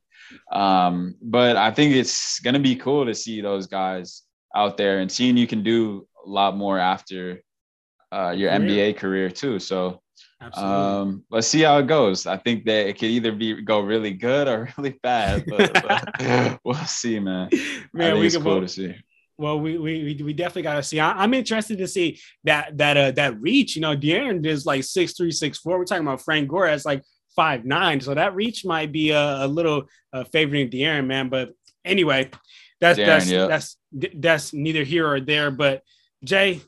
Um, 0.51 1.15
but 1.21 1.57
I 1.57 1.71
think 1.71 1.95
it's 1.95 2.39
gonna 2.39 2.59
be 2.59 2.75
cool 2.75 3.05
to 3.05 3.13
see 3.13 3.41
those 3.41 3.67
guys 3.67 4.23
out 4.55 4.77
there 4.77 4.99
and 4.99 5.11
seeing 5.11 5.37
you 5.37 5.47
can 5.47 5.63
do 5.63 6.07
a 6.25 6.29
lot 6.29 6.57
more 6.57 6.79
after 6.79 7.41
uh, 8.11 8.31
your 8.31 8.49
Career. 8.49 8.93
NBA 8.93 8.97
career 8.97 9.29
too. 9.29 9.59
So 9.59 10.01
um, 10.53 11.23
let's 11.29 11.47
see 11.47 11.61
how 11.61 11.77
it 11.79 11.87
goes. 11.87 12.25
I 12.25 12.37
think 12.37 12.65
that 12.65 12.87
it 12.87 12.93
could 12.93 13.09
either 13.09 13.31
be 13.31 13.61
go 13.61 13.81
really 13.81 14.11
good 14.13 14.47
or 14.47 14.69
really 14.77 14.97
bad, 15.03 15.45
but, 15.47 15.73
but 16.17 16.59
we'll 16.63 16.75
see, 16.75 17.19
man. 17.19 17.49
Man, 17.93 18.19
we 18.19 18.27
it's 18.27 18.35
can 18.35 18.43
cool 18.43 18.55
vote. 18.55 18.61
to 18.61 18.67
see. 18.67 18.95
Well, 19.37 19.59
we 19.59 19.77
we 19.77 20.21
we- 20.21 20.33
definitely 20.33 20.63
got 20.63 20.75
to 20.75 20.83
see. 20.83 20.99
I, 20.99 21.11
I'm 21.23 21.33
interested 21.33 21.77
to 21.77 21.87
see 21.87 22.19
that 22.43 22.77
that 22.77 22.97
uh 22.97 23.11
that 23.11 23.39
reach. 23.39 23.75
You 23.75 23.81
know, 23.81 23.95
Deron 23.95 24.45
is 24.45 24.65
like 24.65 24.83
six 24.83 25.13
three 25.13 25.31
six 25.31 25.57
four. 25.57 25.77
We're 25.77 25.85
talking 25.85 26.05
about 26.05 26.21
Frank 26.21 26.49
Gore 26.49 26.67
as 26.67 26.85
like 26.85 27.03
five 27.39 27.63
nine, 27.63 28.01
so 28.01 28.13
that 28.13 28.35
reach 28.35 28.65
might 28.65 28.91
be 28.91 29.11
a, 29.11 29.45
a 29.45 29.47
little 29.47 29.83
uh, 30.11 30.25
favoring 30.25 30.69
Deron, 30.69 31.07
man. 31.07 31.29
But 31.29 31.53
anyway, 31.85 32.31
that's 32.81 32.99
Deron, 32.99 33.05
that's 33.05 33.31
yeah. 33.31 33.47
that's 33.47 33.77
that's 34.15 34.53
neither 34.53 34.83
here 34.83 35.07
or 35.07 35.21
there. 35.21 35.49
But 35.49 35.83
Jay, 36.21 36.59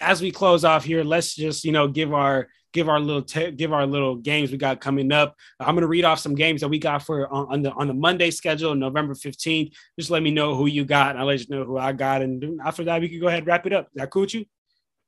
as 0.00 0.20
we 0.20 0.32
close 0.32 0.64
off 0.64 0.82
here, 0.82 1.04
let's 1.04 1.36
just 1.36 1.64
you 1.64 1.70
know 1.70 1.86
give 1.86 2.12
our 2.12 2.48
give 2.72 2.88
our 2.88 2.98
little 2.98 3.22
te- 3.22 3.52
give 3.52 3.72
our 3.72 3.86
little 3.86 4.16
games 4.16 4.50
we 4.50 4.58
got 4.58 4.80
coming 4.80 5.12
up. 5.12 5.36
I'm 5.60 5.76
gonna 5.76 5.86
read 5.86 6.04
off 6.04 6.18
some 6.18 6.34
games 6.34 6.62
that 6.62 6.68
we 6.68 6.80
got 6.80 7.04
for 7.04 7.32
on, 7.32 7.46
on 7.52 7.62
the 7.62 7.70
on 7.70 7.86
the 7.86 7.94
Monday 7.94 8.32
schedule, 8.32 8.74
November 8.74 9.14
15th. 9.14 9.72
Just 9.96 10.10
let 10.10 10.24
me 10.24 10.32
know 10.32 10.56
who 10.56 10.66
you 10.66 10.84
got, 10.84 11.10
and 11.10 11.20
I'll 11.20 11.26
let 11.26 11.38
you 11.38 11.46
know 11.50 11.64
who 11.64 11.78
I 11.78 11.92
got. 11.92 12.20
And 12.22 12.60
after 12.64 12.82
that, 12.82 13.00
we 13.00 13.08
can 13.08 13.20
go 13.20 13.28
ahead 13.28 13.38
and 13.38 13.46
wrap 13.46 13.64
it 13.64 13.72
up. 13.72 13.86
Is 13.86 14.00
that 14.00 14.10
cool 14.10 14.22
with 14.22 14.34
you? 14.34 14.44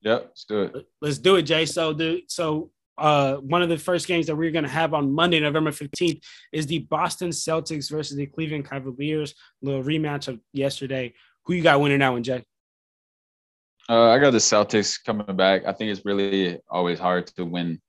Yep, 0.03 0.27
let's 0.28 0.45
do 0.45 0.62
it. 0.62 0.86
Let's 1.03 1.19
do 1.19 1.35
it, 1.35 1.43
Jay. 1.43 1.66
So 1.66 1.93
the 1.93 2.23
so 2.28 2.70
uh 2.99 3.37
one 3.37 3.62
of 3.62 3.69
the 3.69 3.79
first 3.79 4.07
games 4.07 4.27
that 4.27 4.37
we're 4.37 4.51
gonna 4.51 4.69
have 4.69 4.95
on 4.95 5.12
Monday, 5.12 5.41
November 5.41 5.70
15th, 5.70 6.23
is 6.53 6.66
the 6.66 6.81
Boston 6.81 7.31
Celtics 7.31 7.91
versus 7.91 8.16
the 8.16 8.27
Cleveland 8.27 8.69
Cavaliers. 8.69 9.35
little 9.62 9.83
rematch 9.83 10.29
of 10.29 10.41
yesterday. 10.53 11.15
Who 11.45 11.55
you 11.55 11.62
got 11.62 11.81
winning 11.81 12.01
that 12.01 12.11
one, 12.11 12.23
Jay? 12.23 12.45
Uh, 13.89 14.11
I 14.11 14.19
got 14.19 14.33
the 14.33 14.39
Celtics 14.39 15.03
coming 15.03 15.35
back. 15.35 15.65
I 15.66 15.73
think 15.73 15.91
it's 15.91 16.05
really 16.05 16.59
always 16.69 16.99
hard 16.99 17.27
to 17.29 17.45
win 17.45 17.81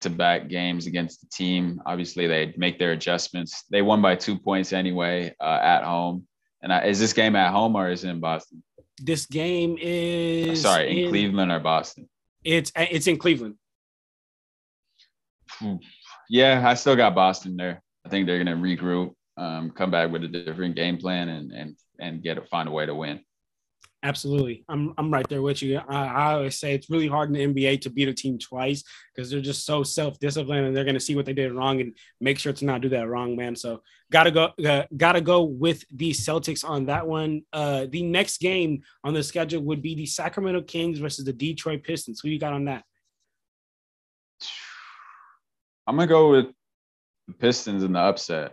to 0.00 0.10
back 0.10 0.48
games 0.48 0.86
against 0.86 1.20
the 1.20 1.26
team. 1.26 1.82
Obviously, 1.84 2.26
they 2.26 2.54
make 2.56 2.78
their 2.78 2.92
adjustments. 2.92 3.64
They 3.70 3.82
won 3.82 4.00
by 4.00 4.16
two 4.16 4.38
points 4.38 4.72
anyway 4.72 5.34
uh, 5.40 5.60
at 5.62 5.82
home. 5.82 6.26
And 6.62 6.72
I, 6.72 6.84
is 6.86 6.98
this 6.98 7.12
game 7.12 7.36
at 7.36 7.52
home 7.52 7.76
or 7.76 7.90
is 7.90 8.04
it 8.04 8.10
in 8.10 8.20
Boston? 8.20 8.62
This 9.02 9.26
game 9.26 9.76
is 9.80 10.62
Sorry, 10.62 11.04
in, 11.04 11.10
Cleveland 11.10 11.52
or 11.52 11.60
Boston? 11.60 12.08
It's 12.44 12.70
it's 12.76 13.06
in 13.06 13.18
Cleveland. 13.18 13.56
Phew. 15.58 15.78
yeah, 16.28 16.62
I 16.66 16.74
still 16.74 16.96
got 16.96 17.14
Boston 17.14 17.56
there. 17.56 17.82
I 18.04 18.08
think 18.08 18.26
they're 18.26 18.42
gonna 18.42 18.56
regroup, 18.56 19.14
um, 19.36 19.70
come 19.70 19.90
back 19.90 20.10
with 20.10 20.24
a 20.24 20.28
different 20.28 20.76
game 20.76 20.98
plan, 20.98 21.28
and 21.28 21.52
and 21.52 21.76
and 21.98 22.22
get 22.22 22.34
to 22.34 22.42
find 22.42 22.68
a 22.68 22.72
way 22.72 22.86
to 22.86 22.94
win. 22.94 23.20
Absolutely. 24.04 24.64
I'm, 24.68 24.92
I'm 24.98 25.10
right 25.10 25.26
there 25.30 25.40
with 25.40 25.62
you. 25.62 25.80
I, 25.88 26.04
I 26.04 26.32
always 26.34 26.58
say 26.58 26.74
it's 26.74 26.90
really 26.90 27.08
hard 27.08 27.34
in 27.34 27.54
the 27.54 27.62
NBA 27.62 27.80
to 27.80 27.90
beat 27.90 28.06
a 28.06 28.12
team 28.12 28.38
twice 28.38 28.84
because 29.14 29.30
they're 29.30 29.40
just 29.40 29.64
so 29.64 29.82
self 29.82 30.18
disciplined 30.18 30.66
and 30.66 30.76
they're 30.76 30.84
going 30.84 30.92
to 30.92 31.00
see 31.00 31.16
what 31.16 31.24
they 31.24 31.32
did 31.32 31.52
wrong 31.52 31.80
and 31.80 31.96
make 32.20 32.38
sure 32.38 32.52
to 32.52 32.64
not 32.66 32.82
do 32.82 32.90
that 32.90 33.08
wrong, 33.08 33.34
man. 33.34 33.56
So, 33.56 33.80
got 34.12 34.24
to 34.24 34.30
go, 34.30 34.50
uh, 34.62 34.82
got 34.94 35.12
to 35.12 35.22
go 35.22 35.44
with 35.44 35.84
the 35.90 36.10
Celtics 36.10 36.68
on 36.68 36.84
that 36.86 37.06
one. 37.06 37.44
Uh, 37.50 37.86
the 37.88 38.02
next 38.02 38.40
game 38.40 38.82
on 39.04 39.14
the 39.14 39.22
schedule 39.22 39.62
would 39.62 39.80
be 39.80 39.94
the 39.94 40.06
Sacramento 40.06 40.60
Kings 40.62 40.98
versus 40.98 41.24
the 41.24 41.32
Detroit 41.32 41.82
Pistons. 41.82 42.20
Who 42.20 42.28
you 42.28 42.38
got 42.38 42.52
on 42.52 42.66
that? 42.66 42.84
I'm 45.86 45.96
to 45.98 46.06
go 46.06 46.30
with 46.30 46.46
the 47.28 47.34
Pistons 47.34 47.82
in 47.82 47.92
the 47.92 48.00
upset. 48.00 48.52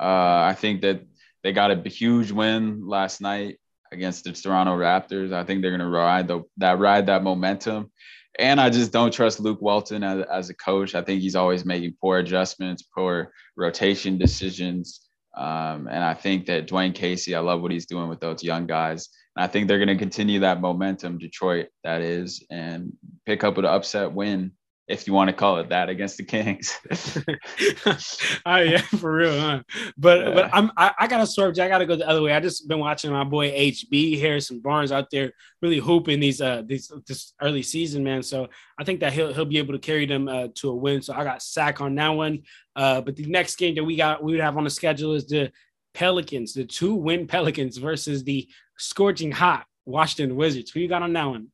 Uh, 0.00 0.46
I 0.48 0.54
think 0.56 0.82
that 0.82 1.02
they 1.42 1.52
got 1.52 1.70
a 1.70 1.88
huge 1.88 2.30
win 2.30 2.86
last 2.86 3.20
night 3.20 3.58
against 3.90 4.24
the 4.24 4.32
Toronto 4.32 4.76
Raptors. 4.76 5.32
I 5.32 5.44
think 5.44 5.62
they're 5.62 5.70
to 5.80 5.86
ride 5.88 6.28
the, 6.28 6.42
that 6.58 6.78
ride 6.78 7.06
that 7.06 7.22
momentum. 7.22 7.90
And 8.38 8.60
I 8.60 8.70
just 8.70 8.92
don't 8.92 9.12
trust 9.12 9.40
Luke 9.40 9.60
Walton 9.60 10.04
as, 10.04 10.24
as 10.30 10.50
a 10.50 10.54
coach. 10.54 10.94
I 10.94 11.02
think 11.02 11.20
he's 11.20 11.34
always 11.34 11.64
making 11.64 11.96
poor 12.00 12.18
adjustments, 12.18 12.82
poor 12.82 13.32
rotation 13.56 14.18
decisions. 14.18 15.00
Um, 15.36 15.88
and 15.88 16.04
I 16.04 16.14
think 16.14 16.46
that 16.46 16.68
Dwane 16.68 16.94
Casey, 16.94 17.34
I 17.34 17.40
love 17.40 17.60
what 17.60 17.72
he's 17.72 17.86
doing 17.86 18.08
with 18.08 18.20
those 18.20 18.42
young 18.42 18.66
guys. 18.66 19.08
And 19.34 19.44
I 19.44 19.48
think 19.48 19.66
they're 19.66 19.78
going 19.78 19.88
to 19.88 19.96
continue 19.96 20.40
that 20.40 20.60
momentum, 20.60 21.18
Detroit, 21.18 21.68
that 21.82 22.00
is, 22.00 22.44
and 22.50 22.92
pick 23.26 23.42
up 23.42 23.58
an 23.58 23.64
upset 23.64 24.12
win 24.12 24.52
if 24.88 25.06
you 25.06 25.12
want 25.12 25.28
to 25.28 25.34
call 25.34 25.58
it 25.58 25.68
that, 25.68 25.90
against 25.90 26.16
the 26.16 26.24
Kings. 26.24 26.76
oh 28.46 28.56
yeah, 28.56 28.78
for 28.98 29.12
real, 29.12 29.38
huh? 29.38 29.62
But 29.98 30.18
yeah. 30.20 30.34
but 30.34 30.50
I'm 30.52 30.72
I, 30.76 30.92
I, 30.98 31.06
gotta 31.06 31.26
swerve. 31.26 31.58
I 31.58 31.68
gotta 31.68 31.84
go 31.84 31.94
the 31.94 32.08
other 32.08 32.22
way. 32.22 32.32
I 32.32 32.40
just 32.40 32.66
been 32.66 32.78
watching 32.78 33.12
my 33.12 33.24
boy 33.24 33.50
HB 33.50 34.18
Harrison 34.18 34.60
Barnes 34.60 34.90
out 34.90 35.10
there 35.10 35.32
really 35.60 35.78
hooping 35.78 36.20
these 36.20 36.40
uh 36.40 36.62
these 36.64 36.90
this 37.06 37.34
early 37.42 37.62
season, 37.62 38.02
man. 38.02 38.22
So 38.22 38.48
I 38.78 38.84
think 38.84 39.00
that 39.00 39.12
he'll 39.12 39.32
he'll 39.32 39.44
be 39.44 39.58
able 39.58 39.74
to 39.74 39.78
carry 39.78 40.06
them 40.06 40.26
uh, 40.26 40.48
to 40.56 40.70
a 40.70 40.74
win. 40.74 41.02
So 41.02 41.12
I 41.12 41.22
got 41.22 41.42
sack 41.42 41.82
on 41.82 41.94
that 41.96 42.08
one. 42.08 42.42
Uh, 42.74 43.02
but 43.02 43.14
the 43.14 43.26
next 43.26 43.56
game 43.56 43.74
that 43.74 43.84
we 43.84 43.96
got 43.96 44.24
we 44.24 44.32
would 44.32 44.40
have 44.40 44.56
on 44.56 44.64
the 44.64 44.70
schedule 44.70 45.12
is 45.12 45.26
the 45.26 45.52
Pelicans, 45.92 46.54
the 46.54 46.64
two 46.64 46.94
win 46.94 47.26
Pelicans 47.26 47.76
versus 47.76 48.24
the 48.24 48.48
scorching 48.78 49.32
hot 49.32 49.66
Washington 49.84 50.34
Wizards. 50.34 50.70
Who 50.70 50.80
you 50.80 50.88
got 50.88 51.02
on 51.02 51.12
that 51.12 51.24
one? 51.26 51.48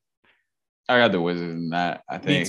I 0.89 0.99
got 0.99 1.13
the 1.13 1.21
Wizards 1.21 1.53
in 1.53 1.71
that. 1.71 2.03
I 2.09 2.19
think 2.19 2.49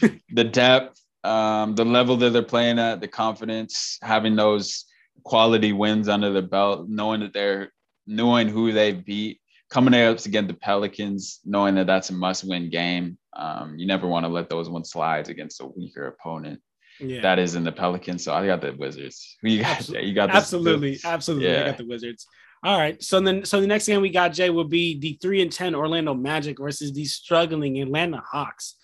the 0.32 0.44
depth, 0.44 1.00
um, 1.24 1.74
the 1.74 1.84
level 1.84 2.16
that 2.18 2.30
they're 2.30 2.42
playing 2.42 2.78
at, 2.78 3.00
the 3.00 3.08
confidence, 3.08 3.98
having 4.02 4.36
those 4.36 4.84
quality 5.24 5.72
wins 5.72 6.08
under 6.08 6.30
the 6.30 6.42
belt, 6.42 6.88
knowing 6.88 7.20
that 7.20 7.32
they're 7.32 7.72
knowing 8.06 8.48
who 8.48 8.72
they 8.72 8.92
beat, 8.92 9.40
coming 9.70 9.94
up 9.94 10.24
against 10.24 10.48
the 10.48 10.54
Pelicans, 10.54 11.40
knowing 11.44 11.74
that 11.76 11.86
that's 11.86 12.10
a 12.10 12.12
must-win 12.12 12.70
game. 12.70 13.16
Um, 13.34 13.78
you 13.78 13.86
never 13.86 14.06
want 14.06 14.24
to 14.24 14.28
let 14.28 14.50
those 14.50 14.68
ones 14.68 14.90
slide 14.90 15.28
against 15.28 15.60
a 15.60 15.66
weaker 15.66 16.06
opponent. 16.06 16.60
Yeah. 16.98 17.22
That 17.22 17.38
is 17.38 17.54
in 17.54 17.64
the 17.64 17.72
Pelicans. 17.72 18.24
So 18.24 18.34
I 18.34 18.44
got 18.46 18.60
the 18.60 18.72
Wizards. 18.72 19.36
Who 19.40 19.48
you 19.48 19.62
got? 19.62 19.78
Absolutely. 19.78 20.08
You 20.08 20.14
got 20.14 20.30
absolutely, 20.30 20.96
the, 20.96 21.08
absolutely. 21.08 21.48
Yeah. 21.48 21.62
I 21.62 21.66
got 21.68 21.78
the 21.78 21.86
Wizards. 21.86 22.26
All 22.62 22.78
right. 22.78 23.02
So 23.02 23.20
then, 23.20 23.44
so 23.44 23.60
the 23.60 23.66
next 23.66 23.86
game 23.86 24.02
we 24.02 24.10
got 24.10 24.32
Jay 24.32 24.50
will 24.50 24.64
be 24.64 24.98
the 24.98 25.18
three 25.22 25.40
and 25.40 25.50
ten 25.50 25.74
Orlando 25.74 26.12
Magic 26.14 26.58
versus 26.58 26.92
the 26.92 27.04
struggling 27.06 27.80
Atlanta 27.80 28.22
Hawks. 28.24 28.76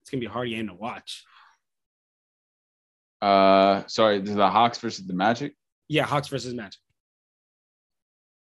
It's 0.00 0.10
gonna 0.10 0.20
be 0.20 0.26
a 0.26 0.30
hard 0.30 0.48
game 0.48 0.66
to 0.68 0.74
watch. 0.74 1.24
Uh, 3.20 3.84
sorry, 3.86 4.20
the 4.20 4.48
Hawks 4.48 4.78
versus 4.78 5.06
the 5.06 5.14
Magic. 5.14 5.54
Yeah, 5.88 6.04
Hawks 6.04 6.26
versus 6.28 6.52
Magic. 6.54 6.80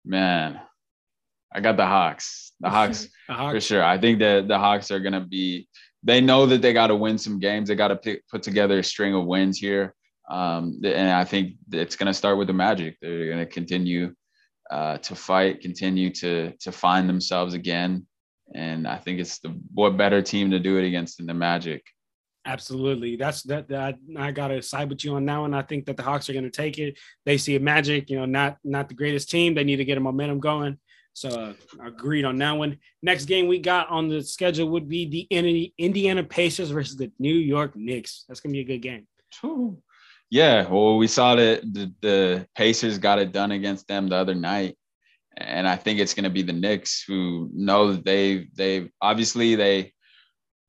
Man, 0.05 0.59
I 1.55 1.61
got 1.61 1.77
the 1.77 1.87
Hawks. 1.87 2.53
The 2.61 2.71
Hawks, 2.71 3.09
the 3.29 3.35
Hawks. 3.35 3.55
for 3.55 3.61
sure. 3.61 3.85
I 3.85 3.99
think 3.99 4.21
that 4.21 4.49
the 4.49 4.59
Hawks 4.59 4.91
are 4.91 5.01
gonna 5.01 5.21
be. 5.21 5.69
They 6.03 6.21
know 6.21 6.47
that 6.47 6.63
they 6.63 6.73
got 6.73 6.89
to 6.89 6.97
win 6.97 7.17
some 7.19 7.39
games. 7.39 7.69
They 7.69 7.77
got 7.77 8.03
to 8.03 8.19
put 8.29 8.43
together 8.43 8.81
a 8.81 8.83
string 8.83 9.15
of 9.15 9.25
wins 9.25 9.57
here. 9.57 9.95
Um, 10.29 10.81
and 10.85 11.11
I 11.11 11.23
think 11.23 11.55
it's 11.71 11.95
going 11.95 12.09
to 12.09 12.13
start 12.15 12.39
with 12.39 12.49
the 12.49 12.53
Magic. 12.53 12.97
They're 13.01 13.27
going 13.27 13.39
to 13.39 13.47
continue 13.47 14.13
uh, 14.73 14.97
to 14.97 15.15
fight, 15.15 15.61
continue 15.61 16.09
to 16.09 16.53
to 16.61 16.73
find 16.73 17.07
themselves 17.07 17.53
again. 17.53 18.07
And 18.55 18.89
I 18.89 18.97
think 18.97 19.21
it's 19.21 19.39
the 19.39 19.51
what 19.75 19.99
better 19.99 20.23
team 20.23 20.51
to 20.51 20.59
do 20.59 20.79
it 20.79 20.87
against 20.87 21.19
than 21.19 21.27
the 21.27 21.35
Magic. 21.35 21.85
Absolutely, 22.47 23.17
that's 23.17 23.43
that. 23.45 23.69
that 23.69 23.97
I 24.17 24.33
gotta 24.33 24.63
side 24.63 24.89
with 24.89 25.05
you 25.05 25.15
on 25.15 25.27
that 25.27 25.39
one. 25.39 25.53
I 25.53 25.63
think 25.63 25.85
that 25.87 25.99
the 25.99 26.03
Hawks 26.03 26.29
are 26.31 26.33
going 26.33 26.51
to 26.51 26.51
take 26.51 26.79
it. 26.79 26.99
They 27.27 27.37
see 27.37 27.55
a 27.55 27.61
Magic, 27.61 28.09
you 28.09 28.19
know, 28.19 28.25
not 28.25 28.57
not 28.65 28.89
the 28.89 28.95
greatest 28.95 29.31
team. 29.31 29.55
They 29.55 29.63
need 29.63 29.77
to 29.77 29.85
get 29.85 29.99
a 29.99 30.01
momentum 30.01 30.41
going. 30.41 30.79
So 31.13 31.29
uh, 31.29 31.53
agreed 31.85 32.25
on 32.25 32.39
that 32.39 32.53
one. 32.53 32.79
Next 33.03 33.27
game 33.27 33.47
we 33.47 33.59
got 33.59 33.91
on 33.91 34.09
the 34.09 34.23
schedule 34.23 34.71
would 34.71 34.89
be 34.89 35.05
the 35.07 35.73
Indiana 35.79 36.25
Pacers 36.25 36.71
versus 36.71 36.97
the 36.97 37.13
New 37.19 37.35
York 37.35 37.77
Knicks. 37.77 38.25
That's 38.27 38.41
gonna 38.41 38.55
be 38.55 38.61
a 38.61 38.65
good 38.65 38.79
game. 38.83 39.07
Yeah, 40.33 40.67
well, 40.67 40.97
we 40.97 41.09
saw 41.09 41.35
that 41.35 41.61
the, 41.75 41.93
the 42.01 42.49
Pacers 42.55 42.97
got 42.97 43.19
it 43.19 43.33
done 43.33 43.53
against 43.53 43.87
them 43.87 44.09
the 44.09 44.17
other 44.17 44.35
night, 44.35 44.79
and 45.37 45.69
I 45.69 45.77
think 45.77 46.01
it's 46.01 46.15
going 46.15 46.25
to 46.25 46.31
be 46.31 46.41
the 46.41 46.55
Knicks 46.55 47.05
who 47.07 47.51
know 47.53 47.93
that 47.93 48.07
they 48.07 48.49
they 48.55 48.89
obviously 49.03 49.57
they. 49.57 49.93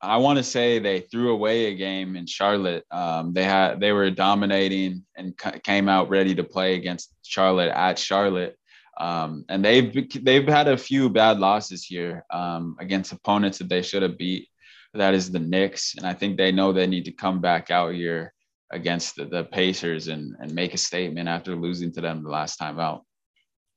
I 0.01 0.17
want 0.17 0.35
to 0.35 0.43
say 0.43 0.79
they 0.79 0.99
threw 0.99 1.31
away 1.31 1.67
a 1.67 1.75
game 1.75 2.17
in 2.17 2.25
Charlotte. 2.25 2.83
Um, 2.91 3.31
they 3.31 3.45
had 3.45 3.79
they 3.79 3.93
were 3.93 4.11
dominating 4.11 5.05
and 5.15 5.33
c- 5.41 5.59
came 5.63 5.87
out 5.87 6.09
ready 6.09 6.35
to 6.35 6.43
play 6.43 6.75
against 6.75 7.13
Charlotte 7.23 7.71
at 7.71 7.97
Charlotte, 7.97 8.57
um, 8.99 9.45
and 9.47 9.63
they've 9.63 10.09
they've 10.25 10.45
had 10.45 10.67
a 10.67 10.75
few 10.75 11.09
bad 11.09 11.39
losses 11.39 11.85
here 11.85 12.25
um, 12.31 12.75
against 12.81 13.13
opponents 13.13 13.59
that 13.59 13.69
they 13.69 13.81
should 13.81 14.03
have 14.03 14.17
beat. 14.17 14.49
That 14.93 15.13
is 15.13 15.31
the 15.31 15.39
Knicks, 15.39 15.95
and 15.95 16.05
I 16.05 16.13
think 16.13 16.35
they 16.35 16.51
know 16.51 16.73
they 16.73 16.85
need 16.85 17.05
to 17.05 17.13
come 17.13 17.39
back 17.39 17.71
out 17.71 17.93
here 17.93 18.33
against 18.73 19.15
the, 19.15 19.25
the 19.25 19.43
Pacers 19.43 20.07
and, 20.07 20.35
and 20.39 20.53
make 20.53 20.73
a 20.73 20.77
statement 20.77 21.29
after 21.29 21.55
losing 21.55 21.91
to 21.93 22.01
them 22.01 22.23
the 22.23 22.29
last 22.29 22.57
time 22.57 22.79
out. 22.79 23.03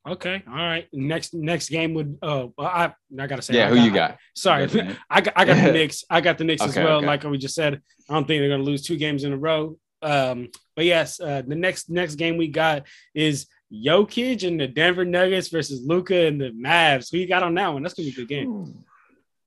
Okay. 0.07 0.41
All 0.47 0.55
right. 0.55 0.87
Next 0.93 1.33
next 1.33 1.69
game 1.69 1.93
would 1.93 2.17
oh 2.21 2.53
I 2.57 2.93
I 3.19 3.27
gotta 3.27 3.41
say 3.41 3.55
yeah 3.55 3.67
I 3.67 3.69
who 3.69 3.75
got, 3.75 3.85
you 3.85 3.91
got 3.91 4.17
sorry 4.35 4.63
I 5.09 5.21
got 5.21 5.33
I 5.35 5.45
got 5.45 5.65
the 5.65 5.71
Knicks 5.73 6.03
I 6.09 6.21
got 6.21 6.37
the 6.37 6.43
Knicks 6.45 6.61
okay, 6.61 6.69
as 6.69 6.75
well 6.77 6.97
okay. 6.97 7.07
like 7.07 7.23
we 7.23 7.37
just 7.37 7.55
said 7.55 7.81
I 8.09 8.13
don't 8.13 8.25
think 8.25 8.41
they're 8.41 8.49
gonna 8.49 8.63
lose 8.63 8.83
two 8.83 8.95
games 8.95 9.23
in 9.23 9.33
a 9.33 9.37
row 9.37 9.77
um 10.01 10.49
but 10.75 10.85
yes 10.85 11.19
uh, 11.19 11.41
the 11.45 11.55
next 11.55 11.89
next 11.89 12.15
game 12.15 12.37
we 12.37 12.47
got 12.47 12.83
is 13.13 13.47
Jokic 13.73 14.47
and 14.47 14.59
the 14.59 14.67
Denver 14.67 15.03
Nuggets 15.03 15.49
versus 15.49 15.81
Luka 15.85 16.27
and 16.27 16.39
the 16.39 16.51
Mavs 16.51 17.11
who 17.11 17.17
you 17.17 17.27
got 17.27 17.43
on 17.43 17.55
that 17.55 17.73
one 17.73 17.83
that's 17.83 17.95
gonna 17.95 18.05
be 18.05 18.13
a 18.13 18.15
good 18.15 18.29
game 18.29 18.85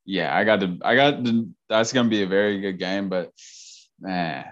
yeah 0.04 0.36
I 0.36 0.44
got 0.44 0.60
the 0.60 0.78
I 0.84 0.94
got 0.94 1.24
the 1.24 1.48
that's 1.70 1.92
gonna 1.92 2.10
be 2.10 2.22
a 2.22 2.26
very 2.26 2.60
good 2.60 2.78
game 2.78 3.08
but 3.08 3.32
man 3.98 4.44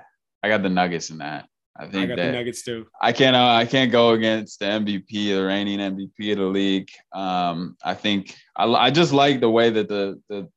I 0.42 0.48
got 0.48 0.62
the 0.62 0.68
Nuggets 0.68 1.10
in 1.10 1.18
that. 1.18 1.48
I 1.76 1.86
think 1.86 2.04
I 2.04 2.06
got 2.06 2.16
the 2.16 2.32
Nuggets 2.32 2.62
too. 2.62 2.86
I 3.00 3.12
can't 3.12 3.36
uh, 3.36 3.52
I 3.52 3.64
can't 3.64 3.92
go 3.92 4.10
against 4.10 4.58
the 4.58 4.66
MVP, 4.66 5.34
the 5.34 5.44
reigning 5.44 5.78
MVP 5.78 6.32
of 6.32 6.38
the 6.38 6.44
league. 6.44 6.90
Um, 7.12 7.76
I 7.84 7.94
think 7.94 8.36
I, 8.56 8.66
I 8.66 8.90
just 8.90 9.12
like 9.12 9.40
the 9.40 9.50
way 9.50 9.70
that 9.70 9.88
the 9.88 10.20
the 10.28 10.48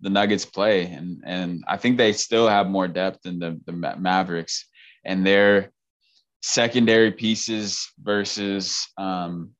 the 0.00 0.10
Nuggets 0.10 0.44
play, 0.44 0.86
and 0.86 1.22
and 1.26 1.64
I 1.66 1.76
think 1.76 1.96
they 1.96 2.12
still 2.12 2.48
have 2.48 2.68
more 2.68 2.86
depth 2.86 3.22
than 3.22 3.38
the 3.40 3.60
the 3.66 3.72
Mavericks, 3.72 4.68
and 5.04 5.26
their 5.26 5.72
secondary 6.42 7.10
pieces 7.10 7.90
versus 8.00 8.86
um, 8.96 9.50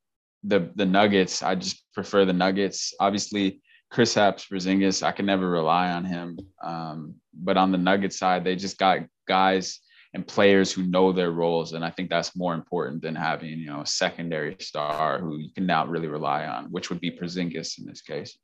the 0.45 0.71
the 0.77 0.87
Nuggets. 0.87 1.43
I 1.43 1.57
just 1.57 1.83
prefer 1.93 2.25
the 2.25 2.33
Nuggets. 2.33 2.95
Obviously, 3.01 3.63
Kristaps 3.93 4.49
Porzingis, 4.49 5.03
I 5.03 5.13
can 5.13 5.27
never 5.27 5.49
rely 5.49 5.91
on 5.91 6.05
him. 6.05 6.39
Um, 6.63 7.15
but 7.33 7.57
on 7.57 7.73
the 7.73 7.79
Nuggets 7.79 8.19
side, 8.19 8.45
they 8.45 8.57
just 8.57 8.79
got 8.79 9.01
guys 9.27 9.81
and 10.15 10.27
players 10.27 10.73
who 10.73 10.85
know 10.85 11.13
their 11.13 11.33
roles. 11.33 11.73
And 11.73 11.85
I 11.85 11.91
think 11.91 12.09
that's 12.09 12.37
more 12.37 12.55
important 12.55 13.03
than 13.03 13.17
having, 13.17 13.51
you 13.59 13.67
know, 13.67 13.81
a 13.81 13.87
secondary 13.87 14.57
star 14.61 15.19
who 15.19 15.39
you 15.39 15.51
can 15.53 15.67
now 15.67 15.87
really 15.87 16.07
rely 16.09 16.47
on, 16.47 16.67
which 16.67 16.89
would 16.89 17.01
be 17.01 17.11
Porzingis 17.11 17.79
in 17.79 17.87
this 17.87 18.01
case. 18.01 18.39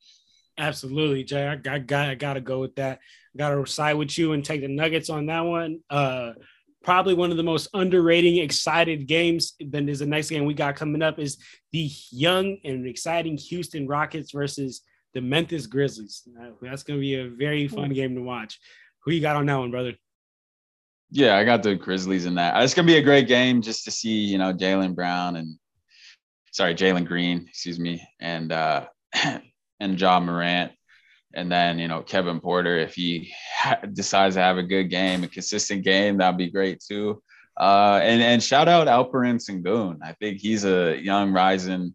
Absolutely, 0.58 1.24
Jay. 1.24 1.46
I, 1.46 1.52
I 1.52 1.78
got 1.78 2.08
I 2.08 2.14
got 2.16 2.34
to 2.34 2.40
go 2.40 2.60
with 2.60 2.74
that. 2.76 2.98
Got 3.36 3.50
to 3.50 3.66
side 3.66 3.94
with 3.94 4.18
you 4.18 4.32
and 4.32 4.44
take 4.44 4.60
the 4.60 4.68
Nuggets 4.68 5.08
on 5.08 5.26
that 5.26 5.40
one. 5.42 5.80
Uh, 5.88 6.32
probably 6.82 7.14
one 7.14 7.30
of 7.30 7.36
the 7.36 7.42
most 7.42 7.68
underrated, 7.72 8.36
excited 8.38 9.06
games. 9.06 9.54
Then 9.60 9.86
there's 9.86 10.00
the 10.00 10.06
next 10.06 10.30
game 10.30 10.44
we 10.44 10.54
got 10.54 10.76
coming 10.76 11.02
up 11.02 11.18
is 11.18 11.38
the 11.72 11.90
young 12.10 12.58
and 12.64 12.86
exciting 12.86 13.36
Houston 13.36 13.86
Rockets 13.86 14.32
versus 14.32 14.82
the 15.14 15.20
Memphis 15.20 15.66
Grizzlies. 15.66 16.26
That's 16.60 16.82
going 16.82 16.98
to 16.98 17.00
be 17.00 17.14
a 17.14 17.28
very 17.28 17.68
fun 17.68 17.92
game 17.92 18.14
to 18.14 18.22
watch. 18.22 18.58
Who 19.04 19.12
you 19.12 19.20
got 19.20 19.36
on 19.36 19.46
that 19.46 19.56
one, 19.56 19.70
brother? 19.70 19.94
Yeah, 21.10 21.36
I 21.36 21.44
got 21.44 21.62
the 21.62 21.74
Grizzlies 21.74 22.26
in 22.26 22.36
that. 22.36 22.62
It's 22.62 22.74
gonna 22.74 22.86
be 22.86 22.96
a 22.98 23.02
great 23.02 23.26
game 23.26 23.62
just 23.62 23.84
to 23.84 23.90
see, 23.90 24.10
you 24.20 24.38
know, 24.38 24.52
Jalen 24.52 24.94
Brown 24.94 25.36
and 25.36 25.58
sorry, 26.52 26.74
Jalen 26.74 27.06
Green, 27.06 27.46
excuse 27.48 27.78
me, 27.78 28.02
and 28.20 28.52
uh 28.52 28.86
and 29.80 30.00
Ja 30.00 30.20
Morant 30.20 30.72
And 31.34 31.50
then, 31.50 31.78
you 31.78 31.88
know, 31.88 32.02
Kevin 32.02 32.40
Porter, 32.40 32.78
if 32.78 32.94
he 32.94 33.32
ha- 33.56 33.80
decides 33.92 34.36
to 34.36 34.40
have 34.40 34.58
a 34.58 34.62
good 34.62 34.84
game, 34.90 35.24
a 35.24 35.28
consistent 35.28 35.84
game, 35.84 36.18
that'd 36.18 36.38
be 36.38 36.50
great 36.50 36.80
too. 36.80 37.22
Uh, 37.58 38.00
and 38.02 38.22
and 38.22 38.42
shout 38.42 38.68
out 38.68 38.86
Alperen 38.86 39.38
Sengun. 39.38 39.98
I 40.02 40.12
think 40.14 40.38
he's 40.38 40.64
a 40.64 40.96
young 40.96 41.32
rising 41.32 41.94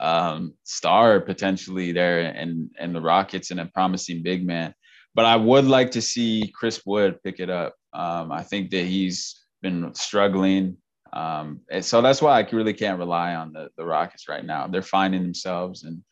um, 0.00 0.54
star 0.64 1.20
potentially 1.20 1.92
there 1.92 2.20
in 2.20 2.70
in 2.80 2.92
the 2.92 3.00
Rockets 3.00 3.50
and 3.50 3.60
a 3.60 3.66
promising 3.66 4.22
big 4.22 4.46
man. 4.46 4.74
But 5.14 5.26
I 5.26 5.36
would 5.36 5.66
like 5.66 5.92
to 5.92 6.02
see 6.02 6.50
Chris 6.54 6.82
Wood 6.84 7.22
pick 7.22 7.38
it 7.40 7.50
up. 7.50 7.74
Um, 7.94 8.32
I 8.32 8.42
think 8.42 8.70
that 8.70 8.84
he's 8.84 9.40
been 9.62 9.94
struggling. 9.94 10.76
Um, 11.12 11.60
and 11.70 11.84
so 11.84 12.02
that's 12.02 12.20
why 12.20 12.40
I 12.40 12.48
really 12.50 12.74
can't 12.74 12.98
rely 12.98 13.34
on 13.36 13.52
the, 13.52 13.70
the 13.76 13.84
Rockets 13.84 14.28
right 14.28 14.44
now. 14.44 14.66
They're 14.66 14.82
finding 14.82 15.22
themselves, 15.22 15.84
and 15.84 16.02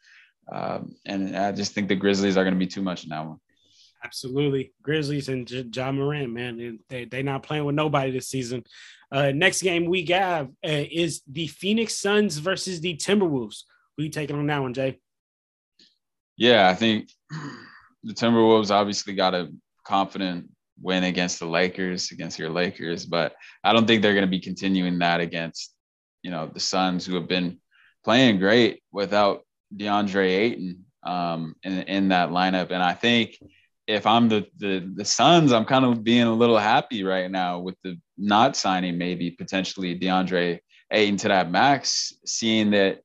um, 0.51 0.95
and 1.07 1.37
I 1.37 1.53
just 1.53 1.73
think 1.73 1.89
the 1.89 1.97
Grizzlies 1.97 2.37
are 2.37 2.45
going 2.45 2.55
to 2.55 2.59
be 2.59 2.67
too 2.67 2.83
much 2.83 3.05
in 3.05 3.11
that 3.11 3.27
one. 3.27 3.39
Absolutely, 4.05 4.73
Grizzlies 4.83 5.29
and 5.29 5.47
J- 5.47 5.69
Ja 5.73 5.91
Morant, 5.91 6.33
man, 6.33 6.79
they 6.89 7.05
they 7.05 7.23
not 7.23 7.43
playing 7.43 7.65
with 7.65 7.75
nobody 7.75 8.13
this 8.13 8.29
season. 8.29 8.63
Uh, 9.11 9.33
next 9.33 9.63
game 9.63 9.85
we 9.85 10.05
have 10.07 10.47
uh, 10.65 10.85
is 10.91 11.23
the 11.31 11.47
Phoenix 11.49 11.95
Suns 11.97 12.39
versus 12.39 12.81
the 12.81 12.97
Timberwolves. 12.97 13.65
Who 13.97 14.05
you 14.05 14.11
taking 14.11 14.37
on 14.37 14.47
that 14.47 14.63
one, 14.63 14.73
Jay? 14.73 15.01
Yeah, 16.37 16.69
I 16.69 16.75
think 16.75 17.11
the 18.03 18.15
Timberwolves 18.15 18.71
obviously 18.71 19.15
got 19.15 19.35
a 19.35 19.53
confident 19.85 20.49
win 20.83 21.05
against 21.05 21.39
the 21.39 21.47
Lakers, 21.47 22.11
against 22.11 22.39
your 22.39 22.51
Lakers, 22.51 23.07
but 23.07 23.35
I 23.65 23.73
don't 23.73 23.87
think 23.87 24.03
they're 24.03 24.15
going 24.15 24.27
to 24.27 24.31
be 24.31 24.41
continuing 24.41 24.99
that 24.99 25.21
against, 25.21 25.75
you 26.23 26.31
know, 26.31 26.51
the 26.53 26.61
Suns 26.61 27.07
who 27.07 27.15
have 27.15 27.29
been 27.29 27.59
playing 28.05 28.39
great 28.39 28.83
without 28.93 29.45
DeAndre 29.75 30.27
Ayton 30.27 30.85
um, 31.05 31.55
in, 31.63 31.73
in 31.83 32.09
that 32.09 32.31
lineup. 32.31 32.71
And 32.71 32.83
I 32.83 32.95
think 32.95 33.39
if 33.87 34.07
I'm 34.07 34.29
the, 34.29 34.47
the 34.59 34.93
the 34.95 35.05
Suns, 35.05 35.53
I'm 35.53 35.65
kind 35.65 35.85
of 35.85 36.05
being 36.05 36.27
a 36.27 36.35
little 36.35 36.59
happy 36.59 37.03
right 37.05 37.31
now 37.31 37.59
with 37.59 37.77
the 37.83 37.99
not 38.17 38.57
signing 38.57 38.99
maybe 38.99 39.31
potentially 39.31 39.99
DeAndre 39.99 40.61
Ayton 40.91 41.17
to 41.19 41.29
that 41.29 41.51
max, 41.51 42.13
seeing 42.25 42.71
that 42.71 43.01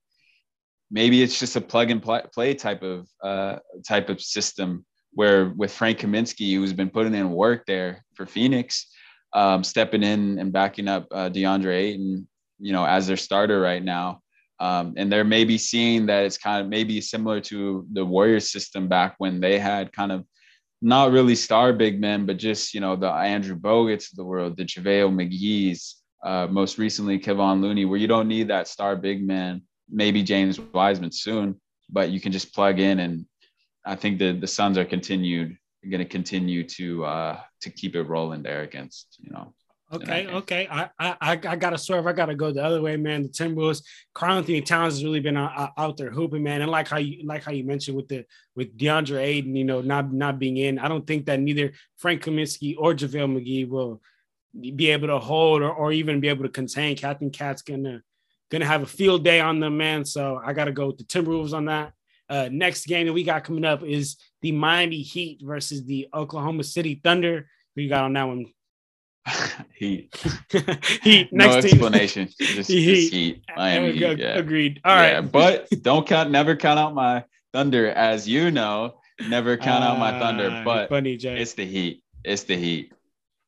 maybe 0.92 1.22
it's 1.22 1.40
just 1.40 1.56
a 1.56 1.62
plug 1.62 1.92
and 1.92 2.04
play 2.04 2.54
type 2.54 2.84
of 2.84 3.08
uh, 3.24 3.58
type 3.88 4.10
of 4.10 4.22
system 4.22 4.86
where 5.18 5.50
with 5.58 5.74
Frank 5.74 5.98
Kaminsky, 5.98 6.54
who's 6.54 6.74
been 6.74 6.92
putting 6.92 7.16
in 7.16 7.32
work 7.32 7.66
there 7.66 8.06
for 8.14 8.28
Phoenix, 8.28 8.86
um, 9.34 9.64
stepping 9.64 10.04
in 10.04 10.38
and 10.38 10.54
backing 10.54 10.88
up 10.88 11.08
uh, 11.10 11.28
DeAndre 11.28 11.74
Ayton, 11.74 12.28
you 12.60 12.72
know, 12.72 12.86
as 12.86 13.08
their 13.08 13.18
starter 13.18 13.60
right 13.60 13.84
now. 13.84 14.22
Um, 14.60 14.94
and 14.96 15.12
they're 15.12 15.24
maybe 15.24 15.58
seeing 15.58 16.06
that 16.06 16.24
it's 16.26 16.38
kind 16.38 16.62
of 16.62 16.70
maybe 16.70 17.02
similar 17.02 17.42
to 17.50 17.88
the 17.94 18.06
Warriors 18.06 18.52
system 18.52 18.88
back 18.88 19.16
when 19.18 19.40
they 19.40 19.58
had 19.58 19.92
kind 19.92 20.12
of 20.12 20.24
not 20.84 21.12
really 21.12 21.34
star 21.34 21.74
big 21.74 22.00
men, 22.00 22.28
but 22.28 22.38
just, 22.38 22.76
you 22.76 22.80
know, 22.80 22.96
the 22.96 23.10
Andrew 23.10 23.56
Bogut's 23.56 24.12
of 24.12 24.18
the 24.18 24.24
world, 24.24 24.56
the 24.56 24.66
JaVale 24.66 25.12
McGee's, 25.12 25.96
uh, 26.24 26.46
most 26.46 26.78
recently 26.78 27.18
Kevon 27.18 27.60
Looney, 27.60 27.86
where 27.86 27.98
you 27.98 28.08
don't 28.08 28.28
need 28.28 28.50
that 28.50 28.68
star 28.68 28.96
big 28.96 29.26
man, 29.26 29.64
maybe 29.90 30.22
James 30.22 30.60
Wiseman 30.60 31.12
soon, 31.12 31.60
but 31.90 32.12
you 32.12 32.22
can 32.22 32.32
just 32.32 32.54
plug 32.54 32.80
in 32.80 33.00
and 33.00 33.26
I 33.88 33.96
think 33.96 34.20
the 34.20 34.34
the 34.34 34.48
Suns 34.48 34.78
are 34.78 34.86
continued 34.86 35.58
going 35.90 36.00
to 36.00 36.06
continue 36.06 36.64
to 36.68 37.06
uh 37.06 37.40
to 37.62 37.70
keep 37.70 37.96
it 37.96 38.04
rolling 38.04 38.44
there 38.44 38.62
against 38.64 39.18
you 39.20 39.30
know 39.32 39.54
Okay, 39.94 40.28
okay. 40.28 40.68
I, 40.70 40.90
I 41.00 41.16
I 41.32 41.56
gotta 41.56 41.78
swerve. 41.78 42.08
I 42.08 42.12
gotta 42.12 42.36
go 42.36 42.52
the 42.52 42.62
other 42.64 42.82
way, 42.82 42.98
man. 42.98 43.24
The 43.24 43.30
Timberwolves, 43.30 43.84
Karl-Anthony 44.14 44.62
Towns 44.62 44.96
has 44.96 45.04
really 45.04 45.22
been 45.22 45.38
out, 45.38 45.72
out, 45.78 45.96
there 45.96 46.10
hooping, 46.10 46.44
man. 46.44 46.62
And 46.62 46.70
like 46.70 46.90
how 46.90 46.98
you 46.98 47.26
like 47.26 47.44
how 47.44 47.54
you 47.54 47.64
mentioned 47.64 47.96
with 47.96 48.10
the 48.10 48.26
with 48.54 48.78
DeAndre 48.78 49.22
Ayton, 49.22 49.56
you 49.56 49.64
know, 49.64 49.80
not 49.80 50.12
not 50.12 50.40
being 50.40 50.58
in. 50.58 50.78
I 50.78 50.90
don't 50.90 51.08
think 51.08 51.26
that 51.28 51.40
neither 51.40 51.72
Frank 51.96 52.22
Kaminsky 52.22 52.76
or 52.78 52.94
JaVale 52.94 53.38
McGee 53.38 53.70
will 53.70 54.02
be 54.76 54.90
able 54.92 55.08
to 55.08 55.20
hold 55.20 55.62
or, 55.62 55.72
or 55.72 55.94
even 55.94 56.20
be 56.20 56.28
able 56.28 56.44
to 56.44 56.50
contain. 56.50 56.98
Captain 56.98 57.30
Cat's 57.30 57.62
gonna 57.62 58.02
gonna 58.52 58.66
have 58.66 58.84
a 58.84 58.88
field 58.88 59.24
day 59.24 59.40
on 59.40 59.62
them, 59.62 59.78
man. 59.78 60.04
So 60.04 60.42
I 60.44 60.52
gotta 60.52 60.74
go 60.74 60.88
with 60.88 60.98
the 60.98 61.06
Timberwolves 61.06 61.54
on 61.54 61.66
that. 61.66 61.94
Uh, 62.30 62.50
next 62.52 62.86
game 62.88 63.08
that 63.08 63.14
we 63.14 63.24
got 63.24 63.44
coming 63.44 63.66
up 63.66 63.84
is 63.84 64.18
the 64.42 64.52
Miami 64.52 65.02
Heat 65.02 65.42
versus 65.44 65.86
the 65.86 66.08
Oklahoma 66.14 66.64
City 66.64 67.00
Thunder. 67.04 67.50
Who 67.76 67.82
you 67.82 67.90
got 67.90 68.04
on 68.04 68.14
that 68.14 68.24
one? 68.24 68.46
heat. 69.74 70.14
heat. 71.04 71.32
Next 71.32 71.54
no 71.54 71.58
explanation. 71.58 72.30
Just, 72.40 72.70
heat. 72.70 72.96
Just 73.02 73.14
heat. 73.14 73.44
Miami 73.56 73.92
Heat. 73.94 74.20
Yeah. 74.20 74.38
Agreed. 74.38 74.82
All 74.84 74.96
yeah, 74.96 75.14
right. 75.16 75.32
but 75.32 75.68
don't 75.82 76.08
count. 76.08 76.32
Never 76.32 76.56
count 76.56 76.80
out 76.80 76.94
my 76.94 77.24
Thunder, 77.54 77.90
as 77.90 78.28
you 78.28 78.52
know. 78.52 79.00
Never 79.28 79.58
count 79.58 79.84
uh, 79.84 79.88
out 79.88 80.00
my 80.00 80.18
Thunder. 80.20 80.50
Ah, 80.52 80.64
but 80.64 80.90
funny, 80.90 81.18
Jay. 81.18 81.40
it's 81.40 81.54
the 81.54 81.66
Heat. 81.66 82.04
It's 82.24 82.44
the 82.44 82.56
Heat. 82.56 82.94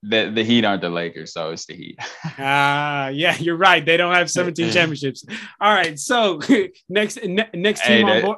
The, 0.02 0.32
the 0.34 0.44
Heat 0.44 0.64
aren't 0.64 0.82
the 0.82 0.90
Lakers, 0.90 1.34
so 1.34 1.52
it's 1.52 1.66
the 1.66 1.76
Heat. 1.76 2.00
Ah, 2.38 3.06
uh, 3.06 3.08
yeah, 3.10 3.38
you're 3.38 3.58
right. 3.58 3.86
They 3.86 3.98
don't 3.98 4.14
have 4.14 4.32
17 4.32 4.72
championships. 4.72 5.26
All 5.60 5.74
right, 5.74 6.00
so 6.00 6.40
next 6.88 7.22
ne- 7.24 7.50
next 7.54 7.86
team 7.86 8.08
hey, 8.08 8.18
on 8.18 8.22
board. 8.22 8.38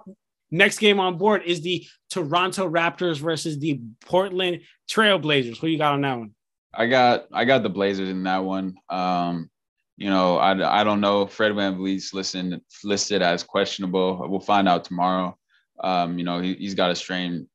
Next 0.51 0.79
game 0.79 0.99
on 0.99 1.17
board 1.17 1.43
is 1.45 1.61
the 1.61 1.87
Toronto 2.09 2.69
Raptors 2.69 3.19
versus 3.19 3.57
the 3.57 3.79
Portland 4.05 4.61
Trailblazers. 4.89 5.57
Who 5.57 5.67
you 5.67 5.77
got 5.77 5.93
on 5.93 6.01
that 6.01 6.17
one? 6.19 6.35
I 6.73 6.87
got 6.87 7.25
I 7.33 7.45
got 7.45 7.63
the 7.63 7.69
Blazers 7.69 8.09
in 8.09 8.23
that 8.23 8.43
one. 8.43 8.75
Um, 8.89 9.49
you 9.97 10.09
know, 10.09 10.37
I, 10.37 10.81
I 10.81 10.83
don't 10.83 11.01
know. 11.01 11.25
Fred 11.27 11.55
Van 11.55 11.75
VanVleet's 11.75 12.13
listed 12.13 12.59
listed 12.83 13.21
as 13.21 13.43
questionable. 13.43 14.25
We'll 14.29 14.39
find 14.39 14.67
out 14.67 14.83
tomorrow. 14.83 15.37
Um, 15.83 16.17
you 16.17 16.25
know, 16.25 16.39
he, 16.39 16.55
he's 16.55 16.75
got 16.75 16.91
a 16.91 16.95
strained 16.95 17.47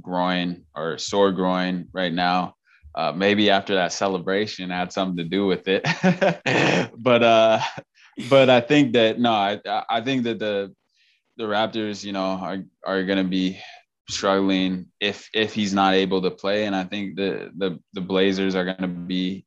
groin 0.00 0.64
or 0.74 0.98
sore 0.98 1.32
groin 1.32 1.88
right 1.92 2.12
now. 2.12 2.54
Uh, 2.94 3.12
maybe 3.12 3.50
after 3.50 3.74
that 3.74 3.92
celebration 3.92 4.70
had 4.70 4.92
something 4.92 5.16
to 5.16 5.24
do 5.24 5.46
with 5.46 5.66
it. 5.66 5.82
but 6.96 7.22
uh, 7.22 7.60
but 8.28 8.50
I 8.50 8.60
think 8.60 8.92
that 8.92 9.18
no, 9.18 9.32
I 9.32 9.60
I 9.88 10.00
think 10.00 10.24
that 10.24 10.38
the 10.38 10.74
the 11.36 11.44
Raptors, 11.44 12.04
you 12.04 12.12
know, 12.12 12.24
are 12.24 12.64
are 12.84 13.04
going 13.04 13.18
to 13.18 13.28
be 13.28 13.60
struggling 14.08 14.86
if 15.00 15.28
if 15.34 15.54
he's 15.54 15.72
not 15.72 15.94
able 15.94 16.22
to 16.22 16.30
play. 16.30 16.66
And 16.66 16.76
I 16.76 16.84
think 16.84 17.16
the 17.16 17.50
the 17.56 17.78
the 17.92 18.00
Blazers 18.00 18.54
are 18.54 18.64
going 18.64 18.78
to 18.78 18.88
be 18.88 19.46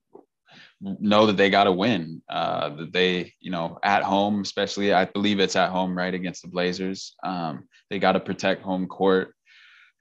know 0.81 1.25
that 1.25 1.37
they 1.37 1.49
got 1.49 1.65
to 1.65 1.71
win. 1.71 2.21
Uh, 2.29 2.69
that 2.69 2.93
they, 2.93 3.33
you 3.39 3.51
know, 3.51 3.79
at 3.83 4.03
home, 4.03 4.41
especially, 4.41 4.93
I 4.93 5.05
believe 5.05 5.39
it's 5.39 5.55
at 5.55 5.69
home, 5.69 5.97
right, 5.97 6.13
against 6.13 6.43
the 6.43 6.49
Blazers. 6.49 7.15
Um, 7.23 7.67
they 7.89 7.99
got 7.99 8.13
to 8.13 8.19
protect 8.19 8.63
home 8.63 8.87
court, 8.87 9.33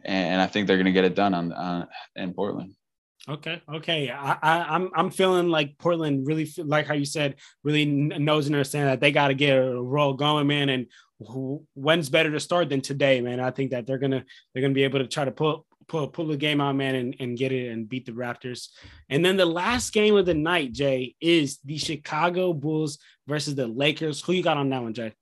and 0.04 0.40
I 0.40 0.46
think 0.46 0.66
they're 0.66 0.76
going 0.76 0.86
to 0.86 0.92
get 0.92 1.04
it 1.04 1.14
done 1.14 1.34
on 1.34 1.52
uh, 1.52 1.86
in 2.14 2.34
Portland. 2.34 2.74
Okay, 3.28 3.60
okay. 3.74 4.08
I, 4.10 4.38
I, 4.40 4.56
am 4.58 4.66
I'm, 4.68 4.90
I'm 4.94 5.10
feeling 5.10 5.48
like 5.48 5.78
Portland 5.78 6.28
really 6.28 6.48
like 6.58 6.86
how 6.86 6.94
you 6.94 7.04
said 7.04 7.34
really 7.64 7.84
knows 7.84 8.46
and 8.46 8.54
understand 8.54 8.88
that 8.88 9.00
they 9.00 9.10
got 9.10 9.28
to 9.28 9.34
get 9.34 9.58
a 9.58 9.82
roll 9.82 10.12
going, 10.12 10.46
man. 10.46 10.68
And 10.68 10.86
who, 11.18 11.64
when's 11.74 12.10
better 12.10 12.30
to 12.30 12.40
start 12.40 12.68
than 12.68 12.80
today, 12.80 13.20
man? 13.20 13.40
I 13.40 13.51
think 13.51 13.70
that 13.70 13.86
they're 13.86 13.98
gonna 13.98 14.24
they're 14.52 14.62
gonna 14.62 14.74
be 14.74 14.84
able 14.84 14.98
to 14.98 15.06
try 15.06 15.24
to 15.24 15.30
pull 15.30 15.66
pull 15.88 16.09
pull 16.09 16.26
the 16.26 16.36
game 16.36 16.60
out, 16.60 16.76
man, 16.76 16.94
and, 16.94 17.16
and 17.20 17.38
get 17.38 17.52
it 17.52 17.70
and 17.70 17.88
beat 17.88 18.06
the 18.06 18.12
Raptors. 18.12 18.68
And 19.09 19.24
then 19.24 19.36
the 19.36 19.47
last 19.47 19.93
game 19.93 20.16
of 20.16 20.26
the 20.26 20.34
night, 20.34 20.72
Jay, 20.72 21.14
is 21.20 21.59
the 21.64 21.78
Chicago 21.78 22.52
Bulls 22.52 22.98
versus 23.26 23.55
the 23.55 23.66
Lakers. 23.66 24.20
Who 24.22 24.32
you 24.32 24.43
got 24.43 24.56
on 24.56 24.68
that 24.70 24.82
one, 24.82 24.94
Jay? 24.94 25.12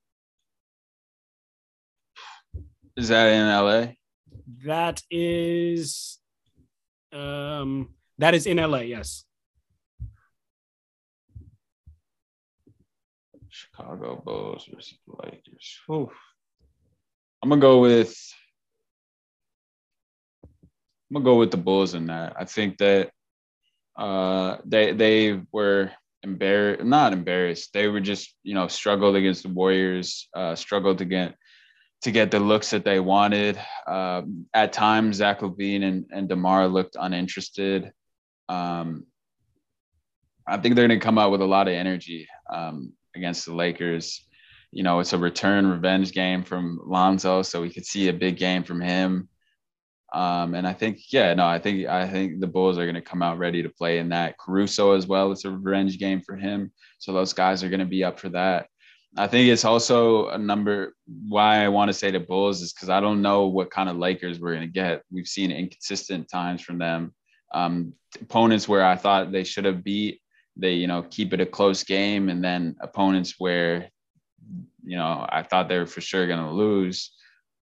Is 2.97 3.09
that 3.09 3.33
in 3.33 3.47
LA? 3.49 3.93
That 4.65 5.03
is 5.11 6.19
um, 7.12 7.95
that 8.19 8.35
is 8.35 8.47
in 8.47 8.57
LA, 8.57 8.81
yes. 8.81 9.25
Chicago 13.75 14.23
Bulls 14.25 14.69
versus 14.73 14.99
Lakers. 15.07 15.81
I'm 17.43 17.49
gonna 17.49 17.61
go 17.61 17.81
with 17.81 18.17
I'm 20.43 21.15
gonna 21.15 21.25
go 21.25 21.39
with 21.39 21.51
the 21.51 21.57
Bulls 21.57 21.95
in 21.95 22.07
that. 22.07 22.35
I 22.37 22.45
think 22.45 22.79
that 22.79 23.11
uh, 23.97 24.59
they 24.65 24.93
they 24.93 25.41
were 25.53 25.91
embarrassed, 26.23 26.85
not 26.85 27.13
embarrassed. 27.13 27.73
They 27.73 27.89
were 27.89 28.01
just 28.01 28.35
you 28.43 28.55
know 28.55 28.69
struggled 28.69 29.17
against 29.17 29.43
the 29.43 29.49
Warriors, 29.49 30.29
uh, 30.35 30.55
struggled 30.55 30.99
to 30.99 31.05
get 31.05 31.35
to 32.03 32.11
get 32.11 32.31
the 32.31 32.41
looks 32.41 32.71
that 32.71 32.85
they 32.85 33.01
wanted. 33.01 33.59
Um, 33.87 34.47
at 34.55 34.73
times, 34.73 35.17
Zach 35.17 35.41
LaVine 35.41 35.83
and, 35.85 36.07
and 36.13 36.29
DeMar 36.29 36.69
looked 36.69 36.97
uninterested. 37.01 37.93
Um, 38.49 39.07
I 40.47 40.59
think 40.59 40.75
they're 40.75 40.89
to 40.89 40.99
come 40.99 41.19
out 41.19 41.31
with 41.31 41.41
a 41.41 41.47
lot 41.47 41.69
of 41.69 41.75
energy 41.75 42.29
um, 42.53 42.93
against 43.16 43.47
the 43.47 43.55
Lakers. 43.55 44.27
You 44.70 44.82
know, 44.82 45.01
it's 45.01 45.12
a 45.12 45.19
return 45.19 45.66
revenge 45.66 46.12
game 46.12 46.43
from 46.43 46.81
Lonzo, 46.85 47.43
so 47.43 47.62
we 47.62 47.70
could 47.70 47.86
see 47.86 48.09
a 48.09 48.12
big 48.12 48.36
game 48.36 48.65
from 48.65 48.81
him. 48.81 49.28
Um, 50.12 50.55
and 50.55 50.66
I 50.66 50.73
think, 50.73 51.01
yeah, 51.12 51.35
no, 51.35 51.45
I 51.45 51.59
think 51.59 51.89
I 51.89 52.09
think 52.09 52.41
the 52.41 52.47
Bulls 52.47 52.78
are 52.78 52.85
going 52.85 52.95
to 52.95 53.01
come 53.01 53.23
out 53.23 53.39
ready 53.39 53.62
to 53.62 53.69
play 53.69 53.99
in 53.99 54.09
that. 54.11 54.39
Caruso 54.39 54.93
as 54.93 55.07
well. 55.07 55.32
It's 55.32 55.45
a 55.45 55.51
revenge 55.51 55.99
game 55.99 56.20
for 56.20 56.36
him, 56.36 56.73
so 56.99 57.12
those 57.12 57.32
guys 57.32 57.65
are 57.65 57.69
going 57.69 57.81
to 57.81 57.86
be 57.86 58.05
up 58.05 58.20
for 58.20 58.28
that. 58.31 58.69
I 59.16 59.28
think 59.28 59.49
it's 59.49 59.65
also 59.65 60.28
a 60.28 60.39
number 60.39 60.95
why 61.28 61.65
I 61.65 61.69
want 61.69 61.89
to 61.89 61.93
say 61.93 62.11
the 62.11 62.20
Bulls 62.20 62.62
is 62.62 62.73
because 62.73 62.89
I 62.89 63.01
don't 63.01 63.23
know 63.23 63.47
what 63.47 63.70
kind 63.70 63.89
of 63.89 63.97
Lakers 63.97 64.41
we're 64.41 64.55
going 64.55 64.66
to 64.66 64.73
get. 64.73 65.03
We've 65.11 65.27
seen 65.27 65.53
inconsistent 65.53 66.28
times 66.28 66.62
from 66.62 66.78
them. 66.78 67.15
Um, 67.53 67.93
opponents 68.20 68.69
where 68.69 68.85
I 68.85 68.97
thought 68.97 69.31
they 69.31 69.45
should 69.45 69.66
have 69.66 69.85
beat, 69.85 70.20
they 70.56 70.74
you 70.74 70.86
know 70.86 71.02
keep 71.02 71.32
it 71.32 71.40
a 71.40 71.47
close 71.47 71.85
game, 71.85 72.28
and 72.28 72.43
then 72.43 72.76
opponents 72.81 73.35
where 73.39 73.89
you 74.82 74.97
know 74.97 75.26
I 75.28 75.43
thought 75.43 75.68
they 75.68 75.78
were 75.78 75.86
for 75.86 76.01
sure 76.01 76.26
going 76.26 76.44
to 76.44 76.51
lose, 76.51 77.12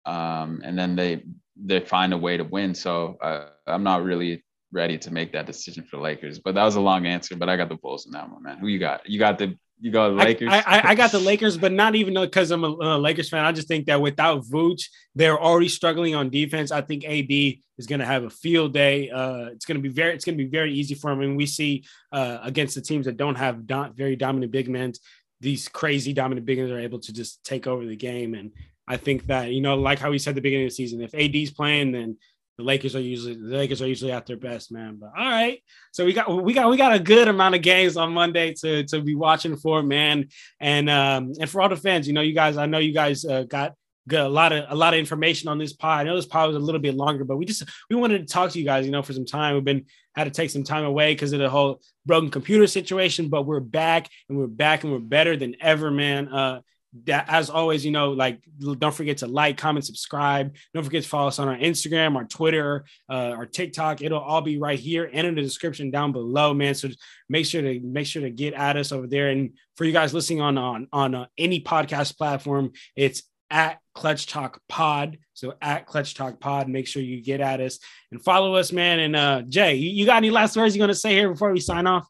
um, 0.06 0.62
and 0.64 0.78
then 0.78 0.96
they 0.96 1.24
they 1.56 1.80
find 1.80 2.12
a 2.12 2.18
way 2.18 2.36
to 2.36 2.44
win. 2.44 2.74
So 2.74 3.16
uh, 3.22 3.46
I'm 3.66 3.82
not 3.82 4.02
really 4.02 4.44
ready 4.72 4.96
to 4.98 5.12
make 5.12 5.32
that 5.32 5.46
decision 5.46 5.84
for 5.84 5.98
Lakers. 5.98 6.38
But 6.38 6.54
that 6.54 6.64
was 6.64 6.76
a 6.76 6.80
long 6.80 7.06
answer. 7.06 7.36
But 7.36 7.48
I 7.48 7.56
got 7.56 7.68
the 7.68 7.76
Bulls 7.76 8.06
in 8.06 8.12
that 8.12 8.30
one, 8.30 8.42
man. 8.42 8.58
Who 8.58 8.68
you 8.68 8.78
got? 8.78 9.08
You 9.08 9.18
got 9.18 9.38
the 9.38 9.56
you 9.80 9.90
got 9.90 10.12
Lakers. 10.12 10.50
I, 10.52 10.58
I, 10.58 10.88
I 10.90 10.94
got 10.94 11.10
the 11.10 11.18
Lakers, 11.18 11.56
but 11.56 11.72
not 11.72 11.94
even 11.94 12.14
because 12.14 12.50
I'm 12.50 12.64
a, 12.64 12.68
a, 12.68 12.98
Lakers 12.98 13.30
fan. 13.30 13.44
I 13.44 13.52
just 13.52 13.66
think 13.66 13.86
that 13.86 14.00
without 14.00 14.44
Vooch, 14.44 14.84
they're 15.14 15.40
already 15.40 15.68
struggling 15.68 16.14
on 16.14 16.28
defense. 16.28 16.70
I 16.70 16.82
think 16.82 17.04
AD 17.04 17.30
is 17.30 17.86
going 17.86 18.00
to 18.00 18.06
have 18.06 18.24
a 18.24 18.30
field 18.30 18.74
day. 18.74 19.08
Uh, 19.08 19.46
it's 19.46 19.64
going 19.64 19.78
to 19.78 19.82
be 19.82 19.88
very 19.88 20.14
it's 20.14 20.24
going 20.24 20.36
to 20.36 20.44
be 20.44 20.50
very 20.50 20.72
easy 20.74 20.94
for 20.94 21.10
him. 21.10 21.22
And 21.22 21.36
we 21.36 21.46
see 21.46 21.84
uh, 22.12 22.38
against 22.42 22.74
the 22.74 22.82
teams 22.82 23.06
that 23.06 23.16
don't 23.16 23.36
have 23.36 23.66
do- 23.66 23.92
very 23.94 24.16
dominant 24.16 24.52
big 24.52 24.68
men, 24.68 24.92
these 25.40 25.68
crazy 25.68 26.12
dominant 26.12 26.46
big 26.46 26.58
men 26.58 26.70
are 26.70 26.78
able 26.78 27.00
to 27.00 27.12
just 27.12 27.42
take 27.42 27.66
over 27.66 27.86
the 27.86 27.96
game. 27.96 28.34
And 28.34 28.52
I 28.86 28.98
think 28.98 29.26
that 29.26 29.50
you 29.50 29.62
know, 29.62 29.76
like 29.76 29.98
how 29.98 30.10
we 30.10 30.18
said 30.18 30.32
at 30.32 30.34
the 30.36 30.42
beginning 30.42 30.66
of 30.66 30.72
the 30.72 30.76
season, 30.76 31.00
if 31.00 31.14
AD's 31.14 31.52
playing, 31.52 31.92
then 31.92 32.18
the 32.60 32.66
Lakers 32.66 32.94
are 32.94 33.00
usually 33.00 33.34
the 33.34 33.56
Lakers 33.56 33.80
are 33.80 33.88
usually 33.88 34.12
at 34.12 34.26
their 34.26 34.36
best, 34.36 34.70
man. 34.70 34.98
But 35.00 35.12
all 35.16 35.28
right, 35.28 35.62
so 35.92 36.04
we 36.04 36.12
got 36.12 36.42
we 36.42 36.52
got 36.52 36.68
we 36.68 36.76
got 36.76 36.94
a 36.94 36.98
good 36.98 37.26
amount 37.26 37.54
of 37.54 37.62
games 37.62 37.96
on 37.96 38.12
Monday 38.12 38.52
to 38.60 38.84
to 38.84 39.00
be 39.00 39.14
watching 39.14 39.56
for, 39.56 39.82
man. 39.82 40.28
And 40.60 40.90
um 40.90 41.32
and 41.40 41.48
for 41.48 41.62
all 41.62 41.68
the 41.68 41.76
fans, 41.76 42.06
you 42.06 42.12
know, 42.12 42.20
you 42.20 42.34
guys, 42.34 42.56
I 42.58 42.66
know 42.66 42.78
you 42.78 42.92
guys 42.92 43.24
uh, 43.24 43.44
got 43.44 43.74
a 44.12 44.28
lot 44.28 44.52
of 44.52 44.64
a 44.68 44.74
lot 44.74 44.92
of 44.92 45.00
information 45.00 45.48
on 45.48 45.58
this 45.58 45.72
pod. 45.72 46.00
I 46.00 46.04
know 46.04 46.16
this 46.16 46.26
pod 46.26 46.48
was 46.48 46.56
a 46.56 46.60
little 46.60 46.80
bit 46.80 46.94
longer, 46.94 47.24
but 47.24 47.38
we 47.38 47.46
just 47.46 47.64
we 47.88 47.96
wanted 47.96 48.26
to 48.26 48.32
talk 48.32 48.50
to 48.50 48.58
you 48.58 48.64
guys, 48.64 48.84
you 48.84 48.92
know, 48.92 49.02
for 49.02 49.14
some 49.14 49.26
time. 49.26 49.54
We've 49.54 49.64
been 49.64 49.86
had 50.14 50.24
to 50.24 50.30
take 50.30 50.50
some 50.50 50.64
time 50.64 50.84
away 50.84 51.14
because 51.14 51.32
of 51.32 51.38
the 51.38 51.48
whole 51.48 51.80
broken 52.04 52.30
computer 52.30 52.66
situation, 52.66 53.28
but 53.28 53.46
we're 53.46 53.60
back 53.60 54.08
and 54.28 54.36
we're 54.36 54.48
back 54.48 54.84
and 54.84 54.92
we're 54.92 54.98
better 54.98 55.36
than 55.36 55.56
ever, 55.60 55.90
man. 55.90 56.28
Uh 56.28 56.60
that 57.04 57.26
as 57.28 57.50
always, 57.50 57.84
you 57.84 57.92
know, 57.92 58.10
like 58.10 58.40
don't 58.78 58.94
forget 58.94 59.18
to 59.18 59.26
like, 59.26 59.56
comment, 59.56 59.86
subscribe. 59.86 60.54
Don't 60.74 60.82
forget 60.82 61.02
to 61.02 61.08
follow 61.08 61.28
us 61.28 61.38
on 61.38 61.48
our 61.48 61.56
Instagram, 61.56 62.16
our 62.16 62.24
Twitter, 62.24 62.84
uh, 63.08 63.30
our 63.30 63.46
TikTok. 63.46 64.02
It'll 64.02 64.18
all 64.18 64.40
be 64.40 64.58
right 64.58 64.78
here 64.78 65.08
and 65.12 65.26
in 65.26 65.34
the 65.36 65.42
description 65.42 65.90
down 65.90 66.12
below, 66.12 66.52
man. 66.52 66.74
So 66.74 66.88
make 67.28 67.46
sure 67.46 67.62
to 67.62 67.80
make 67.80 68.06
sure 68.06 68.22
to 68.22 68.30
get 68.30 68.54
at 68.54 68.76
us 68.76 68.90
over 68.90 69.06
there. 69.06 69.30
And 69.30 69.52
for 69.76 69.84
you 69.84 69.92
guys 69.92 70.12
listening 70.12 70.40
on 70.40 70.58
on 70.58 70.88
on 70.92 71.14
uh, 71.14 71.26
any 71.38 71.60
podcast 71.60 72.16
platform, 72.16 72.72
it's 72.96 73.22
at 73.50 73.78
Clutch 73.94 74.26
Talk 74.26 74.60
Pod. 74.68 75.18
So 75.34 75.54
at 75.62 75.86
Clutch 75.86 76.14
Talk 76.14 76.40
Pod, 76.40 76.68
make 76.68 76.88
sure 76.88 77.02
you 77.02 77.22
get 77.22 77.40
at 77.40 77.60
us 77.60 77.78
and 78.10 78.22
follow 78.22 78.56
us, 78.56 78.72
man. 78.72 78.98
And 78.98 79.16
uh, 79.16 79.42
Jay, 79.42 79.76
you, 79.76 80.06
got 80.06 80.16
any 80.16 80.30
last 80.30 80.56
words 80.56 80.74
you're 80.74 80.82
gonna 80.82 80.94
say 80.94 81.10
here 81.10 81.30
before 81.30 81.52
we 81.52 81.60
sign 81.60 81.86
off? 81.86 82.06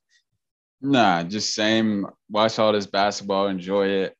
Nah, 0.80 1.22
just 1.22 1.54
same. 1.54 2.06
Watch 2.30 2.58
all 2.58 2.72
this 2.72 2.86
basketball, 2.86 3.48
enjoy 3.48 3.86
it 3.86 4.16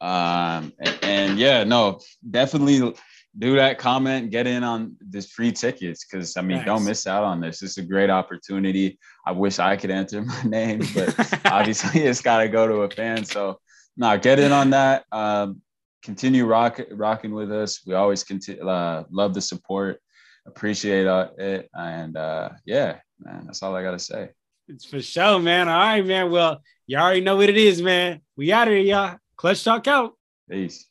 um, 0.00 0.72
and, 0.78 0.98
and 1.02 1.38
yeah, 1.38 1.64
no, 1.64 2.00
definitely 2.28 2.94
do 3.38 3.56
that 3.56 3.78
comment, 3.78 4.30
get 4.30 4.46
in 4.46 4.64
on 4.64 4.96
this 5.00 5.30
free 5.30 5.52
tickets 5.52 6.04
because 6.04 6.36
I 6.36 6.42
mean, 6.42 6.58
nice. 6.58 6.66
don't 6.66 6.84
miss 6.84 7.06
out 7.06 7.22
on 7.22 7.40
this. 7.40 7.62
It's 7.62 7.78
a 7.78 7.82
great 7.82 8.10
opportunity. 8.10 8.98
I 9.26 9.32
wish 9.32 9.58
I 9.58 9.76
could 9.76 9.90
enter 9.90 10.22
my 10.22 10.42
name, 10.42 10.82
but 10.94 11.14
obviously 11.46 12.00
it's 12.04 12.20
got 12.20 12.38
to 12.38 12.48
go 12.48 12.66
to 12.66 12.82
a 12.82 12.90
fan. 12.90 13.24
So, 13.24 13.60
no, 13.96 14.18
get 14.18 14.38
in 14.38 14.52
on 14.52 14.70
that. 14.70 15.04
Um, 15.12 15.62
continue 16.02 16.46
rock, 16.46 16.80
rocking 16.90 17.32
with 17.32 17.52
us. 17.52 17.80
We 17.86 17.94
always 17.94 18.24
continue, 18.24 18.66
uh, 18.66 19.04
love 19.10 19.34
the 19.34 19.40
support, 19.40 20.00
appreciate 20.46 21.06
uh, 21.06 21.28
it, 21.38 21.68
and 21.74 22.16
uh, 22.16 22.50
yeah, 22.64 22.96
man, 23.20 23.44
that's 23.46 23.62
all 23.62 23.76
I 23.76 23.82
got 23.82 23.92
to 23.92 23.98
say. 23.98 24.30
It's 24.66 24.84
for 24.84 25.02
sure, 25.02 25.38
man. 25.40 25.68
All 25.68 25.78
right, 25.78 26.04
man. 26.04 26.30
Well, 26.30 26.62
you 26.86 26.96
already 26.96 27.20
know 27.20 27.36
what 27.36 27.48
it 27.48 27.56
is, 27.56 27.82
man. 27.82 28.20
We 28.36 28.52
out 28.52 28.68
of 28.68 28.74
here, 28.74 28.82
y'all. 28.82 29.19
Clutch 29.40 29.64
Talk 29.64 29.88
out. 29.88 30.12
Peace. 30.50 30.89